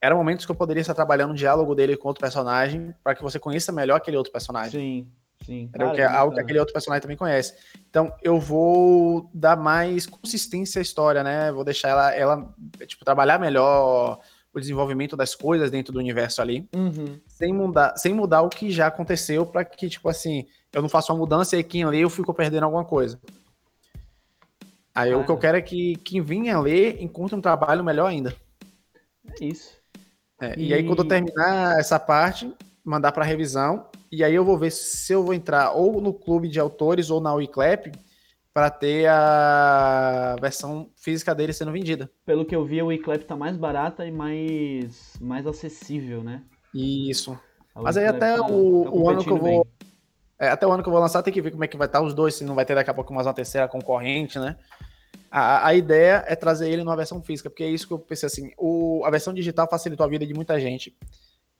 eram 0.00 0.16
momentos 0.16 0.44
que 0.44 0.52
eu 0.52 0.56
poderia 0.56 0.80
estar 0.80 0.94
trabalhando 0.94 1.30
o 1.32 1.34
diálogo 1.34 1.74
dele 1.74 1.96
com 1.96 2.08
outro 2.08 2.20
personagem, 2.20 2.94
para 3.02 3.14
que 3.14 3.22
você 3.22 3.38
conheça 3.38 3.72
melhor 3.72 3.96
aquele 3.96 4.16
outro 4.16 4.32
personagem. 4.32 4.70
Sim, 4.70 5.08
sim. 5.44 5.68
Cara, 5.72 5.92
que 5.92 6.00
é 6.00 6.06
algo 6.06 6.34
que 6.34 6.40
aquele 6.40 6.58
outro 6.58 6.72
personagem 6.72 7.02
também 7.02 7.16
conhece. 7.16 7.54
Então, 7.88 8.12
eu 8.22 8.38
vou 8.38 9.30
dar 9.32 9.56
mais 9.56 10.06
consistência 10.06 10.78
à 10.78 10.82
história, 10.82 11.22
né? 11.24 11.50
Vou 11.50 11.64
deixar 11.64 11.88
ela, 11.88 12.14
ela 12.14 12.54
tipo, 12.86 13.04
trabalhar 13.04 13.38
melhor 13.38 14.20
o 14.52 14.60
desenvolvimento 14.60 15.16
das 15.16 15.34
coisas 15.34 15.70
dentro 15.70 15.92
do 15.92 15.98
universo 15.98 16.40
ali 16.40 16.66
Uhum. 16.74 17.20
sem 17.28 17.52
mudar, 17.52 17.94
sem 17.98 18.14
mudar 18.14 18.40
o 18.40 18.48
que 18.48 18.70
já 18.70 18.86
aconteceu 18.86 19.44
para 19.44 19.62
que, 19.64 19.86
tipo 19.86 20.08
assim, 20.08 20.46
eu 20.72 20.80
não 20.80 20.88
faça 20.88 21.12
uma 21.12 21.18
mudança 21.18 21.56
e 21.58 21.62
quem 21.62 21.84
lê 21.84 21.98
eu 21.98 22.08
fico 22.08 22.32
perdendo 22.32 22.64
alguma 22.64 22.84
coisa. 22.84 23.20
Aí 24.94 25.14
o 25.14 25.24
que 25.24 25.30
eu 25.30 25.36
quero 25.36 25.58
é 25.58 25.60
que 25.60 25.96
quem 25.96 26.22
vinha 26.22 26.58
ler 26.58 27.02
encontre 27.02 27.36
um 27.36 27.40
trabalho 27.40 27.84
melhor 27.84 28.06
ainda. 28.06 28.34
É 29.38 29.44
isso. 29.44 29.76
É, 30.40 30.54
E- 30.58 30.68
e... 30.68 30.74
aí, 30.74 30.82
quando 30.86 31.00
eu 31.02 31.08
terminar 31.08 31.78
essa 31.78 31.98
parte, 31.98 32.52
mandar 32.84 33.12
para 33.12 33.24
revisão, 33.24 33.86
e 34.10 34.22
aí 34.22 34.34
eu 34.34 34.44
vou 34.44 34.58
ver 34.58 34.70
se 34.70 35.12
eu 35.12 35.24
vou 35.24 35.34
entrar 35.34 35.72
ou 35.72 36.00
no 36.00 36.12
clube 36.12 36.48
de 36.48 36.60
autores 36.60 37.10
ou 37.10 37.20
na 37.20 37.32
Wiclap 37.34 37.92
para 38.52 38.70
ter 38.70 39.06
a 39.08 40.36
versão 40.40 40.88
física 40.96 41.34
dele 41.34 41.52
sendo 41.52 41.72
vendida. 41.72 42.10
Pelo 42.24 42.44
que 42.44 42.56
eu 42.56 42.64
vi, 42.64 42.80
o 42.82 42.90
Eclap 42.90 43.22
tá 43.24 43.36
mais 43.36 43.56
barata 43.56 44.06
e 44.06 44.10
mais, 44.10 45.12
mais 45.20 45.46
acessível, 45.46 46.22
né? 46.22 46.42
Isso. 46.74 47.38
A 47.74 47.82
Mas 47.82 47.96
aí 47.98 48.04
Wiclap 48.06 48.22
até 48.22 48.40
o- 48.40 48.88
o 48.90 49.10
ano 49.10 49.22
que 49.22 49.30
eu 49.30 49.36
vou- 49.36 49.64
bem. 49.64 49.64
É, 50.38 50.48
até 50.48 50.66
o 50.66 50.72
ano 50.72 50.82
que 50.82 50.88
eu 50.88 50.92
vou 50.92 51.00
lançar 51.00 51.22
tem 51.22 51.32
que 51.32 51.40
ver 51.42 51.50
como 51.50 51.64
é 51.64 51.68
que 51.68 51.76
vai 51.76 51.86
estar 51.86 52.00
os 52.02 52.14
dois, 52.14 52.34
se 52.34 52.44
não 52.44 52.54
vai 52.54 52.64
ter 52.64 52.74
daqui 52.74 52.90
a 52.90 52.94
pouco 52.94 53.12
mais 53.12 53.26
uma 53.26 53.32
terceira 53.34 53.66
concorrente, 53.68 54.38
né? 54.38 54.56
A, 55.38 55.68
a 55.68 55.74
ideia 55.74 56.24
é 56.26 56.34
trazer 56.34 56.70
ele 56.70 56.82
numa 56.82 56.96
versão 56.96 57.20
física, 57.20 57.50
porque 57.50 57.62
é 57.62 57.68
isso 57.68 57.86
que 57.86 57.92
eu 57.92 57.98
pensei 57.98 58.26
assim, 58.26 58.52
o, 58.56 59.04
a 59.04 59.10
versão 59.10 59.34
digital 59.34 59.68
facilitou 59.68 60.06
a 60.06 60.08
vida 60.08 60.26
de 60.26 60.32
muita 60.32 60.58
gente. 60.58 60.96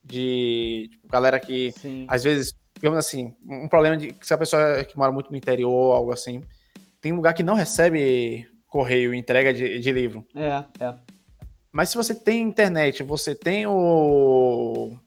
De 0.03 0.89
tipo, 0.91 1.07
galera 1.07 1.39
que, 1.39 1.71
Sim. 1.73 2.07
às 2.07 2.23
vezes, 2.23 2.55
digamos 2.73 2.97
assim, 2.97 3.35
um 3.47 3.67
problema 3.67 3.95
de 3.95 4.15
se 4.19 4.33
a 4.33 4.37
pessoa 4.37 4.83
que 4.83 4.97
mora 4.97 5.11
muito 5.11 5.29
no 5.29 5.37
interior, 5.37 5.95
algo 5.95 6.11
assim, 6.11 6.41
tem 6.99 7.13
lugar 7.13 7.35
que 7.35 7.43
não 7.43 7.53
recebe 7.53 8.47
correio, 8.65 9.13
entrega 9.13 9.53
de, 9.53 9.77
de 9.77 9.91
livro. 9.91 10.25
É, 10.33 10.63
é. 10.83 10.95
Mas 11.71 11.89
se 11.89 11.97
você 11.97 12.15
tem 12.15 12.41
internet, 12.41 13.03
você 13.03 13.35
tem 13.35 13.67
o 13.67 14.97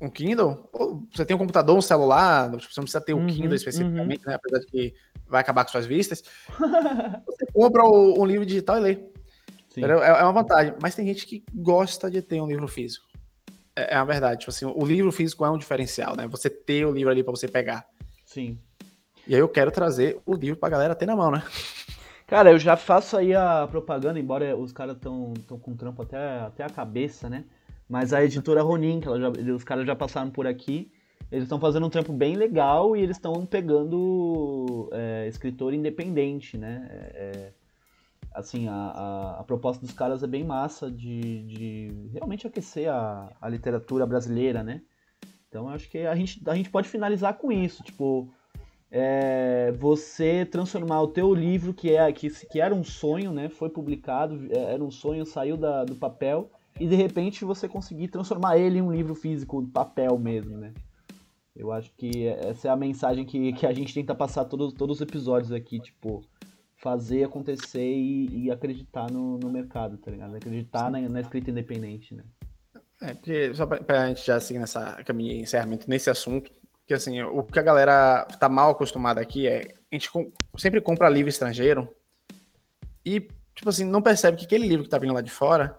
um 0.00 0.08
Kindle, 0.10 0.68
você 1.12 1.24
tem 1.24 1.34
um 1.34 1.38
computador, 1.38 1.76
um 1.76 1.80
celular, 1.82 2.50
tipo, 2.58 2.72
você 2.72 2.80
não 2.80 2.84
precisa 2.84 3.00
ter 3.00 3.14
o 3.14 3.18
Uhum, 3.18 3.26
Kindle 3.26 3.54
especificamente, 3.54 4.26
né? 4.26 4.34
Apesar 4.34 4.58
de 4.58 4.66
que 4.66 4.94
vai 5.26 5.40
acabar 5.40 5.64
com 5.64 5.70
suas 5.70 5.86
vistas. 5.86 6.22
você 7.26 7.46
compra 7.52 7.84
o- 7.84 8.20
um 8.20 8.24
livro 8.24 8.44
digital 8.46 8.76
e 8.78 8.80
lê. 8.80 8.98
É, 9.78 9.82
é 9.82 10.22
uma 10.22 10.32
vantagem. 10.32 10.74
Mas 10.80 10.94
tem 10.94 11.06
gente 11.06 11.26
que 11.26 11.44
gosta 11.54 12.10
de 12.10 12.22
ter 12.22 12.40
um 12.40 12.46
livro 12.46 12.66
físico. 12.66 13.04
É, 13.74 13.94
é 13.94 13.96
a 13.96 14.04
verdade. 14.04 14.40
Tipo 14.40 14.50
assim, 14.50 14.64
o 14.64 14.84
livro 14.86 15.12
físico 15.12 15.44
é 15.44 15.50
um 15.50 15.58
diferencial, 15.58 16.16
né? 16.16 16.26
Você 16.28 16.48
ter 16.48 16.86
o 16.86 16.92
livro 16.92 17.10
ali 17.10 17.22
para 17.22 17.30
você 17.32 17.46
pegar. 17.46 17.86
Sim. 18.24 18.58
E 19.26 19.34
aí 19.34 19.40
eu 19.40 19.48
quero 19.48 19.70
trazer 19.70 20.18
o 20.24 20.34
livro 20.34 20.58
pra 20.58 20.68
galera 20.68 20.94
ter 20.94 21.04
na 21.06 21.16
mão, 21.16 21.30
né? 21.30 21.42
Cara, 22.26 22.50
eu 22.50 22.58
já 22.58 22.76
faço 22.76 23.16
aí 23.16 23.34
a 23.34 23.68
propaganda, 23.70 24.18
embora 24.18 24.56
os 24.56 24.72
caras 24.72 24.96
estão 24.96 25.32
tão 25.46 25.58
com 25.58 25.76
trampo 25.76 26.02
até, 26.02 26.40
até 26.40 26.64
a 26.64 26.70
cabeça, 26.70 27.28
né? 27.28 27.44
Mas 27.88 28.12
a 28.12 28.24
editora 28.24 28.62
Ronin, 28.62 29.00
que 29.00 29.06
já, 29.06 29.30
os 29.54 29.64
caras 29.64 29.86
já 29.86 29.94
passaram 29.94 30.30
por 30.30 30.46
aqui, 30.46 30.90
eles 31.30 31.44
estão 31.44 31.58
fazendo 31.58 31.86
um 31.86 31.90
trampo 31.90 32.12
bem 32.12 32.36
legal 32.36 32.96
e 32.96 33.00
eles 33.00 33.16
estão 33.16 33.44
pegando 33.46 34.88
é, 34.92 35.26
escritor 35.28 35.74
independente, 35.74 36.56
né? 36.56 36.86
É, 36.90 36.96
é, 37.16 37.52
assim, 38.32 38.68
a, 38.68 38.72
a, 38.72 39.40
a, 39.40 39.44
proposta 39.44 39.84
dos 39.84 39.94
caras 39.94 40.22
é 40.22 40.26
bem 40.26 40.44
massa 40.44 40.90
de, 40.90 41.42
de 41.44 42.10
realmente 42.12 42.46
aquecer 42.46 42.88
a, 42.90 43.32
a 43.40 43.48
literatura 43.48 44.06
brasileira, 44.06 44.62
né? 44.62 44.82
Então 45.48 45.68
acho 45.68 45.88
que 45.88 45.98
a 45.98 46.14
gente, 46.14 46.42
a 46.46 46.54
gente 46.54 46.70
pode 46.70 46.88
finalizar 46.88 47.34
com 47.34 47.50
isso, 47.50 47.82
tipo, 47.82 48.32
é, 48.90 49.72
você 49.78 50.44
transformar 50.44 51.02
o 51.02 51.08
teu 51.08 51.34
livro, 51.34 51.74
que, 51.74 51.94
é, 51.94 52.12
que, 52.12 52.28
que 52.46 52.60
era 52.60 52.74
um 52.74 52.84
sonho, 52.84 53.32
né? 53.32 53.48
Foi 53.48 53.68
publicado, 53.68 54.46
é, 54.50 54.74
era 54.74 54.84
um 54.84 54.90
sonho, 54.90 55.26
saiu 55.26 55.56
da, 55.56 55.84
do 55.84 55.96
papel, 55.96 56.50
e 56.78 56.86
de 56.86 56.94
repente 56.94 57.44
você 57.44 57.68
conseguir 57.68 58.08
transformar 58.08 58.58
ele 58.58 58.78
em 58.78 58.82
um 58.82 58.92
livro 58.92 59.14
físico, 59.14 59.66
papel 59.68 60.18
mesmo, 60.18 60.56
né? 60.56 60.72
Eu 61.54 61.72
acho 61.72 61.90
que 61.96 62.26
essa 62.26 62.68
é 62.68 62.70
a 62.70 62.76
mensagem 62.76 63.24
que, 63.24 63.52
que 63.54 63.66
a 63.66 63.72
gente 63.72 63.94
tenta 63.94 64.14
passar 64.14 64.44
todos, 64.44 64.74
todos 64.74 64.96
os 64.96 65.00
episódios 65.00 65.52
aqui, 65.52 65.80
tipo, 65.80 66.22
fazer 66.76 67.24
acontecer 67.24 67.80
e, 67.80 68.44
e 68.44 68.50
acreditar 68.50 69.10
no, 69.10 69.38
no 69.38 69.50
mercado, 69.50 69.96
tá 69.96 70.10
ligado? 70.10 70.36
Acreditar 70.36 70.90
na, 70.90 71.00
na, 71.00 71.20
escrita 71.20 71.50
independente, 71.50 72.14
né? 72.14 72.24
É, 73.00 73.14
porque 73.14 73.54
só 73.54 73.66
pra, 73.66 73.82
pra 73.82 74.08
gente 74.08 74.26
já 74.26 74.38
seguir 74.38 74.58
nessa 74.58 75.02
caminho 75.04 75.40
encerramento 75.40 75.88
nesse 75.88 76.10
assunto, 76.10 76.50
que 76.86 76.92
assim, 76.92 77.22
o 77.22 77.42
que 77.42 77.58
a 77.58 77.62
galera 77.62 78.26
tá 78.38 78.48
mal 78.48 78.70
acostumada 78.70 79.20
aqui 79.20 79.46
é 79.46 79.74
a 79.90 79.94
gente 79.94 80.10
sempre 80.58 80.80
compra 80.80 81.08
livro 81.08 81.30
estrangeiro 81.30 81.88
e, 83.04 83.20
tipo 83.54 83.68
assim, 83.68 83.84
não 83.84 84.02
percebe 84.02 84.36
que 84.36 84.44
aquele 84.44 84.68
livro 84.68 84.84
que 84.84 84.90
tá 84.90 84.98
vindo 84.98 85.14
lá 85.14 85.22
de 85.22 85.30
fora 85.30 85.78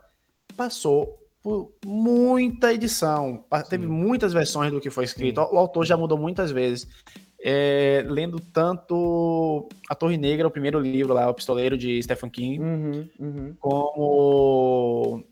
passou 0.57 1.17
por 1.41 1.71
muita 1.85 2.73
edição, 2.73 3.45
teve 3.69 3.85
Sim. 3.85 3.91
muitas 3.91 4.33
versões 4.33 4.71
do 4.71 4.81
que 4.81 4.89
foi 4.89 5.05
escrito. 5.05 5.41
Sim. 5.41 5.47
O 5.53 5.57
autor 5.57 5.85
já 5.85 5.95
mudou 5.95 6.17
muitas 6.17 6.51
vezes. 6.51 6.87
É, 7.39 8.03
lendo 8.07 8.39
tanto 8.39 9.69
A 9.87 9.95
Torre 9.95 10.17
Negra, 10.17 10.47
o 10.47 10.51
primeiro 10.51 10.79
livro 10.79 11.13
lá, 11.13 11.29
O 11.29 11.33
Pistoleiro 11.33 11.77
de 11.77 12.01
Stephen 12.01 12.31
King, 12.31 12.59
uhum, 12.59 13.09
uhum. 13.19 13.55
como 13.59 15.23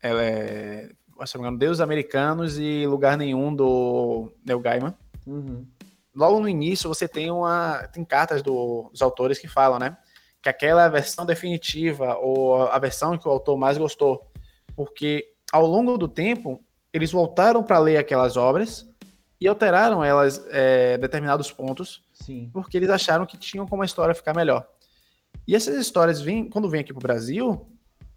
ela 0.00 0.22
é, 0.22 0.90
se 1.24 1.34
não 1.34 1.42
me 1.42 1.48
engano, 1.48 1.58
Deus 1.58 1.80
Americanos 1.80 2.58
e 2.58 2.86
Lugar 2.86 3.16
Nenhum 3.16 3.54
do 3.54 4.30
Neil 4.44 4.60
Gaiman. 4.60 4.94
Uhum. 5.26 5.66
Logo 6.14 6.38
no 6.38 6.48
início 6.48 6.88
você 6.88 7.08
tem 7.08 7.30
uma 7.30 7.88
tem 7.92 8.04
cartas 8.04 8.42
do, 8.42 8.90
dos 8.90 9.00
autores 9.00 9.38
que 9.38 9.48
falam, 9.48 9.78
né, 9.78 9.96
que 10.42 10.48
aquela 10.48 10.82
é 10.82 10.86
a 10.86 10.90
versão 10.90 11.24
definitiva 11.24 12.16
ou 12.18 12.62
a 12.62 12.78
versão 12.78 13.16
que 13.18 13.26
o 13.26 13.30
autor 13.30 13.56
mais 13.56 13.78
gostou, 13.78 14.27
porque 14.78 15.32
ao 15.50 15.66
longo 15.66 15.98
do 15.98 16.06
tempo 16.06 16.64
eles 16.92 17.10
voltaram 17.10 17.64
para 17.64 17.80
ler 17.80 17.96
aquelas 17.96 18.36
obras 18.36 18.88
e 19.40 19.48
alteraram 19.48 20.04
elas 20.04 20.46
é, 20.50 20.96
determinados 20.98 21.50
pontos, 21.50 22.04
Sim. 22.12 22.48
porque 22.52 22.76
eles 22.76 22.88
acharam 22.88 23.26
que 23.26 23.36
tinham 23.36 23.66
como 23.66 23.82
a 23.82 23.84
história 23.84 24.14
ficar 24.14 24.36
melhor. 24.36 24.64
E 25.48 25.56
essas 25.56 25.74
histórias 25.76 26.20
vêm, 26.20 26.48
quando 26.48 26.68
vêm 26.68 26.82
aqui 26.82 26.92
para 26.92 27.00
o 27.00 27.02
Brasil, 27.02 27.68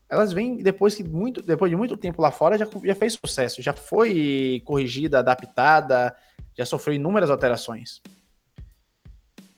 elas 0.07 0.31
vêm 0.31 0.57
depois 0.57 0.93
que 0.93 1.03
muito, 1.03 1.41
depois 1.41 1.71
de 1.71 1.75
muito 1.75 1.97
tempo 1.97 2.21
lá 2.21 2.29
fora 2.29 2.59
já, 2.59 2.67
já 2.83 2.93
fez 2.93 3.13
sucesso, 3.13 3.59
já 3.59 3.73
foi 3.73 4.61
corrigida, 4.63 5.17
adaptada, 5.17 6.15
já 6.55 6.63
sofreu 6.63 6.93
inúmeras 6.93 7.31
alterações. 7.31 8.03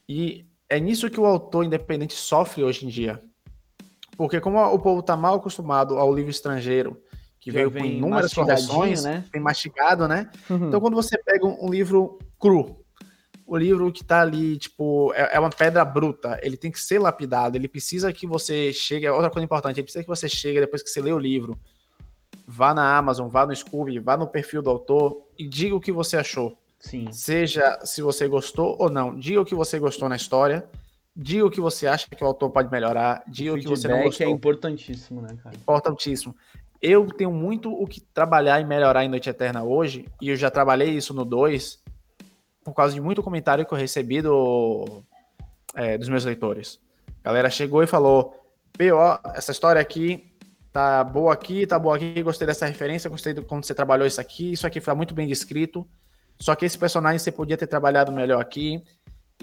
E 0.08 0.46
é 0.70 0.80
nisso 0.80 1.10
que 1.10 1.20
o 1.20 1.26
autor 1.26 1.66
independente 1.66 2.14
sofre 2.14 2.64
hoje 2.64 2.86
em 2.86 2.88
dia. 2.88 3.22
Porque 4.18 4.40
como 4.40 4.60
o 4.64 4.80
povo 4.80 5.00
está 5.00 5.18
mal 5.18 5.36
acostumado 5.36 5.98
ao 5.98 6.14
livro 6.14 6.32
estrangeiro, 6.32 7.02
que 7.40 7.52
veio 7.52 7.72
com 7.72 7.80
inúmeras 7.80 8.34
correções, 8.34 9.04
né? 9.04 9.26
bem 9.32 9.42
mastigado, 9.42 10.08
né? 10.08 10.30
Uhum. 10.50 10.68
Então 10.68 10.80
quando 10.80 10.96
você 10.96 11.18
pega 11.18 11.46
um, 11.46 11.66
um, 11.66 11.70
livro 11.70 12.18
cru, 12.40 12.84
o 13.46 13.58
livro 13.58 13.92
que 13.92 14.02
está 14.02 14.22
ali, 14.22 14.58
tipo, 14.58 15.12
é, 15.14 15.36
é, 15.36 15.40
uma 15.40 15.50
pedra 15.50 15.84
bruta, 15.84 16.40
ele 16.42 16.56
tem 16.56 16.72
que 16.72 16.80
ser 16.80 17.00
lapidado, 17.00 17.58
ele 17.58 17.68
precisa 17.68 18.14
que 18.14 18.26
você 18.26 18.72
chegue, 18.72 19.10
outra 19.10 19.30
coisa 19.30 19.44
importante, 19.44 19.78
ele 19.78 19.84
precisa 19.84 20.04
que 20.04 20.10
você 20.10 20.30
chegue 20.30 20.62
depois 20.62 20.82
que 20.82 20.90
você 20.90 21.02
lê 21.02 21.12
o 21.12 21.20
livro, 21.20 21.60
vá 22.48 22.74
na 22.74 22.98
Amazon, 22.98 23.28
vá 23.28 23.46
no 23.46 23.56
Scooby, 23.56 24.00
vá 24.00 24.16
no 24.16 24.28
perfil 24.28 24.62
do 24.62 24.70
autor 24.70 25.28
e 25.38 25.48
diga 25.48 25.76
o 25.76 25.82
que 25.82 25.92
você 25.92 26.18
achou. 26.18 26.58
Sim. 26.80 27.12
Seja 27.12 27.80
se 27.86 28.02
você 28.02 28.28
gostou 28.28 28.76
ou 28.78 28.90
não. 28.90 29.18
Diga 29.18 29.40
o 29.40 29.46
que 29.46 29.56
você 29.56 29.80
gostou 29.80 30.10
na 30.10 30.18
história. 30.18 30.68
Diga 31.16 31.46
o 31.46 31.52
que 31.52 31.62
você 31.62 31.86
acha 31.86 32.08
que 32.10 32.24
o 32.24 32.28
autor 32.28 32.50
pode 32.50 32.72
melhorar. 32.72 33.24
Diga 33.28 33.54
o, 33.54 33.60
que 33.60 33.68
você 33.68 33.88
não 33.88 33.98
é 33.98 34.04
gostou. 34.04 34.26
é 34.26 34.30
importantíssimo, 34.30 35.22
né, 35.22 35.38
cara? 35.44 35.56
Importantíssimo. 35.56 36.36
Eu 36.82 37.08
tenho 37.08 37.32
muito 37.32 37.72
o 37.72 37.88
que 37.88 38.02
trabalhar 38.02 38.60
e 38.60 38.66
melhorar 38.66 39.06
em 39.06 39.08
Noite 39.08 39.30
Eterna 39.30 39.64
hoje, 39.64 40.06
e 40.22 40.30
eu 40.30 40.36
já 40.36 40.50
trabalhei 40.50 40.90
isso 40.90 41.14
no 41.14 41.24
2, 41.24 41.82
por 42.64 42.74
causa 42.74 42.94
de 42.94 43.00
muito 43.00 43.24
comentário 43.24 43.66
que 43.66 43.74
eu 43.74 43.78
recebi 43.78 44.22
do, 44.22 45.04
é, 45.76 45.98
dos 45.98 46.10
meus 46.10 46.26
leitores. 46.26 46.80
A 47.24 47.30
galera 47.30 47.50
chegou 47.50 47.84
e 47.84 47.88
falou: 47.88 48.36
P.O., 48.78 49.20
essa 49.34 49.52
história 49.52 49.80
aqui 49.82 50.30
tá 50.74 51.04
boa 51.04 51.32
aqui, 51.32 51.68
tá 51.68 51.78
boa 51.78 51.96
aqui, 51.96 52.22
gostei 52.24 52.48
dessa 52.48 52.66
referência, 52.66 53.10
gostei 53.10 53.32
do 53.32 53.44
como 53.44 53.64
você 53.64 53.76
trabalhou 53.76 54.08
isso 54.08 54.20
aqui, 54.20 54.54
isso 54.54 54.66
aqui 54.66 54.82
foi 54.82 54.94
muito 54.96 55.14
bem 55.14 55.28
descrito. 55.28 55.88
Só 56.40 56.56
que 56.56 56.66
esse 56.66 56.78
personagem 56.78 57.20
você 57.20 57.32
podia 57.32 57.56
ter 57.56 57.68
trabalhado 57.68 58.12
melhor 58.12 58.42
aqui. 58.42 58.84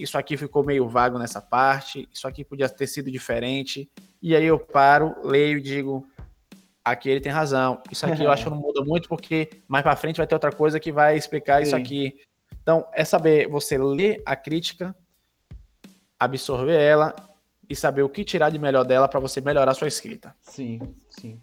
Isso 0.02 0.16
aqui 0.16 0.36
ficou 0.36 0.64
meio 0.64 0.88
vago 0.88 1.18
nessa 1.18 1.40
parte. 1.40 2.08
Isso 2.12 2.26
aqui 2.26 2.44
podia 2.44 2.68
ter 2.68 2.86
sido 2.86 3.10
diferente. 3.10 3.90
E 4.22 4.34
aí 4.34 4.44
eu 4.44 4.58
paro, 4.58 5.14
leio 5.22 5.58
e 5.58 5.62
digo: 5.62 6.06
aqui 6.84 7.08
ele 7.08 7.20
tem 7.20 7.32
razão. 7.32 7.82
Isso 7.90 8.06
aqui 8.06 8.22
eu 8.22 8.30
acho 8.30 8.44
que 8.44 8.50
não 8.50 8.56
muda 8.56 8.82
muito, 8.84 9.08
porque 9.08 9.50
mais 9.68 9.82
para 9.82 9.96
frente 9.96 10.18
vai 10.18 10.26
ter 10.26 10.34
outra 10.34 10.52
coisa 10.52 10.80
que 10.80 10.92
vai 10.92 11.16
explicar 11.16 11.58
Sim. 11.58 11.62
isso 11.62 11.76
aqui. 11.76 12.20
Então, 12.62 12.86
é 12.92 13.04
saber 13.04 13.48
você 13.48 13.78
ler 13.78 14.22
a 14.24 14.36
crítica, 14.36 14.94
absorver 16.18 16.78
ela 16.80 17.14
e 17.68 17.74
saber 17.74 18.02
o 18.02 18.08
que 18.08 18.24
tirar 18.24 18.50
de 18.50 18.58
melhor 18.58 18.84
dela 18.84 19.08
para 19.08 19.20
você 19.20 19.40
melhorar 19.40 19.70
a 19.70 19.74
sua 19.74 19.88
escrita. 19.88 20.34
Sim, 20.42 20.80
sim. 21.08 21.40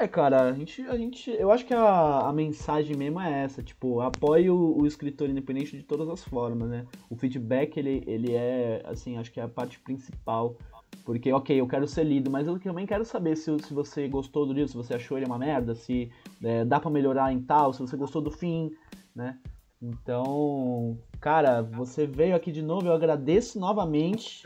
É, 0.00 0.06
cara, 0.06 0.42
a 0.42 0.52
gente, 0.52 0.80
a 0.82 0.96
gente, 0.96 1.28
eu 1.28 1.50
acho 1.50 1.66
que 1.66 1.74
a, 1.74 2.20
a 2.28 2.32
mensagem 2.32 2.96
mesmo 2.96 3.20
é 3.20 3.42
essa, 3.42 3.64
tipo, 3.64 4.00
apoie 4.00 4.48
o, 4.48 4.78
o, 4.78 4.86
escritor 4.86 5.28
independente 5.28 5.76
de 5.76 5.82
todas 5.82 6.08
as 6.08 6.22
formas, 6.22 6.68
né? 6.70 6.86
O 7.10 7.16
feedback, 7.16 7.76
ele, 7.76 8.04
ele 8.06 8.32
é, 8.32 8.80
assim, 8.84 9.18
acho 9.18 9.32
que 9.32 9.40
é 9.40 9.42
a 9.42 9.48
parte 9.48 9.80
principal, 9.80 10.56
porque, 11.04 11.32
ok, 11.32 11.60
eu 11.60 11.66
quero 11.66 11.84
ser 11.88 12.04
lido, 12.04 12.30
mas 12.30 12.46
eu 12.46 12.60
também 12.60 12.86
quero 12.86 13.04
saber 13.04 13.34
se, 13.34 13.50
se 13.58 13.74
você 13.74 14.06
gostou 14.06 14.46
do 14.46 14.52
livro, 14.52 14.68
se 14.68 14.76
você 14.76 14.94
achou 14.94 15.18
ele 15.18 15.26
uma 15.26 15.36
merda, 15.36 15.74
se 15.74 16.12
é, 16.44 16.64
dá 16.64 16.78
para 16.78 16.92
melhorar 16.92 17.32
em 17.32 17.40
tal, 17.40 17.72
se 17.72 17.80
você 17.80 17.96
gostou 17.96 18.22
do 18.22 18.30
fim, 18.30 18.70
né? 19.16 19.36
Então, 19.82 20.96
cara, 21.20 21.60
você 21.60 22.06
veio 22.06 22.36
aqui 22.36 22.52
de 22.52 22.62
novo, 22.62 22.86
eu 22.86 22.92
agradeço 22.92 23.58
novamente 23.58 24.44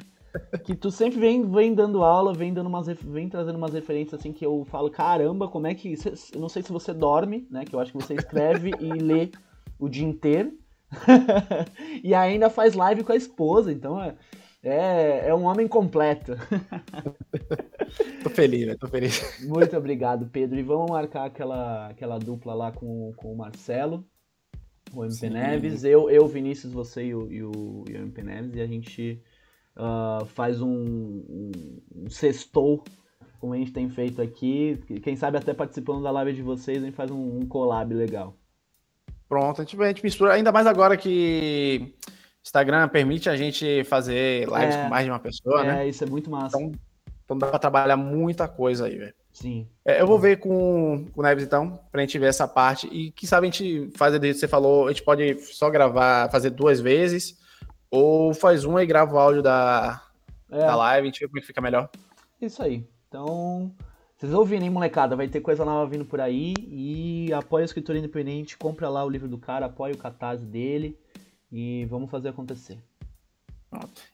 que 0.65 0.75
tu 0.75 0.91
sempre 0.91 1.19
vem, 1.19 1.51
vem 1.51 1.75
dando 1.75 2.03
aula, 2.03 2.33
vem 2.33 2.53
dando 2.53 2.67
umas 2.69 2.87
vem 2.87 3.29
trazendo 3.29 3.57
umas 3.57 3.73
referências 3.73 4.21
assim 4.21 4.33
que 4.33 4.45
eu 4.45 4.65
falo, 4.65 4.91
caramba, 4.91 5.49
como 5.49 5.67
é 5.67 5.75
que 5.75 5.95
eu 6.35 6.41
não 6.41 6.49
sei 6.49 6.63
se 6.63 6.73
você 6.73 6.93
dorme, 6.93 7.47
né, 7.51 7.65
que 7.65 7.75
eu 7.75 7.81
acho 7.81 7.93
que 7.93 7.99
você 7.99 8.15
escreve 8.15 8.71
e 8.81 8.93
lê 8.93 9.31
o 9.79 9.89
dia 9.89 10.07
inteiro. 10.07 10.53
e 12.05 12.15
ainda 12.15 12.51
faz 12.51 12.75
live 12.75 13.03
com 13.03 13.13
a 13.13 13.17
esposa, 13.17 13.73
então 13.73 14.03
é 14.03 14.15
é, 14.63 15.29
é 15.29 15.35
um 15.35 15.45
homem 15.45 15.67
completo. 15.67 16.35
tô 18.23 18.31
feliz, 18.31 18.67
né? 18.69 18.77
Tô 18.77 18.87
feliz. 18.87 19.45
Muito 19.45 19.77
obrigado, 19.77 20.27
Pedro. 20.27 20.59
E 20.59 20.63
vamos 20.63 20.89
marcar 20.89 21.25
aquela, 21.25 21.89
aquela 21.89 22.19
dupla 22.19 22.55
lá 22.55 22.71
com, 22.71 23.13
com 23.17 23.33
o 23.33 23.37
Marcelo, 23.37 24.07
o 24.95 25.03
MP 25.03 25.17
Sim. 25.17 25.31
Neves. 25.31 25.83
Eu, 25.83 26.09
eu, 26.09 26.29
Vinícius, 26.29 26.73
você 26.73 27.07
e 27.07 27.15
o, 27.15 27.33
e 27.33 27.43
o, 27.43 27.85
e 27.89 27.93
o 27.95 28.03
MP 28.03 28.23
Neves. 28.23 28.55
E 28.55 28.61
a 28.61 28.67
gente 28.67 29.21
uh, 29.77 30.25
faz 30.27 30.61
um, 30.61 30.69
um, 30.69 31.53
um 31.95 32.11
sextou, 32.11 32.85
como 33.41 33.55
a 33.55 33.57
gente 33.57 33.73
tem 33.73 33.89
feito 33.89 34.21
aqui. 34.21 34.81
Quem 35.03 35.17
sabe 35.17 35.39
até 35.39 35.53
participando 35.53 36.03
da 36.03 36.11
live 36.11 36.33
de 36.33 36.43
vocês, 36.43 36.83
a 36.83 36.87
gente 36.87 36.95
faz 36.95 37.11
um, 37.11 37.39
um 37.39 37.47
collab 37.47 37.93
legal. 37.95 38.37
Pronto, 39.29 39.61
a 39.61 39.65
gente, 39.65 39.81
a 39.81 39.89
gente 39.89 40.05
mistura, 40.05 40.35
ainda 40.35 40.53
mais 40.53 40.67
agora 40.67 40.97
que 40.97 41.95
Instagram 42.45 42.89
permite 42.89 43.29
a 43.29 43.37
gente 43.37 43.83
fazer 43.85 44.47
lives 44.47 44.75
é, 44.75 44.83
com 44.83 44.91
mais 44.91 45.05
de 45.05 45.11
uma 45.11 45.19
pessoa, 45.19 45.63
é, 45.63 45.67
né? 45.67 45.85
É, 45.85 45.89
isso 45.89 46.05
é 46.05 46.07
muito 46.07 46.31
massa. 46.31 46.57
Então, 46.59 46.73
então 47.25 47.39
dá 47.39 47.47
pra 47.47 47.59
trabalhar 47.59 47.97
muita 47.97 48.47
coisa 48.47 48.87
aí, 48.87 48.99
velho. 48.99 49.15
Sim. 49.33 49.67
É, 49.87 50.03
eu 50.03 50.07
vou 50.07 50.19
ver 50.19 50.39
com, 50.39 51.07
com 51.13 51.21
o 51.21 51.23
Neves, 51.23 51.45
então, 51.45 51.81
pra 51.91 52.03
gente 52.03 52.19
ver 52.19 52.27
essa 52.27 52.47
parte. 52.47 52.87
E 52.89 53.11
quem 53.13 53.27
sabe 53.27 53.47
a 53.47 53.51
gente 53.51 53.91
faz, 53.97 54.15
você 54.15 54.47
falou, 54.47 54.87
a 54.87 54.91
gente 54.91 55.03
pode 55.03 55.39
só 55.41 55.71
gravar, 55.71 56.31
fazer 56.31 56.51
duas 56.51 56.81
vezes 56.81 57.41
ou 57.93 58.33
faz 58.33 58.65
uma 58.65 58.83
e 58.83 58.87
grava 58.87 59.15
o 59.15 59.19
áudio 59.19 59.43
da, 59.43 60.03
é. 60.51 60.59
da 60.59 60.75
live, 60.75 61.03
a 61.03 61.11
gente 61.11 61.21
vê 61.21 61.27
como 61.27 61.39
é 61.39 61.41
que 61.43 61.47
fica 61.47 61.61
melhor. 61.61 61.91
Isso 62.41 62.63
aí. 62.63 62.89
Então, 63.07 63.71
vocês 64.17 64.33
ouviram, 64.33 64.65
hein, 64.65 64.71
molecada? 64.71 65.15
Vai 65.15 65.29
ter 65.29 65.43
coisa 65.43 65.63
nova 65.63 65.91
vindo 65.91 66.07
por 66.07 66.19
aí. 66.19 66.55
E 66.59 67.31
apoia 67.35 67.63
o 67.63 67.67
escritor 67.67 67.95
independente, 67.95 68.57
compra 68.57 68.89
lá 68.89 69.05
o 69.05 69.11
livro 69.11 69.29
do 69.29 69.37
cara, 69.37 69.67
apoia 69.67 69.93
o 69.93 69.99
catarse 69.99 70.43
dele. 70.43 70.99
E 71.53 71.85
vamos 71.85 72.11
fazer 72.11 72.31
acontecer. 72.31 72.79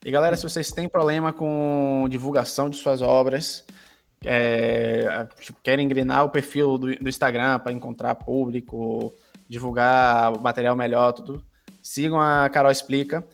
E 0.05 0.11
galera, 0.11 0.35
se 0.35 0.43
vocês 0.43 0.71
têm 0.71 0.89
problema 0.89 1.31
com 1.31 2.05
divulgação 2.09 2.69
de 2.69 2.75
suas 2.75 3.01
obras, 3.01 3.65
é, 4.25 5.25
tipo, 5.39 5.57
querem 5.63 5.85
engrenar 5.85 6.25
o 6.25 6.29
perfil 6.29 6.77
do, 6.77 6.95
do 6.97 7.07
Instagram 7.07 7.59
para 7.59 7.71
encontrar 7.71 8.15
público, 8.15 9.13
divulgar 9.47 10.33
o 10.33 10.41
material 10.41 10.75
melhor, 10.75 11.13
tudo, 11.13 11.41
sigam 11.81 12.19
a 12.19 12.49
Carol 12.49 12.71
Explica. 12.71 13.25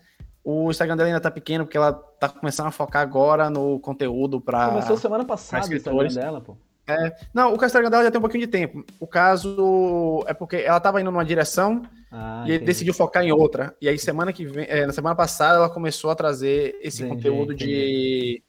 O 0.45 0.69
Instagram 0.69 0.95
dela 0.95 1.09
ainda 1.09 1.19
tá 1.19 1.31
pequeno, 1.31 1.65
porque 1.65 1.75
ela 1.75 1.91
tá 1.91 2.29
começando 2.29 2.67
a 2.67 2.71
focar 2.71 3.01
agora 3.01 3.49
no 3.49 3.79
conteúdo 3.79 4.39
para. 4.39 4.69
Começou 4.69 4.95
semana 4.95 5.25
passada 5.25 5.67
o 5.67 5.73
Instagram 5.73 6.13
dela, 6.13 6.39
pô. 6.39 6.55
É, 6.87 7.15
não, 7.33 7.51
o 7.51 7.65
Instagram 7.65 7.89
dela 7.89 8.03
já 8.03 8.11
tem 8.11 8.19
um 8.19 8.21
pouquinho 8.21 8.45
de 8.45 8.51
tempo. 8.51 8.85
O 8.99 9.07
caso 9.07 10.23
é 10.27 10.35
porque 10.35 10.57
ela 10.57 10.79
tava 10.79 11.01
indo 11.01 11.09
numa 11.09 11.25
direção 11.25 11.81
ah, 12.11 12.43
e 12.45 12.51
ele 12.51 12.63
decidiu 12.63 12.93
focar 12.93 13.23
em 13.23 13.31
outra. 13.31 13.75
E 13.81 13.89
aí, 13.89 13.97
semana 13.97 14.31
que 14.31 14.45
vem, 14.45 14.67
é, 14.69 14.85
na 14.85 14.93
semana 14.93 15.15
passada, 15.15 15.55
ela 15.55 15.69
começou 15.69 16.11
a 16.11 16.15
trazer 16.15 16.77
esse 16.79 17.03
entendi, 17.03 17.15
conteúdo 17.15 17.53
entendi. 17.53 17.65
de. 17.65 18.43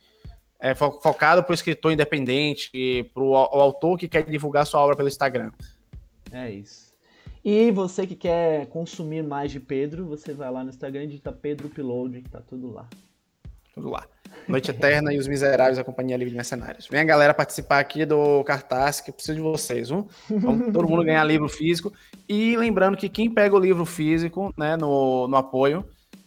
É, 0.61 0.75
focado 0.75 1.43
para 1.43 1.53
o 1.53 1.55
escritor 1.55 1.93
independente, 1.93 2.71
para 3.15 3.23
o 3.23 3.35
autor 3.35 3.99
que 3.99 4.09
quer 4.09 4.25
divulgar 4.25 4.67
sua 4.67 4.81
obra 4.81 4.97
pelo 4.97 5.09
Instagram. 5.09 5.51
É 6.31 6.51
isso. 6.51 6.86
E 7.49 7.71
você 7.71 8.09
que 8.09 8.17
quer 8.17 8.67
consumir 8.67 9.23
mais 9.23 9.53
de 9.53 9.61
Pedro, 9.61 10.05
você 10.05 10.35
vai 10.35 10.51
lá 10.51 10.65
no 10.65 10.71
Instagram 10.71 11.05
e 11.05 11.07
digita 11.07 11.31
Pedro 11.31 11.69
Upload, 11.69 12.21
que 12.21 12.29
tá 12.29 12.41
tudo 12.41 12.73
lá. 12.73 12.89
Tudo 13.73 13.89
lá. 13.89 14.05
Noite 14.49 14.73
Eterna 14.73 15.15
e 15.15 15.19
Os 15.19 15.29
Miseráveis, 15.29 15.79
a 15.79 15.85
Companhia 15.85 16.17
Livre 16.17 16.31
de 16.31 16.37
Mercenários. 16.37 16.89
Vem 16.89 17.03
a 17.03 17.05
galera 17.05 17.33
participar 17.33 17.79
aqui 17.79 18.05
do 18.05 18.43
cartaz, 18.43 19.01
que 19.01 19.11
eu 19.11 19.15
preciso 19.15 19.37
de 19.37 19.43
vocês, 19.43 19.91
viu? 19.91 20.09
Vamos 20.29 20.73
todo 20.75 20.89
mundo 20.89 21.05
ganhar 21.05 21.23
livro 21.23 21.49
físico. 21.49 21.93
E 22.29 22.57
lembrando 22.57 22.97
que 22.97 23.09
quem 23.09 23.33
pega 23.33 23.55
o 23.55 23.61
livro 23.61 23.85
físico, 23.85 24.53
né, 24.59 24.77
no, 24.77 25.29
no 25.29 25.37
apoio, 25.37 25.85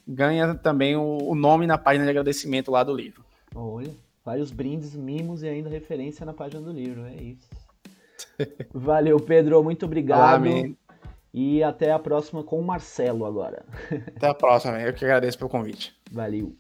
ganha 0.08 0.56
também 0.56 0.96
o, 0.96 1.18
o 1.18 1.36
nome 1.36 1.68
na 1.68 1.78
página 1.78 2.06
de 2.06 2.12
agradecimento 2.12 2.72
lá 2.72 2.82
do 2.82 2.96
livro. 2.96 3.26
Olha, 3.54 3.92
vários 4.24 4.52
brindes, 4.52 4.96
mimos 4.96 5.44
e 5.44 5.50
ainda 5.50 5.70
referência 5.70 6.26
na 6.26 6.32
página 6.32 6.62
do 6.62 6.72
livro, 6.72 7.04
é 7.08 7.22
isso. 7.22 7.50
Valeu, 8.74 9.20
Pedro, 9.20 9.62
muito 9.62 9.86
obrigado. 9.86 10.36
Amém. 10.36 10.78
E 11.34 11.64
até 11.64 11.92
a 11.92 12.00
próxima 12.00 12.44
com 12.44 12.60
o 12.60 12.64
Marcelo 12.64 13.26
agora. 13.26 13.64
Até 14.16 14.28
a 14.28 14.34
próxima, 14.34 14.82
eu 14.82 14.94
que 14.94 15.06
agradeço 15.06 15.38
pelo 15.38 15.50
convite. 15.50 15.96
Valeu. 16.12 16.56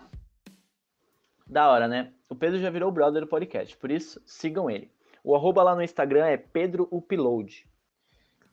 Da 1.47 1.71
hora, 1.71 1.87
né? 1.87 2.13
O 2.29 2.35
Pedro 2.35 2.59
já 2.59 2.69
virou 2.69 2.91
brother 2.91 3.21
do 3.21 3.27
podcast, 3.27 3.75
por 3.75 3.89
isso 3.89 4.21
sigam 4.25 4.69
ele. 4.69 4.91
O 5.23 5.35
arroba 5.35 5.63
lá 5.63 5.75
no 5.75 5.81
Instagram 5.81 6.27
é 6.27 6.37
Pedro 6.37 6.87
Upload. 6.91 7.67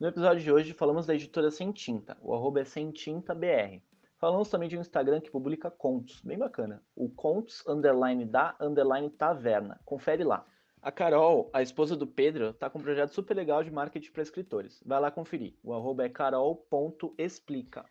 No 0.00 0.08
episódio 0.08 0.42
de 0.42 0.50
hoje 0.50 0.72
falamos 0.72 1.04
da 1.04 1.14
editora 1.14 1.50
Sem 1.50 1.70
Tinta, 1.72 2.16
o 2.22 2.34
arroba 2.34 2.60
é 2.60 2.64
Sem 2.64 2.90
Tinta 2.90 3.34
BR. 3.34 3.82
Falamos 4.18 4.48
também 4.48 4.68
de 4.68 4.78
um 4.78 4.80
Instagram 4.80 5.20
que 5.20 5.30
publica 5.30 5.70
contos, 5.70 6.22
bem 6.22 6.38
bacana. 6.38 6.82
O 6.94 7.10
contos 7.10 7.62
underline 7.68 8.24
da 8.24 8.56
underline 8.58 9.10
taverna. 9.10 9.78
Confere 9.84 10.24
lá. 10.24 10.46
A 10.86 10.92
Carol, 10.92 11.50
a 11.52 11.60
esposa 11.62 11.96
do 11.96 12.06
Pedro, 12.06 12.52
tá 12.52 12.70
com 12.70 12.78
um 12.78 12.80
projeto 12.80 13.10
super 13.10 13.34
legal 13.34 13.64
de 13.64 13.72
marketing 13.72 14.12
para 14.12 14.22
escritores. 14.22 14.80
Vai 14.86 15.00
lá 15.00 15.10
conferir. 15.10 15.54
O 15.60 15.74
arroba 15.74 16.04
é 16.04 16.08
carol.explica. 16.08 17.84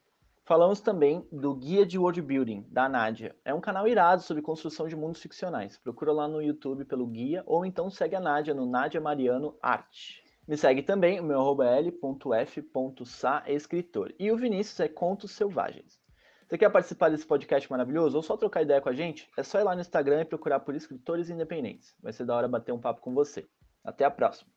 Falamos 0.45 0.79
também 0.79 1.27
do 1.29 1.53
Guia 1.53 1.85
de 1.85 1.99
World 1.99 2.21
Building, 2.21 2.65
da 2.69 2.87
Nádia. 2.87 3.35
É 3.43 3.53
um 3.53 3.59
canal 3.59 3.85
irado 3.85 4.21
sobre 4.21 4.41
construção 4.41 4.87
de 4.87 4.95
mundos 4.95 5.21
ficcionais. 5.21 5.77
Procura 5.77 6.13
lá 6.13 6.25
no 6.25 6.41
YouTube 6.41 6.85
pelo 6.85 7.05
guia 7.05 7.43
ou 7.45 7.65
então 7.65 7.89
segue 7.89 8.15
a 8.15 8.21
Nádia 8.21 8.53
no 8.53 8.65
Nádia 8.65 9.01
Mariano 9.01 9.57
Arte. 9.61 10.23
Me 10.47 10.55
segue 10.55 10.81
também, 10.81 11.19
o 11.19 11.23
meu 11.25 11.41
arroba 11.41 11.67
é 11.67 11.79
l.f.sa 11.79 13.43
escritor. 13.45 14.15
E 14.17 14.31
o 14.31 14.37
Vinícius 14.37 14.79
é 14.79 14.87
Contos 14.87 15.31
Selvagens. 15.31 16.04
Você 16.47 16.59
quer 16.59 16.69
participar 16.69 17.09
desse 17.09 17.25
podcast 17.25 17.69
maravilhoso 17.71 18.17
ou 18.17 18.23
só 18.23 18.37
trocar 18.37 18.61
ideia 18.61 18.79
com 18.79 18.89
a 18.89 18.93
gente? 18.93 19.27
É 19.35 19.41
só 19.41 19.59
ir 19.59 19.63
lá 19.63 19.73
no 19.73 19.81
Instagram 19.81 20.21
e 20.21 20.25
procurar 20.25 20.59
por 20.59 20.75
escritores 20.75 21.29
independentes. 21.29 21.95
Vai 22.01 22.13
ser 22.13 22.25
da 22.25 22.35
hora 22.35 22.47
bater 22.47 22.71
um 22.71 22.79
papo 22.79 23.01
com 23.01 23.13
você. 23.15 23.47
Até 23.83 24.05
a 24.05 24.11
próxima! 24.11 24.54